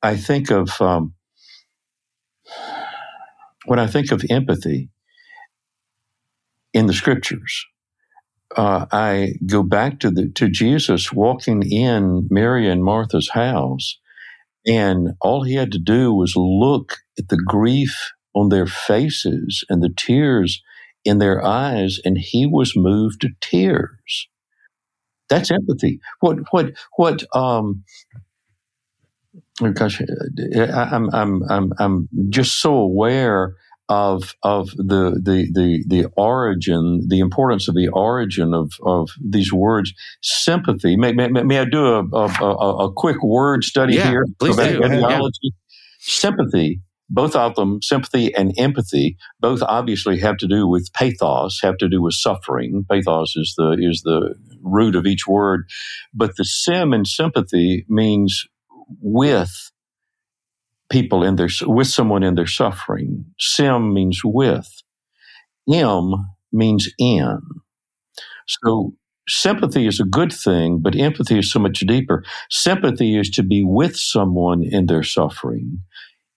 I 0.02 0.16
think 0.16 0.52
of 0.52 0.70
um, 0.80 1.14
when 3.68 3.80
I 3.80 3.88
think 3.88 4.12
of 4.12 4.24
empathy 4.30 4.90
in 6.74 6.88
the 6.88 6.94
scriptures, 6.94 7.66
uh, 8.58 8.86
I 8.92 9.34
go 9.46 9.64
back 9.64 10.00
to 10.02 10.12
the 10.12 10.30
to 10.36 10.50
Jesus 10.50 11.12
walking 11.14 11.64
in 11.64 12.28
Mary 12.32 12.70
and 12.70 12.84
Martha's 12.84 13.30
house, 13.32 14.00
and 14.68 15.12
all 15.22 15.44
he 15.44 15.56
had 15.56 15.72
to 15.74 15.80
do 15.80 16.14
was 16.14 16.36
look 16.36 16.98
at 17.20 17.30
the 17.30 17.42
grief 17.46 18.12
on 18.36 18.50
their 18.50 18.68
faces 18.68 19.66
and 19.70 19.84
the 19.84 19.94
tears 19.96 20.62
in 21.06 21.20
their 21.20 21.44
eyes, 21.46 22.00
and 22.06 22.18
he 22.18 22.46
was 22.48 22.76
moved 22.78 23.22
to 23.22 23.30
tears. 23.42 24.30
That's 25.30 25.52
empathy. 25.52 26.00
What 26.22 26.40
what 26.52 26.74
what 26.98 27.24
um 27.36 27.84
Oh, 29.62 29.72
gosh 29.72 30.02
I- 30.02 30.90
I'm 30.92 31.10
I'm 31.14 31.42
I'm 31.50 31.74
I'm 31.80 32.10
just 32.30 32.60
so 32.62 32.74
aware 32.76 33.56
of 33.88 34.34
of 34.44 34.70
the 34.72 35.20
the 35.24 35.48
the 35.54 35.84
the 35.88 36.10
origin, 36.18 37.06
the 37.08 37.20
importance 37.20 37.68
of 37.68 37.76
the 37.76 37.88
origin 37.90 38.54
of 38.54 38.74
of 38.84 39.10
these 39.24 39.54
words. 39.54 39.94
Sympathy. 40.22 40.98
May, 40.98 41.14
may, 41.14 41.28
may 41.30 41.60
I 41.60 41.66
do 41.66 41.86
a, 41.86 42.04
a, 42.04 42.86
a, 42.88 42.94
quick 42.94 43.22
word 43.24 43.64
study 43.64 43.96
Yeah, 43.96 44.10
here 44.10 44.26
please 44.40 44.56
about 44.56 44.70
do. 44.72 44.84
etymology? 44.84 45.54
Sympathy. 46.00 46.82
Both 47.08 47.36
of 47.36 47.54
them, 47.54 47.84
sympathy 47.84 48.34
and 48.34 48.52
empathy, 48.58 49.16
both 49.40 49.62
obviously 49.62 50.20
have 50.22 50.38
to 50.38 50.48
do 50.48 50.68
with 50.68 50.90
pathos, 50.94 51.60
have 51.62 51.78
to 51.78 51.88
do 51.88 52.02
with 52.02 52.16
suffering. 52.16 52.84
Pathos 52.90 53.36
is 53.36 53.54
the 53.56 53.78
is 53.80 54.02
the 54.04 54.34
root 54.64 54.96
of 54.96 55.06
each 55.06 55.28
word, 55.28 55.70
but 56.16 56.36
the 56.36 56.44
sim 56.44 56.94
in 56.94 57.06
sympathy 57.06 57.86
means 57.88 58.46
with 59.02 59.72
people 60.90 61.24
in 61.24 61.36
their 61.36 61.50
with 61.64 61.88
someone 61.88 62.24
in 62.24 62.36
their 62.36 62.48
suffering. 62.48 63.26
Sim 63.40 63.94
means 63.94 64.22
with. 64.24 64.68
M 65.72 66.14
means 66.52 66.90
in. 67.00 67.40
So 68.48 68.94
sympathy 69.28 69.88
is 69.88 70.00
a 70.00 70.06
good 70.06 70.32
thing, 70.32 70.80
but 70.82 70.96
empathy 70.96 71.40
is 71.40 71.52
so 71.52 71.60
much 71.60 71.80
deeper. 71.80 72.24
Sympathy 72.50 73.18
is 73.18 73.30
to 73.32 73.44
be 73.44 73.64
with 73.66 73.96
someone 73.96 74.64
in 74.64 74.86
their 74.86 75.04
suffering. 75.04 75.80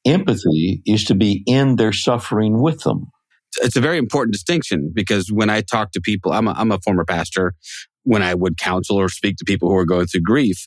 Empathy 0.06 0.82
is 0.86 1.04
to 1.04 1.14
be 1.14 1.42
in 1.46 1.76
their 1.76 1.92
suffering 1.92 2.62
with 2.62 2.82
them. 2.84 3.08
it's 3.62 3.76
a 3.76 3.80
very 3.80 3.98
important 3.98 4.32
distinction 4.32 4.90
because 4.94 5.30
when 5.32 5.50
I 5.50 5.60
talk 5.60 5.92
to 5.92 6.00
people, 6.00 6.32
I'm 6.32 6.48
a, 6.48 6.52
I'm 6.52 6.72
a 6.72 6.78
former 6.80 7.04
pastor. 7.04 7.54
When 8.04 8.22
I 8.22 8.34
would 8.34 8.56
counsel 8.56 8.96
or 8.96 9.10
speak 9.10 9.36
to 9.36 9.44
people 9.44 9.68
who 9.68 9.76
are 9.76 9.84
going 9.84 10.06
through 10.06 10.22
grief, 10.22 10.66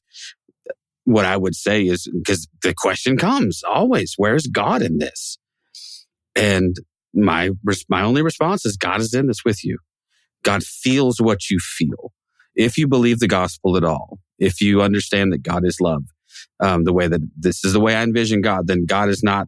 what 1.06 1.26
I 1.26 1.38
would 1.38 1.56
say 1.56 1.84
is 1.84 2.08
because 2.14 2.48
the 2.62 2.74
question 2.76 3.18
comes 3.18 3.62
always, 3.68 4.14
where's 4.18 4.48
God 4.48 4.82
in 4.82 4.98
this? 4.98 5.38
And 6.36 6.76
my 7.14 7.52
my 7.90 8.02
only 8.02 8.22
response 8.22 8.66
is 8.66 8.78
God 8.78 9.02
is 9.02 9.14
in 9.14 9.28
this 9.28 9.44
with 9.44 9.64
you. 9.64 9.78
God 10.44 10.64
feels 10.64 11.20
what 11.20 11.50
you 11.50 11.60
feel. 11.60 12.12
If 12.56 12.78
you 12.78 12.88
believe 12.88 13.20
the 13.20 13.28
gospel 13.28 13.78
at 13.78 13.84
all, 13.84 14.20
if 14.40 14.62
you 14.62 14.82
understand 14.82 15.32
that 15.34 15.44
God 15.44 15.66
is 15.66 15.80
love, 15.80 16.04
um, 16.60 16.84
the 16.84 16.94
way 16.94 17.08
that 17.08 17.22
this 17.38 17.64
is 17.64 17.74
the 17.74 17.80
way 17.80 17.96
I 17.96 18.04
envision 18.04 18.42
God, 18.42 18.68
then 18.68 18.86
God 18.86 19.10
is 19.10 19.24
not 19.24 19.48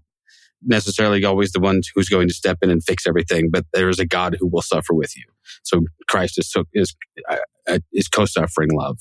necessarily 0.65 1.23
always 1.25 1.51
the 1.51 1.59
one 1.59 1.81
who's 1.93 2.09
going 2.09 2.27
to 2.27 2.33
step 2.33 2.59
in 2.61 2.69
and 2.69 2.83
fix 2.83 3.05
everything, 3.05 3.49
but 3.51 3.65
there 3.73 3.89
is 3.89 3.99
a 3.99 4.05
God 4.05 4.37
who 4.39 4.47
will 4.47 4.61
suffer 4.61 4.93
with 4.93 5.15
you. 5.17 5.25
So 5.63 5.81
Christ 6.07 6.37
is 6.37 6.53
is 6.73 6.95
uh, 7.29 7.37
uh, 7.67 7.79
is 7.91 8.07
co-suffering 8.07 8.69
love. 8.71 8.99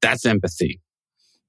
That's 0.00 0.24
empathy. 0.26 0.80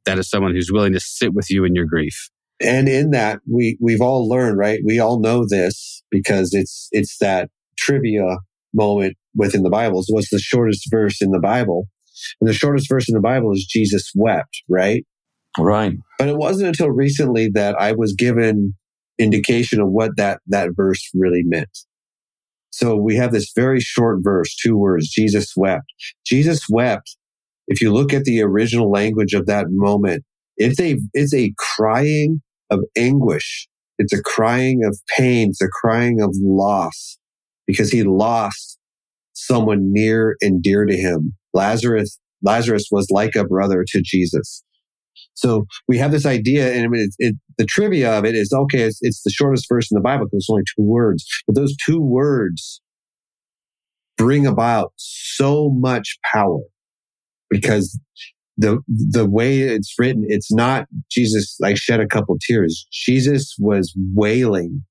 That 0.06 0.20
is 0.20 0.30
someone 0.30 0.54
who's 0.54 0.72
willing 0.72 0.94
to 0.94 1.00
sit 1.00 1.34
with 1.34 1.50
you 1.50 1.64
in 1.66 1.76
your 1.76 1.86
grief. 1.86 2.30
And 2.62 2.88
in 2.88 3.12
that, 3.12 3.40
we 3.52 3.78
we've 3.82 4.02
all 4.02 4.28
learned, 4.30 4.58
right? 4.58 4.80
We 4.86 5.00
all 5.00 5.20
know 5.20 5.46
this 5.48 6.04
because 6.10 6.54
it's 6.54 6.88
it's 6.92 7.18
that 7.18 7.50
trivia 7.78 8.38
moment 8.74 9.18
within 9.36 9.64
the 9.64 9.70
Bible. 9.70 10.04
So 10.04 10.14
what's 10.14 10.30
the 10.30 10.40
shortest 10.40 10.88
verse 10.90 11.22
in 11.22 11.32
the 11.32 11.40
Bible? 11.40 11.88
And 12.40 12.50
the 12.50 12.54
shortest 12.54 12.88
verse 12.90 13.10
in 13.10 13.16
the 13.16 13.22
Bible 13.22 13.52
is 13.52 13.66
Jesus 13.70 14.12
wept, 14.16 14.64
right? 14.70 15.04
Right. 15.58 15.98
But 16.18 16.28
it 16.28 16.38
wasn't 16.38 16.70
until 16.70 16.90
recently 16.90 17.50
that 17.54 17.76
I 17.80 17.94
was 17.94 18.14
given 18.14 18.76
indication 19.18 19.80
of 19.80 19.90
what 19.90 20.18
that, 20.18 20.40
that 20.48 20.70
verse 20.76 21.10
really 21.14 21.44
meant. 21.46 21.70
So 22.70 22.96
we 22.96 23.16
have 23.16 23.32
this 23.32 23.52
very 23.56 23.80
short 23.80 24.20
verse, 24.22 24.54
two 24.56 24.78
words, 24.78 25.10
Jesus 25.10 25.54
wept. 25.56 25.86
Jesus 26.26 26.66
wept. 26.70 27.16
If 27.68 27.82
you 27.82 27.92
look 27.92 28.14
at 28.14 28.24
the 28.24 28.42
original 28.42 28.92
language 28.92 29.34
of 29.34 29.46
that 29.48 29.66
moment, 29.70 30.24
it's 30.58 30.80
a, 30.80 30.98
it's 31.14 31.34
a 31.34 31.54
crying 31.58 32.42
of 32.70 32.80
anguish. 32.98 33.68
It's 33.98 34.14
a 34.14 34.22
crying 34.22 34.84
of 34.86 34.98
pain. 35.18 35.50
It's 35.50 35.62
a 35.62 35.70
crying 35.82 36.22
of 36.22 36.36
loss 36.42 37.18
because 37.66 37.92
he 37.92 38.04
lost 38.04 38.78
someone 39.34 39.92
near 39.92 40.36
and 40.42 40.62
dear 40.62 40.86
to 40.86 40.96
him. 40.96 41.34
Lazarus, 41.54 42.20
Lazarus 42.44 42.88
was 42.92 43.08
like 43.10 43.36
a 43.36 43.46
brother 43.46 43.84
to 43.88 44.02
Jesus. 44.04 44.64
So 45.34 45.66
we 45.88 45.98
have 45.98 46.12
this 46.12 46.26
idea, 46.26 46.74
and 46.74 46.96
it, 46.96 47.10
it, 47.20 47.36
the 47.58 47.66
trivia 47.66 48.18
of 48.18 48.26
it 48.26 48.36
is 48.36 48.54
okay. 48.54 48.82
It's, 48.82 49.00
it's 49.02 49.22
the 49.24 49.32
shortest 49.32 49.66
verse 49.70 49.90
in 49.92 49.96
the 49.96 50.02
Bible 50.02 50.26
because 50.26 50.44
it's 50.44 50.50
only 50.50 50.64
two 50.78 50.84
words, 50.84 51.26
but 51.46 51.56
those 51.56 51.76
two 51.86 52.00
words 52.00 52.82
bring 54.18 54.46
about 54.46 54.94
so 54.96 55.70
much 55.74 56.18
power 56.34 56.62
because 57.50 58.00
the 58.58 58.80
the 58.88 59.26
way 59.30 59.60
it's 59.60 59.94
written, 60.00 60.26
it's 60.28 60.52
not 60.52 60.88
Jesus 61.12 61.58
like 61.60 61.78
shed 61.78 62.00
a 62.00 62.08
couple 62.08 62.38
tears. 62.42 62.88
Jesus 62.92 63.56
was 63.60 63.94
wailing 64.14 64.84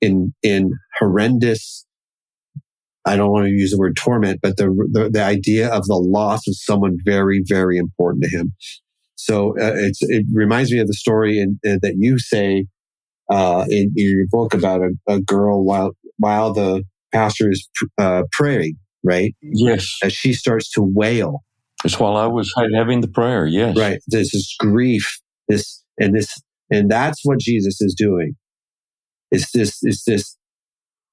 in 0.00 0.32
in 0.42 0.72
horrendous. 0.98 1.86
I 3.06 3.16
don't 3.16 3.30
want 3.30 3.46
to 3.46 3.50
use 3.50 3.70
the 3.70 3.78
word 3.78 3.96
torment, 3.96 4.40
but 4.42 4.56
the, 4.56 4.66
the 4.92 5.10
the 5.10 5.22
idea 5.22 5.68
of 5.68 5.86
the 5.86 5.96
loss 5.96 6.46
of 6.46 6.54
someone 6.56 6.96
very 7.04 7.42
very 7.46 7.76
important 7.76 8.24
to 8.24 8.30
him. 8.30 8.52
So 9.16 9.50
uh, 9.60 9.74
it's 9.74 10.00
it 10.02 10.24
reminds 10.32 10.70
me 10.70 10.78
of 10.78 10.86
the 10.86 10.94
story 10.94 11.40
in, 11.40 11.58
uh, 11.66 11.78
that 11.82 11.96
you 11.98 12.18
say 12.18 12.66
uh, 13.30 13.64
in, 13.68 13.92
in 13.96 14.16
your 14.16 14.26
book 14.30 14.54
about 14.54 14.80
a, 14.80 14.90
a 15.12 15.20
girl 15.20 15.64
while 15.64 15.92
while 16.18 16.52
the 16.52 16.84
pastor 17.12 17.50
is 17.50 17.68
uh, 17.98 18.22
praying, 18.32 18.76
right? 19.02 19.34
Yes. 19.42 19.96
As 20.02 20.12
she 20.12 20.32
starts 20.32 20.70
to 20.72 20.82
wail, 20.82 21.42
It's 21.84 21.98
while 21.98 22.16
I 22.16 22.26
was 22.26 22.52
having 22.74 23.00
the 23.00 23.08
prayer. 23.08 23.46
Yes. 23.46 23.76
right? 23.76 24.00
This 24.06 24.34
is 24.34 24.54
grief, 24.58 25.20
this 25.48 25.82
and 25.98 26.14
this, 26.14 26.40
and 26.70 26.90
that's 26.90 27.20
what 27.24 27.38
Jesus 27.38 27.80
is 27.80 27.94
doing. 27.96 28.36
It's 29.30 29.50
this, 29.52 29.78
it's 29.82 30.04
this. 30.04 30.36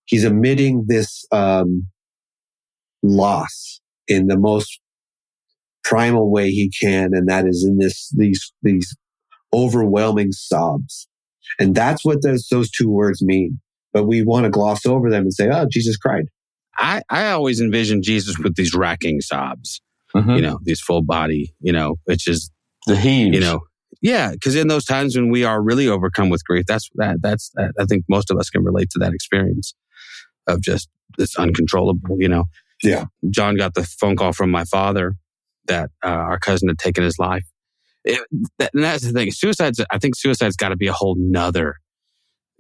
He's 0.06 0.23
emitting 0.23 0.85
this 0.88 1.26
um, 1.31 1.88
loss 3.03 3.80
in 4.07 4.27
the 4.27 4.38
most 4.38 4.80
primal 5.84 6.31
way 6.31 6.49
he 6.49 6.72
can, 6.81 7.11
and 7.14 7.27
that 7.30 7.45
is 7.48 7.65
in 7.68 7.77
this 7.77 8.11
these 8.15 8.52
these 8.61 8.95
overwhelming 9.53 10.31
sobs, 10.31 11.07
and 11.60 11.73
that's 11.73 12.03
what 12.03 12.22
those 12.23 12.48
those 12.52 12.69
two 12.69 12.89
words 12.89 13.22
mean. 13.22 13.60
But 13.94 14.06
we 14.06 14.22
want 14.22 14.44
to 14.44 14.49
gloss 14.49 14.85
over 14.85 15.10
them 15.10 15.23
and 15.23 15.34
say, 15.34 15.49
"Oh, 15.49 15.65
Jesus 15.72 15.98
cried." 15.98 16.26
I, 16.80 17.02
I 17.10 17.31
always 17.31 17.60
envision 17.60 18.03
Jesus 18.03 18.38
with 18.38 18.56
these 18.56 18.76
racking 18.76 19.22
sobs, 19.22 19.81
Mhm. 20.23 20.35
you 20.35 20.41
know, 20.41 20.60
these 20.64 20.81
full 20.81 21.03
body, 21.03 21.53
you 21.61 21.72
know, 21.72 21.95
which 22.06 22.27
is, 22.27 22.49
The 22.88 22.95
heaves. 22.95 23.34
you 23.35 23.41
know, 23.41 23.61
yeah, 24.02 24.31
because 24.31 24.56
in 24.56 24.68
those 24.68 24.85
times 24.85 25.15
when 25.15 25.30
we 25.31 25.44
are 25.44 25.61
really 25.61 25.88
overcome 25.88 26.30
with 26.30 26.44
grief, 26.45 26.65
that's 26.68 26.89
that 26.95 27.18
that's 27.22 27.49
that, 27.56 27.72
I 27.80 27.85
think 27.85 28.06
most 28.10 28.30
of 28.31 28.38
us 28.38 28.49
can 28.49 28.64
relate 28.64 28.89
to 28.91 28.99
that 28.99 29.14
experience 29.14 29.73
of 30.48 30.61
just 30.61 30.89
it's 31.18 31.35
uncontrollable, 31.38 32.18
you 32.19 32.27
know. 32.30 32.45
Yeah. 32.84 33.06
John 33.30 33.56
got 33.56 33.73
the 33.73 33.84
phone 33.84 34.15
call 34.15 34.34
from 34.34 34.52
my 34.52 34.64
father 34.65 35.15
that 35.68 35.89
uh, 36.06 36.10
our 36.10 36.38
cousin 36.39 36.68
had 36.69 36.77
taken 36.77 37.03
his 37.03 37.18
life. 37.18 37.44
It, 38.03 38.19
that, 38.60 38.72
and 38.73 38.84
that's 38.84 39.03
the 39.03 39.11
thing. 39.11 39.31
Suicide's, 39.31 39.84
I 39.91 39.98
think 39.98 40.15
suicide's 40.15 40.56
got 40.56 40.69
to 40.69 40.76
be 40.77 40.88
a 40.88 40.94
whole 40.94 41.15
nother 41.18 41.76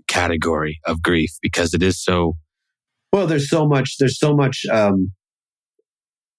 category 0.07 0.79
of 0.85 1.01
grief 1.01 1.31
because 1.41 1.73
it 1.73 1.83
is 1.83 2.01
so, 2.03 2.35
Well, 3.13 3.27
there's 3.27 3.49
so 3.49 3.67
much. 3.67 3.97
There's 3.99 4.17
so 4.19 4.33
much 4.35 4.65
um, 4.71 5.11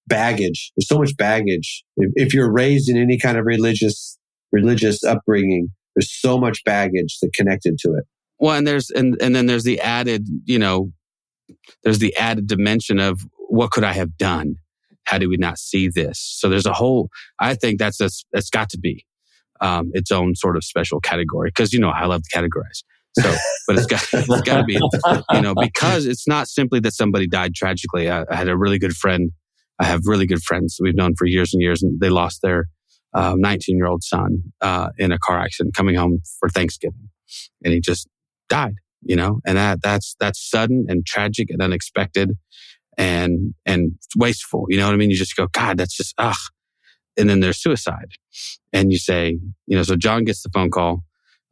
baggage. 0.09 0.73
There's 0.77 0.89
so 0.89 0.99
much 0.99 1.17
baggage. 1.17 1.85
If, 1.97 2.11
if 2.17 2.35
you're 2.35 2.51
raised 2.51 2.89
in 2.89 2.97
any 2.97 3.19
kind 3.19 3.39
of 3.39 3.45
religious 3.45 4.19
religious 4.51 5.05
upbringing, 5.05 5.69
there's 5.95 6.11
so 6.11 6.39
much 6.39 6.65
baggage 6.65 7.19
that 7.21 7.33
connected 7.35 7.77
to 7.81 7.91
it. 7.91 8.05
well, 8.39 8.57
and 8.57 8.67
there's, 8.67 8.91
and, 8.91 9.17
and 9.21 9.35
then 9.35 9.47
there's 9.47 9.65
the 9.65 9.81
added, 9.81 10.27
you 10.45 10.59
know, 10.59 10.93
there's 11.83 11.99
the 11.99 12.17
added 12.17 12.47
dimension 12.47 12.99
of 12.99 13.21
what 13.49 13.71
could 13.71 13.85
I 13.85 13.93
have 13.93 14.17
done? 14.17 14.57
How 15.05 15.19
do 15.19 15.29
we 15.29 15.37
not 15.37 15.59
see 15.59 15.89
this? 15.89 16.21
So 16.39 16.49
there's 16.49 16.67
a 16.67 16.73
whole, 16.73 17.09
I 17.39 17.55
think 17.55 17.79
that's, 17.79 17.99
that's, 17.99 18.25
that's 18.33 18.51
got 18.51 18.69
to 18.71 18.79
be, 18.79 19.05
um, 19.61 19.91
its 19.93 20.13
own 20.13 20.35
sort 20.35 20.57
of 20.57 20.65
special 20.65 21.01
category. 21.01 21.51
Cause 21.51 21.73
you 21.73 21.81
know, 21.81 21.91
I 21.91 22.07
love 22.07 22.23
to 22.23 22.39
categorize. 22.39 22.85
So, 23.19 23.35
but 23.67 23.77
it's 23.77 23.87
got, 23.87 24.07
it's 24.13 24.43
got 24.43 24.59
to 24.59 24.65
be, 24.65 24.79
you 25.33 25.41
know, 25.41 25.55
because 25.55 26.07
it's 26.07 26.29
not 26.29 26.47
simply 26.47 26.79
that 26.81 26.93
somebody 26.93 27.27
died 27.27 27.55
tragically. 27.55 28.09
I, 28.09 28.25
I 28.31 28.37
had 28.37 28.49
a 28.49 28.57
really 28.57 28.79
good 28.79 28.93
friend. 28.95 29.33
I 29.79 29.85
have 29.85 30.03
really 30.05 30.27
good 30.27 30.43
friends 30.43 30.77
that 30.77 30.85
we've 30.85 30.97
known 30.97 31.15
for 31.17 31.27
years 31.27 31.53
and 31.55 31.63
years, 31.63 31.83
and 31.83 32.01
they 32.01 32.11
lost 32.11 32.43
their 32.43 32.67
19 33.15 33.77
year 33.77 33.87
old 33.87 34.03
son 34.03 34.43
uh, 34.61 34.91
in 34.99 35.13
a 35.13 35.19
car 35.19 35.39
accident 35.39 35.75
coming 35.75 35.95
home 35.95 36.21
for 36.39 36.49
Thanksgiving, 36.49 37.09
and 37.65 37.73
he 37.73 37.81
just 37.81 38.09
died. 38.49 38.75
You 39.03 39.15
know, 39.15 39.41
and 39.47 39.57
that 39.57 39.81
that's 39.81 40.17
that's 40.19 40.51
sudden 40.51 40.87
and 40.89 41.07
tragic 41.07 41.51
and 41.51 41.63
unexpected, 41.63 42.33
and 42.97 43.55
and 43.65 43.93
wasteful. 44.17 44.67
You 44.69 44.79
know 44.79 44.87
what 44.87 44.95
I 44.95 44.97
mean? 44.97 45.11
You 45.11 45.17
just 45.17 45.37
go, 45.37 45.47
God, 45.53 45.79
that's 45.79 45.97
just 45.97 46.15
ugh. 46.19 46.35
And 47.17 47.29
then 47.29 47.41
there's 47.41 47.61
suicide, 47.61 48.13
and 48.73 48.93
you 48.93 48.99
say, 48.99 49.39
you 49.67 49.77
know, 49.77 49.83
so 49.83 49.97
John 49.97 50.25
gets 50.25 50.43
the 50.43 50.51
phone 50.51 50.71
call. 50.71 51.05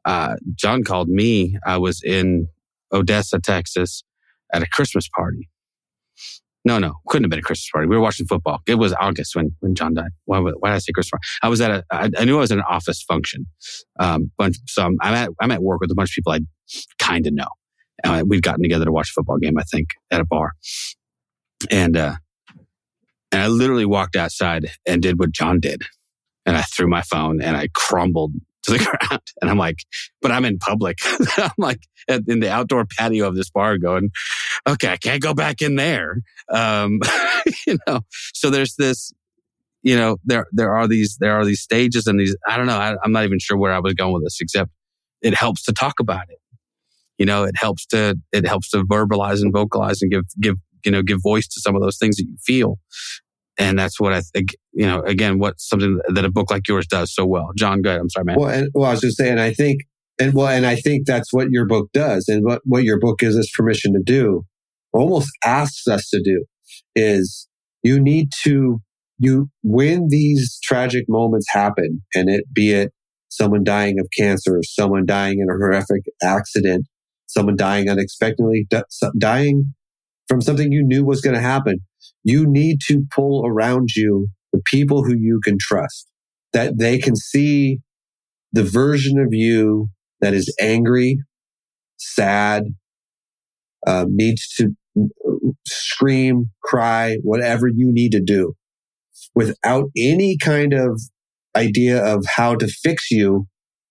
Uh, 0.05 0.37
John 0.55 0.85
called 0.85 1.09
me. 1.09 1.57
I 1.67 1.79
was 1.79 2.01
in 2.03 2.49
Odessa, 2.93 3.41
Texas, 3.41 4.05
at 4.53 4.63
a 4.63 4.67
Christmas 4.69 5.09
party. 5.09 5.49
No, 6.67 6.81
no, 6.81 6.95
couldn't 7.07 7.25
have 7.25 7.31
been 7.31 7.39
a 7.39 7.43
Christmas 7.43 7.71
party. 7.71 7.87
We 7.87 7.95
were 7.95 8.03
watching 8.03 8.27
football. 8.27 8.61
It 8.67 8.75
was 8.75 8.93
August 8.95 9.37
when 9.37 9.53
when 9.61 9.77
John 9.77 9.95
died. 9.95 10.11
Why, 10.25 10.41
why 10.41 10.71
did 10.71 10.75
I 10.75 10.79
say 10.79 10.93
Christmas 10.93 11.11
party? 11.11 11.27
I 11.43 11.49
was 11.49 11.61
at 11.61 11.71
a. 11.71 11.85
I, 11.93 12.11
I 12.19 12.25
knew 12.25 12.39
I 12.39 12.41
was 12.41 12.51
at 12.51 12.59
an 12.59 12.65
office 12.69 13.03
function. 13.03 13.47
Um, 14.01 14.33
bunch. 14.37 14.57
So 14.67 14.83
I'm, 14.83 14.97
I'm 15.01 15.15
at 15.15 15.31
I'm 15.41 15.53
at 15.53 15.63
work 15.63 15.81
with 15.81 15.93
a 15.93 15.95
bunch 15.95 16.11
of 16.11 16.15
people 16.15 16.33
I 16.33 16.41
kind 16.99 17.27
of 17.27 17.35
know. 17.35 17.47
Uh, 18.05 18.25
we'd 18.27 18.43
gotten 18.43 18.63
together 18.63 18.85
to 18.85 18.93
watch 18.93 19.11
a 19.11 19.13
football 19.13 19.39
game, 19.39 19.59
I 19.59 19.63
think, 19.63 19.91
at 20.11 20.21
a 20.21 20.25
bar. 20.25 20.53
And, 21.71 21.97
uh, 21.97 22.17
and 23.33 23.43
I 23.43 23.49
literally 23.49 23.87
walked 23.87 24.17
outside 24.17 24.71
and 24.87 25.03
did 25.03 25.19
what 25.19 25.33
John 25.33 25.61
did. 25.61 25.83
And 26.45 26.57
I 26.57 26.63
threw 26.63 26.89
my 26.89 27.03
phone 27.03 27.41
and 27.43 27.57
I 27.57 27.69
crumbled 27.75 28.33
to 28.65 28.73
the 28.73 28.79
ground. 29.09 29.23
And 29.41 29.51
I'm 29.51 29.59
like, 29.59 29.79
but 30.23 30.31
I'm 30.31 30.45
in 30.45 30.59
public. 30.59 30.99
I'm 31.37 31.51
like 31.59 31.81
in 32.09 32.41
the 32.41 32.51
outdoor 32.51 32.87
patio 32.99 33.27
of 33.27 33.35
this 33.35 33.51
bar 33.51 33.79
going, 33.79 34.11
okay, 34.67 34.89
I 34.89 34.97
can't 34.97 35.23
go 35.23 35.35
back 35.35 35.63
in 35.63 35.77
there. 35.77 36.19
Um, 36.53 37.01
you 37.67 37.79
know, 37.87 38.01
so 38.35 38.51
there's 38.51 38.75
this, 38.77 39.13
you 39.83 39.97
know, 39.97 40.17
there, 40.25 40.47
there 40.53 40.75
are 40.75 40.89
these, 40.89 41.17
there 41.21 41.39
are 41.39 41.45
these 41.45 41.61
stages 41.61 42.07
and 42.07 42.19
these, 42.19 42.37
I 42.49 42.57
don't 42.57 42.67
know. 42.67 42.77
I, 42.77 42.97
I'm 43.03 43.13
not 43.13 43.25
even 43.25 43.39
sure 43.39 43.57
where 43.57 43.73
I 43.73 43.79
was 43.79 43.95
going 43.95 44.13
with 44.13 44.25
this, 44.25 44.39
except 44.41 44.71
it 45.23 45.35
helps 45.35 45.65
to 45.65 45.73
talk 45.73 46.01
about 46.01 46.25
it. 46.29 46.39
You 47.19 47.27
know, 47.27 47.45
it 47.45 47.55
helps 47.57 47.87
to, 47.87 48.19
it 48.33 48.47
helps 48.47 48.71
to 48.71 48.85
verbalize 48.85 49.41
and 49.41 49.53
vocalize 49.53 50.03
and 50.03 50.11
give, 50.11 50.25
give, 50.41 50.57
you 50.85 50.91
know, 50.91 51.03
give 51.03 51.19
voice 51.23 51.47
to 51.49 51.61
some 51.61 51.75
of 51.75 51.83
those 51.83 51.99
things 51.99 52.17
that 52.17 52.25
you 52.25 52.37
feel. 52.45 52.79
And 53.59 53.79
that's 53.79 53.99
what 53.99 54.13
I 54.13 54.21
think, 54.21 54.55
you 54.73 54.87
know, 54.87 55.01
again, 55.03 55.39
what 55.39 55.59
something 55.61 55.99
that 56.09 56.25
a 56.25 56.31
book 56.31 56.51
like 56.51 56.69
yours 56.69 56.87
does 56.87 57.15
so 57.15 57.25
well. 57.25 57.53
John, 57.57 57.81
go 57.81 57.91
ahead. 57.91 58.01
I'm 58.01 58.11
sorry, 58.11 58.25
man. 58.25 58.37
Well, 58.39 58.51
and, 58.51 58.69
well, 58.75 58.89
I 58.89 58.91
was 58.93 59.01
just 59.01 59.17
saying, 59.17 59.39
I 59.39 59.55
think, 59.55 59.81
and 60.19 60.33
well, 60.35 60.49
and 60.49 60.67
I 60.67 60.77
think 60.77 61.07
that's 61.07 61.33
what 61.33 61.49
your 61.51 61.67
book 61.67 61.91
does. 61.93 62.27
And 62.29 62.45
what, 62.45 62.63
what 62.65 62.85
your 62.85 62.99
book 62.99 63.19
gives 63.19 63.39
us 63.39 63.51
permission 63.55 63.93
to 63.93 64.03
do, 64.03 64.45
almost 64.93 65.29
asks 65.45 65.87
us 65.87 66.09
to 66.11 66.23
do 66.23 66.45
is 66.95 67.49
you 67.83 68.01
need 68.01 68.31
to, 68.45 68.81
you, 69.19 69.51
when 69.63 70.09
these 70.09 70.59
tragic 70.63 71.05
moments 71.09 71.47
happen 71.51 72.03
and 72.15 72.31
it 72.31 72.45
be 72.53 72.73
it 72.73 72.93
someone 73.29 73.65
dying 73.65 73.99
of 74.01 74.09
cancer, 74.17 74.61
someone 74.63 75.05
dying 75.05 75.41
in 75.41 75.49
a 75.51 75.53
horrific 75.53 76.03
accident, 76.23 76.87
someone 77.27 77.57
dying 77.57 77.91
unexpectedly, 77.91 78.67
dying 79.19 79.75
from 80.29 80.41
something 80.41 80.73
you 80.73 80.83
knew 80.83 81.05
was 81.05 81.21
going 81.21 81.37
to 81.37 81.43
happen. 81.43 81.79
You 82.25 82.47
need 82.47 82.81
to 82.89 83.05
pull 83.15 83.47
around 83.47 83.91
you 83.95 84.29
the 84.53 84.63
people 84.65 85.05
who 85.05 85.15
you 85.15 85.41
can 85.45 85.59
trust, 85.61 86.09
that 86.53 86.79
they 86.79 86.99
can 86.99 87.17
see 87.17 87.81
the 88.53 88.65
version 88.65 89.19
of 89.19 89.29
you 89.33 89.89
that 90.21 90.35
is 90.35 90.55
angry, 90.61 91.19
sad, 91.97 92.65
uh, 93.87 94.07
needs 94.09 94.49
to 94.57 94.71
scream, 95.67 96.51
cry, 96.63 97.19
whatever 97.23 97.69
you 97.69 97.93
need 97.93 98.13
to 98.13 98.21
do 98.21 98.55
without 99.35 99.85
any 99.97 100.37
kind 100.39 100.73
of 100.73 101.01
idea 101.55 102.03
of 102.03 102.25
how 102.37 102.55
to 102.55 102.67
fix 102.67 103.11
you 103.11 103.47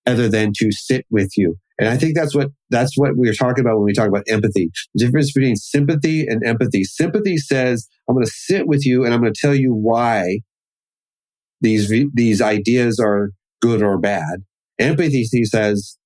other 0.06 0.30
than 0.30 0.52
to 0.58 0.72
sit 0.72 1.06
with 1.10 1.32
you. 1.38 1.56
And 1.78 1.90
I 1.90 1.98
think 1.98 2.16
that's 2.16 2.34
what 2.36 2.50
that's 2.70 2.98
what 2.98 3.12
we're 3.16 3.34
talking 3.34 3.64
about 3.64 3.78
when 3.78 3.86
we 3.86 3.94
talk 3.94 4.08
about 4.08 4.24
empathy. 4.30 4.70
The 4.94 5.06
difference 5.06 5.34
between 5.34 5.56
sympathy 5.56 6.26
and 6.26 6.46
empathy. 6.46 6.84
Sympathy 6.84 7.38
says, 7.38 7.88
I'm 8.08 8.16
going 8.16 8.26
to 8.26 8.32
sit 8.32 8.68
with 8.68 8.86
you 8.86 9.04
and 9.04 9.14
I'm 9.14 9.22
going 9.22 9.34
to 9.34 9.40
tell 9.40 9.56
you 9.56 9.74
why 9.74 10.40
these 11.62 11.92
these 12.14 12.42
ideas 12.42 13.00
are 13.00 13.32
good 13.62 13.84
or 13.84 13.98
bad. 13.98 14.44
Empathy 14.80 15.26
says, 15.26 15.98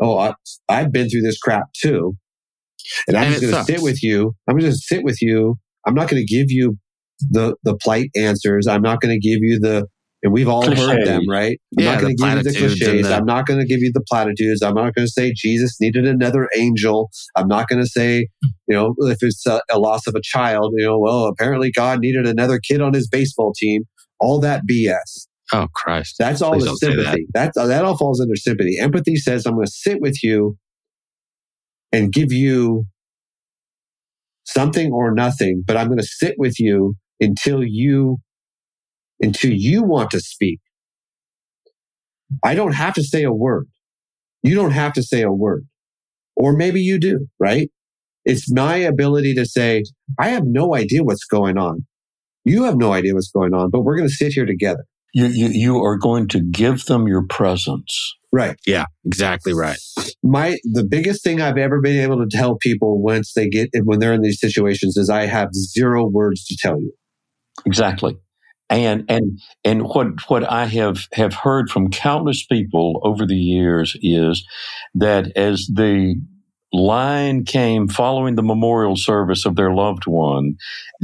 Oh, 0.00 0.18
I, 0.18 0.34
have 0.68 0.92
been 0.92 1.08
through 1.08 1.22
this 1.22 1.38
crap 1.38 1.72
too, 1.80 2.14
and 3.08 3.16
I'm 3.16 3.24
and 3.24 3.34
just 3.34 3.42
going 3.42 3.54
to 3.54 3.72
sit 3.72 3.82
with 3.82 4.02
you. 4.02 4.34
I'm 4.48 4.58
just 4.58 4.64
going 4.64 4.72
to 4.72 4.78
sit 4.78 5.04
with 5.04 5.22
you. 5.22 5.56
I'm 5.86 5.94
not 5.94 6.08
going 6.08 6.24
to 6.24 6.26
give 6.26 6.46
you 6.50 6.76
the 7.20 7.56
the 7.62 7.76
polite 7.82 8.10
answers. 8.16 8.66
I'm 8.66 8.82
not 8.82 9.00
going 9.00 9.18
to 9.18 9.20
give 9.20 9.38
you 9.40 9.58
the 9.58 9.86
and 10.22 10.32
we've 10.32 10.48
all 10.48 10.62
Cliche. 10.62 10.82
heard 10.82 11.06
them, 11.06 11.22
right? 11.28 11.60
I'm 11.78 11.84
yeah, 11.84 11.92
not 11.92 12.00
going 12.00 12.16
to 12.16 12.22
give 12.22 12.36
you 12.36 12.42
the 12.42 12.58
cliches. 12.58 13.06
The... 13.06 13.14
I'm 13.14 13.26
not 13.26 13.46
going 13.46 13.60
to 13.60 13.66
give 13.66 13.80
you 13.80 13.92
the 13.92 14.02
platitudes. 14.08 14.62
I'm 14.62 14.74
not 14.74 14.94
going 14.94 15.06
to 15.06 15.12
say 15.12 15.32
Jesus 15.36 15.80
needed 15.80 16.06
another 16.06 16.48
angel. 16.56 17.10
I'm 17.36 17.46
not 17.46 17.68
going 17.68 17.80
to 17.80 17.86
say, 17.86 18.26
you 18.42 18.74
know, 18.74 18.94
if 19.00 19.18
it's 19.20 19.46
a, 19.46 19.60
a, 19.70 19.78
loss 19.78 20.06
of 20.06 20.14
a 20.14 20.20
child, 20.22 20.72
you 20.76 20.86
know, 20.86 20.98
well, 20.98 21.26
apparently 21.26 21.70
God 21.70 22.00
needed 22.00 22.26
another 22.26 22.58
kid 22.58 22.80
on 22.80 22.92
his 22.94 23.08
baseball 23.08 23.52
team. 23.56 23.82
All 24.18 24.40
that 24.40 24.62
BS. 24.68 25.28
Oh 25.52 25.68
Christ! 25.74 26.16
That's 26.18 26.42
all 26.42 26.52
Please 26.52 26.64
the 26.64 26.76
sympathy. 26.76 27.26
That. 27.32 27.54
That's 27.54 27.68
that 27.68 27.84
all 27.84 27.96
falls 27.96 28.20
under 28.20 28.36
sympathy. 28.36 28.78
Empathy 28.78 29.16
says, 29.16 29.46
"I'm 29.46 29.54
going 29.54 29.66
to 29.66 29.72
sit 29.72 30.00
with 30.00 30.22
you 30.22 30.56
and 31.92 32.12
give 32.12 32.32
you 32.32 32.86
something 34.44 34.92
or 34.92 35.12
nothing, 35.12 35.62
but 35.66 35.76
I'm 35.76 35.86
going 35.86 35.98
to 35.98 36.06
sit 36.06 36.34
with 36.38 36.58
you 36.58 36.96
until 37.20 37.62
you 37.64 38.18
until 39.20 39.52
you 39.52 39.82
want 39.82 40.10
to 40.10 40.20
speak. 40.20 40.60
I 42.44 42.54
don't 42.54 42.74
have 42.74 42.94
to 42.94 43.02
say 43.02 43.22
a 43.22 43.32
word. 43.32 43.66
You 44.42 44.54
don't 44.54 44.72
have 44.72 44.92
to 44.94 45.02
say 45.02 45.22
a 45.22 45.32
word. 45.32 45.66
Or 46.36 46.52
maybe 46.52 46.80
you 46.80 46.98
do, 46.98 47.26
right? 47.38 47.70
It's 48.24 48.52
my 48.52 48.76
ability 48.76 49.34
to 49.34 49.46
say, 49.46 49.84
I 50.18 50.28
have 50.28 50.44
no 50.44 50.74
idea 50.74 51.02
what's 51.04 51.24
going 51.24 51.56
on. 51.56 51.86
You 52.44 52.64
have 52.64 52.76
no 52.76 52.92
idea 52.92 53.14
what's 53.14 53.30
going 53.30 53.54
on, 53.54 53.70
but 53.70 53.82
we're 53.82 53.96
going 53.96 54.08
to 54.08 54.14
sit 54.14 54.32
here 54.32 54.46
together. 54.46 54.84
You, 55.16 55.26
you, 55.28 55.48
you 55.48 55.82
are 55.82 55.96
going 55.96 56.28
to 56.28 56.40
give 56.40 56.84
them 56.84 57.08
your 57.08 57.24
presence. 57.26 58.14
Right. 58.32 58.58
Yeah, 58.66 58.84
exactly 59.06 59.54
right. 59.54 59.78
My, 60.22 60.58
the 60.64 60.84
biggest 60.84 61.24
thing 61.24 61.40
I've 61.40 61.56
ever 61.56 61.80
been 61.80 61.98
able 61.98 62.18
to 62.18 62.28
tell 62.30 62.56
people 62.56 63.02
once 63.02 63.32
they 63.32 63.48
get, 63.48 63.70
when 63.84 63.98
they're 63.98 64.12
in 64.12 64.20
these 64.20 64.38
situations 64.38 64.98
is 64.98 65.08
I 65.08 65.24
have 65.24 65.54
zero 65.54 66.06
words 66.06 66.44
to 66.46 66.56
tell 66.60 66.78
you. 66.78 66.92
Exactly 67.64 68.18
and 68.68 69.04
and 69.08 69.40
and 69.64 69.82
what 69.82 70.28
what 70.28 70.44
I 70.50 70.66
have 70.66 71.06
have 71.12 71.34
heard 71.34 71.70
from 71.70 71.90
countless 71.90 72.44
people 72.44 73.00
over 73.04 73.24
the 73.26 73.36
years 73.36 73.96
is 74.02 74.44
that 74.94 75.36
as 75.36 75.66
the 75.72 76.16
line 76.76 77.44
came 77.44 77.88
following 77.88 78.34
the 78.34 78.42
memorial 78.42 78.96
service 78.96 79.46
of 79.46 79.56
their 79.56 79.72
loved 79.72 80.06
one, 80.06 80.54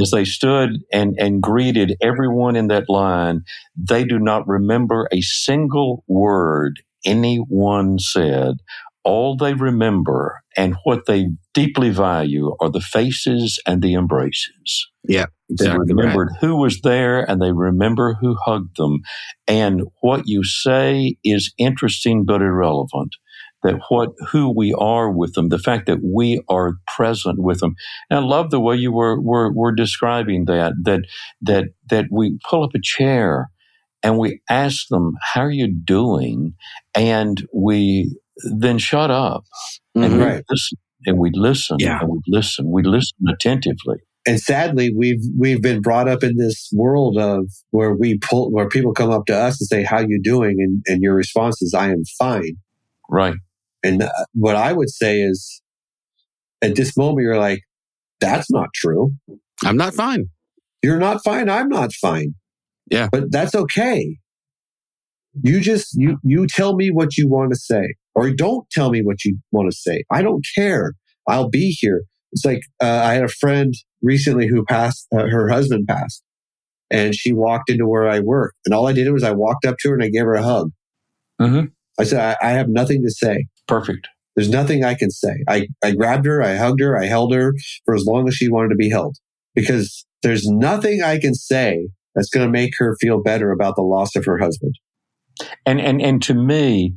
as 0.01 0.11
they 0.11 0.24
stood 0.24 0.70
and, 0.93 1.15
and 1.19 1.43
greeted 1.43 1.97
everyone 2.03 2.57
in 2.57 2.69
that 2.69 2.85
line, 2.89 3.40
they 3.77 4.05
do 4.05 4.19
not 4.19 4.47
remember 4.47 5.09
a 5.12 5.20
single 5.23 6.05
word 6.07 6.81
anyone 7.05 7.99
said. 7.99 8.57
All 9.05 9.36
they 9.36 9.55
remember 9.55 10.43
and 10.57 10.77
what 10.85 11.07
they 11.07 11.31
deeply 11.55 11.90
value 11.90 12.55
are 12.61 12.70
the 12.70 12.81
faces 12.81 13.59
and 13.66 13.82
the 13.82 13.94
embraces. 13.94 14.89
Yeah. 15.03 15.27
Exactly 15.51 15.86
they 15.86 15.94
remembered 15.94 16.28
right. 16.31 16.40
who 16.40 16.57
was 16.57 16.81
there 16.82 17.28
and 17.28 17.43
they 17.43 17.53
remember 17.53 18.15
who 18.20 18.36
hugged 18.44 18.77
them. 18.77 19.01
And 19.49 19.82
what 20.01 20.23
you 20.27 20.44
say 20.44 21.16
is 21.24 21.53
interesting 21.59 22.24
but 22.24 22.43
irrelevant. 22.43 23.16
That 23.63 23.81
what 23.89 24.11
who 24.31 24.53
we 24.55 24.75
are 24.75 25.11
with 25.11 25.35
them, 25.35 25.49
the 25.49 25.59
fact 25.59 25.87
that 25.87 26.01
we 26.03 26.43
are 26.49 26.75
present 26.87 27.39
with 27.39 27.61
them. 27.61 27.75
And 28.11 28.19
I 28.19 28.23
love 28.23 28.51
the 28.51 28.61
way 28.61 28.77
you 28.77 28.93
were 28.93 29.21
were, 29.21 29.53
were 29.53 29.73
describing 29.73 30.47
that, 30.47 30.73
that 30.83 31.03
that 31.43 31.67
that 31.89 32.07
we 32.11 32.39
pull 32.49 32.65
up 32.65 32.75
a 32.75 32.81
chair 32.83 33.51
and 34.03 34.19
we 34.19 34.41
ask 34.51 34.89
them, 34.89 35.13
How 35.23 35.43
are 35.43 35.51
you 35.51 35.73
doing? 35.73 36.55
And 36.95 37.47
we 37.55 38.19
then 38.45 38.79
shut 38.79 39.11
up 39.11 39.45
and 39.95 40.05
mm-hmm. 40.05 40.19
we 40.19 40.43
listen 40.51 40.79
and 41.07 41.19
we 41.19 41.31
listen 41.33 41.77
yeah. 41.79 42.01
and 42.01 42.11
we 42.11 42.19
listen. 42.27 42.71
We 42.71 42.83
listen 42.83 43.17
attentively 43.29 43.99
and 44.27 44.41
sadly 44.41 44.93
we've 44.97 45.23
we've 45.39 45.63
been 45.63 45.81
brought 45.81 46.09
up 46.09 46.23
in 46.23 46.37
this 46.37 46.71
world 46.73 47.19
of 47.19 47.51
where 47.71 47.95
we 47.95 48.19
pull 48.19 48.51
where 48.51 48.69
people 48.69 48.93
come 48.93 49.11
up 49.11 49.27
to 49.27 49.37
us 49.37 49.61
and 49.61 49.69
say 49.69 49.83
how 49.83 50.01
you 50.01 50.21
doing 50.23 50.57
and, 50.59 50.83
and 50.87 51.03
your 51.03 51.15
response 51.15 51.61
is 51.63 51.75
i 51.75 51.89
am 51.89 52.05
fine 52.19 52.57
right 53.09 53.35
and 53.83 54.03
uh, 54.03 54.11
what 54.35 54.57
i 54.57 54.73
would 54.73 54.91
say 54.91 55.21
is 55.21 55.63
at 56.63 56.77
this 56.77 56.97
moment 56.97 57.25
you're 57.25 57.39
like 57.39 57.63
that's 58.23 58.51
not 58.51 58.73
true. 58.73 59.11
I'm 59.65 59.77
not 59.77 59.95
fine. 59.95 60.27
You're 60.83 60.99
not 60.99 61.23
fine. 61.25 61.51
I'm 61.51 61.69
not 61.69 61.93
fine. 61.93 62.35
Yeah. 62.91 63.09
But 63.11 63.33
that's 63.33 63.55
okay. 63.55 64.17
You 65.43 65.61
just 65.61 65.89
you 65.95 66.19
you 66.23 66.47
tell 66.47 66.77
me 66.77 66.91
what 66.91 67.17
you 67.17 67.29
want 67.29 67.53
to 67.53 67.59
say 67.59 67.95
or 68.15 68.31
don't 68.31 68.69
tell 68.71 68.91
me 68.91 69.01
what 69.03 69.25
you 69.25 69.39
want 69.51 69.71
to 69.71 69.77
say. 69.77 70.05
I 70.11 70.23
don't 70.23 70.47
care. 70.55 70.93
I'll 71.29 71.49
be 71.49 71.77
here. 71.81 72.03
It's 72.31 72.45
like 72.45 72.63
uh, 72.81 73.03
I 73.05 73.15
had 73.15 73.25
a 73.25 73.29
friend 73.29 73.75
recently 74.03 74.47
who 74.47 74.65
passed, 74.65 75.07
uh, 75.13 75.27
her 75.27 75.49
husband 75.49 75.87
passed, 75.89 76.23
and 76.91 77.15
she 77.15 77.33
walked 77.33 77.71
into 77.71 77.87
where 77.87 78.09
I 78.09 78.21
work. 78.21 78.55
And 78.65 78.75
all 78.75 78.87
I 78.87 78.93
did 78.93 79.11
was 79.13 79.23
I 79.23 79.33
walked 79.33 79.65
up 79.65 79.77
to 79.81 79.89
her 79.89 79.95
and 79.95 80.05
I 80.05 80.11
gave 80.11 80.25
her 80.25 80.35
a 80.35 80.43
hug. 80.43 80.71
Mm-hmm. 81.41 81.67
I 81.98 82.05
said, 82.05 82.36
I, 82.43 82.48
I 82.48 82.51
have 82.52 82.69
nothing 82.69 83.02
to 83.02 83.10
say. 83.10 83.47
Perfect. 83.69 84.09
There's 84.35 84.48
nothing 84.48 84.85
I 84.85 84.94
can 84.94 85.10
say. 85.10 85.44
I, 85.48 85.66
I 85.85 85.93
grabbed 85.93 86.27
her, 86.27 86.43
I 86.43 86.56
hugged 86.56 86.81
her, 86.81 86.98
I 86.98 87.06
held 87.06 87.35
her 87.35 87.52
for 87.85 87.94
as 87.94 88.05
long 88.06 88.27
as 88.28 88.35
she 88.35 88.48
wanted 88.48 88.70
to 88.70 88.77
be 88.77 88.89
held 88.89 89.16
because 89.55 90.06
there's 90.23 90.47
nothing 90.47 91.02
I 91.02 91.19
can 91.19 91.35
say 91.35 91.89
that's 92.14 92.31
going 92.31 92.47
to 92.47 92.51
make 92.51 92.73
her 92.78 92.97
feel 93.01 93.23
better 93.23 93.52
about 93.52 93.77
the 93.77 93.82
loss 93.82 94.16
of 94.16 94.24
her 94.24 94.39
husband. 94.39 94.74
And, 95.66 95.81
and, 95.81 96.01
and 96.01 96.23
to 96.23 96.35
me, 96.35 96.94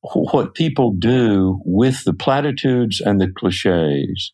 what 0.00 0.54
people 0.54 0.94
do 0.96 1.60
with 1.64 2.04
the 2.04 2.14
platitudes 2.14 3.00
and 3.00 3.20
the 3.20 3.28
cliches 3.36 4.32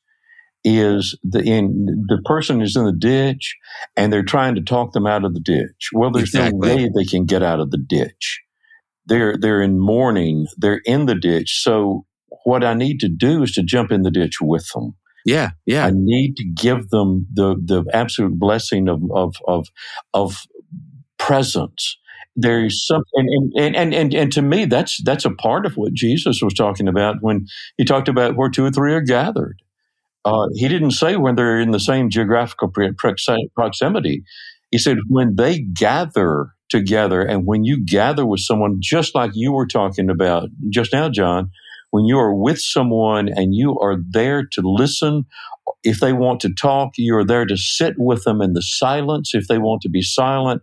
is 0.64 1.18
the 1.24 1.40
in 1.40 2.04
the 2.08 2.22
person 2.24 2.60
is 2.60 2.76
in 2.76 2.84
the 2.84 2.92
ditch 2.92 3.56
and 3.96 4.12
they're 4.12 4.22
trying 4.22 4.54
to 4.54 4.60
talk 4.60 4.92
them 4.92 5.06
out 5.06 5.24
of 5.24 5.34
the 5.34 5.40
ditch. 5.40 5.90
Well, 5.92 6.12
there's 6.12 6.34
exactly. 6.34 6.68
no 6.68 6.76
way 6.76 6.90
they 6.94 7.04
can 7.04 7.24
get 7.24 7.42
out 7.42 7.60
of 7.60 7.70
the 7.70 7.78
ditch. 7.78 8.41
They're 9.06 9.36
they're 9.36 9.62
in 9.62 9.78
mourning. 9.78 10.46
They're 10.56 10.80
in 10.84 11.06
the 11.06 11.14
ditch. 11.14 11.60
So 11.62 12.06
what 12.44 12.64
I 12.64 12.74
need 12.74 13.00
to 13.00 13.08
do 13.08 13.42
is 13.42 13.52
to 13.52 13.62
jump 13.62 13.92
in 13.92 14.02
the 14.02 14.10
ditch 14.10 14.40
with 14.40 14.68
them. 14.74 14.94
Yeah, 15.24 15.50
yeah. 15.66 15.86
I 15.86 15.90
need 15.92 16.36
to 16.36 16.44
give 16.44 16.90
them 16.90 17.26
the 17.32 17.56
the 17.64 17.84
absolute 17.92 18.38
blessing 18.38 18.88
of 18.88 19.02
of 19.12 19.36
of, 19.46 19.68
of 20.14 20.42
presence. 21.18 21.98
There's 22.34 22.86
something, 22.86 23.04
and, 23.14 23.52
and, 23.56 23.76
and, 23.76 23.94
and, 23.94 24.14
and 24.14 24.32
to 24.32 24.40
me, 24.40 24.64
that's 24.64 25.02
that's 25.04 25.26
a 25.26 25.30
part 25.30 25.66
of 25.66 25.76
what 25.76 25.92
Jesus 25.92 26.40
was 26.42 26.54
talking 26.54 26.88
about 26.88 27.16
when 27.20 27.46
he 27.76 27.84
talked 27.84 28.08
about 28.08 28.36
where 28.36 28.48
two 28.48 28.64
or 28.64 28.70
three 28.70 28.94
are 28.94 29.02
gathered. 29.02 29.60
Uh, 30.24 30.46
he 30.54 30.66
didn't 30.68 30.92
say 30.92 31.16
when 31.16 31.34
they're 31.34 31.60
in 31.60 31.72
the 31.72 31.80
same 31.80 32.08
geographical 32.08 32.72
proximity. 33.54 34.22
He 34.70 34.78
said 34.78 34.96
when 35.08 35.36
they 35.36 35.60
gather 35.60 36.54
together, 36.72 37.20
and 37.22 37.46
when 37.46 37.64
you 37.64 37.84
gather 37.84 38.26
with 38.26 38.40
someone, 38.40 38.78
just 38.80 39.14
like 39.14 39.32
you 39.34 39.52
were 39.52 39.66
talking 39.66 40.10
about 40.10 40.48
just 40.70 40.92
now, 40.92 41.08
John, 41.10 41.50
when 41.90 42.06
you 42.06 42.18
are 42.18 42.34
with 42.34 42.58
someone 42.58 43.28
and 43.28 43.54
you 43.54 43.78
are 43.78 43.96
there 44.10 44.44
to 44.52 44.62
listen, 44.64 45.26
if 45.84 46.00
they 46.00 46.14
want 46.14 46.40
to 46.40 46.54
talk, 46.54 46.92
you 46.96 47.14
are 47.14 47.24
there 47.24 47.44
to 47.44 47.56
sit 47.56 47.94
with 47.98 48.24
them 48.24 48.40
in 48.40 48.54
the 48.54 48.62
silence. 48.62 49.34
If 49.34 49.46
they 49.46 49.58
want 49.58 49.82
to 49.82 49.90
be 49.90 50.02
silent, 50.02 50.62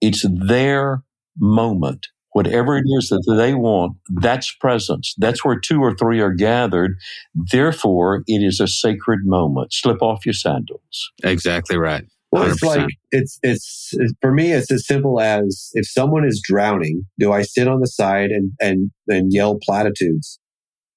it's 0.00 0.24
their 0.48 1.02
moment. 1.38 2.08
Whatever 2.32 2.76
it 2.78 2.84
is 2.98 3.10
that 3.10 3.32
they 3.36 3.54
want, 3.54 3.96
that's 4.08 4.50
presence. 4.50 5.14
That's 5.18 5.44
where 5.44 5.60
two 5.60 5.80
or 5.80 5.94
three 5.94 6.20
are 6.20 6.32
gathered. 6.32 6.96
Therefore, 7.34 8.24
it 8.26 8.42
is 8.42 8.58
a 8.58 8.66
sacred 8.66 9.20
moment. 9.24 9.72
Slip 9.72 10.02
off 10.02 10.26
your 10.26 10.32
sandals. 10.32 11.12
Exactly 11.22 11.76
right. 11.76 12.06
Well, 12.34 12.50
it's 12.50 12.62
like 12.64 12.88
it's, 13.12 13.38
it's 13.44 13.90
it's 13.92 14.12
for 14.20 14.32
me. 14.32 14.50
It's 14.50 14.68
as 14.72 14.84
simple 14.88 15.20
as 15.20 15.70
if 15.74 15.88
someone 15.88 16.24
is 16.24 16.42
drowning, 16.44 17.04
do 17.16 17.32
I 17.32 17.42
sit 17.42 17.68
on 17.68 17.78
the 17.78 17.86
side 17.86 18.30
and 18.30 18.50
and 18.60 18.90
and 19.06 19.32
yell 19.32 19.56
platitudes? 19.62 20.40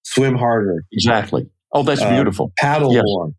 Swim 0.03 0.35
harder. 0.35 0.83
Exactly. 0.91 1.47
Oh, 1.73 1.83
that's 1.83 2.01
uh, 2.01 2.09
beautiful. 2.09 2.51
Paddle 2.57 2.91
yes. 2.91 3.03
more. 3.05 3.29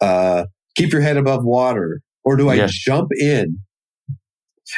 Uh, 0.00 0.44
keep 0.76 0.92
your 0.92 1.02
head 1.02 1.18
above 1.18 1.44
water. 1.44 2.00
Or 2.24 2.36
do 2.36 2.48
I 2.48 2.54
yes. 2.54 2.72
jump 2.72 3.10
in 3.20 3.58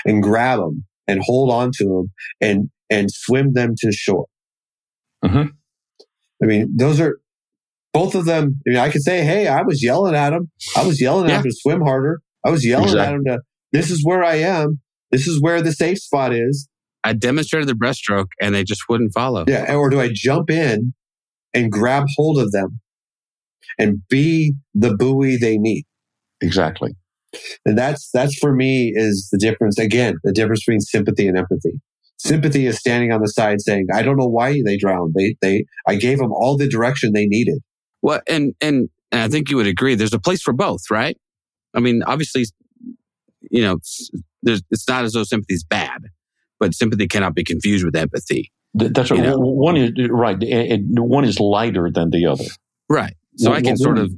and 0.05 0.21
grab 0.21 0.59
them 0.59 0.85
and 1.07 1.21
hold 1.23 1.53
on 1.53 1.71
to 1.77 1.85
them 1.85 2.13
and 2.41 2.71
and 2.91 3.09
swim 3.09 3.53
them 3.53 3.75
to 3.79 3.93
shore? 3.93 4.27
Mm-hmm. 5.25 5.51
I 6.43 6.47
mean, 6.47 6.75
those 6.77 7.01
are 7.01 7.21
both 7.93 8.17
of 8.17 8.25
them. 8.25 8.61
I 8.67 8.71
mean, 8.71 8.79
I 8.79 8.91
could 8.91 9.03
say, 9.03 9.23
"Hey, 9.23 9.47
I 9.47 9.63
was 9.63 9.81
yelling 9.81 10.17
at 10.17 10.33
him. 10.33 10.51
I 10.77 10.85
was 10.85 11.01
yelling 11.01 11.29
yeah. 11.29 11.37
at 11.37 11.45
him 11.45 11.51
to 11.51 11.57
swim 11.57 11.83
harder. 11.83 12.21
I 12.47 12.51
was 12.51 12.65
yelling 12.65 12.89
exactly. 12.89 13.07
at 13.07 13.15
him 13.15 13.25
to, 13.25 13.41
this 13.73 13.91
is 13.91 14.05
where 14.05 14.25
I 14.25 14.37
am. 14.37 14.81
This 15.11 15.27
is 15.27 15.41
where 15.41 15.63
the 15.63 15.73
safe 15.73 15.99
spot 15.99 16.33
is. 16.33 16.69
I 17.05 17.13
demonstrated 17.13 17.69
the 17.69 17.75
breaststroke 17.75 18.27
and 18.41 18.55
they 18.55 18.65
just 18.65 18.83
wouldn't 18.89 19.13
follow. 19.15 19.45
Yeah. 19.47 19.75
Or 19.75 19.89
do 19.91 20.01
I 20.01 20.11
jump 20.13 20.51
in 20.51 20.95
and 21.55 21.71
grab 21.71 22.05
hold 22.17 22.39
of 22.39 22.53
them 22.53 22.81
and 23.79 24.03
be 24.09 24.55
the 24.75 24.97
buoy 24.97 25.37
they 25.37 25.59
need? 25.59 25.85
Exactly. 26.41 26.93
And 27.65 27.77
that's, 27.77 28.11
that's 28.13 28.39
for 28.39 28.55
me 28.55 28.93
is 28.95 29.29
the 29.31 29.39
difference. 29.39 29.79
Again, 29.79 30.17
the 30.25 30.33
difference 30.33 30.61
between 30.65 30.81
sympathy 30.81 31.29
and 31.29 31.39
empathy. 31.39 31.81
Sympathy 32.19 32.67
is 32.67 32.79
standing 32.79 33.13
on 33.13 33.21
the 33.21 33.29
side 33.29 33.61
saying, 33.61 33.87
I 33.95 34.03
don't 34.03 34.17
know 34.17 34.29
why 34.29 34.61
they 34.65 34.77
drowned. 34.77 35.15
They, 35.17 35.37
they, 35.41 35.65
I 35.87 35.95
gave 35.95 36.19
them 36.19 36.33
all 36.33 36.57
the 36.57 36.69
direction 36.69 37.13
they 37.13 37.27
needed. 37.27 37.61
Well, 38.03 38.21
and, 38.29 38.55
and, 38.61 38.89
and 39.13 39.23
I 39.23 39.29
think 39.29 39.51
you 39.51 39.57
would 39.57 39.67
agree 39.67 39.95
there's 39.95 40.13
a 40.13 40.19
place 40.19 40.43
for 40.43 40.53
both, 40.53 40.81
right? 40.91 41.17
I 41.79 41.81
mean, 41.81 42.03
obviously, 42.05 42.45
you 43.51 43.63
know, 43.63 43.79
there's, 44.43 44.63
it's 44.71 44.89
not 44.89 45.05
as 45.05 45.13
though 45.13 45.23
sympathy 45.23 45.55
is 45.55 45.63
bad, 45.63 46.03
but 46.59 46.75
sympathy 46.75 47.07
cannot 47.07 47.37
be 47.37 47.45
confused 47.45 47.85
with 47.85 47.95
empathy. 47.95 48.51
That's 48.75 49.13
right. 49.13 49.33
One 49.37 49.77
is 49.77 49.93
right. 50.11 50.37
One 50.41 51.25
is 51.25 51.39
lighter 51.39 51.89
than 51.93 52.11
the 52.11 52.27
other. 52.27 52.45
Right. 52.89 53.15
So 53.37 53.53
I 53.53 53.63
can 53.63 53.77
sort 53.77 53.99
of, 53.99 54.13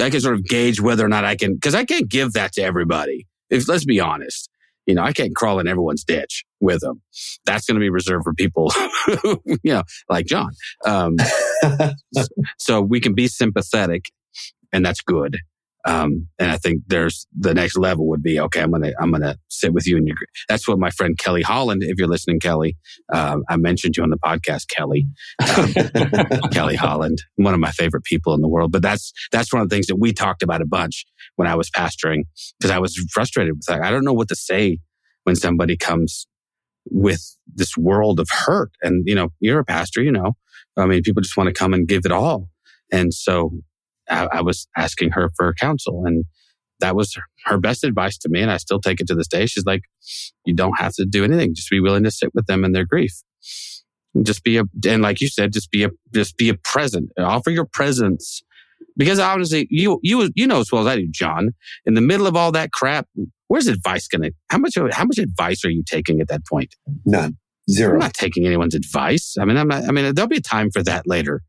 I 0.00 0.10
can 0.10 0.20
sort 0.20 0.36
of 0.36 0.44
gauge 0.44 0.80
whether 0.80 1.04
or 1.04 1.08
not 1.08 1.24
I 1.24 1.34
can, 1.34 1.54
because 1.54 1.74
I 1.74 1.84
can't 1.84 2.08
give 2.08 2.34
that 2.34 2.52
to 2.52 2.62
everybody. 2.62 3.26
If 3.50 3.68
let's 3.68 3.84
be 3.84 3.98
honest, 3.98 4.48
you 4.86 4.94
know, 4.94 5.02
I 5.02 5.12
can't 5.12 5.34
crawl 5.34 5.58
in 5.58 5.66
everyone's 5.66 6.04
ditch 6.04 6.44
with 6.60 6.82
them. 6.82 7.02
That's 7.46 7.66
going 7.66 7.74
to 7.74 7.80
be 7.80 7.90
reserved 7.90 8.22
for 8.22 8.32
people, 8.32 8.72
you 9.24 9.58
know, 9.64 9.82
like 10.08 10.26
John. 10.26 10.50
Um, 10.84 11.16
so 12.58 12.80
we 12.80 13.00
can 13.00 13.14
be 13.14 13.26
sympathetic, 13.26 14.04
and 14.72 14.86
that's 14.86 15.00
good. 15.00 15.38
Um, 15.86 16.26
and 16.38 16.50
I 16.50 16.56
think 16.56 16.82
there's 16.88 17.26
the 17.38 17.54
next 17.54 17.78
level 17.78 18.08
would 18.08 18.22
be 18.22 18.40
okay. 18.40 18.60
I'm 18.60 18.72
gonna 18.72 18.92
I'm 19.00 19.12
gonna 19.12 19.36
sit 19.48 19.72
with 19.72 19.86
you 19.86 19.96
and 19.96 20.06
your. 20.06 20.16
That's 20.48 20.66
what 20.66 20.78
my 20.78 20.90
friend 20.90 21.16
Kelly 21.16 21.42
Holland. 21.42 21.84
If 21.84 21.96
you're 21.96 22.08
listening, 22.08 22.40
Kelly, 22.40 22.76
um, 23.12 23.44
I 23.48 23.56
mentioned 23.56 23.96
you 23.96 24.02
on 24.02 24.10
the 24.10 24.18
podcast, 24.18 24.68
Kelly, 24.68 25.06
um, 25.56 26.50
Kelly 26.50 26.74
Holland, 26.74 27.22
one 27.36 27.54
of 27.54 27.60
my 27.60 27.70
favorite 27.70 28.02
people 28.02 28.34
in 28.34 28.40
the 28.40 28.48
world. 28.48 28.72
But 28.72 28.82
that's 28.82 29.12
that's 29.30 29.52
one 29.52 29.62
of 29.62 29.68
the 29.68 29.76
things 29.76 29.86
that 29.86 29.96
we 29.96 30.12
talked 30.12 30.42
about 30.42 30.60
a 30.60 30.66
bunch 30.66 31.06
when 31.36 31.46
I 31.46 31.54
was 31.54 31.70
pastoring 31.70 32.24
because 32.58 32.72
I 32.72 32.80
was 32.80 32.96
frustrated 33.12 33.54
with 33.54 33.68
like 33.68 33.82
I 33.82 33.90
don't 33.92 34.04
know 34.04 34.12
what 34.12 34.28
to 34.28 34.36
say 34.36 34.78
when 35.22 35.36
somebody 35.36 35.76
comes 35.76 36.26
with 36.90 37.36
this 37.46 37.76
world 37.76 38.18
of 38.18 38.28
hurt. 38.30 38.70
And 38.82 39.04
you 39.06 39.14
know, 39.14 39.28
you're 39.40 39.60
a 39.60 39.64
pastor, 39.64 40.02
you 40.02 40.12
know. 40.12 40.32
I 40.76 40.86
mean, 40.86 41.02
people 41.02 41.22
just 41.22 41.36
want 41.36 41.48
to 41.48 41.54
come 41.54 41.72
and 41.72 41.86
give 41.86 42.04
it 42.04 42.12
all. 42.12 42.48
And 42.92 43.12
so 43.12 43.52
I, 44.08 44.28
I 44.32 44.42
was 44.42 44.66
asking 44.76 45.10
her 45.10 45.30
for 45.36 45.52
counsel 45.54 46.04
and 46.04 46.24
that 46.80 46.94
was 46.94 47.16
her 47.46 47.58
best 47.58 47.84
advice 47.84 48.18
to 48.18 48.28
me. 48.28 48.42
And 48.42 48.50
I 48.50 48.58
still 48.58 48.80
take 48.80 49.00
it 49.00 49.06
to 49.08 49.14
this 49.14 49.28
day. 49.28 49.46
She's 49.46 49.64
like, 49.64 49.82
you 50.44 50.54
don't 50.54 50.78
have 50.78 50.92
to 50.94 51.06
do 51.06 51.24
anything. 51.24 51.54
Just 51.54 51.70
be 51.70 51.80
willing 51.80 52.04
to 52.04 52.10
sit 52.10 52.34
with 52.34 52.46
them 52.46 52.64
in 52.64 52.72
their 52.72 52.84
grief. 52.84 53.12
Just 54.22 54.44
be 54.44 54.58
a, 54.58 54.64
and 54.86 55.02
like 55.02 55.20
you 55.20 55.28
said, 55.28 55.52
just 55.52 55.70
be 55.70 55.84
a, 55.84 55.90
just 56.14 56.36
be 56.36 56.48
a 56.48 56.54
present. 56.54 57.10
Offer 57.18 57.50
your 57.50 57.66
presence. 57.66 58.42
Because 58.98 59.18
honestly, 59.18 59.66
you, 59.70 60.00
you, 60.02 60.30
you 60.34 60.46
know 60.46 60.60
as 60.60 60.70
well 60.70 60.82
as 60.82 60.86
I 60.86 60.96
do, 60.96 61.08
John, 61.10 61.50
in 61.84 61.94
the 61.94 62.00
middle 62.00 62.26
of 62.26 62.36
all 62.36 62.52
that 62.52 62.72
crap, 62.72 63.06
where's 63.48 63.66
advice 63.66 64.08
going 64.08 64.22
to, 64.22 64.32
how 64.48 64.58
much, 64.58 64.74
how 64.76 65.04
much 65.04 65.18
advice 65.18 65.64
are 65.64 65.70
you 65.70 65.82
taking 65.84 66.20
at 66.20 66.28
that 66.28 66.46
point? 66.46 66.74
None. 67.04 67.36
Zero. 67.70 67.94
I'm 67.94 67.98
not 67.98 68.14
taking 68.14 68.46
anyone's 68.46 68.74
advice. 68.74 69.36
I 69.40 69.44
mean, 69.44 69.56
I'm 69.56 69.68
not, 69.68 69.84
I 69.84 69.92
mean, 69.92 70.14
there'll 70.14 70.28
be 70.28 70.36
a 70.36 70.42
time 70.42 70.70
for 70.70 70.82
that 70.84 71.06
later. 71.06 71.42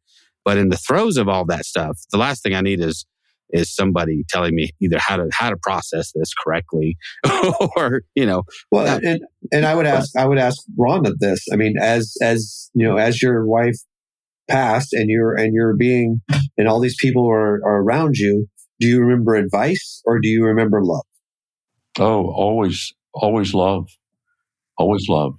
But 0.48 0.57
in 0.57 0.69
the 0.69 0.78
throes 0.78 1.18
of 1.18 1.28
all 1.28 1.44
that 1.48 1.65
stuff, 1.65 1.99
the 2.10 2.18
last 2.18 2.41
thing 2.41 2.56
I 2.56 2.61
need 2.61 2.80
is 2.80 3.06
is 3.49 3.76
somebody 3.76 4.24
telling 4.30 4.56
me 4.56 4.69
either 4.82 4.98
how 4.98 5.18
to 5.18 5.28
how 5.34 5.49
to 5.49 5.57
process 5.57 6.14
this 6.15 6.34
correctly 6.34 6.98
or 7.76 8.03
you 8.15 8.26
know 8.26 8.44
well 8.72 8.99
and 9.03 9.22
and 9.53 9.65
i 9.65 9.74
would 9.74 9.86
ask 9.86 10.14
i 10.18 10.26
would 10.26 10.38
ask 10.38 10.61
rhonda 10.78 11.14
this. 11.19 11.45
I 11.52 11.57
mean 11.57 11.76
as 11.80 12.15
as 12.22 12.69
you 12.74 12.86
know 12.86 12.95
as 12.95 13.22
your 13.22 13.45
wife 13.45 13.76
passed 14.49 14.94
and 14.94 15.10
you're 15.10 15.34
and 15.34 15.53
you're 15.53 15.76
being 15.76 16.22
and 16.57 16.68
all 16.68 16.80
these 16.80 16.98
people 16.98 17.30
are, 17.30 17.56
are 17.65 17.82
around 17.82 18.15
you 18.15 18.48
do 18.80 18.88
you 18.88 19.02
remember 19.02 19.36
advice 19.36 20.02
or 20.06 20.19
do 20.19 20.30
you 20.30 20.45
remember 20.45 20.82
love? 20.82 21.06
Oh 21.99 22.24
always 22.32 22.94
always 23.14 23.53
love. 23.53 23.90
Always 24.78 25.07
love 25.10 25.34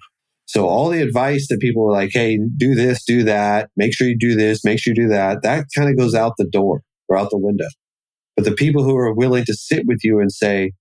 so 0.49 0.67
all 0.67 0.89
the 0.89 1.03
advice 1.03 1.47
that 1.51 1.61
people 1.61 1.87
are 1.87 1.93
like, 1.93 2.11
hey, 2.11 2.39
do 2.57 2.75
this, 2.75 3.05
do 3.05 3.23
that, 3.25 3.69
make 3.77 3.95
sure 3.95 4.09
you 4.09 4.17
do 4.19 4.35
this, 4.35 4.65
make 4.65 4.81
sure 4.81 4.95
you 4.95 5.03
do 5.03 5.09
that, 5.09 5.43
that 5.43 5.67
kind 5.77 5.91
of 5.91 5.99
goes 5.99 6.15
out 6.15 6.33
the 6.39 6.49
door 6.51 6.81
or 7.07 7.19
out 7.19 7.29
the 7.29 7.39
window. 7.39 7.67
But 8.35 8.47
the 8.47 8.53
people 8.53 8.83
who 8.83 8.97
are 8.97 9.15
willing 9.15 9.45
to 9.45 9.53
sit 9.53 9.85
with 9.87 9.99
you 10.03 10.21
and 10.21 10.33
say, 10.33 10.73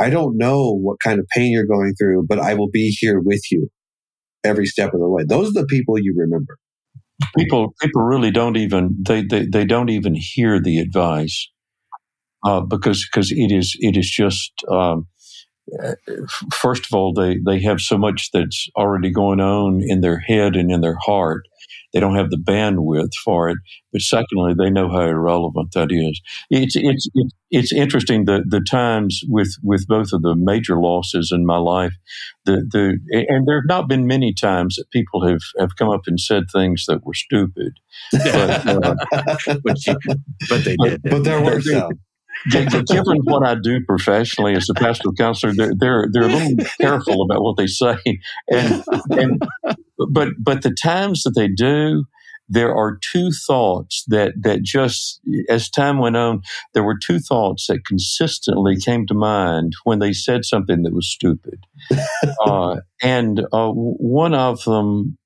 I 0.00 0.08
don't 0.08 0.38
know 0.38 0.74
what 0.74 0.96
kind 1.04 1.20
of 1.20 1.26
pain 1.34 1.52
you're 1.52 1.66
going 1.66 1.92
through, 1.94 2.24
but 2.26 2.38
I 2.38 2.54
will 2.54 2.70
be 2.70 2.88
here 2.88 3.20
with 3.20 3.42
you 3.50 3.68
every 4.42 4.64
step 4.64 4.94
of 4.94 5.00
the 5.00 5.10
way. 5.10 5.24
Those 5.28 5.50
are 5.50 5.60
the 5.60 5.66
people 5.66 5.98
you 5.98 6.14
remember. 6.16 6.56
People, 7.36 7.74
people 7.80 8.02
really 8.02 8.30
don't 8.30 8.56
even 8.56 8.96
they 9.06 9.22
they, 9.22 9.44
they 9.46 9.64
don't 9.66 9.90
even 9.90 10.14
hear 10.14 10.58
the 10.58 10.78
advice 10.78 11.50
uh, 12.44 12.60
because 12.60 13.06
because 13.10 13.30
it 13.30 13.52
is 13.52 13.76
it 13.80 13.96
is 13.96 14.08
just 14.08 14.52
um, 14.70 15.06
first 16.52 16.86
of 16.86 16.94
all, 16.94 17.12
they, 17.12 17.38
they 17.44 17.60
have 17.62 17.80
so 17.80 17.98
much 17.98 18.30
that's 18.32 18.68
already 18.76 19.10
going 19.10 19.40
on 19.40 19.82
in 19.82 20.00
their 20.00 20.18
head 20.18 20.56
and 20.56 20.70
in 20.70 20.80
their 20.80 20.96
heart. 21.00 21.42
They 21.92 22.00
don't 22.00 22.16
have 22.16 22.30
the 22.30 22.36
bandwidth 22.36 23.14
for 23.24 23.48
it. 23.48 23.58
But 23.92 24.02
secondly, 24.02 24.54
they 24.56 24.70
know 24.70 24.90
how 24.90 25.02
irrelevant 25.02 25.72
that 25.72 25.90
is. 25.90 26.20
It's, 26.50 26.76
it's, 26.76 27.08
it's, 27.14 27.34
it's 27.50 27.72
interesting 27.72 28.26
the, 28.26 28.44
the 28.46 28.60
times 28.60 29.22
with, 29.28 29.54
with 29.62 29.86
both 29.86 30.12
of 30.12 30.22
the 30.22 30.34
major 30.36 30.78
losses 30.78 31.32
in 31.32 31.46
my 31.46 31.56
life, 31.56 31.94
the, 32.44 32.66
the, 32.70 32.98
and 33.28 33.46
there 33.46 33.56
have 33.56 33.68
not 33.68 33.88
been 33.88 34.06
many 34.06 34.34
times 34.34 34.76
that 34.76 34.90
people 34.90 35.26
have, 35.26 35.40
have 35.58 35.76
come 35.76 35.88
up 35.88 36.02
and 36.06 36.20
said 36.20 36.44
things 36.52 36.84
that 36.86 37.04
were 37.04 37.14
stupid. 37.14 37.78
But, 38.12 38.66
uh, 38.66 38.94
but, 39.64 39.78
but, 40.48 40.64
they 40.64 40.76
did. 40.76 41.02
But, 41.02 41.10
but 41.10 41.24
there 41.24 41.40
were 41.40 41.60
some 41.62 41.88
given 42.50 43.18
what 43.24 43.46
I 43.46 43.56
do 43.60 43.84
professionally 43.84 44.54
as 44.54 44.68
a 44.70 44.74
pastoral 44.74 45.14
counselor, 45.14 45.52
they're, 45.54 45.72
they're, 45.76 46.06
they're 46.10 46.22
a 46.24 46.26
little 46.26 46.64
careful 46.80 47.22
about 47.22 47.42
what 47.42 47.56
they 47.56 47.66
say. 47.66 47.96
And, 48.50 48.84
and, 49.10 49.42
but, 50.10 50.28
but 50.38 50.62
the 50.62 50.74
times 50.74 51.22
that 51.22 51.34
they 51.34 51.48
do, 51.48 52.04
there 52.48 52.74
are 52.74 52.98
two 53.12 53.30
thoughts 53.46 54.04
that, 54.06 54.34
that 54.42 54.62
just, 54.62 55.20
as 55.48 55.68
time 55.68 55.98
went 55.98 56.16
on, 56.16 56.42
there 56.74 56.84
were 56.84 56.96
two 56.96 57.18
thoughts 57.18 57.66
that 57.66 57.84
consistently 57.84 58.76
came 58.76 59.06
to 59.08 59.14
mind 59.14 59.72
when 59.82 59.98
they 59.98 60.12
said 60.12 60.44
something 60.44 60.82
that 60.82 60.94
was 60.94 61.10
stupid. 61.10 61.66
uh, 62.46 62.76
and 63.02 63.40
uh, 63.52 63.70
one 63.70 64.34
of 64.34 64.62
them 64.62 65.18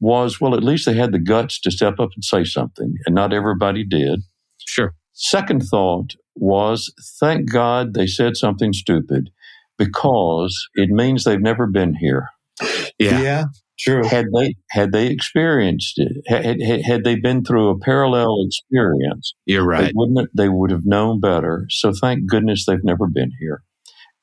was, 0.00 0.40
well, 0.40 0.54
at 0.54 0.64
least 0.64 0.86
they 0.86 0.94
had 0.94 1.12
the 1.12 1.20
guts 1.20 1.60
to 1.60 1.70
step 1.70 2.00
up 2.00 2.10
and 2.14 2.24
say 2.24 2.42
something, 2.42 2.94
and 3.06 3.14
not 3.14 3.32
everybody 3.32 3.84
did. 3.84 4.22
Sure. 4.66 4.94
Second 5.12 5.62
thought 5.62 6.14
was, 6.36 6.92
thank 7.20 7.50
God 7.50 7.94
they 7.94 8.06
said 8.06 8.36
something 8.36 8.72
stupid 8.72 9.30
because 9.78 10.68
it 10.74 10.90
means 10.90 11.24
they've 11.24 11.40
never 11.40 11.66
been 11.66 11.94
here. 11.94 12.28
Yeah. 12.98 13.20
yeah 13.20 13.44
true. 13.78 14.04
Had 14.04 14.26
they 14.36 14.54
had 14.70 14.92
they 14.92 15.08
experienced 15.08 15.98
it, 15.98 16.12
had, 16.26 16.60
had, 16.60 16.82
had 16.82 17.04
they 17.04 17.16
been 17.16 17.44
through 17.44 17.70
a 17.70 17.78
parallel 17.78 18.44
experience, 18.46 19.34
You're 19.46 19.62
they 19.62 19.84
right. 19.84 19.92
wouldn't 19.94 20.30
they 20.36 20.48
would 20.48 20.70
have 20.70 20.84
known 20.86 21.20
better. 21.20 21.66
So 21.70 21.92
thank 21.92 22.26
goodness 22.26 22.66
they've 22.66 22.84
never 22.84 23.06
been 23.06 23.32
here, 23.40 23.62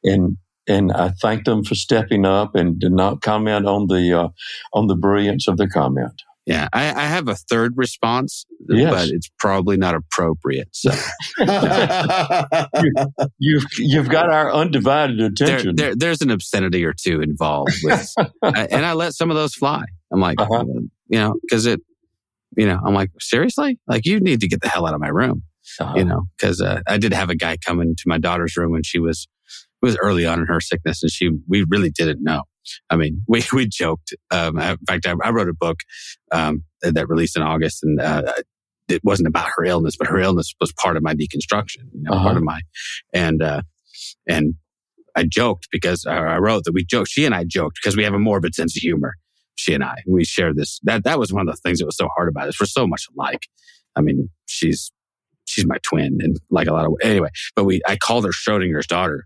and 0.04 0.38
and 0.68 0.92
I 0.92 1.10
thank 1.22 1.46
them 1.46 1.64
for 1.64 1.76
stepping 1.76 2.26
up 2.26 2.56
and 2.56 2.80
did 2.80 2.94
not 2.94 3.22
comment 3.22 3.66
on 3.66 3.88
the 3.88 4.18
uh, 4.18 4.30
on 4.74 4.88
the 4.88 4.96
brilliance 4.96 5.48
of 5.48 5.58
the 5.58 5.68
comment. 5.68 6.22
Yeah. 6.46 6.68
I, 6.74 6.90
I 6.90 7.06
have 7.06 7.28
a 7.28 7.36
third 7.36 7.74
response, 7.78 8.46
Yes. 8.68 8.92
but 8.92 9.10
it's 9.10 9.30
probably 9.40 9.78
not 9.78 9.94
appropriate. 9.96 10.70
So 10.72 10.92
You've 13.40 13.66
you've 13.78 14.10
got 14.10 14.32
our 14.32 14.52
undivided 14.52 15.20
attention. 15.20 15.76
there, 15.76 15.96
there's 15.96 16.22
an 16.22 16.32
obscenity 16.32 16.84
or 16.86 16.94
two 16.94 17.22
involved 17.22 17.74
with, 17.84 18.14
and 18.42 18.86
I 18.86 18.94
let 18.94 19.14
some 19.14 19.30
of 19.30 19.36
those 19.36 19.54
fly. 19.54 19.84
I'm 20.12 20.20
like, 20.20 20.40
Uh-huh. 20.40 20.64
you 21.08 21.20
know, 21.20 21.36
because 21.42 21.66
it, 21.66 21.80
you 22.58 22.66
know, 22.66 22.80
I'm 22.86 22.94
like, 22.94 23.12
seriously, 23.20 23.80
like 23.88 24.06
you 24.06 24.20
need 24.20 24.42
to 24.42 24.48
get 24.48 24.62
the 24.62 24.68
hell 24.70 24.86
out 24.86 24.94
of 24.94 25.00
my 25.00 25.10
room. 25.10 25.44
Uh-huh. 25.80 25.94
you 25.96 26.04
know, 26.04 26.24
because 26.38 26.60
uh, 26.60 26.82
I 26.88 26.98
did 26.98 27.14
have 27.14 27.30
a 27.30 27.36
guy 27.36 27.56
come 27.56 27.82
into 27.82 28.04
my 28.08 28.18
daughter's 28.18 28.58
room 28.58 28.72
when 28.72 28.84
she 28.84 29.00
was 29.00 29.28
it 29.82 29.86
was 29.86 29.96
early 29.98 30.26
on 30.26 30.40
in 30.40 30.48
her 30.48 30.60
sickness, 30.60 31.02
and 31.04 31.12
she 31.12 31.30
we 31.48 31.66
really 31.70 31.90
didn't 31.92 32.24
know. 32.24 32.44
I 32.90 32.96
mean, 32.96 33.22
we 33.28 33.44
we 33.54 33.68
joked. 33.68 34.14
Um, 34.32 34.60
in 34.60 34.78
fact, 34.88 35.06
I, 35.06 35.16
I 35.24 35.32
wrote 35.32 35.50
a 35.50 35.54
book 35.54 35.78
um, 36.32 36.64
that 36.82 37.08
released 37.10 37.36
in 37.36 37.44
August, 37.44 37.84
and 37.84 38.00
uh, 38.00 38.34
it 38.88 39.02
wasn't 39.04 39.28
about 39.28 39.50
her 39.58 39.66
illness, 39.66 39.96
but 39.98 40.08
her 40.08 40.20
illness 40.20 40.54
was 40.60 40.74
part 40.74 40.98
of 40.98 41.04
my 41.04 41.14
deconstruction. 41.14 41.84
You 41.94 42.04
know, 42.04 42.14
Uh-huh. 42.14 42.24
part 42.24 42.38
of 42.38 42.44
my 42.44 42.62
and 43.14 43.42
uh, 43.42 43.62
and 44.28 44.56
I 45.16 45.24
joked 45.24 45.68
because 45.72 46.06
I 46.06 46.16
I 46.18 46.38
wrote 46.38 46.64
that 46.66 46.74
we 46.74 46.86
joked. 46.86 47.10
She 47.10 47.26
and 47.26 47.36
I 47.36 47.44
joked 47.48 47.80
because 47.82 47.96
we 47.98 48.04
have 48.04 48.14
a 48.14 48.20
morbid 48.20 48.56
sense 48.56 48.76
of 48.78 48.82
humor. 48.82 49.16
She 49.56 49.74
and 49.74 49.84
I, 49.84 49.96
we 50.08 50.24
share 50.26 50.54
this. 50.54 50.80
That 50.84 51.04
that 51.04 51.20
was 51.20 51.32
one 51.34 51.48
of 51.48 51.54
the 51.56 51.60
things 51.62 51.80
that 51.80 51.86
was 51.86 51.98
so 51.98 52.10
hard 52.16 52.30
about 52.30 52.48
us. 52.48 52.60
We're 52.60 52.66
so 52.68 52.88
much 52.88 53.06
alike. 53.16 53.44
I 53.96 54.02
mean, 54.02 54.30
she's 54.48 54.92
she's 55.52 55.66
my 55.66 55.78
twin, 55.84 56.18
and 56.22 56.38
like 56.50 56.68
a 56.68 56.74
lot 56.74 56.86
of 56.86 56.94
anyway. 57.02 57.30
But 57.56 57.66
we, 57.66 57.82
I 57.88 57.98
called 57.98 58.26
her 58.26 58.32
Schrodinger's 58.32 58.88
daughter. 58.88 59.26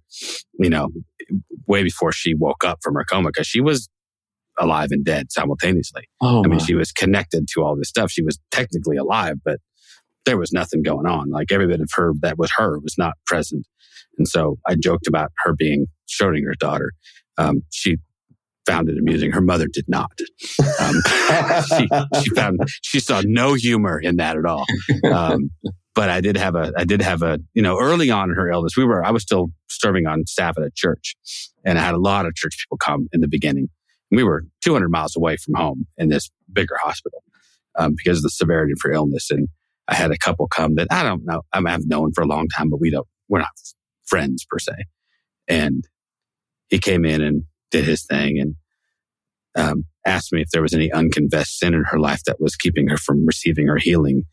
You 0.59 0.69
know, 0.69 0.89
way 1.67 1.83
before 1.83 2.11
she 2.11 2.33
woke 2.33 2.63
up 2.63 2.79
from 2.81 2.95
her 2.95 3.03
coma 3.03 3.29
because 3.29 3.47
she 3.47 3.61
was 3.61 3.89
alive 4.57 4.89
and 4.91 5.03
dead 5.03 5.31
simultaneously. 5.31 6.03
oh, 6.21 6.39
I 6.39 6.47
mean, 6.47 6.57
my. 6.57 6.63
she 6.63 6.75
was 6.75 6.91
connected 6.91 7.47
to 7.53 7.63
all 7.63 7.75
this 7.75 7.89
stuff. 7.89 8.11
She 8.11 8.21
was 8.21 8.39
technically 8.51 8.97
alive, 8.97 9.35
but 9.43 9.59
there 10.25 10.37
was 10.37 10.51
nothing 10.51 10.81
going 10.81 11.05
on. 11.05 11.29
Like 11.29 11.51
every 11.51 11.67
bit 11.67 11.81
of 11.81 11.89
her 11.95 12.13
that 12.21 12.37
was 12.37 12.51
her 12.57 12.79
was 12.79 12.95
not 12.97 13.13
present. 13.25 13.67
And 14.17 14.27
so 14.27 14.57
I 14.67 14.75
joked 14.75 15.07
about 15.07 15.31
her 15.43 15.53
being 15.53 15.87
Schrodinger's 16.09 16.57
daughter. 16.57 16.91
Um, 17.37 17.63
she 17.71 17.97
found 18.65 18.89
it 18.89 18.97
amusing. 18.97 19.31
Her 19.31 19.41
mother 19.41 19.67
did 19.71 19.85
not. 19.87 20.19
Um, 20.79 20.95
she, 21.77 21.87
she 22.23 22.29
found 22.31 22.59
she 22.81 22.99
saw 22.99 23.21
no 23.25 23.53
humor 23.53 23.99
in 23.99 24.15
that 24.17 24.37
at 24.37 24.45
all. 24.45 24.65
Um, 25.11 25.51
but 25.95 26.09
I 26.09 26.21
did 26.21 26.37
have 26.37 26.55
a 26.55 26.71
I 26.77 26.83
did 26.83 27.01
have 27.01 27.23
a 27.23 27.39
you 27.53 27.61
know 27.61 27.79
early 27.79 28.11
on 28.11 28.29
in 28.29 28.35
her 28.35 28.51
illness 28.51 28.77
we 28.77 28.83
were 28.83 29.03
I 29.03 29.11
was 29.11 29.23
still 29.23 29.47
serving 29.69 30.05
on 30.05 30.25
staff 30.27 30.57
at 30.57 30.63
a 30.63 30.71
church, 30.75 31.15
and 31.63 31.79
I 31.79 31.81
had 31.81 31.95
a 31.95 31.99
lot 31.99 32.25
of 32.25 32.35
church 32.35 32.57
people 32.59 32.77
come 32.77 33.07
in 33.11 33.21
the 33.21 33.27
beginning. 33.27 33.69
We 34.11 34.23
were 34.23 34.45
200 34.63 34.89
miles 34.89 35.15
away 35.15 35.37
from 35.37 35.55
home 35.55 35.87
in 35.97 36.09
this 36.09 36.29
bigger 36.51 36.75
hospital 36.81 37.23
um, 37.77 37.95
because 37.97 38.19
of 38.19 38.23
the 38.23 38.29
severity 38.29 38.73
of 38.73 38.79
her 38.83 38.91
illness, 38.91 39.31
and 39.31 39.47
I 39.87 39.95
had 39.95 40.11
a 40.11 40.17
couple 40.17 40.47
come 40.47 40.75
that 40.75 40.87
I 40.91 41.03
don't 41.03 41.25
know 41.25 41.41
I 41.53 41.59
mean, 41.59 41.73
I've 41.73 41.87
known 41.87 42.11
for 42.13 42.23
a 42.23 42.27
long 42.27 42.47
time, 42.49 42.69
but 42.69 42.79
we 42.79 42.91
don't 42.91 43.07
we're 43.29 43.39
not 43.39 43.49
friends 44.05 44.45
per 44.47 44.59
se. 44.59 44.73
And 45.47 45.83
he 46.69 46.79
came 46.79 47.05
in 47.05 47.21
and 47.21 47.43
did 47.71 47.85
his 47.85 48.05
thing 48.05 48.39
and 48.39 48.55
um, 49.55 49.85
asked 50.05 50.33
me 50.33 50.41
if 50.41 50.49
there 50.51 50.61
was 50.61 50.73
any 50.73 50.91
unconfessed 50.91 51.59
sin 51.59 51.73
in 51.73 51.83
her 51.85 51.99
life 51.99 52.23
that 52.25 52.41
was 52.41 52.55
keeping 52.55 52.87
her 52.87 52.97
from 52.97 53.25
receiving 53.25 53.67
her 53.67 53.77
healing. 53.77 54.23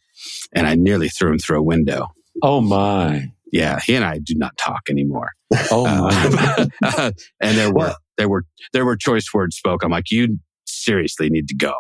And 0.55 0.67
I 0.67 0.75
nearly 0.75 1.09
threw 1.09 1.33
him 1.33 1.39
through 1.39 1.59
a 1.59 1.63
window. 1.63 2.09
oh 2.43 2.61
my, 2.61 3.29
Yeah, 3.53 3.81
he 3.81 3.95
and 3.95 4.05
I 4.05 4.19
do 4.19 4.35
not 4.37 4.57
talk 4.57 4.83
anymore. 4.89 5.33
oh 5.71 5.85
my. 5.85 6.69
Uh, 6.83 7.13
and 7.41 7.57
there 7.57 7.73
were 7.73 7.95
there 8.19 8.29
were 8.29 8.45
there 8.73 8.85
were 8.85 8.97
choice 8.97 9.27
words 9.33 9.57
spoke. 9.57 9.83
I'm 9.85 9.91
like, 9.91 10.11
you 10.11 10.39
seriously 10.67 11.31
need 11.31 11.49
to 11.49 11.55
go. 11.55 11.75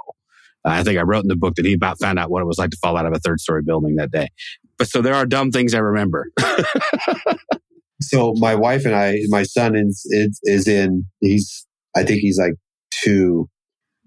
I 0.64 0.84
think 0.84 0.98
I 0.98 1.02
wrote 1.02 1.24
in 1.24 1.28
the 1.28 1.36
book 1.36 1.54
that 1.56 1.64
he 1.64 1.72
about 1.72 1.98
found 1.98 2.18
out 2.18 2.30
what 2.30 2.40
it 2.40 2.46
was 2.46 2.58
like 2.58 2.70
to 2.70 2.76
fall 2.76 2.96
out 2.96 3.06
of 3.06 3.12
a 3.12 3.18
third 3.18 3.40
story 3.40 3.62
building 3.64 3.96
that 3.96 4.12
day. 4.12 4.28
But 4.78 4.88
so 4.88 5.02
there 5.02 5.14
are 5.14 5.26
dumb 5.26 5.50
things 5.50 5.74
I 5.74 5.78
remember. 5.78 6.28
so 8.00 8.34
my 8.36 8.54
wife 8.54 8.84
and 8.84 8.94
I, 8.94 9.18
my 9.28 9.42
son 9.42 9.74
is, 9.76 10.02
is 10.10 10.40
is 10.44 10.68
in. 10.68 11.04
He's 11.20 11.66
I 11.96 12.04
think 12.04 12.20
he's 12.20 12.38
like 12.38 12.54
two, 13.02 13.48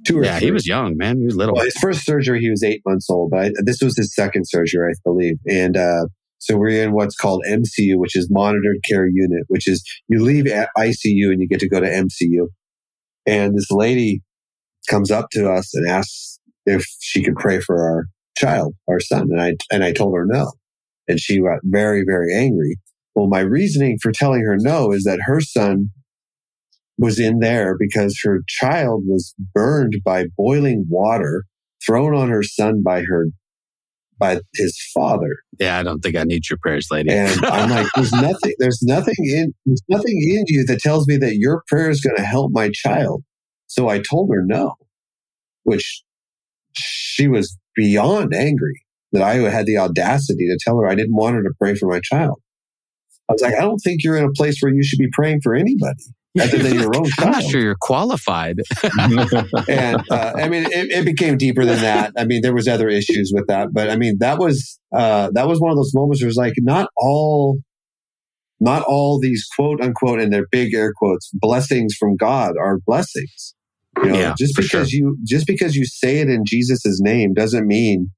two 0.06 0.19
or 0.19 0.23
yeah, 0.23 0.38
three. 0.38 0.48
he 0.48 0.52
was 0.52 0.68
young, 0.68 0.95
man. 0.98 1.18
He 1.18 1.26
was 1.26 1.36
little. 1.36 1.56
Well, 1.56 1.65
his 1.65 1.77
first 1.77 2.06
surgery, 2.06 2.40
he 2.40 2.49
was 2.49 2.64
eight 2.64 2.82
months 2.86 3.10
old, 3.10 3.32
but 3.32 3.52
this 3.64 3.82
was 3.82 3.98
his 3.98 4.14
second 4.14 4.45
surgery, 4.48 4.91
I 4.91 4.95
believe. 5.03 5.36
And 5.48 5.76
uh, 5.76 6.06
so 6.38 6.57
we're 6.57 6.84
in 6.84 6.94
what's 6.94 7.15
called 7.15 7.44
MCU, 7.49 7.98
which 7.98 8.15
is 8.15 8.30
monitored 8.30 8.77
care 8.88 9.07
unit, 9.07 9.44
which 9.48 9.68
is 9.68 9.84
you 10.07 10.23
leave 10.23 10.48
at 10.48 10.69
ICU 10.77 11.32
and 11.32 11.41
you 11.41 11.48
get 11.48 11.60
to 11.61 11.69
go 11.69 11.80
to 11.80 11.88
MCU. 11.88 12.48
And 13.26 13.57
this 13.57 13.72
lady 13.72 14.22
comes 14.90 15.11
up 15.11 15.30
to 15.32 15.49
us 15.52 15.73
and 15.73 15.90
asks 15.90 16.40
if 16.65 16.86
she 16.99 17.23
could 17.23 17.36
pray 17.36 17.60
for 17.60 17.82
our 17.82 18.06
child, 18.38 18.76
our 18.90 18.99
son, 18.99 19.27
and 19.32 19.41
I 19.41 19.53
and 19.72 19.84
I 19.84 19.91
told 19.91 20.15
her 20.15 20.26
no, 20.27 20.52
and 21.07 21.19
she 21.19 21.40
got 21.40 21.60
very 21.64 22.03
very 22.06 22.34
angry. 22.36 22.77
Well, 23.15 23.27
my 23.27 23.40
reasoning 23.40 23.98
for 24.02 24.11
telling 24.11 24.41
her 24.41 24.57
no 24.57 24.91
is 24.91 25.03
that 25.03 25.19
her 25.26 25.40
son 25.40 25.90
was 26.97 27.19
in 27.19 27.39
there 27.39 27.76
because 27.77 28.19
her 28.23 28.41
child 28.47 29.03
was 29.05 29.34
burned 29.53 29.97
by 30.03 30.26
boiling 30.38 30.85
water 30.89 31.45
thrown 31.85 32.15
on 32.15 32.30
her 32.30 32.43
son 32.43 32.81
by 32.84 33.01
her 33.03 33.27
by 34.17 34.39
his 34.53 34.80
father. 34.93 35.38
Yeah, 35.59 35.77
I 35.77 35.84
don't 35.84 35.99
think 35.99 36.15
I 36.15 36.23
need 36.23 36.49
your 36.49 36.57
prayers, 36.61 36.88
lady. 36.89 37.11
and 37.11 37.45
i'm 37.45 37.69
like 37.69 37.88
there's 37.95 38.11
nothing 38.13 38.53
there's 38.59 38.81
nothing 38.81 39.15
in 39.19 39.53
there's 39.65 39.84
nothing 39.89 40.17
in 40.22 40.45
you 40.47 40.65
that 40.65 40.80
tells 40.80 41.07
me 41.07 41.17
that 41.17 41.35
your 41.35 41.63
prayer 41.67 41.89
is 41.89 42.01
going 42.01 42.15
to 42.15 42.23
help 42.23 42.51
my 42.53 42.69
child. 42.73 43.23
So 43.67 43.89
i 43.89 43.99
told 43.99 44.30
her 44.34 44.43
no 44.45 44.76
which 45.63 46.03
she 46.73 47.27
was 47.27 47.57
beyond 47.76 48.34
angry 48.34 48.85
that 49.11 49.23
i 49.23 49.35
had 49.35 49.65
the 49.65 49.77
audacity 49.77 50.47
to 50.47 50.57
tell 50.63 50.80
her 50.80 50.88
i 50.88 50.95
didn't 50.95 51.15
want 51.15 51.35
her 51.35 51.43
to 51.43 51.51
pray 51.59 51.76
for 51.76 51.89
my 51.89 51.99
child. 52.01 52.39
I 53.30 53.34
was 53.34 53.41
like 53.41 53.55
i 53.55 53.61
don't 53.61 53.80
think 53.80 54.03
you're 54.03 54.17
in 54.17 54.23
a 54.23 54.31
place 54.31 54.59
where 54.61 54.73
you 54.73 54.84
should 54.84 54.99
be 54.99 55.09
praying 55.11 55.41
for 55.43 55.55
anybody 55.55 56.05
other 56.41 56.59
than 56.59 56.75
your 56.75 56.95
own 56.95 57.05
I'm 57.19 57.31
not 57.31 57.43
sure 57.43 57.61
you're 57.61 57.77
qualified. 57.79 58.59
and 59.69 59.99
uh, 60.11 60.33
I 60.37 60.49
mean, 60.49 60.63
it, 60.65 60.91
it 60.91 61.05
became 61.05 61.37
deeper 61.37 61.65
than 61.65 61.81
that. 61.81 62.13
I 62.17 62.25
mean, 62.25 62.41
there 62.41 62.53
was 62.53 62.67
other 62.67 62.89
issues 62.89 63.31
with 63.33 63.47
that, 63.47 63.69
but 63.73 63.89
I 63.89 63.95
mean, 63.95 64.17
that 64.19 64.37
was 64.37 64.79
uh, 64.95 65.29
that 65.33 65.47
was 65.47 65.59
one 65.59 65.71
of 65.71 65.77
those 65.77 65.93
moments 65.93 66.21
where 66.21 66.29
it's 66.29 66.37
like 66.37 66.53
not 66.57 66.89
all, 66.97 67.57
not 68.59 68.83
all 68.83 69.19
these 69.19 69.45
quote 69.55 69.81
unquote 69.81 70.19
and 70.19 70.31
their 70.31 70.45
big 70.51 70.73
air 70.73 70.93
quotes 70.95 71.29
blessings 71.33 71.95
from 71.95 72.15
God 72.15 72.55
are 72.59 72.79
blessings. 72.85 73.55
You 74.03 74.09
know, 74.09 74.19
Yeah, 74.19 74.33
just 74.37 74.55
for 74.55 74.61
because 74.61 74.91
you 74.91 75.17
just 75.25 75.47
because 75.47 75.75
you 75.75 75.85
say 75.85 76.19
it 76.19 76.29
in 76.29 76.43
Jesus' 76.45 76.99
name 77.01 77.33
doesn't 77.33 77.65
mean 77.65 78.11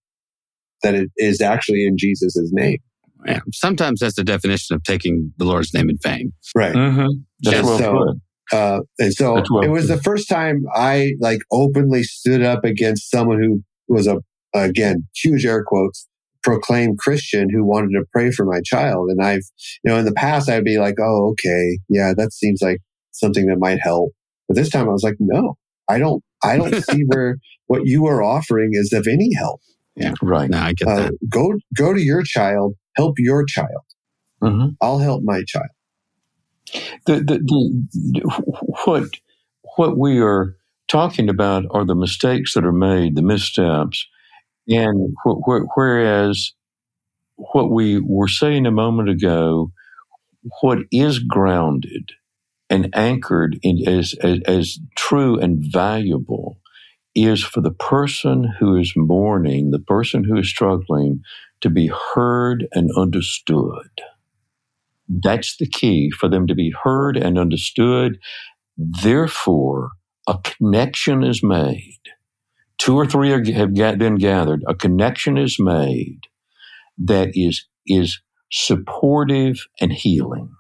that 0.84 0.96
it 0.96 1.10
is 1.18 1.42
actually 1.42 1.86
in 1.86 1.96
Jesus' 1.98 2.50
name. 2.52 2.78
Yeah. 3.26 3.40
Sometimes 3.54 4.00
that's 4.00 4.16
the 4.16 4.24
definition 4.24 4.76
of 4.76 4.84
taking 4.84 5.34
the 5.38 5.46
Lord's 5.46 5.74
name 5.74 5.90
in 5.90 5.98
vain. 6.02 6.34
Right. 6.56 6.76
hmm 6.76 7.08
That's 7.42 7.58
And 7.58 7.66
well 7.68 7.78
so- 7.80 7.92
put. 7.94 8.18
Uh, 8.50 8.80
and 9.00 9.14
so 9.14 9.36
That's 9.36 9.52
well 9.52 9.64
it 9.64 9.68
was 9.70 9.88
put. 9.88 9.98
the 9.98 10.02
first 10.04 10.30
time 10.30 10.64
I 10.74 11.12
like 11.20 11.40
openly 11.52 12.04
stood 12.04 12.42
up 12.42 12.64
against 12.64 13.12
someone 13.12 13.42
who 13.42 13.62
was 13.90 14.08
a, 14.08 14.20
again, 14.54 15.06
huge 15.22 15.46
air 15.46 15.66
quotes, 15.68 16.08
proclaimed 16.44 16.98
Christian 16.98 17.50
who 17.52 17.66
wanted 17.66 17.90
to 17.90 18.06
pray 18.14 18.32
for 18.32 18.46
my 18.46 18.62
child. 18.64 19.10
And 19.10 19.22
I've, 19.22 19.42
you 19.84 19.92
know, 19.92 19.98
in 19.98 20.06
the 20.06 20.14
past, 20.14 20.50
I'd 20.50 20.64
be 20.64 20.78
like, 20.80 20.96
oh, 20.98 21.32
okay. 21.34 21.78
Yeah, 21.90 22.14
that 22.16 22.32
seems 22.32 22.62
like 22.62 22.78
something 23.12 23.48
that 23.48 23.58
might 23.60 23.80
help. 23.82 24.12
But 24.48 24.56
this 24.56 24.70
time 24.70 24.88
I 24.88 24.94
was 24.94 25.04
like, 25.04 25.18
no, 25.20 25.56
I 25.90 26.00
don't, 26.00 26.24
I 26.42 26.56
don't 26.56 26.74
see 26.90 27.02
where 27.08 27.36
what 27.66 27.82
you 27.84 28.06
are 28.06 28.24
offering 28.24 28.70
is 28.72 28.94
of 28.94 29.08
any 29.08 29.34
help. 29.34 29.60
Yeah, 29.98 30.14
right. 30.22 30.50
No, 30.50 30.60
I 30.60 30.72
get 30.74 30.88
Uh, 30.88 30.96
that. 30.96 31.18
go, 31.28 31.52
go 31.76 31.94
to 31.94 32.02
your 32.02 32.24
child, 32.24 32.76
help 32.96 33.16
your 33.18 33.44
child. 33.46 33.84
hmm 34.42 34.68
I'll 34.80 35.00
help 35.00 35.24
my 35.26 35.44
child. 35.46 35.68
The, 37.06 37.16
the, 37.16 37.40
the, 37.94 38.22
what 38.86 39.06
what 39.78 39.98
we 39.98 40.20
are 40.20 40.56
talking 40.88 41.30
about 41.30 41.66
are 41.72 41.86
the 41.86 41.96
mistakes 41.96 42.54
that 42.54 42.66
are 42.66 42.72
made, 42.74 43.16
the 43.16 43.22
missteps, 43.22 44.06
and 44.68 45.14
wh- 45.26 45.40
wh- 45.46 45.68
whereas 45.78 46.54
what 47.38 47.72
we 47.72 48.00
were 48.00 48.28
saying 48.28 48.66
a 48.66 48.72
moment 48.72 49.10
ago, 49.10 49.72
what 50.62 50.80
is 50.92 51.20
grounded 51.20 52.12
and 52.70 52.90
anchored 52.96 53.60
in 53.64 53.88
as, 53.88 54.16
as, 54.24 54.40
as 54.48 54.80
true 54.98 55.40
and 55.40 55.64
valuable 55.72 56.58
is 57.16 57.44
for 57.44 57.62
the 57.62 57.72
person 57.72 58.54
who 58.60 58.78
is 58.78 58.94
mourning, 58.96 59.72
the 59.72 59.80
person 59.80 60.24
who 60.24 60.38
is 60.38 60.50
struggling, 60.50 61.22
to 61.62 61.70
be 61.70 61.92
heard 62.14 62.68
and 62.74 62.90
understood. 62.98 63.90
That's 65.08 65.58
the 65.58 65.68
key 65.68 66.12
for 66.12 66.30
them 66.30 66.48
to 66.48 66.56
be 66.56 66.74
heard 66.84 67.18
and 67.18 67.38
understood. 67.38 68.18
Therefore, 68.78 69.92
a 70.28 70.38
connection 70.44 71.24
is 71.24 71.42
made. 71.42 72.00
Two 72.78 72.96
or 72.96 73.06
three 73.06 73.32
are, 73.32 73.44
have 73.54 73.74
been 73.74 74.16
gathered. 74.16 74.64
A 74.68 74.76
connection 74.76 75.38
is 75.38 75.58
made 75.60 76.22
that 76.98 77.30
is 77.34 77.66
is 77.86 78.22
supportive 78.52 79.66
and 79.80 79.92
healing. 79.92 80.52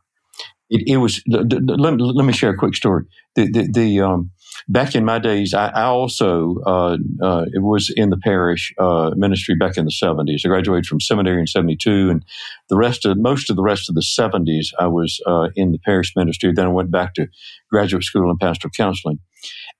It, 0.69 0.83
it 0.87 0.97
was. 0.97 1.21
let, 1.27 1.99
let, 1.99 2.25
me 2.25 2.33
share 2.33 2.51
a 2.51 2.57
quick 2.57 2.75
story. 2.75 3.05
The 3.35 3.51
the, 3.51 3.69
the 3.71 4.01
um, 4.01 4.31
back 4.67 4.95
in 4.95 5.05
my 5.05 5.19
days, 5.19 5.53
I, 5.53 5.67
I 5.67 5.83
also 5.83 6.57
uh, 6.65 6.97
uh, 7.21 7.45
was 7.55 7.91
in 7.95 8.09
the 8.09 8.17
parish 8.17 8.73
uh, 8.77 9.11
ministry 9.15 9.55
back 9.55 9.77
in 9.77 9.85
the 9.85 9.91
seventies. 9.91 10.43
I 10.45 10.49
graduated 10.49 10.87
from 10.87 10.99
seminary 10.99 11.39
in 11.39 11.47
seventy 11.47 11.75
two, 11.75 12.09
and 12.09 12.25
the 12.69 12.77
rest 12.77 13.05
of 13.05 13.17
most 13.17 13.49
of 13.49 13.55
the 13.55 13.63
rest 13.63 13.89
of 13.89 13.95
the 13.95 14.01
seventies, 14.01 14.73
I 14.79 14.87
was 14.87 15.19
uh, 15.25 15.49
in 15.55 15.71
the 15.71 15.79
parish 15.79 16.13
ministry. 16.15 16.51
Then 16.53 16.65
I 16.65 16.69
went 16.69 16.91
back 16.91 17.13
to 17.15 17.27
graduate 17.69 18.03
school 18.03 18.29
and 18.29 18.39
pastoral 18.39 18.71
counseling. 18.75 19.19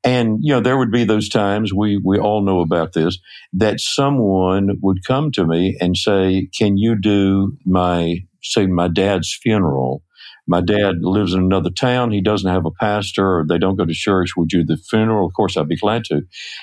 And 0.04 0.40
you 0.42 0.54
know, 0.54 0.62
there 0.62 0.78
would 0.78 0.92
be 0.92 1.04
those 1.04 1.30
times 1.30 1.74
we 1.74 1.98
we 1.98 2.20
all 2.20 2.44
know 2.44 2.62
about 2.62 2.94
this 2.94 3.20
that 3.54 3.80
someone 3.80 4.78
would 4.82 5.04
come 5.06 5.32
to 5.32 5.46
me 5.46 5.78
and 5.82 5.98
say, 5.98 6.50
"Can 6.58 6.78
you 6.78 6.96
do 7.00 7.58
my 7.66 8.20
say 8.42 8.68
my 8.68 8.88
dad's 8.88 9.34
funeral?" 9.34 10.04
My 10.48 10.62
dad 10.62 10.96
lives 11.02 11.34
in 11.34 11.42
another 11.42 11.70
town. 11.70 12.12
He 12.12 12.22
doesn't 12.22 12.50
have 12.50 12.66
a 12.66 12.72
pastor 12.72 13.40
or 13.40 13.46
they 13.48 13.58
don't 13.58 13.76
go 13.76 13.86
to 13.86 13.94
church. 13.94 14.32
Would 14.38 14.52
you 14.54 14.64
do 14.64 14.76
the 14.76 14.82
funeral? 14.90 15.28
Of 15.28 15.34
course, 15.34 15.58
I'd 15.58 15.68
be 15.68 15.78
glad 15.78 16.06
to. 16.06 16.22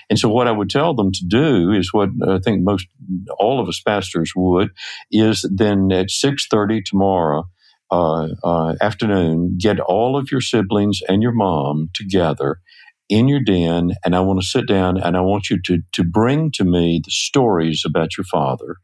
And 0.09 0.19
so 0.19 0.28
what 0.28 0.48
I 0.48 0.52
would 0.52 0.70
tell 0.70 0.94
them 0.94 1.12
to 1.12 1.24
do 1.27 1.70
is 1.70 1.93
what 1.93 2.09
I 2.27 2.39
think 2.39 2.62
most, 2.62 2.86
all 3.39 3.61
of 3.61 3.69
us 3.69 3.81
pastors 3.81 4.32
would 4.35 4.70
is 5.11 5.48
then 5.55 5.93
at 5.93 6.11
630 6.11 6.82
tomorrow, 6.82 7.44
uh, 7.90 8.28
uh, 8.43 8.74
afternoon, 8.81 9.56
get 9.59 9.78
all 9.81 10.16
of 10.16 10.31
your 10.32 10.40
siblings 10.40 11.01
and 11.09 11.23
your 11.23 11.32
mom 11.32 11.90
together 11.94 12.61
in 13.11 13.28
your 13.28 13.40
den 13.40 13.93
and 14.02 14.16
I 14.16 14.20
want 14.20 14.40
to 14.40 14.47
sit 14.47 14.66
down 14.66 14.97
and 14.97 15.16
I 15.16 15.20
want 15.20 15.51
you 15.51 15.61
to, 15.66 15.82
to 15.93 16.05
bring 16.05 16.51
to 16.52 16.65
me 16.65 17.02
the 17.05 17.11
stories 17.11 17.82
about 17.86 18.16
your 18.16 18.24
father 18.24 18.77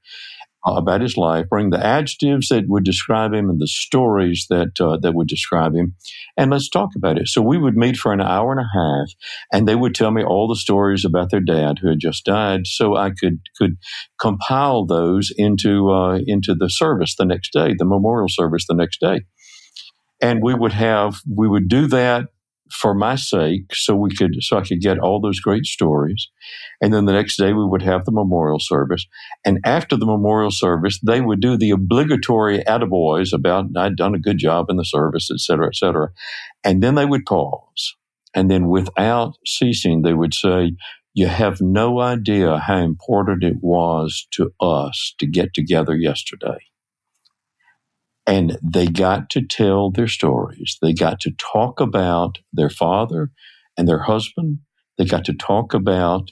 about 0.65 1.01
his 1.01 1.17
life, 1.17 1.49
bring 1.49 1.71
the 1.71 1.85
adjectives 1.85 2.49
that 2.49 2.69
would 2.69 2.85
describe 2.85 3.33
him 3.33 3.49
and 3.49 3.61
the 3.61 3.67
stories 3.67 4.47
that 4.51 4.81
uh, 4.81 4.99
that 4.99 5.15
would 5.15 5.29
describe 5.29 5.75
him, 5.75 5.95
and 6.37 6.51
let's 6.51 6.69
talk 6.69 6.91
about 6.97 7.19
it. 7.19 7.29
So 7.29 7.41
we 7.41 7.59
would 7.59 7.77
meet 7.77 7.97
for 7.97 8.13
an 8.13 8.21
hour 8.21 8.53
and 8.53 8.61
a 8.61 8.79
half, 8.79 9.09
and 9.53 9.67
they 9.67 9.75
would 9.75 9.95
tell 9.95 10.11
me 10.11 10.23
all 10.23 10.49
the 10.49 10.57
stories 10.57 11.05
about 11.05 11.31
their 11.31 11.41
dad 11.41 11.79
who 11.81 11.89
had 11.89 11.99
just 11.99 12.25
died, 12.25 12.67
so 12.67 12.97
I 12.97 13.11
could 13.11 13.41
could 13.57 13.77
compile 14.21 14.87
those 14.87 15.33
into 15.37 15.91
uh, 15.91 16.19
into 16.27 16.55
the 16.55 16.69
service 16.69 17.17
the 17.17 17.25
next 17.25 17.53
day, 17.53 17.75
the 17.77 17.85
memorial 17.85 18.29
service 18.29 18.67
the 18.69 18.75
next 18.75 19.01
day, 19.01 19.21
and 20.21 20.43
we 20.43 20.55
would 20.55 20.73
have 20.73 21.21
we 21.35 21.49
would 21.49 21.69
do 21.69 21.87
that 21.87 22.27
for 22.71 22.95
my 22.95 23.17
sake 23.17 23.75
so 23.75 23.95
we 23.95 24.15
could 24.15 24.37
so 24.41 24.59
I 24.59 24.63
could 24.63 24.81
get 24.81 24.99
all 24.99 25.21
those 25.21 25.41
great 25.41 25.67
stories. 25.67 26.29
And 26.81 26.93
then 26.93 27.05
the 27.05 27.13
next 27.13 27.37
day 27.37 27.53
we 27.53 27.67
would 27.67 27.83
have 27.83 28.05
the 28.05 28.13
memorial 28.13 28.61
service. 28.61 29.07
And 29.45 29.59
after 29.65 29.97
the 29.97 30.07
memorial 30.07 30.51
service, 30.51 31.01
they 31.05 31.21
would 31.21 31.41
do 31.41 31.57
the 31.57 31.71
obligatory 31.71 32.61
attaboys 32.61 33.33
about 33.33 33.67
I'd 33.77 33.97
done 33.97 34.15
a 34.15 34.21
good 34.21 34.39
job 34.39 34.67
in 34.69 34.77
the 34.77 34.85
service, 34.85 35.31
et 35.31 35.41
cetera, 35.41 35.67
et 35.67 35.77
cetera. 35.77 36.11
And 36.65 36.83
then 36.83 36.95
they 36.95 37.07
would 37.07 37.27
pause. 37.27 37.97
And 38.35 38.51
then 38.51 38.69
without 38.69 39.35
ceasing, 39.45 40.03
they 40.03 40.15
would 40.15 40.35
say, 40.35 40.73
you 41.13 41.27
have 41.27 41.61
no 41.61 42.01
idea 42.01 42.59
how 42.59 42.77
important 42.77 43.43
it 43.43 43.57
was 43.61 44.29
to 44.31 44.53
us 44.61 45.15
to 45.19 45.27
get 45.27 45.53
together 45.55 45.97
yesterday. 45.97 46.59
And 48.31 48.57
they 48.63 48.87
got 48.87 49.29
to 49.31 49.43
tell 49.43 49.91
their 49.91 50.07
stories. 50.07 50.79
They 50.81 50.93
got 50.93 51.19
to 51.23 51.33
talk 51.53 51.81
about 51.81 52.39
their 52.53 52.71
father 52.71 53.33
and 53.77 53.89
their 53.89 54.03
husband. 54.03 54.61
They 54.99 55.05
got 55.05 55.25
to 55.25 55.35
talk 55.35 55.75
about, 55.75 56.31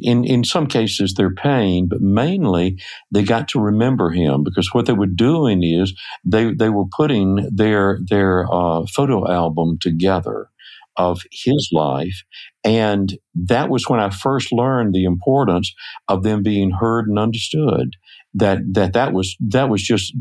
in, 0.00 0.24
in 0.24 0.44
some 0.44 0.66
cases, 0.66 1.12
their 1.12 1.34
pain, 1.34 1.88
but 1.90 2.00
mainly 2.00 2.80
they 3.12 3.22
got 3.22 3.48
to 3.48 3.60
remember 3.60 4.08
him 4.08 4.44
because 4.44 4.72
what 4.72 4.86
they 4.86 4.94
were 4.94 5.06
doing 5.06 5.62
is 5.62 5.92
they, 6.24 6.54
they 6.54 6.70
were 6.70 6.86
putting 6.96 7.50
their, 7.52 7.98
their 8.08 8.46
uh, 8.50 8.86
photo 8.96 9.30
album 9.30 9.76
together 9.78 10.48
of 10.96 11.20
his 11.30 11.68
life. 11.72 12.22
And 12.64 13.18
that 13.34 13.68
was 13.68 13.84
when 13.88 14.00
I 14.00 14.08
first 14.08 14.52
learned 14.52 14.94
the 14.94 15.04
importance 15.04 15.74
of 16.08 16.22
them 16.22 16.42
being 16.42 16.70
heard 16.70 17.06
and 17.08 17.18
understood 17.18 17.96
that 18.36 18.58
that 18.72 18.92
that 18.92 19.12
was 19.12 19.36
that 19.40 19.68
was 19.68 19.82
just 19.82 20.14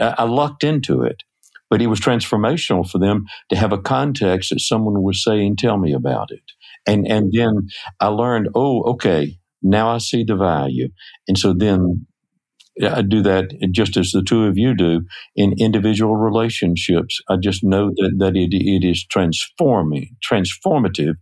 I 0.00 0.24
lucked 0.24 0.64
into 0.64 1.02
it, 1.02 1.22
but 1.70 1.82
it 1.82 1.88
was 1.88 2.00
transformational 2.00 2.88
for 2.88 2.98
them 2.98 3.26
to 3.50 3.56
have 3.56 3.72
a 3.72 3.78
context 3.78 4.50
that 4.50 4.60
someone 4.60 5.02
was 5.02 5.22
saying, 5.24 5.56
"Tell 5.56 5.78
me 5.78 5.92
about 5.92 6.30
it," 6.30 6.44
and 6.86 7.06
and 7.06 7.32
then 7.32 7.68
I 8.00 8.08
learned, 8.08 8.48
oh, 8.54 8.82
okay, 8.92 9.38
now 9.62 9.88
I 9.88 9.98
see 9.98 10.24
the 10.24 10.36
value, 10.36 10.88
and 11.26 11.38
so 11.38 11.54
then 11.54 12.06
I 12.82 13.02
do 13.02 13.22
that 13.22 13.50
just 13.70 13.96
as 13.96 14.12
the 14.12 14.22
two 14.22 14.44
of 14.44 14.56
you 14.56 14.74
do 14.74 15.02
in 15.36 15.54
individual 15.58 16.16
relationships. 16.16 17.20
I 17.28 17.36
just 17.36 17.62
know 17.62 17.90
that, 17.96 18.14
that 18.18 18.36
it, 18.36 18.54
it 18.54 18.86
is 18.86 19.04
transforming, 19.04 20.16
transformative 20.26 21.16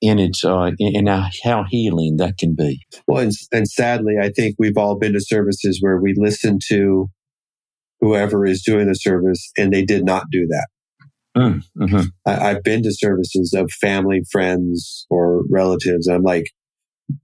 in 0.00 0.18
its 0.18 0.44
uh, 0.44 0.70
in, 0.78 1.06
how 1.06 1.64
healing 1.68 2.16
that 2.16 2.38
can 2.38 2.54
be. 2.54 2.80
Well, 3.06 3.22
and, 3.22 3.32
and 3.52 3.68
sadly, 3.68 4.14
I 4.20 4.30
think 4.30 4.56
we've 4.58 4.78
all 4.78 4.98
been 4.98 5.12
to 5.12 5.20
services 5.20 5.78
where 5.80 5.98
we 5.98 6.14
listen 6.16 6.58
to 6.68 7.08
whoever 8.00 8.46
is 8.46 8.62
doing 8.62 8.88
the 8.88 8.94
service, 8.94 9.50
and 9.58 9.72
they 9.72 9.84
did 9.84 10.04
not 10.04 10.24
do 10.32 10.46
that. 10.46 10.66
Mm, 11.36 11.62
mm-hmm. 11.78 12.00
I, 12.26 12.48
have 12.48 12.62
been 12.62 12.82
to 12.82 12.92
services 12.92 13.54
of 13.56 13.70
family, 13.70 14.22
friends, 14.32 15.06
or 15.10 15.44
relatives. 15.48 16.06
And 16.06 16.16
I'm 16.16 16.22
like, 16.22 16.46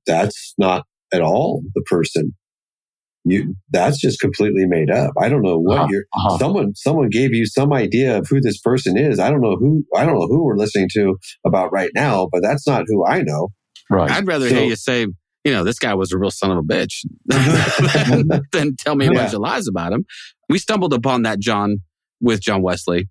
that's 0.06 0.54
not 0.58 0.84
at 1.12 1.22
all 1.22 1.62
the 1.74 1.82
person 1.82 2.34
you 3.28 3.54
that's 3.70 4.00
just 4.00 4.20
completely 4.20 4.66
made 4.66 4.90
up. 4.90 5.12
I 5.20 5.28
don't 5.28 5.42
know 5.42 5.58
what 5.58 5.78
uh-huh. 5.78 5.88
you're 5.90 6.04
uh-huh. 6.14 6.38
someone 6.38 6.74
someone 6.74 7.08
gave 7.08 7.34
you 7.34 7.44
some 7.46 7.72
idea 7.72 8.18
of 8.18 8.26
who 8.28 8.40
this 8.40 8.60
person 8.60 8.96
is. 8.96 9.18
I 9.18 9.30
don't 9.30 9.40
know 9.40 9.56
who 9.56 9.84
I 9.94 10.06
don't 10.06 10.14
know 10.14 10.26
who 10.26 10.44
we're 10.44 10.56
listening 10.56 10.88
to 10.94 11.16
about 11.44 11.72
right 11.72 11.90
now, 11.94 12.28
but 12.30 12.42
that's 12.42 12.66
not 12.66 12.84
who 12.86 13.04
I 13.04 13.22
know. 13.22 13.48
Right. 13.90 14.10
I'd 14.10 14.26
rather 14.26 14.48
so, 14.48 14.54
hear 14.54 14.64
you 14.64 14.76
say, 14.76 15.06
you 15.44 15.52
know, 15.52 15.64
this 15.64 15.78
guy 15.78 15.94
was 15.94 16.12
a 16.12 16.18
real 16.18 16.30
son 16.30 16.50
of 16.50 16.58
a 16.58 16.62
bitch 16.62 17.04
than, 17.26 18.28
than, 18.52 18.76
tell 18.76 18.96
me 18.96 19.06
a 19.06 19.12
yeah. 19.12 19.22
bunch 19.22 19.34
of 19.34 19.40
lies 19.40 19.68
about 19.68 19.92
him. 19.92 20.04
We 20.48 20.58
stumbled 20.58 20.92
upon 20.92 21.22
that 21.22 21.38
John 21.38 21.78
with 22.20 22.40
John 22.40 22.62
Wesley, 22.62 23.08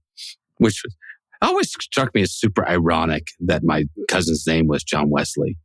which 0.57 0.81
was 0.83 0.95
always 1.41 1.71
struck 1.81 2.13
me 2.15 2.21
as 2.21 2.33
super 2.33 2.67
ironic 2.67 3.27
that 3.39 3.63
my 3.63 3.85
cousin's 4.09 4.45
name 4.47 4.67
was 4.67 4.83
John 4.83 5.09
Wesley 5.09 5.57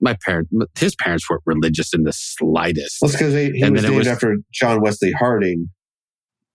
my 0.00 0.16
parents, 0.24 0.50
his 0.78 0.94
parents 0.96 1.28
weren't 1.28 1.42
religious 1.46 1.92
in 1.94 2.04
the 2.04 2.12
slightest. 2.12 2.98
Well, 3.00 3.10
because 3.10 3.34
he, 3.34 3.50
he 3.52 3.70
was 3.70 3.82
named 3.82 3.96
was, 3.96 4.06
after 4.06 4.36
John 4.52 4.80
Wesley 4.80 5.12
Harding, 5.12 5.68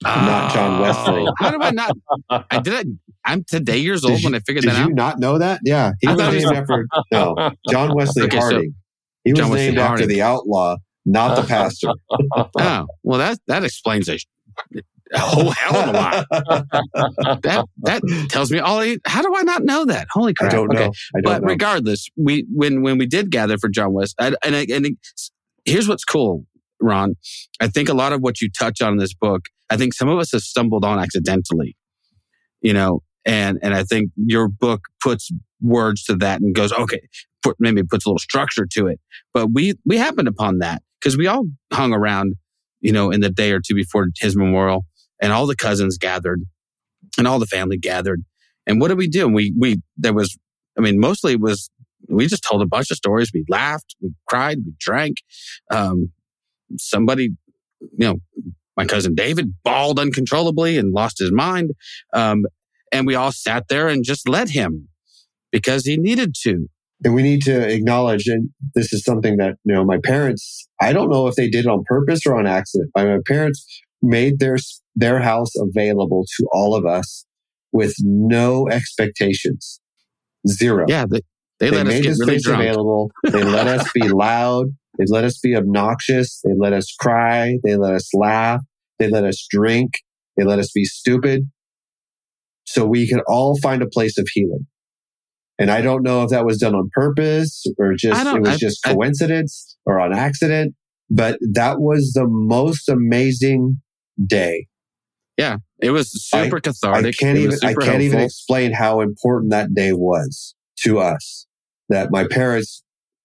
not 0.04 0.54
John 0.54 0.80
oh, 0.80 0.82
Wesley. 0.82 1.26
How 1.40 1.52
do 1.52 1.62
I 1.62 1.72
not? 1.72 1.96
I 2.30 2.60
did 2.60 2.74
it. 2.74 2.88
I'm 3.24 3.44
today 3.48 3.78
years 3.78 4.04
old 4.04 4.24
when 4.24 4.36
I 4.36 4.40
figured 4.40 4.66
that 4.66 4.76
out. 4.76 4.78
Did 4.84 4.90
you 4.90 4.94
not 4.94 5.20
know 5.20 5.38
that? 5.38 5.62
Yeah, 5.64 5.92
he 6.02 6.08
was 6.08 6.18
named 6.18 6.34
was, 6.36 6.52
after 6.52 6.88
no 7.12 7.52
John 7.70 7.96
Wesley 7.96 8.24
okay, 8.24 8.38
Harding. 8.38 8.60
So 8.60 8.76
he 9.24 9.32
was 9.32 9.40
John 9.40 9.50
named 9.50 9.78
Wesley 9.78 9.80
after 9.80 9.88
Harding. 9.88 10.08
the 10.10 10.22
outlaw, 10.22 10.76
not 11.06 11.36
the 11.36 11.48
pastor. 11.48 11.90
oh, 12.60 12.86
well, 13.04 13.20
that 13.20 13.40
that 13.48 13.64
explains 13.64 14.10
a 14.10 14.20
a 15.16 15.20
whole 15.20 15.52
hell 15.52 15.76
of 15.76 15.90
a 15.90 15.92
lot. 15.92 16.28
that 17.44 17.66
that 17.84 18.02
tells 18.30 18.52
me 18.52 18.60
all. 18.60 18.84
How 19.06 19.22
do 19.22 19.34
I 19.36 19.44
not 19.44 19.64
know 19.64 19.86
that? 19.86 20.08
Holy 20.12 20.34
crap! 20.34 20.52
I 20.52 20.56
don't 20.56 20.74
know. 20.74 20.80
Okay. 20.80 20.92
I 21.16 21.22
don't 21.22 21.24
but 21.24 21.42
know. 21.42 21.48
regardless, 21.48 22.10
we 22.16 22.46
when 22.54 22.82
when 22.82 22.98
we 22.98 23.06
did 23.06 23.32
gather 23.32 23.58
for 23.58 23.70
John 23.70 23.94
West, 23.94 24.16
I, 24.20 24.34
and 24.44 24.56
I, 24.56 24.66
and 24.72 24.98
here's 25.66 25.88
what's 25.88 26.04
cool, 26.04 26.46
Ron. 26.82 27.16
I 27.60 27.68
think 27.68 27.90
a 27.90 27.94
lot 27.94 28.14
of 28.14 28.22
what 28.22 28.42
you 28.42 28.50
touch 28.50 28.82
on 28.82 28.94
in 28.94 28.98
this 28.98 29.14
book, 29.14 29.44
I 29.70 29.78
think 29.78 29.94
some 29.94 30.10
of 30.10 30.20
us 30.20 30.32
have 30.32 30.42
stumbled 30.42 30.86
on 30.86 31.00
accidentally. 31.00 31.76
You 32.62 32.74
know, 32.74 33.02
and 33.26 33.60
and 33.62 33.74
I 33.74 33.84
think 33.84 34.12
your 34.16 34.48
book 34.48 34.82
puts 35.02 35.32
words 35.62 36.04
to 36.06 36.16
that 36.16 36.42
and 36.42 36.54
goes, 36.54 36.72
okay, 36.72 37.02
put, 37.44 37.56
maybe 37.60 37.84
puts 37.84 38.06
a 38.06 38.10
little 38.10 38.20
structure 38.20 38.68
to 38.72 38.88
it. 38.88 39.00
But 39.34 39.48
we 39.54 39.74
we 39.86 39.98
happened 39.98 40.28
upon 40.28 40.60
that 40.60 40.82
because 41.00 41.18
we 41.18 41.28
all 41.28 41.46
hung 41.72 41.94
around, 41.94 42.36
you 42.82 42.92
know, 42.92 43.12
in 43.12 43.22
the 43.22 43.30
day 43.30 43.52
or 43.52 43.60
two 43.60 43.76
before 43.76 44.08
his 44.20 44.36
memorial 44.36 44.86
and 45.22 45.32
all 45.32 45.48
the 45.48 45.56
cousins 45.56 45.98
gathered 45.98 46.42
and 47.18 47.28
all 47.28 47.40
the 47.40 47.46
family 47.46 47.78
gathered. 47.78 48.24
And 48.68 48.82
what 48.82 48.90
did 48.90 48.98
we 48.98 49.08
do? 49.08 49.28
we, 49.28 49.54
we, 49.58 49.82
there 49.98 50.14
was, 50.14 50.38
I 50.78 50.82
mean, 50.82 51.00
mostly 51.00 51.34
it 51.34 51.40
was, 51.40 51.70
we 52.10 52.28
just 52.28 52.44
told 52.44 52.62
a 52.62 52.68
bunch 52.68 52.92
of 52.92 52.98
stories. 52.98 53.32
We 53.34 53.46
laughed, 53.50 53.96
we 54.02 54.12
cried, 54.28 54.58
we 54.66 54.74
drank. 54.80 55.18
Um, 55.72 56.12
somebody, 56.78 57.32
you 57.82 57.90
know, 58.00 58.16
my 58.78 58.86
cousin 58.86 59.16
David 59.16 59.54
bawled 59.64 60.00
uncontrollably 60.00 60.78
and 60.78 60.94
lost 60.94 61.20
his 61.20 61.32
mind. 61.32 61.72
Um, 62.14 62.44
and 62.92 63.08
we 63.08 63.16
all 63.16 63.32
sat 63.32 63.68
there 63.70 63.88
and 63.88 64.04
just 64.04 64.28
let 64.28 64.50
him 64.50 64.90
because 65.52 65.86
he 65.86 65.98
needed 65.98 66.36
to. 66.44 66.68
And 67.04 67.14
we 67.14 67.24
need 67.24 67.42
to 67.44 67.68
acknowledge, 67.68 68.28
and 68.28 68.50
this 68.74 68.94
is 68.94 69.04
something 69.04 69.38
that, 69.38 69.56
you 69.64 69.74
know, 69.74 69.84
my 69.84 70.00
parents, 70.04 70.68
I 70.82 70.94
don't 70.94 71.10
know 71.10 71.28
if 71.28 71.36
they 71.36 71.50
did 71.50 71.66
it 71.66 71.70
on 71.70 71.84
purpose 71.86 72.26
or 72.26 72.36
on 72.36 72.48
accident. 72.48 72.92
But 72.94 73.06
my 73.06 73.20
parents 73.26 73.66
made 74.02 74.40
their, 74.40 74.58
their 74.96 75.20
house 75.20 75.52
available 75.56 76.26
to 76.38 76.48
all 76.54 76.76
of 76.76 76.86
us 76.86 77.26
with 77.72 77.94
no 78.00 78.68
expectations. 78.70 79.80
Zero. 80.48 80.86
Yeah. 80.88 81.06
They, 81.10 81.22
they, 81.60 81.70
They 81.70 81.78
let 81.78 81.88
us 81.88 81.94
made 81.94 82.04
the 82.06 82.26
really 82.26 82.64
available. 82.66 83.12
They 83.24 83.44
let 83.44 83.68
us 83.68 83.90
be 83.94 84.08
loud. 84.08 84.68
They 84.98 85.06
let 85.08 85.24
us 85.24 85.40
be 85.40 85.56
obnoxious. 85.56 86.42
They 86.44 86.54
let 86.58 86.74
us 86.74 86.94
cry. 87.00 87.58
They 87.64 87.76
let 87.76 87.94
us 87.94 88.14
laugh. 88.14 88.62
They 89.00 89.10
let 89.10 89.26
us 89.26 89.46
drink. 89.50 89.92
They 90.38 90.44
let 90.44 90.60
us 90.60 90.72
be 90.74 90.86
stupid. 90.86 91.50
So 92.66 92.86
we 92.86 93.08
could 93.10 93.22
all 93.28 93.58
find 93.62 93.82
a 93.82 93.88
place 93.88 94.18
of 94.18 94.28
healing. 94.34 94.66
And 95.58 95.72
I 95.72 95.82
don't 95.82 96.04
know 96.04 96.24
if 96.24 96.30
that 96.30 96.46
was 96.46 96.58
done 96.58 96.76
on 96.76 96.90
purpose 96.94 97.66
or 97.78 97.94
just, 97.94 98.26
it 98.26 98.42
was 98.42 98.50
I- 98.50 98.58
just 98.58 98.86
I- 98.86 98.94
coincidence 98.94 99.78
or 99.86 100.00
on 100.00 100.14
accident, 100.14 100.76
but 101.10 101.38
that 101.54 101.80
was 101.80 102.12
the 102.14 102.26
most 102.28 102.90
amazing 102.90 103.82
day. 104.26 104.68
Yeah, 105.38 105.58
it 105.80 105.92
was 105.92 106.12
super 106.30 106.58
I 106.58 106.60
cathartic. 106.60 107.18
can't 107.18 107.38
even 107.38 107.58
I 107.64 107.74
can't 107.74 108.02
even 108.02 108.20
explain 108.20 108.72
how 108.72 109.02
important 109.02 109.52
that 109.52 109.74
day 109.74 109.92
was 109.92 110.56
to 110.80 111.00
us. 111.00 111.46
That 111.90 112.10
my 112.12 112.26
parents 112.26 112.84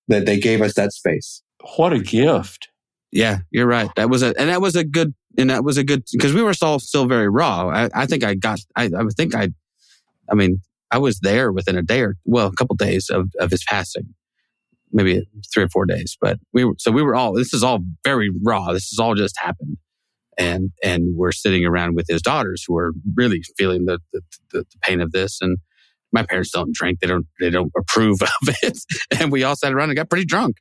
that 0.09 0.27
they 0.27 0.39
gave 0.39 0.61
us 0.61 0.75
that 0.75 0.93
space. 0.93 1.43
What 1.77 1.93
a 1.93 1.99
gift. 1.99 2.69
Yeah, 3.13 3.39
you're 3.51 3.67
right. 3.67 3.91
That 3.97 4.11
was 4.11 4.23
a 4.23 4.35
and 4.39 4.49
that 4.49 4.61
was 4.61 4.77
a 4.77 4.85
good 4.85 5.15
and 5.39 5.51
that 5.51 5.65
was 5.65 5.77
a 5.77 5.85
good 5.85 6.05
because 6.13 6.35
we 6.35 6.43
were 6.43 6.55
still 6.55 6.79
still 6.79 7.07
very 7.07 7.29
raw. 7.29 7.69
I, 7.69 7.89
I 7.95 8.07
think 8.07 8.25
I 8.25 8.35
got 8.35 8.61
I, 8.77 8.85
I 8.87 9.05
think 9.17 9.35
I 9.35 9.49
I 10.31 10.35
mean 10.35 10.61
I 10.91 10.99
was 10.99 11.21
there 11.21 11.53
within 11.53 11.77
a 11.77 11.83
day 11.83 12.01
or 12.01 12.17
well 12.25 12.49
a 12.49 12.53
couple 12.53 12.77
days 12.77 13.09
of 13.11 13.31
of 13.39 13.51
his 13.51 13.65
passing, 13.65 14.15
maybe 14.93 15.27
three 15.53 15.65
or 15.65 15.69
four 15.69 15.87
days. 15.87 16.17
But 16.21 16.39
we 16.53 16.65
were 16.65 16.75
so 16.79 16.91
we 16.91 17.03
were 17.03 17.15
all 17.15 17.33
this 17.33 17.55
is 17.55 17.63
all 17.63 17.81
very 18.05 18.31
raw. 18.45 18.73
This 18.73 18.91
has 18.91 18.99
all 18.99 19.15
just 19.15 19.37
happened, 19.39 19.77
and 20.41 20.71
and 20.83 21.15
we're 21.17 21.33
sitting 21.33 21.65
around 21.65 21.95
with 21.95 22.07
his 22.09 22.23
daughters 22.23 22.65
who 22.67 22.77
are 22.77 22.93
really 23.15 23.43
feeling 23.57 23.85
the 23.85 24.01
the, 24.13 24.23
the, 24.53 24.65
pain 24.83 25.01
of 25.01 25.13
this 25.13 25.39
and. 25.41 25.59
My 26.13 26.25
parents 26.25 26.51
don't 26.51 26.75
drink; 26.75 26.99
they 26.99 27.07
don't. 27.07 27.25
They 27.39 27.51
don't 27.51 27.71
approve 27.79 28.21
of 28.23 28.29
it, 28.65 28.77
and 29.21 29.31
we 29.31 29.45
all 29.45 29.55
sat 29.55 29.73
around 29.73 29.91
and 29.91 29.97
got 29.97 30.11
pretty 30.11 30.25
drunk, 30.25 30.57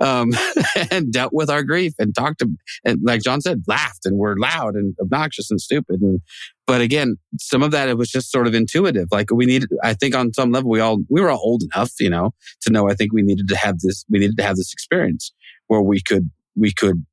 um, 0.00 0.30
and 0.90 1.12
dealt 1.12 1.34
with 1.34 1.50
our 1.50 1.62
grief 1.62 1.92
and 1.98 2.14
talked 2.14 2.38
to 2.38 2.48
and 2.86 3.00
like 3.02 3.20
John 3.22 3.42
said, 3.42 3.64
laughed 3.66 4.06
and 4.06 4.16
were 4.16 4.34
loud 4.38 4.76
and 4.76 4.94
obnoxious 4.98 5.50
and 5.50 5.60
stupid. 5.60 6.00
And 6.00 6.22
but 6.66 6.80
again, 6.80 7.16
some 7.38 7.62
of 7.62 7.70
that 7.72 7.90
it 7.90 7.98
was 7.98 8.10
just 8.10 8.32
sort 8.32 8.46
of 8.46 8.54
intuitive. 8.54 9.08
Like 9.12 9.30
we 9.30 9.44
needed, 9.44 9.68
I 9.82 9.92
think 9.92 10.14
on 10.14 10.32
some 10.32 10.52
level, 10.52 10.70
we 10.70 10.80
all 10.80 11.00
we 11.10 11.20
were 11.20 11.28
all 11.28 11.42
old 11.42 11.64
enough, 11.64 11.92
you 12.00 12.08
know, 12.08 12.30
to 12.62 12.72
know. 12.72 12.88
I 12.88 12.94
think 12.94 13.12
we 13.12 13.20
needed 13.20 13.48
to 13.48 13.56
have 13.56 13.80
this. 13.80 14.06
We 14.08 14.20
needed 14.20 14.38
to 14.38 14.42
have 14.42 14.56
this 14.56 14.72
experience 14.72 15.34
where 15.66 15.82
we 15.82 16.00
could 16.00 16.30
we 16.56 16.72
could 16.72 17.04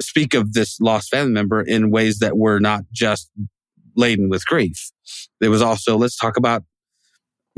speak 0.00 0.34
of 0.34 0.52
this 0.52 0.78
lost 0.80 1.10
family 1.10 1.32
member 1.32 1.60
in 1.60 1.90
ways 1.90 2.18
that 2.18 2.36
were 2.36 2.58
not 2.58 2.84
just 2.92 3.30
laden 3.96 4.28
with 4.28 4.44
grief. 4.46 4.90
It 5.40 5.48
was 5.48 5.62
also 5.62 5.96
let's 5.96 6.16
talk 6.16 6.36
about. 6.36 6.62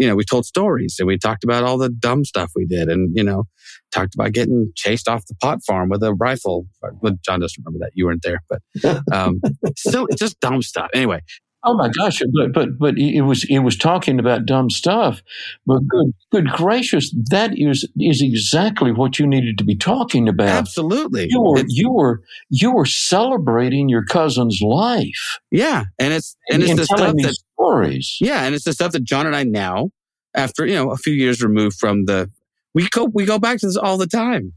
You 0.00 0.06
know, 0.06 0.14
we 0.14 0.22
told 0.22 0.46
stories 0.46 0.94
and 1.00 1.08
we 1.08 1.18
talked 1.18 1.42
about 1.42 1.64
all 1.64 1.76
the 1.76 1.88
dumb 1.88 2.24
stuff 2.24 2.52
we 2.54 2.66
did, 2.66 2.88
and 2.88 3.10
you 3.16 3.24
know, 3.24 3.46
talked 3.90 4.14
about 4.14 4.30
getting 4.30 4.70
chased 4.76 5.08
off 5.08 5.26
the 5.26 5.34
pot 5.34 5.58
farm 5.66 5.88
with 5.88 6.04
a 6.04 6.14
rifle. 6.14 6.68
Well, 7.00 7.14
John 7.24 7.40
doesn't 7.40 7.64
remember 7.64 7.84
that. 7.84 7.90
You 7.94 8.06
weren't 8.06 8.22
there, 8.22 8.40
but 8.48 9.02
um, 9.12 9.40
still, 9.76 10.06
just 10.16 10.38
dumb 10.38 10.62
stuff. 10.62 10.88
Anyway, 10.94 11.22
Oh 11.64 11.74
my 11.74 11.88
gosh! 11.88 12.22
But 12.34 12.52
but 12.52 12.78
but 12.78 12.96
it 12.98 13.22
was 13.22 13.44
it 13.50 13.58
was 13.58 13.76
talking 13.76 14.20
about 14.20 14.46
dumb 14.46 14.70
stuff. 14.70 15.22
But 15.66 15.80
good 15.88 16.14
good 16.30 16.48
gracious, 16.50 17.12
that 17.30 17.50
is 17.58 17.86
is 17.98 18.22
exactly 18.22 18.92
what 18.92 19.18
you 19.18 19.26
needed 19.26 19.58
to 19.58 19.64
be 19.64 19.74
talking 19.76 20.28
about. 20.28 20.48
absolutely. 20.50 21.26
You 21.28 21.42
were 21.42 21.58
It's- 21.58 21.74
you 21.76 21.90
were 21.92 22.22
you 22.48 22.72
were 22.72 22.86
celebrating 22.86 23.88
your 23.88 24.04
cousin's 24.04 24.60
life 24.62 25.38
yeah, 25.50 25.84
and 25.98 26.12
it's 26.14 26.36
and 26.50 26.62
it's 26.62 26.76
the 26.76 26.84
stuff 26.84 27.14
that 27.16 27.34
stories. 27.54 28.16
yeah, 28.20 28.44
and 28.44 28.54
it's 28.54 28.64
the 28.64 28.72
stuff 28.72 28.92
that 28.92 29.02
John 29.02 29.26
and 29.26 29.34
I 29.34 29.42
now, 29.42 29.90
after 30.34 30.64
you 30.64 30.74
know 30.76 30.92
a 30.92 30.96
few 30.96 31.12
years 31.12 31.42
removed 31.42 31.76
from 31.78 32.04
the, 32.04 32.30
we 32.72 32.88
go 32.88 33.10
we 33.12 33.24
go 33.24 33.38
back 33.40 33.58
to 33.58 33.66
this 33.66 33.76
all 33.76 33.98
the 33.98 34.06
time. 34.06 34.52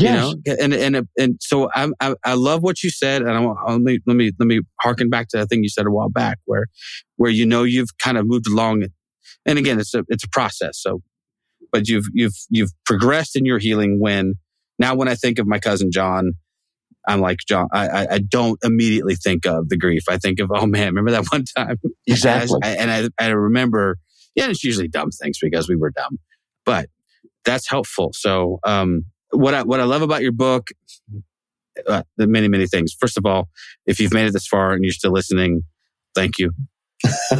Yes. 0.00 0.34
You 0.46 0.54
know, 0.54 0.62
and 0.62 0.74
and 0.74 1.08
and 1.18 1.36
so 1.40 1.68
I, 1.74 1.88
I 2.00 2.14
I 2.24 2.34
love 2.34 2.62
what 2.62 2.82
you 2.82 2.90
said, 2.90 3.22
and 3.22 3.30
I 3.30 3.40
want 3.40 3.58
let 3.68 3.80
me 3.80 3.98
let 4.06 4.16
me 4.16 4.32
let 4.38 4.46
me 4.46 4.60
harken 4.80 5.08
back 5.10 5.28
to 5.28 5.42
a 5.42 5.46
thing 5.46 5.62
you 5.62 5.68
said 5.68 5.86
a 5.86 5.90
while 5.90 6.08
back, 6.10 6.38
where 6.44 6.66
where 7.16 7.30
you 7.30 7.46
know 7.46 7.62
you've 7.64 7.96
kind 7.98 8.18
of 8.18 8.26
moved 8.26 8.48
along, 8.48 8.84
and 9.46 9.58
again 9.58 9.78
it's 9.80 9.94
a 9.94 10.04
it's 10.08 10.24
a 10.24 10.28
process. 10.28 10.80
So, 10.80 11.02
but 11.72 11.88
you've 11.88 12.06
you've 12.12 12.34
you've 12.50 12.70
progressed 12.86 13.36
in 13.36 13.44
your 13.44 13.58
healing. 13.58 14.00
When 14.00 14.34
now 14.78 14.94
when 14.94 15.08
I 15.08 15.14
think 15.14 15.38
of 15.38 15.46
my 15.46 15.58
cousin 15.58 15.90
John, 15.92 16.32
I'm 17.08 17.20
like 17.20 17.38
John. 17.48 17.68
I 17.72 17.88
I, 17.88 18.06
I 18.14 18.18
don't 18.18 18.58
immediately 18.64 19.16
think 19.16 19.46
of 19.46 19.68
the 19.68 19.76
grief. 19.76 20.02
I 20.08 20.18
think 20.18 20.40
of 20.40 20.50
oh 20.54 20.66
man, 20.66 20.88
remember 20.88 21.10
that 21.12 21.26
one 21.32 21.44
time 21.56 21.76
Exactly. 22.06 22.58
and 22.62 22.90
I, 22.90 22.96
and 22.96 23.12
I, 23.18 23.24
I 23.26 23.28
remember, 23.30 23.96
yeah, 24.34 24.48
it's 24.48 24.64
usually 24.64 24.88
dumb 24.88 25.10
things 25.10 25.38
because 25.40 25.68
we 25.68 25.76
were 25.76 25.90
dumb, 25.90 26.18
but 26.64 26.88
that's 27.44 27.68
helpful. 27.68 28.10
So, 28.14 28.58
um, 28.64 29.04
what 29.30 29.54
I, 29.54 29.62
what 29.62 29.80
I 29.80 29.84
love 29.84 30.02
about 30.02 30.22
your 30.22 30.32
book, 30.32 30.70
uh, 31.86 32.02
the 32.16 32.26
many, 32.26 32.48
many 32.48 32.66
things. 32.66 32.94
First 32.98 33.16
of 33.16 33.26
all, 33.26 33.48
if 33.86 34.00
you've 34.00 34.12
made 34.12 34.26
it 34.26 34.32
this 34.32 34.46
far 34.46 34.72
and 34.72 34.84
you're 34.84 34.92
still 34.92 35.12
listening, 35.12 35.62
thank 36.14 36.38
you. 36.38 36.52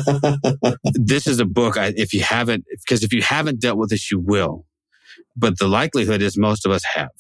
this 0.94 1.26
is 1.26 1.38
a 1.38 1.44
book. 1.44 1.76
I, 1.76 1.92
if 1.96 2.14
you 2.14 2.22
haven't, 2.22 2.64
because 2.70 3.02
if 3.02 3.12
you 3.12 3.22
haven't 3.22 3.60
dealt 3.60 3.78
with 3.78 3.90
this, 3.90 4.10
you 4.10 4.18
will. 4.18 4.64
But 5.36 5.58
the 5.58 5.68
likelihood 5.68 6.22
is 6.22 6.38
most 6.38 6.64
of 6.64 6.72
us 6.72 6.82
have. 6.94 7.10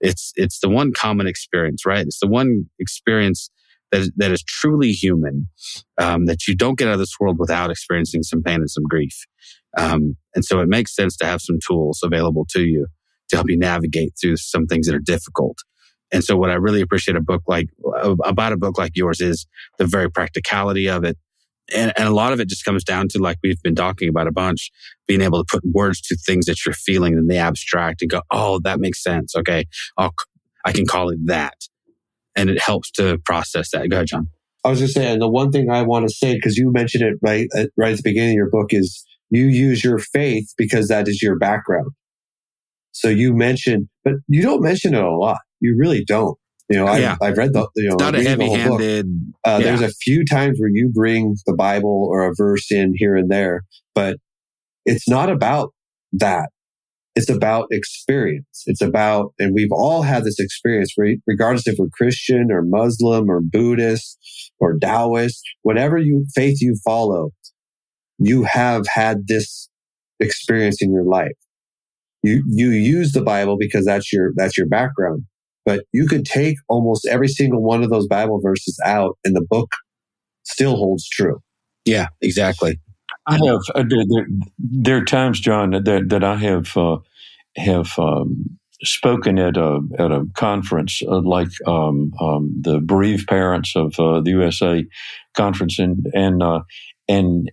It's 0.00 0.32
it's 0.36 0.60
the 0.60 0.68
one 0.68 0.92
common 0.92 1.26
experience, 1.26 1.86
right? 1.86 2.04
It's 2.04 2.20
the 2.20 2.26
one 2.26 2.68
experience 2.78 3.50
that 3.92 4.02
is, 4.02 4.12
that 4.16 4.30
is 4.30 4.42
truly 4.42 4.92
human 4.92 5.48
um, 5.98 6.26
that 6.26 6.46
you 6.46 6.54
don't 6.54 6.78
get 6.78 6.88
out 6.88 6.94
of 6.94 6.98
this 6.98 7.18
world 7.20 7.38
without 7.38 7.70
experiencing 7.70 8.22
some 8.22 8.42
pain 8.42 8.56
and 8.56 8.70
some 8.70 8.84
grief. 8.84 9.24
Um, 9.78 10.16
and 10.34 10.44
so 10.44 10.60
it 10.60 10.68
makes 10.68 10.94
sense 10.94 11.16
to 11.18 11.26
have 11.26 11.40
some 11.40 11.58
tools 11.66 12.00
available 12.02 12.46
to 12.50 12.62
you 12.62 12.88
to 13.28 13.36
help 13.36 13.50
you 13.50 13.58
navigate 13.58 14.12
through 14.20 14.36
some 14.36 14.66
things 14.66 14.86
that 14.86 14.94
are 14.94 15.00
difficult. 15.00 15.58
And 16.12 16.22
so 16.22 16.36
what 16.36 16.50
I 16.50 16.54
really 16.54 16.80
appreciate 16.80 17.16
a 17.16 17.20
book 17.20 17.42
like 17.46 17.68
about 18.24 18.52
a 18.52 18.56
book 18.56 18.78
like 18.78 18.92
yours 18.94 19.20
is 19.20 19.46
the 19.78 19.86
very 19.86 20.10
practicality 20.10 20.88
of 20.88 21.04
it. 21.04 21.16
And, 21.74 21.92
and 21.96 22.06
a 22.06 22.14
lot 22.14 22.32
of 22.32 22.38
it 22.38 22.48
just 22.48 22.64
comes 22.64 22.84
down 22.84 23.08
to 23.08 23.18
like 23.18 23.38
we've 23.42 23.60
been 23.62 23.74
talking 23.74 24.08
about 24.08 24.28
a 24.28 24.32
bunch, 24.32 24.70
being 25.08 25.20
able 25.20 25.42
to 25.42 25.46
put 25.50 25.64
words 25.64 26.00
to 26.02 26.16
things 26.16 26.46
that 26.46 26.64
you're 26.64 26.74
feeling 26.74 27.14
in 27.14 27.26
the 27.26 27.38
abstract 27.38 28.02
and 28.02 28.10
go, 28.10 28.22
oh, 28.30 28.60
that 28.62 28.78
makes 28.78 29.02
sense. 29.02 29.34
Okay, 29.34 29.64
I'll, 29.98 30.14
I 30.64 30.70
can 30.70 30.86
call 30.86 31.10
it 31.10 31.18
that, 31.24 31.56
and 32.36 32.50
it 32.50 32.62
helps 32.62 32.92
to 32.92 33.18
process 33.24 33.70
that. 33.72 33.90
Go 33.90 33.96
ahead, 33.96 34.06
John. 34.06 34.28
I 34.64 34.70
was 34.70 34.78
just 34.78 34.94
saying 34.94 35.18
the 35.18 35.28
one 35.28 35.50
thing 35.50 35.68
I 35.68 35.82
want 35.82 36.08
to 36.08 36.14
say 36.14 36.34
because 36.34 36.56
you 36.56 36.72
mentioned 36.72 37.02
it 37.02 37.18
right 37.20 37.48
uh, 37.56 37.66
right 37.76 37.90
at 37.90 37.96
the 37.96 38.02
beginning 38.04 38.30
of 38.30 38.36
your 38.36 38.50
book 38.50 38.68
is 38.70 39.04
you 39.30 39.46
use 39.46 39.82
your 39.82 39.98
faith 39.98 40.54
because 40.56 40.86
that 40.86 41.08
is 41.08 41.20
your 41.20 41.36
background. 41.36 41.90
So 43.00 43.08
you 43.08 43.34
mentioned, 43.34 43.88
but 44.04 44.14
you 44.26 44.42
don't 44.42 44.62
mention 44.62 44.94
it 44.94 45.02
a 45.02 45.10
lot. 45.10 45.38
You 45.60 45.76
really 45.78 46.04
don't. 46.04 46.36
You 46.68 46.78
know, 46.78 46.86
I've, 46.86 47.00
Yeah. 47.00 47.16
I've 47.22 47.36
read 47.36 47.52
the 47.52 47.68
you 47.76 47.88
know 47.90 47.96
Not 47.96 48.14
a 48.14 48.18
reading 48.18 48.38
the 48.38 48.44
whole 48.46 48.56
book. 48.56 48.80
heavy-handed. 48.80 49.06
Uh, 49.44 49.58
yeah. 49.60 49.76
There's 49.76 49.82
a 49.82 49.94
few 50.02 50.24
times 50.24 50.58
where 50.58 50.70
you 50.72 50.90
bring 50.92 51.36
the 51.46 51.54
Bible 51.54 52.08
or 52.10 52.26
a 52.26 52.32
verse 52.36 52.72
in 52.72 52.92
here 52.96 53.14
and 53.16 53.30
there, 53.30 53.62
but 53.94 54.16
it's 54.84 55.08
not 55.08 55.30
about 55.30 55.72
that. 56.12 56.48
It's 57.14 57.30
about 57.30 57.68
experience. 57.70 58.64
It's 58.66 58.82
about, 58.82 59.32
and 59.38 59.54
we've 59.54 59.72
all 59.72 60.02
had 60.02 60.24
this 60.24 60.38
experience, 60.38 60.94
regardless 61.26 61.66
if 61.66 61.76
we're 61.78 61.88
Christian 61.92 62.48
or 62.50 62.62
Muslim 62.62 63.30
or 63.30 63.40
Buddhist 63.40 64.18
or 64.58 64.76
Taoist, 64.78 65.40
whatever 65.62 65.96
you 65.98 66.26
faith 66.34 66.58
you 66.60 66.76
follow, 66.84 67.30
you 68.18 68.44
have 68.44 68.86
had 68.86 69.26
this 69.28 69.68
experience 70.20 70.78
in 70.80 70.92
your 70.92 71.04
life. 71.04 71.32
You 72.26 72.42
you 72.46 72.70
use 72.70 73.12
the 73.12 73.22
Bible 73.22 73.56
because 73.58 73.84
that's 73.84 74.12
your 74.12 74.32
that's 74.36 74.58
your 74.58 74.66
background. 74.66 75.24
But 75.64 75.84
you 75.92 76.06
could 76.06 76.24
take 76.24 76.56
almost 76.68 77.06
every 77.06 77.28
single 77.28 77.62
one 77.62 77.82
of 77.82 77.90
those 77.90 78.06
Bible 78.06 78.40
verses 78.40 78.78
out, 78.84 79.16
and 79.24 79.34
the 79.34 79.46
book 79.48 79.68
still 80.44 80.76
holds 80.76 81.08
true. 81.08 81.40
Yeah, 81.84 82.06
exactly. 82.20 82.80
I 83.26 83.34
have. 83.34 83.60
Uh, 83.74 83.84
there, 83.88 84.04
there, 84.08 84.26
there 84.58 84.96
are 84.98 85.04
times, 85.04 85.40
John, 85.40 85.70
that 85.70 86.06
that 86.08 86.24
I 86.24 86.36
have 86.36 86.76
uh, 86.76 86.98
have 87.56 87.98
um, 87.98 88.58
spoken 88.82 89.38
at 89.38 89.56
a 89.56 89.80
at 89.98 90.12
a 90.12 90.24
conference 90.34 91.02
uh, 91.06 91.20
like 91.20 91.48
um, 91.66 92.12
um, 92.20 92.54
the 92.60 92.80
bereaved 92.80 93.28
parents 93.28 93.74
of 93.76 93.98
uh, 93.98 94.20
the 94.20 94.30
USA 94.30 94.84
conference, 95.36 95.78
and 95.78 96.06
and 96.14 96.42
uh, 96.42 96.62
and 97.08 97.50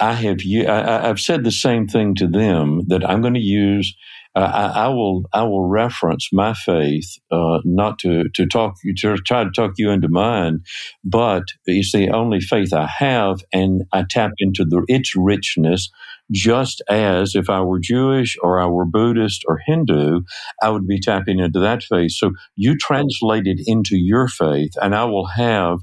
I 0.00 0.12
have 0.14 0.38
I, 0.68 1.08
I've 1.08 1.20
said 1.20 1.44
the 1.44 1.50
same 1.52 1.86
thing 1.88 2.14
to 2.16 2.26
them 2.28 2.82
that 2.88 3.08
I'm 3.08 3.20
going 3.20 3.34
to 3.34 3.40
use. 3.40 3.96
Uh, 4.36 4.40
I, 4.74 4.84
I 4.84 4.88
will 4.88 5.24
I 5.32 5.42
will 5.42 5.66
reference 5.66 6.28
my 6.32 6.54
faith, 6.54 7.16
uh, 7.30 7.58
not 7.64 7.98
to 8.00 8.28
to 8.34 8.46
talk 8.46 8.76
to 8.82 9.16
try 9.26 9.44
to 9.44 9.50
talk 9.50 9.72
you 9.78 9.90
into 9.90 10.08
mine, 10.08 10.60
but 11.02 11.44
it's 11.64 11.92
the 11.92 12.10
only 12.10 12.40
faith 12.40 12.72
I 12.72 12.86
have, 12.86 13.40
and 13.52 13.82
I 13.92 14.04
tap 14.08 14.32
into 14.38 14.64
the 14.64 14.84
its 14.88 15.14
richness 15.16 15.90
just 16.30 16.82
as 16.90 17.34
if 17.34 17.48
I 17.48 17.60
were 17.62 17.80
Jewish 17.80 18.36
or 18.42 18.60
I 18.60 18.66
were 18.66 18.84
Buddhist 18.84 19.44
or 19.48 19.60
Hindu, 19.66 20.20
I 20.62 20.70
would 20.70 20.86
be 20.86 21.00
tapping 21.00 21.38
into 21.38 21.60
that 21.60 21.82
faith. 21.82 22.12
So 22.12 22.32
you 22.54 22.76
translate 22.76 23.46
it 23.46 23.60
into 23.66 23.96
your 23.96 24.28
faith, 24.28 24.72
and 24.80 24.94
I 24.94 25.04
will 25.04 25.26
have 25.26 25.78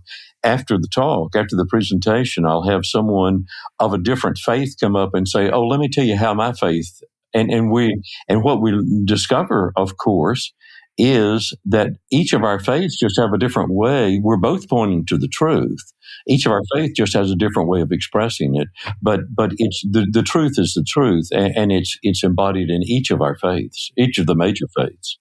after 0.45 0.77
the 0.77 0.87
talk, 0.87 1.35
after 1.35 1.55
the 1.55 1.65
presentation, 1.65 2.45
I'll 2.45 2.69
have 2.69 2.85
someone 2.85 3.45
of 3.79 3.93
a 3.93 3.97
different 3.97 4.37
faith 4.37 4.75
come 4.79 4.95
up 4.95 5.13
and 5.13 5.27
say, 5.27 5.49
"Oh, 5.49 5.67
let 5.67 5.79
me 5.79 5.89
tell 5.89 6.05
you 6.05 6.15
how 6.15 6.33
my 6.33 6.53
faith." 6.53 7.01
And 7.33 7.51
and 7.51 7.71
we 7.71 8.01
and 8.29 8.43
what 8.43 8.61
we 8.61 8.71
discover, 9.05 9.73
of 9.75 9.97
course, 9.97 10.53
is 10.97 11.53
that 11.65 11.89
each 12.11 12.33
of 12.33 12.43
our 12.43 12.59
faiths 12.59 12.97
just 12.97 13.19
have 13.19 13.33
a 13.33 13.37
different 13.37 13.71
way. 13.73 14.19
We're 14.23 14.37
both 14.37 14.69
pointing 14.69 15.05
to 15.07 15.17
the 15.17 15.27
truth. 15.27 15.79
Each 16.27 16.45
of 16.45 16.53
our 16.53 16.61
faith 16.73 16.93
just 16.95 17.13
has 17.15 17.29
a 17.31 17.35
different 17.35 17.67
way 17.67 17.81
of 17.81 17.91
expressing 17.91 18.55
it, 18.55 18.69
but 19.01 19.21
but 19.35 19.51
it's 19.57 19.83
the, 19.89 20.07
the 20.09 20.23
truth 20.23 20.53
is 20.57 20.73
the 20.73 20.85
truth, 20.87 21.27
and, 21.31 21.53
and 21.55 21.71
it's 21.71 21.97
it's 22.03 22.23
embodied 22.23 22.69
in 22.69 22.83
each 22.83 23.11
of 23.11 23.21
our 23.21 23.35
faiths, 23.35 23.91
each 23.97 24.17
of 24.17 24.27
the 24.27 24.35
major 24.35 24.67
faiths. 24.77 25.19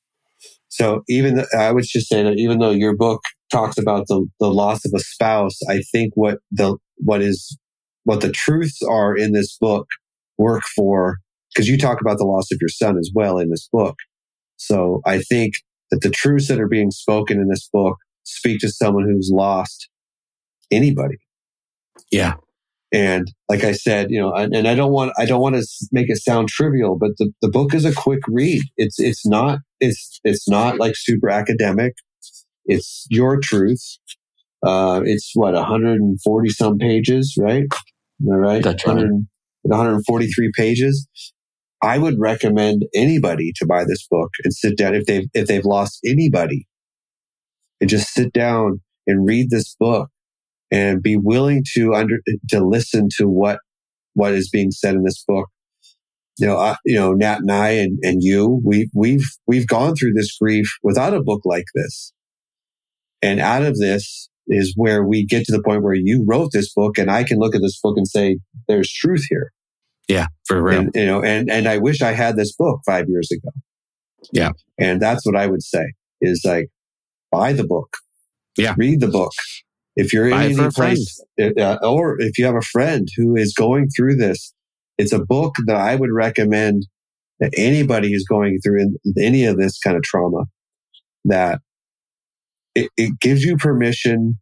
So 0.68 1.02
even 1.08 1.44
I 1.56 1.72
would 1.72 1.84
just 1.84 2.08
say 2.08 2.22
that 2.22 2.36
even 2.36 2.58
though 2.58 2.72
your 2.72 2.96
book 2.96 3.22
talks 3.54 3.78
about 3.78 4.06
the, 4.08 4.26
the 4.40 4.50
loss 4.50 4.84
of 4.84 4.92
a 4.94 5.00
spouse, 5.00 5.58
I 5.68 5.80
think 5.92 6.12
what 6.14 6.38
the 6.50 6.76
what 6.96 7.22
is 7.22 7.58
what 8.04 8.20
the 8.20 8.30
truths 8.32 8.80
are 8.82 9.16
in 9.16 9.32
this 9.32 9.56
book 9.60 9.86
work 10.38 10.62
for 10.76 11.16
because 11.54 11.68
you 11.68 11.78
talk 11.78 12.00
about 12.00 12.18
the 12.18 12.24
loss 12.24 12.50
of 12.50 12.58
your 12.60 12.68
son 12.68 12.98
as 12.98 13.10
well 13.14 13.38
in 13.38 13.50
this 13.50 13.68
book. 13.72 13.96
So 14.56 15.00
I 15.06 15.20
think 15.20 15.54
that 15.90 16.00
the 16.02 16.10
truths 16.10 16.48
that 16.48 16.60
are 16.60 16.68
being 16.68 16.90
spoken 16.90 17.38
in 17.38 17.48
this 17.48 17.68
book 17.72 17.96
speak 18.24 18.60
to 18.60 18.68
someone 18.68 19.04
who's 19.04 19.30
lost 19.32 19.88
anybody. 20.70 21.16
Yeah. 22.10 22.34
And 22.92 23.26
like 23.48 23.64
I 23.64 23.72
said, 23.72 24.10
you 24.10 24.20
know, 24.20 24.32
and, 24.32 24.54
and 24.54 24.68
I 24.68 24.74
don't 24.74 24.92
want, 24.92 25.12
I 25.18 25.26
don't 25.26 25.40
want 25.40 25.56
to 25.56 25.66
make 25.90 26.08
it 26.08 26.18
sound 26.18 26.48
trivial, 26.48 26.96
but 26.98 27.10
the, 27.18 27.32
the 27.42 27.48
book 27.48 27.74
is 27.74 27.84
a 27.84 27.92
quick 27.92 28.20
read. 28.28 28.62
It's, 28.76 29.00
it's 29.00 29.26
not, 29.26 29.58
it's, 29.80 30.20
it's 30.22 30.48
not 30.48 30.78
like 30.78 30.94
super 30.96 31.28
academic. 31.28 31.94
It's 32.66 33.06
your 33.10 33.38
truth. 33.40 33.82
Uh, 34.64 35.02
it's 35.04 35.32
what, 35.34 35.54
140 35.54 36.48
some 36.50 36.78
pages, 36.78 37.36
right? 37.38 37.64
Am 38.22 38.32
I 38.32 38.36
right? 38.36 38.62
That's 38.62 38.86
right. 38.86 39.06
143 39.62 40.52
pages. 40.56 41.06
I 41.82 41.98
would 41.98 42.14
recommend 42.18 42.84
anybody 42.94 43.52
to 43.56 43.66
buy 43.66 43.84
this 43.84 44.06
book 44.10 44.30
and 44.42 44.54
sit 44.54 44.78
down 44.78 44.94
if 44.94 45.04
they've 45.04 45.26
if 45.34 45.46
they've 45.46 45.64
lost 45.64 46.00
anybody 46.04 46.66
and 47.80 47.90
just 47.90 48.14
sit 48.14 48.32
down 48.32 48.80
and 49.06 49.26
read 49.26 49.50
this 49.50 49.76
book 49.78 50.08
and 50.70 51.02
be 51.02 51.16
willing 51.16 51.62
to 51.74 51.94
under 51.94 52.16
to 52.48 52.64
listen 52.64 53.08
to 53.18 53.28
what 53.28 53.58
what 54.14 54.32
is 54.32 54.48
being 54.50 54.70
said 54.70 54.94
in 54.94 55.04
this 55.04 55.22
book. 55.26 55.48
You 56.38 56.48
know, 56.48 56.56
I, 56.56 56.76
you 56.84 56.96
know, 56.96 57.12
Nat 57.12 57.40
and 57.40 57.52
I 57.52 57.70
and, 57.70 57.98
and 58.02 58.22
you, 58.22 58.60
we 58.64 58.88
we've 58.94 59.26
we've 59.46 59.66
gone 59.66 59.94
through 59.94 60.14
this 60.14 60.36
grief 60.40 60.66
without 60.82 61.14
a 61.14 61.22
book 61.22 61.42
like 61.44 61.66
this. 61.74 62.12
And 63.24 63.40
out 63.40 63.62
of 63.62 63.78
this 63.78 64.28
is 64.48 64.74
where 64.76 65.02
we 65.02 65.24
get 65.24 65.46
to 65.46 65.52
the 65.52 65.62
point 65.62 65.82
where 65.82 65.94
you 65.94 66.24
wrote 66.28 66.50
this 66.52 66.72
book 66.74 66.98
and 66.98 67.10
I 67.10 67.24
can 67.24 67.38
look 67.38 67.54
at 67.54 67.62
this 67.62 67.80
book 67.82 67.96
and 67.96 68.06
say, 68.06 68.38
there's 68.68 68.92
truth 68.92 69.24
here. 69.30 69.50
Yeah, 70.08 70.26
for 70.46 70.62
real. 70.62 70.80
And, 70.80 70.90
you 70.94 71.06
know, 71.06 71.22
and, 71.22 71.50
and 71.50 71.66
I 71.66 71.78
wish 71.78 72.02
I 72.02 72.12
had 72.12 72.36
this 72.36 72.54
book 72.54 72.80
five 72.84 73.06
years 73.08 73.30
ago. 73.32 73.50
Yeah. 74.30 74.50
And 74.78 75.00
that's 75.00 75.24
what 75.24 75.36
I 75.36 75.46
would 75.46 75.62
say 75.62 75.94
is 76.20 76.42
like, 76.44 76.68
buy 77.32 77.54
the 77.54 77.66
book. 77.66 77.96
Yeah. 78.58 78.74
Read 78.76 79.00
the 79.00 79.08
book. 79.08 79.32
If 79.96 80.12
you're 80.12 80.28
Buy 80.28 80.44
in 80.44 80.60
any 80.60 80.70
place, 80.70 81.24
uh, 81.40 81.78
or 81.82 82.20
if 82.20 82.36
you 82.36 82.44
have 82.44 82.56
a 82.56 82.60
friend 82.60 83.08
who 83.16 83.36
is 83.36 83.54
going 83.54 83.88
through 83.96 84.16
this, 84.16 84.52
it's 84.98 85.12
a 85.12 85.24
book 85.24 85.54
that 85.66 85.76
I 85.76 85.94
would 85.94 86.10
recommend 86.12 86.86
that 87.40 87.52
anybody 87.56 88.12
who's 88.12 88.24
going 88.24 88.58
through 88.62 88.96
any 89.18 89.46
of 89.46 89.56
this 89.56 89.78
kind 89.78 89.96
of 89.96 90.02
trauma, 90.02 90.44
that 91.24 91.60
it, 92.74 92.90
it 92.96 93.20
gives 93.20 93.42
you 93.44 93.56
permission 93.56 94.38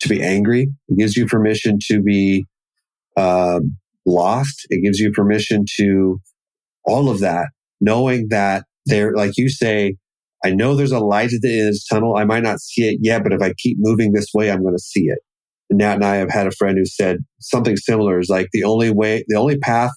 to 0.00 0.08
be 0.08 0.22
angry. 0.22 0.68
It 0.88 0.98
gives 0.98 1.16
you 1.16 1.26
permission 1.26 1.78
to 1.88 2.02
be 2.02 2.44
um, 3.16 3.76
lost. 4.06 4.66
It 4.70 4.82
gives 4.84 4.98
you 4.98 5.12
permission 5.12 5.64
to 5.78 6.20
all 6.84 7.08
of 7.08 7.20
that, 7.20 7.48
knowing 7.80 8.28
that 8.30 8.64
there, 8.86 9.12
like 9.14 9.32
you 9.36 9.48
say, 9.48 9.96
I 10.44 10.50
know 10.50 10.74
there's 10.74 10.92
a 10.92 10.98
light 10.98 11.32
at 11.32 11.40
the 11.40 11.58
end 11.58 11.68
of 11.68 11.72
this 11.72 11.86
tunnel. 11.86 12.16
I 12.16 12.24
might 12.24 12.42
not 12.42 12.60
see 12.60 12.86
it 12.86 12.98
yet, 13.00 13.22
but 13.22 13.32
if 13.32 13.40
I 13.40 13.54
keep 13.56 13.78
moving 13.80 14.12
this 14.12 14.28
way, 14.34 14.50
I'm 14.50 14.62
going 14.62 14.76
to 14.76 14.82
see 14.82 15.04
it. 15.04 15.18
And 15.70 15.78
Nat 15.78 15.94
and 15.94 16.04
I 16.04 16.16
have 16.16 16.30
had 16.30 16.46
a 16.46 16.50
friend 16.50 16.76
who 16.76 16.84
said 16.84 17.18
something 17.40 17.76
similar 17.76 18.18
is 18.18 18.28
like 18.28 18.48
the 18.52 18.64
only 18.64 18.90
way, 18.90 19.24
the 19.28 19.38
only 19.38 19.58
path 19.58 19.90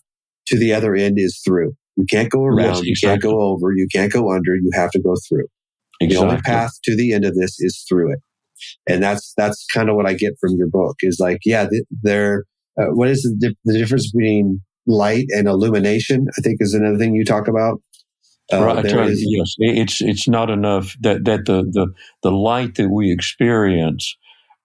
to 0.47 0.57
the 0.57 0.73
other 0.73 0.95
end 0.95 1.15
is 1.17 1.41
through. 1.45 1.73
You 1.97 2.05
can't 2.09 2.29
go 2.29 2.45
around. 2.45 2.75
Yes, 2.75 2.85
You 2.85 2.95
can't 3.03 3.21
go 3.21 3.41
over. 3.41 3.73
You 3.75 3.87
can't 3.91 4.11
go 4.11 4.31
under. 4.31 4.55
You 4.55 4.69
have 4.73 4.91
to 4.91 5.01
go 5.01 5.15
through. 5.27 5.47
The 5.99 6.17
only 6.17 6.37
path 6.41 6.71
to 6.83 6.95
the 6.95 7.13
end 7.13 7.25
of 7.25 7.35
this 7.35 7.59
is 7.59 7.85
through 7.87 8.13
it. 8.13 8.19
And 8.87 9.03
that's, 9.03 9.33
that's 9.37 9.65
kind 9.73 9.89
of 9.89 9.95
what 9.95 10.07
I 10.07 10.13
get 10.13 10.33
from 10.39 10.55
your 10.57 10.67
book 10.67 10.95
is 11.01 11.19
like, 11.19 11.39
yeah, 11.45 11.67
th- 11.69 11.83
there, 12.01 12.45
uh, 12.79 12.87
what 12.87 13.09
is 13.09 13.21
the, 13.23 13.35
dif- 13.47 13.57
the 13.65 13.77
difference 13.77 14.11
between 14.11 14.61
light 14.87 15.25
and 15.29 15.47
illumination? 15.47 16.27
I 16.37 16.41
think 16.41 16.57
is 16.59 16.73
another 16.73 16.97
thing 16.97 17.15
you 17.15 17.25
talk 17.25 17.47
about. 17.47 17.81
Uh, 18.51 18.63
right, 18.63 18.83
there 18.83 18.97
right, 18.97 19.09
is- 19.09 19.25
yes, 19.27 19.55
it's 19.59 20.01
it's 20.01 20.27
not 20.27 20.49
enough 20.49 20.95
that 21.01 21.25
that 21.25 21.45
the 21.45 21.63
the 21.63 21.87
the 22.23 22.31
light 22.31 22.75
that 22.75 22.89
we 22.89 23.11
experience 23.11 24.15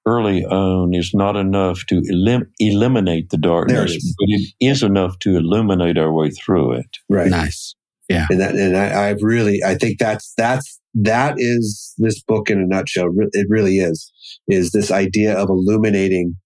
early 0.06 0.44
on 0.44 0.94
is 0.94 1.12
not 1.14 1.36
enough 1.36 1.84
to 1.86 2.00
elim- 2.08 2.50
eliminate 2.58 3.30
the 3.30 3.36
darkness, 3.36 3.92
is. 3.92 4.14
but 4.18 4.26
it 4.28 4.54
is 4.60 4.82
enough 4.82 5.18
to 5.20 5.36
illuminate 5.36 5.98
our 5.98 6.12
way 6.12 6.30
through 6.30 6.72
it. 6.72 6.98
right. 7.08 7.28
Nice. 7.30 7.74
Yeah. 8.08 8.26
And 8.30 8.40
that, 8.40 8.54
and 8.54 8.76
I, 8.76 8.88
I 8.88 9.10
really, 9.20 9.62
I 9.64 9.74
think 9.76 9.98
that's, 9.98 10.34
that's, 10.36 10.80
that 10.94 11.34
is 11.38 11.94
this 11.98 12.22
book 12.22 12.50
in 12.50 12.60
a 12.60 12.66
nutshell. 12.66 13.08
It 13.32 13.46
really 13.48 13.78
is, 13.78 14.12
is 14.48 14.70
this 14.70 14.90
idea 14.90 15.36
of 15.36 15.48
illuminating 15.48 16.36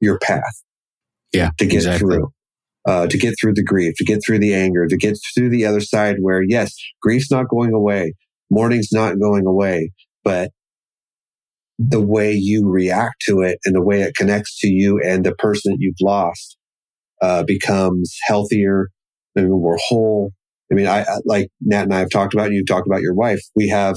your 0.00 0.18
path. 0.18 0.42
Yeah, 1.32 1.50
To 1.58 1.66
get 1.66 1.76
exactly. 1.76 1.98
through, 1.98 2.28
uh, 2.86 3.06
to 3.08 3.18
get 3.18 3.34
through 3.40 3.54
the 3.54 3.64
grief, 3.64 3.94
to 3.96 4.04
get 4.04 4.20
through 4.24 4.38
the 4.38 4.54
anger, 4.54 4.86
to 4.86 4.96
get 4.96 5.18
through 5.34 5.50
the 5.50 5.66
other 5.66 5.80
side 5.80 6.16
where 6.20 6.42
yes, 6.46 6.74
grief's 7.02 7.30
not 7.30 7.48
going 7.48 7.72
away. 7.72 8.14
Mourning's 8.50 8.92
not 8.92 9.18
going 9.20 9.44
away, 9.44 9.90
but 10.22 10.50
the 11.78 12.00
way 12.00 12.32
you 12.32 12.68
react 12.68 13.16
to 13.28 13.40
it 13.40 13.58
and 13.64 13.74
the 13.74 13.82
way 13.82 14.02
it 14.02 14.14
connects 14.14 14.58
to 14.60 14.68
you 14.68 15.00
and 15.04 15.26
the 15.26 15.34
person 15.34 15.72
that 15.72 15.78
you've 15.80 15.96
lost, 16.00 16.56
uh, 17.20 17.42
becomes 17.42 18.16
healthier 18.26 18.88
and 19.34 19.50
more 19.50 19.78
whole. 19.88 20.30
I 20.70 20.74
mean, 20.74 20.86
I, 20.86 21.02
I 21.02 21.16
like 21.24 21.48
Nat 21.60 21.82
and 21.82 21.94
I 21.94 22.00
have 22.00 22.10
talked 22.10 22.34
about, 22.34 22.46
and 22.46 22.54
you've 22.54 22.66
talked 22.66 22.86
about 22.86 23.02
your 23.02 23.14
wife. 23.14 23.40
We 23.54 23.68
have, 23.68 23.96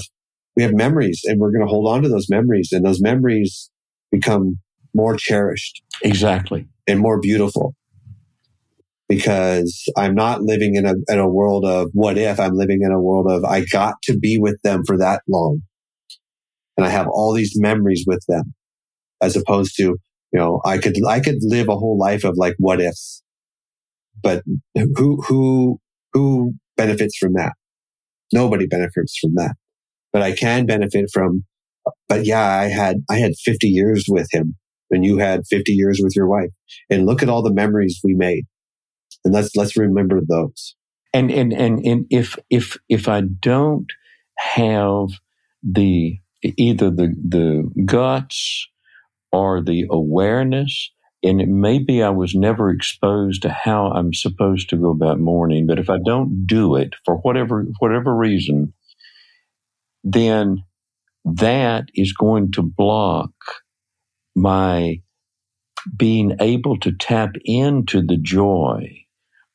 we 0.56 0.62
have 0.62 0.72
memories 0.72 1.22
and 1.24 1.40
we're 1.40 1.50
going 1.50 1.64
to 1.64 1.70
hold 1.70 1.88
on 1.88 2.02
to 2.02 2.08
those 2.08 2.28
memories 2.28 2.70
and 2.72 2.84
those 2.84 3.00
memories 3.00 3.70
become 4.10 4.58
more 4.94 5.16
cherished 5.16 5.82
Exactly. 6.02 6.68
and 6.86 7.00
more 7.00 7.20
beautiful 7.20 7.74
because 9.08 9.84
I'm 9.96 10.14
not 10.14 10.42
living 10.42 10.76
in 10.76 10.86
a, 10.86 10.94
in 11.08 11.18
a 11.18 11.28
world 11.28 11.64
of 11.64 11.90
what 11.92 12.16
if 12.16 12.38
I'm 12.38 12.54
living 12.54 12.80
in 12.82 12.92
a 12.92 13.00
world 13.00 13.26
of 13.28 13.44
I 13.44 13.64
got 13.64 13.94
to 14.04 14.16
be 14.16 14.38
with 14.38 14.60
them 14.62 14.84
for 14.86 14.96
that 14.98 15.22
long. 15.28 15.62
And 16.76 16.86
I 16.86 16.90
have 16.90 17.08
all 17.08 17.32
these 17.32 17.54
memories 17.56 18.04
with 18.06 18.24
them 18.28 18.54
as 19.20 19.36
opposed 19.36 19.76
to, 19.76 19.82
you 19.82 19.98
know, 20.32 20.60
I 20.64 20.78
could, 20.78 20.94
I 21.06 21.20
could 21.20 21.38
live 21.40 21.68
a 21.68 21.76
whole 21.76 21.98
life 21.98 22.22
of 22.22 22.34
like 22.36 22.54
what 22.58 22.80
ifs, 22.80 23.22
but 24.22 24.44
who, 24.74 25.20
who, 25.22 25.80
who 26.12 26.54
benefits 26.76 27.16
from 27.16 27.34
that? 27.34 27.52
Nobody 28.32 28.66
benefits 28.66 29.18
from 29.20 29.34
that, 29.34 29.54
but 30.12 30.22
I 30.22 30.32
can 30.32 30.66
benefit 30.66 31.06
from, 31.12 31.44
but 32.08 32.24
yeah, 32.24 32.46
I 32.46 32.68
had, 32.68 32.98
I 33.10 33.16
had 33.16 33.32
50 33.44 33.68
years 33.68 34.04
with 34.08 34.28
him 34.32 34.56
and 34.90 35.04
you 35.04 35.18
had 35.18 35.46
50 35.46 35.72
years 35.72 36.00
with 36.02 36.14
your 36.16 36.28
wife. 36.28 36.50
And 36.88 37.06
look 37.06 37.22
at 37.22 37.28
all 37.28 37.42
the 37.42 37.52
memories 37.52 38.00
we 38.02 38.14
made. 38.14 38.44
And 39.24 39.34
let's 39.34 39.54
let's 39.54 39.76
remember 39.76 40.20
those. 40.26 40.76
And 41.12 41.30
and 41.30 41.52
and 41.52 41.84
and 41.84 42.06
if 42.10 42.38
if 42.48 42.76
if 42.88 43.08
I 43.08 43.22
don't 43.22 43.86
have 44.38 45.08
the 45.62 46.18
either 46.42 46.90
the 46.90 47.14
the 47.28 47.70
guts 47.84 48.68
or 49.32 49.62
the 49.62 49.86
awareness, 49.90 50.90
and 51.22 51.38
maybe 51.60 52.02
I 52.02 52.10
was 52.10 52.34
never 52.34 52.70
exposed 52.70 53.42
to 53.42 53.50
how 53.50 53.88
I'm 53.88 54.14
supposed 54.14 54.70
to 54.70 54.76
go 54.76 54.90
about 54.90 55.20
mourning, 55.20 55.66
but 55.66 55.78
if 55.78 55.90
I 55.90 55.98
don't 56.04 56.46
do 56.46 56.76
it 56.76 56.94
for 57.04 57.16
whatever 57.16 57.66
whatever 57.78 58.14
reason, 58.14 58.72
then 60.02 60.64
that 61.24 61.86
is 61.94 62.12
going 62.12 62.52
to 62.52 62.62
block 62.62 63.32
my 64.34 65.02
being 65.96 66.36
able 66.40 66.78
to 66.78 66.92
tap 66.92 67.30
into 67.44 68.02
the 68.02 68.16
joy 68.16 69.04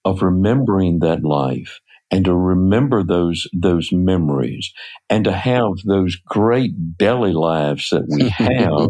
of 0.04 0.22
remembering 0.22 1.00
that 1.00 1.24
life 1.24 1.80
and 2.16 2.24
to 2.24 2.34
remember 2.34 3.04
those 3.04 3.46
those 3.52 3.90
memories 3.92 4.72
and 5.10 5.26
to 5.26 5.34
have 5.34 5.74
those 5.86 6.16
great 6.16 6.72
belly 6.78 7.34
laughs 7.34 7.90
that 7.90 8.06
we 8.08 8.30
have 8.30 8.88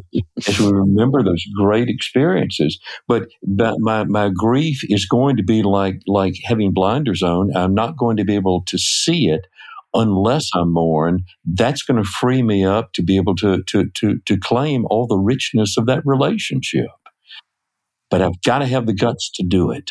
as 0.47 0.59
we 0.59 0.71
remember 0.71 1.23
those 1.23 1.43
great 1.55 1.89
experiences. 1.89 2.79
But 3.07 3.23
my 3.41 4.03
my 4.03 4.29
grief 4.29 4.81
is 4.83 5.07
going 5.07 5.37
to 5.37 5.43
be 5.43 5.63
like 5.63 6.01
like 6.05 6.35
having 6.43 6.71
blinders 6.71 7.23
on. 7.23 7.49
I'm 7.55 7.73
not 7.73 7.97
going 7.97 8.17
to 8.17 8.25
be 8.25 8.35
able 8.35 8.61
to 8.67 8.77
see 8.77 9.29
it 9.29 9.47
unless 9.95 10.49
I 10.53 10.63
mourn, 10.63 11.23
that's 11.45 11.81
going 11.81 12.03
to 12.03 12.07
free 12.07 12.43
me 12.43 12.63
up 12.63 12.91
to 12.93 13.01
be 13.01 13.15
able 13.15 13.33
to, 13.37 13.63
to, 13.63 13.89
to, 13.95 14.19
to 14.25 14.37
claim 14.37 14.85
all 14.89 15.07
the 15.07 15.17
richness 15.17 15.77
of 15.77 15.85
that 15.85 16.01
relationship. 16.03 16.89
But 18.11 18.21
I've 18.21 18.41
got 18.41 18.59
to 18.59 18.65
have 18.65 18.87
the 18.87 18.93
guts 18.93 19.31
to 19.35 19.43
do 19.47 19.71
it 19.71 19.89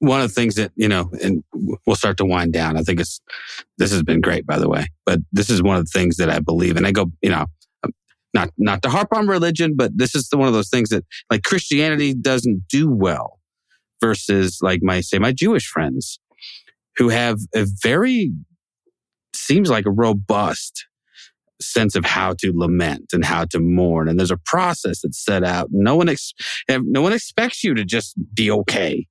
one 0.00 0.20
of 0.20 0.28
the 0.28 0.34
things 0.34 0.54
that 0.56 0.72
you 0.76 0.88
know 0.88 1.10
and 1.22 1.42
we'll 1.86 1.96
start 1.96 2.16
to 2.18 2.24
wind 2.24 2.52
down. 2.52 2.76
I 2.76 2.82
think 2.82 3.00
it's 3.00 3.20
this 3.78 3.92
has 3.92 4.02
been 4.02 4.20
great 4.20 4.46
by 4.46 4.58
the 4.58 4.68
way 4.68 4.88
but 5.06 5.20
this 5.32 5.48
is 5.48 5.62
one 5.62 5.76
of 5.76 5.84
the 5.84 5.98
things 5.98 6.16
that 6.16 6.28
i 6.28 6.38
believe 6.38 6.76
and 6.76 6.86
i 6.86 6.92
go 6.92 7.10
you 7.22 7.30
know 7.30 7.46
um, 7.84 7.92
not 8.34 8.50
not 8.58 8.82
to 8.82 8.90
harp 8.90 9.08
on 9.12 9.26
religion 9.26 9.74
but 9.76 9.96
this 9.96 10.14
is 10.14 10.28
the, 10.28 10.36
one 10.36 10.48
of 10.48 10.54
those 10.54 10.68
things 10.68 10.90
that 10.90 11.04
like 11.30 11.42
christianity 11.42 12.12
doesn't 12.14 12.62
do 12.68 12.90
well 12.90 13.38
versus 14.00 14.58
like 14.60 14.80
my 14.82 15.00
say 15.00 15.18
my 15.18 15.32
jewish 15.32 15.66
friends 15.66 16.18
who 16.96 17.08
have 17.08 17.38
a 17.54 17.66
very 17.82 18.32
seems 19.34 19.70
like 19.70 19.86
a 19.86 19.90
robust 19.90 20.84
sense 21.60 21.96
of 21.96 22.04
how 22.04 22.34
to 22.34 22.52
lament 22.54 23.06
and 23.12 23.24
how 23.24 23.44
to 23.44 23.58
mourn. 23.58 24.08
And 24.08 24.16
there's 24.16 24.30
a 24.30 24.36
process 24.36 25.00
that's 25.02 25.24
set 25.24 25.42
out. 25.42 25.68
No 25.72 25.96
one 25.96 26.08
ex- 26.08 26.32
no 26.68 27.02
one 27.02 27.12
expects 27.12 27.64
you 27.64 27.74
to 27.74 27.84
just 27.84 28.14
be 28.32 28.48
okay 28.48 29.08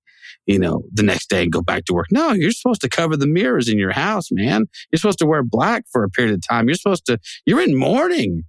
you 0.47 0.57
know, 0.57 0.81
the 0.93 1.03
next 1.03 1.29
day 1.29 1.43
and 1.43 1.51
go 1.51 1.61
back 1.61 1.85
to 1.85 1.93
work. 1.93 2.07
No, 2.09 2.31
you're 2.31 2.51
supposed 2.51 2.81
to 2.81 2.89
cover 2.89 3.17
the 3.17 3.27
mirrors 3.27 3.67
in 3.67 3.77
your 3.77 3.91
house, 3.91 4.29
man. 4.31 4.65
You're 4.91 4.97
supposed 4.97 5.19
to 5.19 5.25
wear 5.25 5.43
black 5.43 5.83
for 5.91 6.03
a 6.03 6.09
period 6.09 6.33
of 6.33 6.41
time. 6.47 6.67
You're 6.67 6.75
supposed 6.75 7.05
to, 7.07 7.19
you're 7.45 7.61
in 7.61 7.77
mourning. 7.77 8.43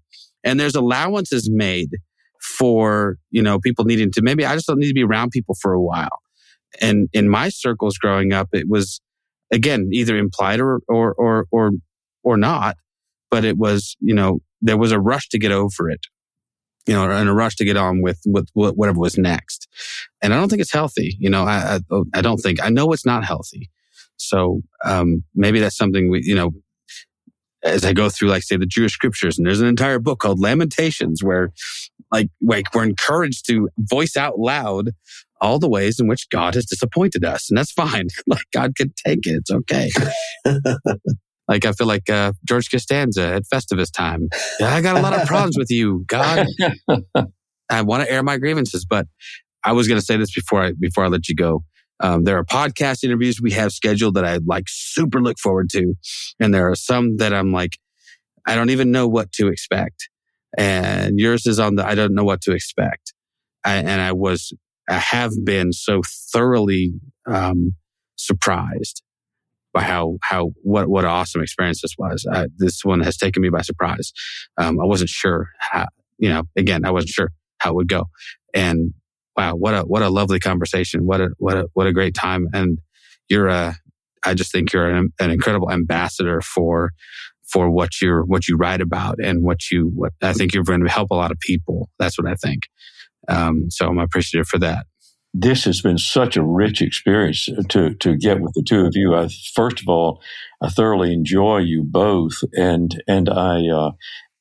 And 0.44 0.58
there's 0.58 0.76
allowances 0.76 1.50
made 1.52 1.90
for, 2.40 3.16
you 3.30 3.42
know, 3.42 3.58
people 3.58 3.84
needing 3.84 4.12
to, 4.12 4.22
maybe 4.22 4.46
I 4.46 4.54
just 4.54 4.68
don't 4.68 4.78
need 4.78 4.88
to 4.88 4.94
be 4.94 5.02
around 5.02 5.32
people 5.32 5.56
for 5.60 5.72
a 5.72 5.82
while. 5.82 6.20
And 6.80 7.08
in 7.12 7.28
my 7.28 7.48
circles 7.48 7.98
growing 7.98 8.32
up, 8.32 8.48
it 8.52 8.68
was, 8.68 9.00
again, 9.52 9.88
either 9.92 10.16
implied 10.16 10.60
or, 10.60 10.80
or, 10.86 11.12
or, 11.14 11.46
or, 11.50 11.70
or 12.22 12.36
not, 12.36 12.76
but 13.30 13.44
it 13.44 13.58
was, 13.58 13.96
you 13.98 14.14
know, 14.14 14.38
there 14.62 14.76
was 14.76 14.92
a 14.92 15.00
rush 15.00 15.28
to 15.30 15.38
get 15.38 15.50
over 15.50 15.90
it 15.90 16.00
you 16.89 16.94
know, 16.94 17.10
in 17.10 17.28
a 17.28 17.35
rush 17.35 17.55
to 17.56 17.65
get 17.65 17.77
on 17.77 18.02
with, 18.02 18.19
with 18.27 18.48
whatever 18.55 18.98
was 18.98 19.19
next. 19.19 19.69
And 20.23 20.32
I 20.32 20.39
don't 20.39 20.48
think 20.48 20.62
it's 20.62 20.73
healthy. 20.73 21.16
You 21.20 21.31
know, 21.31 21.44
I, 21.44 21.78
I, 21.90 22.02
I 22.15 22.23
don't 22.23 22.39
think, 22.39 22.62
I 22.62 22.70
know 22.70 22.93
it's 22.93 23.06
not 23.06 23.24
healthy. 23.24 23.70
So, 24.16 24.62
um, 24.85 25.23
maybe 25.35 25.60
that's 25.60 25.77
something 25.77 26.10
we, 26.10 26.23
you 26.24 26.35
know, 26.35 26.51
as 27.62 27.85
I 27.85 27.93
go 27.93 28.09
through, 28.09 28.28
like 28.28 28.43
say 28.43 28.56
the 28.56 28.66
Jewish 28.66 28.93
scriptures, 28.93 29.36
and 29.36 29.47
there's 29.47 29.60
an 29.60 29.69
entire 29.69 29.98
book 29.98 30.20
called 30.20 30.40
Lamentations 30.40 31.23
where 31.23 31.51
like, 32.10 32.28
like 32.40 32.74
we're 32.74 32.85
encouraged 32.85 33.47
to 33.48 33.69
voice 33.78 34.16
out 34.16 34.39
loud 34.39 34.90
all 35.40 35.59
the 35.59 35.69
ways 35.69 36.01
in 36.01 36.09
which 36.09 36.28
God 36.31 36.55
has 36.55 36.66
disappointed 36.66 37.24
us. 37.24 37.51
And 37.51 37.59
that's 37.59 37.73
fine. 37.73 38.09
like 38.27 38.47
God 38.52 38.74
can 38.77 38.93
take 39.06 39.27
it. 39.27 39.43
It's 39.43 39.51
okay. 39.51 39.90
Like 41.48 41.64
I 41.64 41.72
feel 41.72 41.86
like 41.86 42.08
uh, 42.10 42.32
George 42.46 42.70
Costanza 42.70 43.22
at 43.34 43.44
Festivus 43.52 43.90
time. 43.90 44.28
Yeah, 44.60 44.74
I 44.74 44.80
got 44.80 44.96
a 44.96 45.00
lot 45.00 45.18
of 45.18 45.26
problems 45.26 45.56
with 45.58 45.70
you, 45.70 46.04
God. 46.06 46.46
I 47.70 47.82
want 47.82 48.02
to 48.02 48.10
air 48.10 48.22
my 48.22 48.38
grievances, 48.38 48.84
but 48.84 49.06
I 49.64 49.72
was 49.72 49.88
going 49.88 49.98
to 49.98 50.04
say 50.04 50.16
this 50.16 50.34
before 50.34 50.62
I 50.62 50.72
before 50.78 51.04
I 51.04 51.08
let 51.08 51.28
you 51.28 51.34
go. 51.34 51.64
Um, 52.00 52.24
there 52.24 52.38
are 52.38 52.44
podcast 52.44 53.02
interviews 53.02 53.40
we 53.42 53.50
have 53.52 53.72
scheduled 53.72 54.14
that 54.14 54.24
I 54.24 54.38
like 54.46 54.64
super 54.68 55.20
look 55.20 55.38
forward 55.38 55.68
to, 55.70 55.94
and 56.38 56.54
there 56.54 56.70
are 56.70 56.76
some 56.76 57.16
that 57.16 57.32
I'm 57.32 57.52
like, 57.52 57.78
I 58.46 58.54
don't 58.54 58.70
even 58.70 58.90
know 58.90 59.08
what 59.08 59.32
to 59.32 59.48
expect. 59.48 60.08
And 60.56 61.18
yours 61.18 61.46
is 61.46 61.58
on 61.58 61.74
the 61.74 61.86
I 61.86 61.94
don't 61.94 62.14
know 62.14 62.24
what 62.24 62.40
to 62.42 62.52
expect. 62.52 63.14
I, 63.64 63.76
and 63.76 64.00
I 64.00 64.12
was 64.12 64.52
I 64.88 64.94
have 64.94 65.32
been 65.44 65.72
so 65.72 66.02
thoroughly 66.32 66.92
um, 67.26 67.74
surprised 68.16 69.02
by 69.73 69.82
how 69.82 70.19
how 70.23 70.51
what 70.62 70.89
what 70.89 71.05
an 71.05 71.11
awesome 71.11 71.43
experience 71.43 71.82
this 71.82 71.95
was. 71.99 72.27
Uh, 72.31 72.47
this 72.57 72.85
one 72.85 73.01
has 73.01 73.16
taken 73.16 73.43
me 73.43 73.49
by 73.49 73.62
surprise. 73.62 74.12
Um, 74.57 74.81
I 74.81 74.85
wasn't 74.85 75.11
sure 75.11 75.49
how, 75.59 75.86
you 76.19 76.28
know, 76.28 76.45
again, 76.57 76.85
I 76.85 76.90
wasn't 76.90 77.11
sure 77.11 77.31
how 77.59 77.70
it 77.70 77.74
would 77.77 77.89
go. 77.89 78.05
And 78.55 78.95
wow, 79.36 79.55
what 79.55 79.74
a 79.74 79.82
what 79.82 80.03
a 80.03 80.09
lovely 80.11 80.40
conversation. 80.40 81.07
What 81.07 81.20
a 81.20 81.31
what 81.39 81.57
a 81.57 81.69
what 81.74 81.86
a 81.86 81.93
great 81.93 82.15
time. 82.15 82.49
And 82.53 82.78
you're 83.28 83.49
a 83.49 83.77
I 84.24 84.35
just 84.35 84.53
think 84.53 84.73
you're 84.73 84.90
an, 84.90 85.11
an 85.20 85.31
incredible 85.31 85.70
ambassador 85.70 86.40
for 86.40 86.90
for 87.51 87.70
what 87.70 88.01
you're 88.01 88.24
what 88.24 88.49
you 88.49 88.57
write 88.57 88.81
about 88.81 89.16
and 89.23 89.43
what 89.43 89.70
you 89.70 89.90
what 89.95 90.12
I 90.23 90.32
think 90.32 90.55
you're 90.55 90.65
going 90.65 90.85
to 90.85 90.90
help 90.90 91.11
a 91.11 91.15
lot 91.15 91.31
of 91.31 91.39
people. 91.40 91.89
That's 91.99 92.19
what 92.19 92.31
I 92.31 92.35
think. 92.35 92.65
Um, 93.28 93.66
so 93.70 93.86
I'm 93.86 93.99
appreciative 93.99 94.49
for 94.49 94.59
that 94.59 94.86
this 95.34 95.64
has 95.64 95.80
been 95.82 95.98
such 95.98 96.36
a 96.36 96.42
rich 96.42 96.80
experience 96.80 97.48
to 97.68 97.94
to 97.94 98.16
get 98.16 98.40
with 98.40 98.52
the 98.55 98.64
two 98.66 98.86
of 98.86 98.92
you. 98.94 99.14
I, 99.14 99.28
first 99.55 99.80
of 99.80 99.88
all, 99.88 100.22
I 100.62 100.68
thoroughly 100.68 101.12
enjoy 101.12 101.59
you 101.59 101.84
both, 101.84 102.38
and 102.55 103.02
and 103.06 103.28
I 103.28 103.68
uh, 103.68 103.90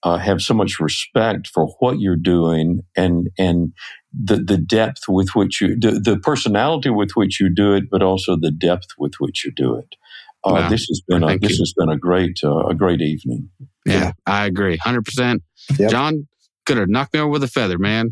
uh, 0.03 0.18
have 0.18 0.41
so 0.41 0.53
much 0.53 0.80
respect 0.80 1.47
for 1.47 1.68
what 1.80 1.99
you're 1.99 2.15
doing 2.15 2.81
and 2.95 3.30
and 3.38 3.73
the 4.14 4.38
the 4.38 4.57
depth 4.57 5.03
with 5.07 5.30
which 5.35 5.61
you 5.61 5.77
the, 5.80 5.99
the 5.99 6.18
personality 6.19 6.89
with 6.89 7.11
which 7.15 7.39
you 7.39 7.53
do 7.53 7.73
it, 7.73 7.85
but 7.91 8.01
also 8.01 8.38
the 8.39 8.51
depth 8.51 8.88
with 8.97 9.15
which 9.19 9.45
you 9.45 9.51
do 9.55 9.76
it. 9.76 9.95
Uh, 10.43 10.53
wow. 10.53 10.69
This 10.69 10.85
has 10.85 11.01
been 11.05 11.23
a, 11.23 11.38
this 11.38 11.57
you. 11.57 11.61
has 11.61 11.73
been 11.76 11.89
a 11.89 11.97
great 11.97 12.39
uh, 12.43 12.68
a 12.68 12.73
great 12.73 13.01
evening. 13.01 13.49
Yeah, 13.85 13.93
yeah. 13.93 14.11
I 14.26 14.45
agree, 14.45 14.77
hundred 14.77 15.03
percent. 15.03 15.43
John, 15.89 16.27
could 16.68 16.77
have 16.77 16.89
knocked 16.89 17.14
me 17.14 17.22
over 17.22 17.30
with 17.30 17.44
a 17.44 17.48
feather, 17.48 17.80
man. 17.80 18.11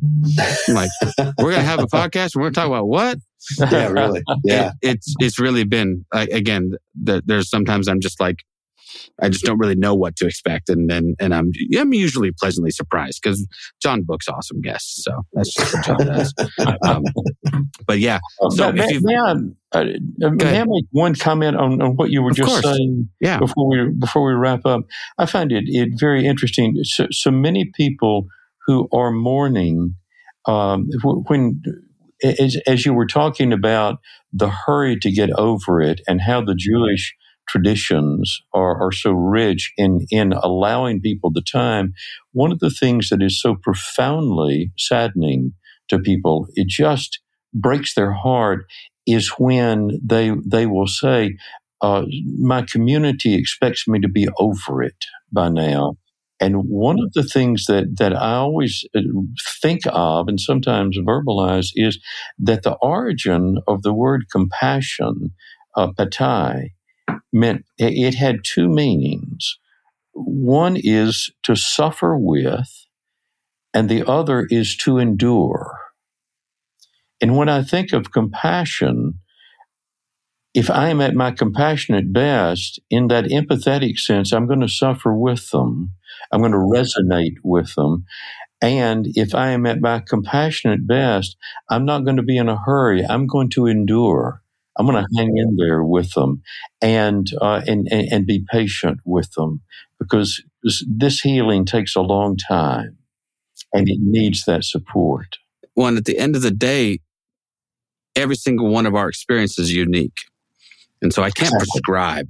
I'm 0.68 0.74
like, 0.74 0.90
we're 1.38 1.52
gonna 1.52 1.62
have 1.62 1.80
a 1.80 1.88
podcast 1.88 2.34
and 2.34 2.42
we're 2.42 2.50
gonna 2.50 2.54
talk 2.54 2.68
about 2.68 2.88
what? 2.88 3.20
Yeah, 3.60 3.90
really. 3.90 4.24
Yeah, 4.44 4.72
it, 4.82 4.92
it's 4.94 5.14
it's 5.20 5.40
really 5.40 5.66
been 5.66 6.06
again. 6.14 6.72
The, 6.96 7.22
there's 7.26 7.50
sometimes 7.50 7.88
I'm 7.88 8.00
just 8.00 8.20
like, 8.20 8.38
I 9.22 9.30
just 9.30 9.46
don't 9.46 9.60
really 9.60 9.76
know 9.76 9.94
what 9.94 10.16
to 10.18 10.26
expect, 10.26 10.70
and 10.70 10.92
and, 10.92 11.16
and 11.20 11.36
I'm 11.36 11.52
I'm 11.78 11.94
usually 11.94 12.32
pleasantly 12.32 12.72
surprised 12.72 13.20
because 13.22 13.46
John 13.82 14.04
books 14.04 14.28
awesome 14.28 14.62
guests, 14.62 15.04
so 15.04 15.12
that's 15.34 15.54
just 15.54 15.74
what 15.74 15.86
John 15.86 15.98
does. 15.98 16.34
Um, 16.86 17.04
but 17.88 18.00
yeah, 18.00 18.20
so 18.52 18.72
may, 18.72 19.00
may, 19.02 19.16
I, 19.16 19.32
uh, 19.72 19.86
may 20.20 20.60
I 20.62 20.64
make 20.66 20.86
one 20.92 21.16
comment 21.16 21.56
on, 21.56 21.82
on 21.82 21.96
what 21.96 22.10
you 22.10 22.22
were 22.22 22.32
just 22.32 22.50
course. 22.50 22.64
saying? 22.64 23.10
Yeah. 23.20 23.40
before 23.40 23.68
we 23.68 23.92
before 23.98 24.26
we 24.26 24.34
wrap 24.34 24.66
up, 24.66 24.82
I 25.18 25.26
find 25.26 25.52
it 25.52 25.64
it 25.68 25.90
very 26.00 26.26
interesting. 26.26 26.76
So, 26.84 27.08
so 27.12 27.32
many 27.32 27.72
people 27.74 28.28
who 28.66 28.88
are 28.94 29.12
mourning. 29.12 29.96
Um, 30.48 30.88
when, 31.28 31.62
as, 32.24 32.58
as 32.68 32.86
you 32.86 32.94
were 32.94 33.08
talking 33.08 33.54
about 33.54 34.00
the 34.32 34.50
hurry 34.50 34.98
to 35.00 35.12
get 35.12 35.32
over 35.32 35.82
it 35.82 36.02
and 36.08 36.22
how 36.22 36.42
the 36.42 36.56
Jewish 36.56 37.16
traditions 37.48 38.42
are, 38.54 38.82
are 38.82 38.92
so 38.92 39.12
rich 39.12 39.72
in, 39.78 40.06
in 40.10 40.34
allowing 40.34 41.02
people 41.02 41.32
the 41.32 41.44
time, 41.44 41.94
one 42.32 42.52
of 42.52 42.60
the 42.60 42.72
things 42.72 43.10
that 43.10 43.22
is 43.22 43.42
so 43.42 43.56
profoundly 43.56 44.72
saddening 44.78 45.54
to 45.90 46.00
people, 46.00 46.48
it 46.56 46.68
just 46.68 47.20
breaks 47.54 47.94
their 47.94 48.12
heart, 48.12 48.66
is 49.08 49.30
when 49.38 50.00
they, 50.04 50.32
they 50.46 50.66
will 50.66 50.88
say, 50.88 51.38
uh, 51.82 52.04
my 52.40 52.64
community 52.64 53.36
expects 53.36 53.88
me 53.88 54.00
to 54.00 54.10
be 54.10 54.28
over 54.40 54.82
it 54.82 55.06
by 55.32 55.50
now. 55.50 55.98
And 56.40 56.68
one 56.68 57.00
of 57.00 57.14
the 57.14 57.24
things 57.24 57.66
that, 57.68 57.98
that 57.98 58.14
I 58.14 58.36
always 58.36 58.84
uh, 58.96 59.02
think 59.62 59.82
of 59.86 60.28
and 60.28 60.40
sometimes 60.40 60.98
verbalize 60.98 61.70
is 61.76 62.00
that 62.40 62.64
the 62.64 62.76
origin 62.82 63.58
of 63.68 63.84
the 63.84 63.94
word 63.94 64.26
compassion, 64.32 65.32
uh, 65.76 65.92
pati, 65.98 66.74
meant 67.32 67.66
it 67.78 68.16
had 68.16 68.38
two 68.44 68.68
meanings. 68.68 69.58
One 70.14 70.78
is 70.78 71.30
to 71.44 71.56
suffer 71.56 72.18
with, 72.18 72.70
and 73.74 73.90
the 73.90 74.08
other 74.08 74.48
is 74.50 74.76
to 74.78 74.98
endure. 74.98 75.78
And 77.22 77.38
when 77.38 77.50
I 77.50 77.64
think 77.64 77.94
of 77.94 78.12
compassion, 78.12 79.20
if 80.54 80.70
I 80.70 80.90
am 80.90 81.02
at 81.02 81.16
my 81.16 81.32
compassionate 81.32 82.14
best, 82.14 82.80
in 82.90 83.08
that 83.08 83.26
empathetic 83.26 83.98
sense, 83.98 84.32
I'm 84.32 84.48
going 84.48 84.62
to 84.62 84.70
suffer 84.70 85.14
with 85.14 85.50
them. 85.50 85.92
I'm 86.36 86.42
going 86.42 86.52
to 86.52 86.58
resonate 86.58 87.36
with 87.46 87.74
them. 87.76 88.04
And 88.62 89.08
if 89.16 89.34
I 89.34 89.52
am 89.52 89.66
at 89.66 89.80
my 89.80 90.02
compassionate 90.06 90.86
best, 90.86 91.38
I'm 91.70 91.86
not 91.86 92.04
going 92.04 92.18
to 92.18 92.24
be 92.24 92.36
in 92.36 92.50
a 92.50 92.58
hurry. 92.58 93.06
I'm 93.06 93.26
going 93.26 93.50
to 93.52 93.68
endure. 93.68 94.42
I'm 94.78 94.86
going 94.86 95.02
to 95.02 95.08
hang 95.18 95.38
in 95.38 95.56
there 95.56 95.82
with 95.82 96.12
them 96.12 96.42
and, 96.82 97.26
uh, 97.40 97.62
and, 97.66 97.88
and, 97.90 98.12
and 98.12 98.28
be 98.28 98.46
patient 98.52 99.00
with 99.06 99.32
them 99.32 99.62
because 99.98 100.44
this 100.62 101.22
healing 101.22 101.64
takes 101.64 101.96
a 101.96 102.02
long 102.02 102.36
time 102.36 102.98
and 103.72 103.88
it 103.88 104.00
needs 104.02 104.44
that 104.44 104.66
support. 104.66 105.38
One, 105.74 105.96
at 105.96 106.04
the 106.04 106.18
end 106.18 106.36
of 106.36 106.42
the 106.42 106.52
day, 106.52 107.00
every 108.14 108.36
single 108.36 108.70
one 108.70 108.86
of 108.86 108.94
our 108.94 109.08
experiences 109.08 109.70
is 109.70 109.74
unique. 109.74 110.18
And 111.02 111.14
so 111.14 111.24
I 111.24 111.30
can't 111.30 111.54
prescribe 111.54 112.28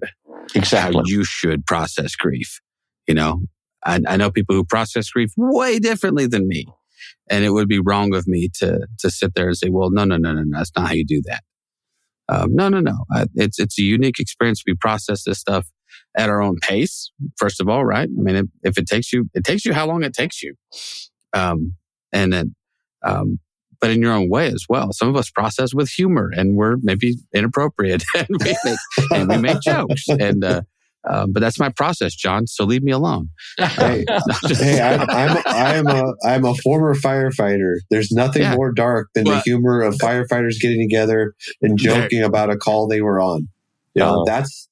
exactly 0.53 0.97
how 0.97 1.03
you 1.05 1.23
should 1.23 1.65
process 1.65 2.15
grief. 2.15 2.61
You 3.07 3.15
know, 3.15 3.41
I, 3.85 3.99
I 4.07 4.17
know 4.17 4.31
people 4.31 4.55
who 4.55 4.65
process 4.65 5.09
grief 5.09 5.31
way 5.37 5.79
differently 5.79 6.27
than 6.27 6.47
me. 6.47 6.65
And 7.29 7.43
it 7.43 7.51
would 7.51 7.67
be 7.67 7.79
wrong 7.79 8.13
of 8.13 8.27
me 8.27 8.49
to, 8.59 8.87
to 8.99 9.09
sit 9.09 9.35
there 9.35 9.47
and 9.47 9.57
say, 9.57 9.69
well, 9.69 9.89
no, 9.91 10.05
no, 10.05 10.17
no, 10.17 10.33
no, 10.33 10.43
no, 10.43 10.57
that's 10.57 10.71
not 10.75 10.87
how 10.87 10.93
you 10.93 11.05
do 11.05 11.21
that. 11.25 11.43
Um, 12.27 12.55
no, 12.55 12.69
no, 12.69 12.79
no. 12.79 13.05
It's, 13.35 13.59
it's 13.59 13.79
a 13.79 13.83
unique 13.83 14.19
experience. 14.19 14.63
We 14.65 14.75
process 14.75 15.23
this 15.23 15.39
stuff 15.39 15.67
at 16.17 16.29
our 16.29 16.41
own 16.41 16.57
pace, 16.61 17.11
first 17.37 17.61
of 17.61 17.69
all, 17.69 17.85
right? 17.85 18.09
I 18.09 18.21
mean, 18.21 18.35
if, 18.35 18.45
if 18.63 18.77
it 18.77 18.87
takes 18.87 19.11
you, 19.13 19.29
it 19.33 19.43
takes 19.43 19.65
you 19.65 19.73
how 19.73 19.85
long 19.85 20.03
it 20.03 20.13
takes 20.13 20.41
you. 20.41 20.55
Um, 21.33 21.75
and 22.11 22.33
then, 22.33 22.55
um, 23.03 23.39
but 23.81 23.91
in 23.91 24.01
your 24.01 24.13
own 24.13 24.29
way 24.29 24.47
as 24.47 24.65
well. 24.69 24.93
Some 24.93 25.09
of 25.09 25.15
us 25.15 25.29
process 25.29 25.73
with 25.73 25.89
humor 25.89 26.31
and 26.35 26.55
we're 26.55 26.77
maybe 26.81 27.15
inappropriate 27.33 28.03
and 28.15 28.27
we 28.29 28.55
make, 28.63 28.77
and 29.11 29.29
we 29.29 29.37
make 29.37 29.61
jokes. 29.61 30.07
And, 30.07 30.43
uh, 30.43 30.61
um, 31.07 31.31
but 31.31 31.39
that's 31.39 31.59
my 31.59 31.69
process, 31.69 32.13
John. 32.15 32.47
So 32.47 32.65
leave 32.65 32.83
me 32.83 32.91
alone. 32.91 33.29
Hey, 33.57 34.05
hey 34.47 34.81
I'm, 34.81 35.01
I'm, 35.09 35.43
I'm, 35.45 35.87
a, 35.87 36.13
I'm 36.23 36.45
a 36.45 36.55
former 36.55 36.95
firefighter. 36.95 37.75
There's 37.89 38.11
nothing 38.11 38.43
yeah. 38.43 38.55
more 38.55 38.71
dark 38.71 39.09
than 39.13 39.25
well, 39.25 39.35
the 39.35 39.41
humor 39.41 39.81
of 39.81 39.95
firefighters 39.95 40.59
getting 40.59 40.87
together 40.87 41.33
and 41.61 41.77
joking 41.77 42.23
about 42.23 42.49
a 42.49 42.57
call 42.57 42.87
they 42.87 43.01
were 43.01 43.19
on. 43.19 43.47
You 43.93 44.01
know, 44.01 44.21
oh. 44.21 44.25
that's, 44.25 44.67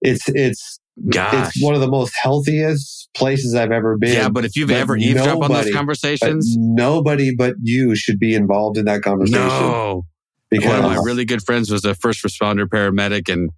it's, 0.00 0.28
it's, 0.28 0.80
Gosh. 1.10 1.48
It's 1.48 1.62
one 1.62 1.74
of 1.74 1.82
the 1.82 1.90
most 1.90 2.14
healthiest 2.22 3.10
places 3.14 3.54
I've 3.54 3.70
ever 3.70 3.98
been. 3.98 4.14
Yeah, 4.14 4.30
but 4.30 4.46
if 4.46 4.56
you've 4.56 4.68
but 4.68 4.78
ever 4.78 4.96
eavesdropped 4.96 5.42
on 5.42 5.52
those 5.52 5.70
conversations, 5.70 6.56
nobody 6.58 7.34
but 7.36 7.54
you 7.60 7.94
should 7.94 8.18
be 8.18 8.34
involved 8.34 8.78
in 8.78 8.86
that 8.86 9.02
conversation. 9.02 9.42
No, 9.42 10.06
because 10.48 10.66
one 10.66 10.78
of 10.78 10.84
my 10.84 10.96
really 11.04 11.26
good 11.26 11.42
friends 11.42 11.70
was 11.70 11.84
a 11.84 11.94
first 11.94 12.24
responder 12.24 12.64
paramedic, 12.64 13.30
and 13.30 13.50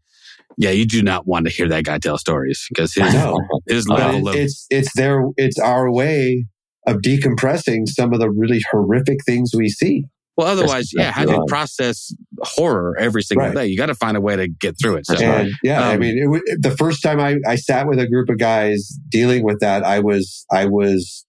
yeah, 0.59 0.70
you 0.70 0.85
do 0.85 1.02
not 1.02 1.26
want 1.26 1.47
to 1.47 1.52
hear 1.52 1.68
that 1.68 1.85
guy 1.85 1.98
tell 1.98 2.18
stories 2.18 2.66
because 2.68 2.93
his 2.93 3.14
his 3.68 3.89
level 3.89 4.28
of 4.28 4.35
it's 4.35 4.66
it's 4.68 4.93
their 4.94 5.22
it's 5.36 5.59
our 5.59 5.90
way 5.90 6.47
of 6.86 6.97
decompressing 6.97 7.86
some 7.86 8.12
of 8.12 8.18
the 8.18 8.28
really 8.28 8.60
horrific 8.70 9.18
things 9.24 9.52
we 9.56 9.68
see. 9.68 10.05
Well, 10.36 10.47
otherwise, 10.47 10.90
yeah, 10.94 11.10
how 11.10 11.24
do 11.24 11.32
you 11.32 11.44
process 11.48 12.14
horror 12.43 12.97
every 12.97 13.22
single 13.22 13.48
right. 13.48 13.56
day? 13.56 13.66
You 13.66 13.76
got 13.76 13.86
to 13.86 13.94
find 13.94 14.16
a 14.16 14.20
way 14.20 14.36
to 14.36 14.47
get 14.47 14.76
through 14.80 14.97
it. 14.97 15.06
So, 15.06 15.16
and, 15.16 15.51
yeah, 15.64 15.82
um, 15.82 15.94
I 15.94 15.97
mean, 15.97 16.40
it, 16.47 16.62
the 16.62 16.76
first 16.76 17.02
time 17.02 17.18
I, 17.18 17.39
I 17.44 17.56
sat 17.56 17.89
with 17.89 17.98
a 17.98 18.06
group 18.06 18.28
of 18.28 18.39
guys 18.39 18.89
dealing 19.10 19.44
with 19.44 19.59
that, 19.59 19.82
I 19.82 19.98
was, 19.98 20.47
I 20.52 20.66
was, 20.66 21.26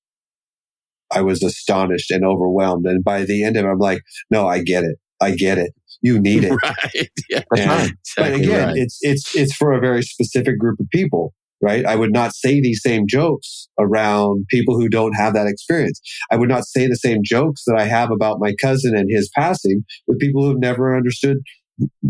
I 1.12 1.22
was 1.22 1.42
astonished 1.42 2.12
and 2.12 2.24
overwhelmed. 2.24 2.86
And 2.86 3.04
by 3.04 3.24
the 3.24 3.44
end 3.44 3.58
of 3.58 3.66
it, 3.66 3.68
I'm 3.68 3.80
like, 3.80 4.02
no, 4.30 4.48
I 4.48 4.62
get 4.62 4.84
it. 4.84 4.98
I 5.20 5.32
get 5.32 5.58
it. 5.58 5.72
You 6.02 6.20
need 6.20 6.46
it. 6.46 6.54
Right. 6.64 7.10
Yeah. 7.30 7.44
Exactly 7.54 7.92
but 8.18 8.34
again, 8.34 8.68
right. 8.68 8.78
it's, 8.78 8.98
it's, 9.02 9.36
it's 9.36 9.56
for 9.56 9.74
a 9.74 9.80
very 9.80 10.02
specific 10.02 10.58
group 10.58 10.80
of 10.80 10.88
people 10.92 11.34
right? 11.62 11.86
I 11.86 11.96
would 11.96 12.14
not 12.14 12.34
say 12.34 12.62
these 12.62 12.82
same 12.82 13.06
jokes 13.08 13.68
around 13.78 14.46
people 14.50 14.80
who 14.80 14.90
don't 14.90 15.14
have 15.14 15.34
that 15.34 15.48
experience. 15.48 16.00
I 16.32 16.38
would 16.38 16.50
not 16.50 16.66
say 16.66 16.88
the 16.88 16.96
same 16.96 17.20
jokes 17.24 17.64
that 17.66 17.76
I 17.76 17.86
have 17.86 18.12
about 18.12 18.40
my 18.40 18.54
cousin 18.62 18.96
and 18.96 19.10
his 19.10 19.30
passing 19.36 19.84
with 20.08 20.20
people 20.20 20.44
who've 20.44 20.60
never 20.60 20.96
understood 20.96 21.38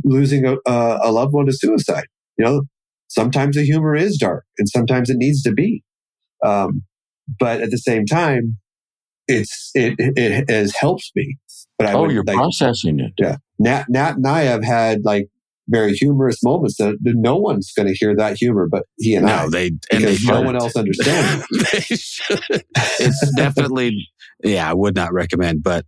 losing 0.03 0.45
a, 0.45 0.55
a 0.65 1.11
loved 1.11 1.33
one 1.33 1.45
to 1.47 1.53
suicide. 1.53 2.05
You 2.37 2.45
know, 2.45 2.61
sometimes 3.07 3.55
the 3.55 3.63
humor 3.63 3.95
is 3.95 4.17
dark 4.17 4.45
and 4.57 4.69
sometimes 4.69 5.09
it 5.09 5.17
needs 5.17 5.41
to 5.43 5.51
be. 5.51 5.83
Um, 6.45 6.83
but 7.39 7.61
at 7.61 7.71
the 7.71 7.77
same 7.77 8.05
time, 8.05 8.57
it's, 9.27 9.71
it, 9.75 9.95
it 9.97 10.49
has 10.49 10.75
helped 10.75 11.11
me. 11.15 11.37
But 11.79 11.87
I 11.87 11.93
oh, 11.93 12.01
would, 12.01 12.11
you're 12.11 12.23
like, 12.23 12.35
processing 12.35 12.99
it. 12.99 13.13
Yeah. 13.17 13.37
Nat, 13.57 13.85
Nat 13.89 14.17
and 14.17 14.27
I 14.27 14.41
have 14.41 14.63
had 14.63 15.05
like 15.05 15.29
very 15.69 15.93
humorous 15.93 16.43
moments 16.43 16.77
that 16.77 16.97
no 17.01 17.37
one's 17.37 17.71
going 17.71 17.87
to 17.87 17.93
hear 17.93 18.15
that 18.15 18.37
humor 18.37 18.67
but 18.69 18.83
he 18.97 19.15
and 19.15 19.25
no, 19.25 19.33
I. 19.33 19.49
They, 19.49 19.67
and 19.91 20.03
they 20.03 20.17
no 20.25 20.41
one 20.41 20.55
else 20.55 20.75
understands. 20.75 21.45
it's 21.51 23.35
definitely, 23.35 24.09
yeah, 24.43 24.69
I 24.69 24.73
would 24.73 24.95
not 24.95 25.13
recommend. 25.13 25.63
But 25.63 25.85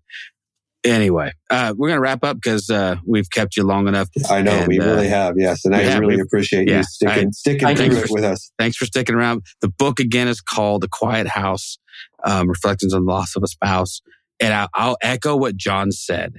anyway, 0.83 1.33
uh, 1.49 1.73
we're 1.75 1.89
going 1.89 1.97
to 1.97 2.01
wrap 2.01 2.23
up 2.23 2.37
because 2.37 2.69
uh, 2.69 2.97
we've 3.05 3.29
kept 3.29 3.57
you 3.57 3.63
long 3.63 3.87
enough. 3.87 4.07
I 4.29 4.41
know 4.41 4.51
and, 4.51 4.67
we 4.67 4.79
really 4.79 5.07
uh, 5.07 5.09
have, 5.09 5.35
yes, 5.37 5.65
and 5.65 5.75
I 5.75 5.97
really 5.97 6.19
appreciate 6.19 6.69
yeah, 6.69 6.77
you 6.77 6.83
sticking 6.83 7.27
I, 7.27 7.31
sticking 7.31 7.75
through 7.75 7.97
it 7.97 8.07
for, 8.07 8.13
with 8.13 8.23
us. 8.23 8.51
Thanks 8.57 8.77
for 8.77 8.85
sticking 8.85 9.15
around. 9.15 9.41
The 9.61 9.69
book 9.69 9.99
again 9.99 10.27
is 10.27 10.41
called 10.41 10.83
"The 10.83 10.89
Quiet 10.89 11.27
House: 11.27 11.77
um, 12.23 12.47
Reflections 12.47 12.93
on 12.93 13.05
the 13.05 13.11
Loss 13.11 13.35
of 13.35 13.43
a 13.43 13.47
Spouse," 13.47 14.01
and 14.41 14.67
I'll, 14.73 14.97
echo 15.01 15.35
what 15.37 15.55
John 15.55 15.91
said 15.91 16.33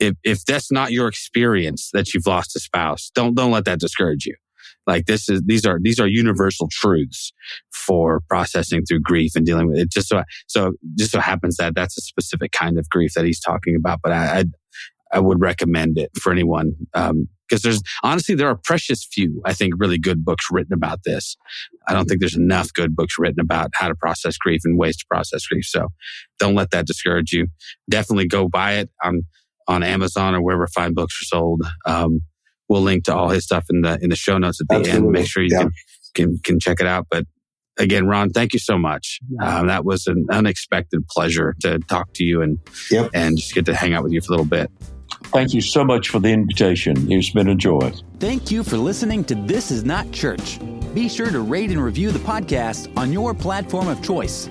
if 0.00 0.14
if 0.24 0.44
that's 0.44 0.72
not 0.72 0.92
your 0.92 1.08
experience 1.08 1.90
that 1.92 2.12
you've 2.14 2.26
lost 2.26 2.56
a 2.56 2.60
spouse, 2.60 3.10
don't 3.14 3.34
don't 3.34 3.50
let 3.50 3.66
that 3.66 3.78
discourage 3.78 4.26
you. 4.26 4.34
Like 4.86 5.06
this 5.06 5.28
is 5.28 5.42
these 5.44 5.66
are 5.66 5.78
these 5.80 6.00
are 6.00 6.06
universal 6.06 6.68
truths 6.72 7.32
for 7.72 8.22
processing 8.28 8.84
through 8.84 9.00
grief 9.00 9.32
and 9.36 9.44
dealing 9.44 9.68
with 9.68 9.78
it. 9.78 9.90
Just 9.90 10.08
so 10.08 10.22
so 10.46 10.72
just 10.98 11.12
so 11.12 11.20
happens 11.20 11.56
that 11.56 11.74
that's 11.74 11.98
a 11.98 12.00
specific 12.00 12.52
kind 12.52 12.78
of 12.78 12.88
grief 12.88 13.12
that 13.14 13.24
he's 13.24 13.40
talking 13.40 13.76
about. 13.76 14.00
But 14.02 14.12
I 14.12 14.38
I, 14.40 14.44
I 15.12 15.20
would 15.20 15.40
recommend 15.40 15.98
it 15.98 16.10
for 16.20 16.32
anyone 16.32 16.72
um, 16.94 17.28
because 17.50 17.62
there's 17.62 17.82
honestly 18.04 18.36
there 18.36 18.48
are 18.48 18.56
precious 18.64 19.04
few 19.04 19.42
I 19.44 19.52
think 19.52 19.74
really 19.76 19.98
good 19.98 20.24
books 20.24 20.46
written 20.50 20.72
about 20.72 21.00
this. 21.04 21.36
I 21.88 21.92
don't 21.92 22.06
think 22.06 22.20
there's 22.20 22.36
enough 22.36 22.72
good 22.72 22.94
books 22.94 23.16
written 23.18 23.40
about 23.40 23.70
how 23.74 23.88
to 23.88 23.94
process 23.94 24.36
grief 24.38 24.60
and 24.64 24.78
ways 24.78 24.96
to 24.98 25.04
process 25.10 25.46
grief. 25.46 25.64
So 25.64 25.88
don't 26.38 26.54
let 26.54 26.70
that 26.70 26.86
discourage 26.86 27.32
you. 27.32 27.48
Definitely 27.90 28.28
go 28.28 28.48
buy 28.48 28.74
it. 28.74 28.90
Um, 29.04 29.22
on 29.70 29.84
Amazon 29.84 30.34
or 30.34 30.42
wherever 30.42 30.66
fine 30.66 30.94
books 30.94 31.16
are 31.22 31.26
sold. 31.26 31.62
Um, 31.86 32.22
we'll 32.68 32.82
link 32.82 33.04
to 33.04 33.14
all 33.14 33.28
his 33.28 33.44
stuff 33.44 33.66
in 33.70 33.82
the 33.82 33.98
in 34.02 34.10
the 34.10 34.16
show 34.16 34.36
notes 34.36 34.60
at 34.60 34.68
the 34.68 34.76
Absolutely. 34.76 35.06
end. 35.06 35.12
Make 35.12 35.26
sure 35.26 35.42
you 35.42 35.50
yeah. 35.52 35.62
can, 35.62 35.70
can 36.14 36.38
can 36.42 36.60
check 36.60 36.80
it 36.80 36.86
out. 36.86 37.06
But 37.10 37.24
again, 37.78 38.06
Ron, 38.06 38.30
thank 38.30 38.52
you 38.52 38.58
so 38.58 38.76
much. 38.76 39.20
Um, 39.40 39.68
that 39.68 39.84
was 39.84 40.06
an 40.06 40.26
unexpected 40.30 41.06
pleasure 41.08 41.54
to 41.60 41.78
talk 41.88 42.12
to 42.14 42.24
you 42.24 42.42
and 42.42 42.58
yep. 42.90 43.10
and 43.14 43.38
just 43.38 43.54
get 43.54 43.64
to 43.66 43.74
hang 43.74 43.94
out 43.94 44.02
with 44.02 44.12
you 44.12 44.20
for 44.20 44.32
a 44.32 44.36
little 44.36 44.44
bit. 44.46 44.70
Thank 45.24 45.54
you 45.54 45.60
so 45.60 45.84
much 45.84 46.08
for 46.08 46.18
the 46.18 46.28
invitation. 46.28 47.10
It's 47.10 47.30
been 47.30 47.48
a 47.48 47.54
joy. 47.54 47.92
Thank 48.18 48.50
you 48.50 48.64
for 48.64 48.76
listening 48.76 49.24
to 49.24 49.34
This 49.34 49.70
Is 49.70 49.84
Not 49.84 50.10
Church. 50.12 50.58
Be 50.94 51.08
sure 51.08 51.30
to 51.30 51.40
rate 51.40 51.70
and 51.70 51.82
review 51.82 52.10
the 52.10 52.18
podcast 52.18 52.94
on 52.96 53.12
your 53.12 53.32
platform 53.32 53.86
of 53.86 54.02
choice. 54.02 54.50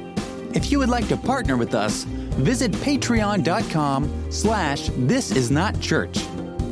If 0.54 0.72
you 0.72 0.80
would 0.80 0.90
like 0.90 1.08
to 1.10 1.18
partner 1.18 1.58
with 1.58 1.76
us, 1.76 2.04
visit 2.04 2.72
patreon.com 2.72 4.32
slash 4.32 4.90
this 4.98 5.32
is 5.32 5.52
not 5.52 5.80
church, 5.82 6.22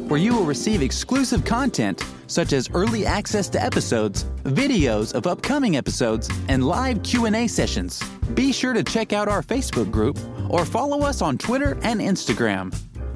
where 0.08 0.20
you 0.20 0.34
will 0.34 0.46
receive 0.46 0.82
exclusive 0.82 1.44
content 1.44 2.04
such 2.28 2.54
as 2.54 2.70
early 2.74 3.06
access 3.06 3.50
to 3.50 3.64
episodes, 3.64 4.26
videos 4.44 5.14
of 5.14 5.28
upcoming 5.28 5.78
episodes, 5.78 6.30
and 6.48 6.66
live 6.66 7.04
Q&A 7.04 7.48
sessions. 7.48 8.02
Be 8.34 8.52
sure 8.52 8.74
to 8.74 8.84
check 8.84 9.14
out 9.14 9.28
our 9.28 9.42
Facebook 9.42 9.92
group 9.92 10.18
or 10.50 10.66
follow 10.66 11.02
us 11.02 11.22
on 11.22 11.38
Twitter 11.38 11.78
and 11.84 12.00
Instagram. 12.00 12.74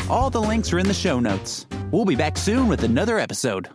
All 0.10 0.30
the 0.30 0.42
links 0.42 0.74
are 0.74 0.80
in 0.80 0.88
the 0.88 0.94
show 0.94 1.20
notes. 1.20 1.66
We'll 1.92 2.06
be 2.06 2.16
back 2.16 2.38
soon 2.38 2.68
with 2.68 2.84
another 2.84 3.20
episode. 3.20 3.70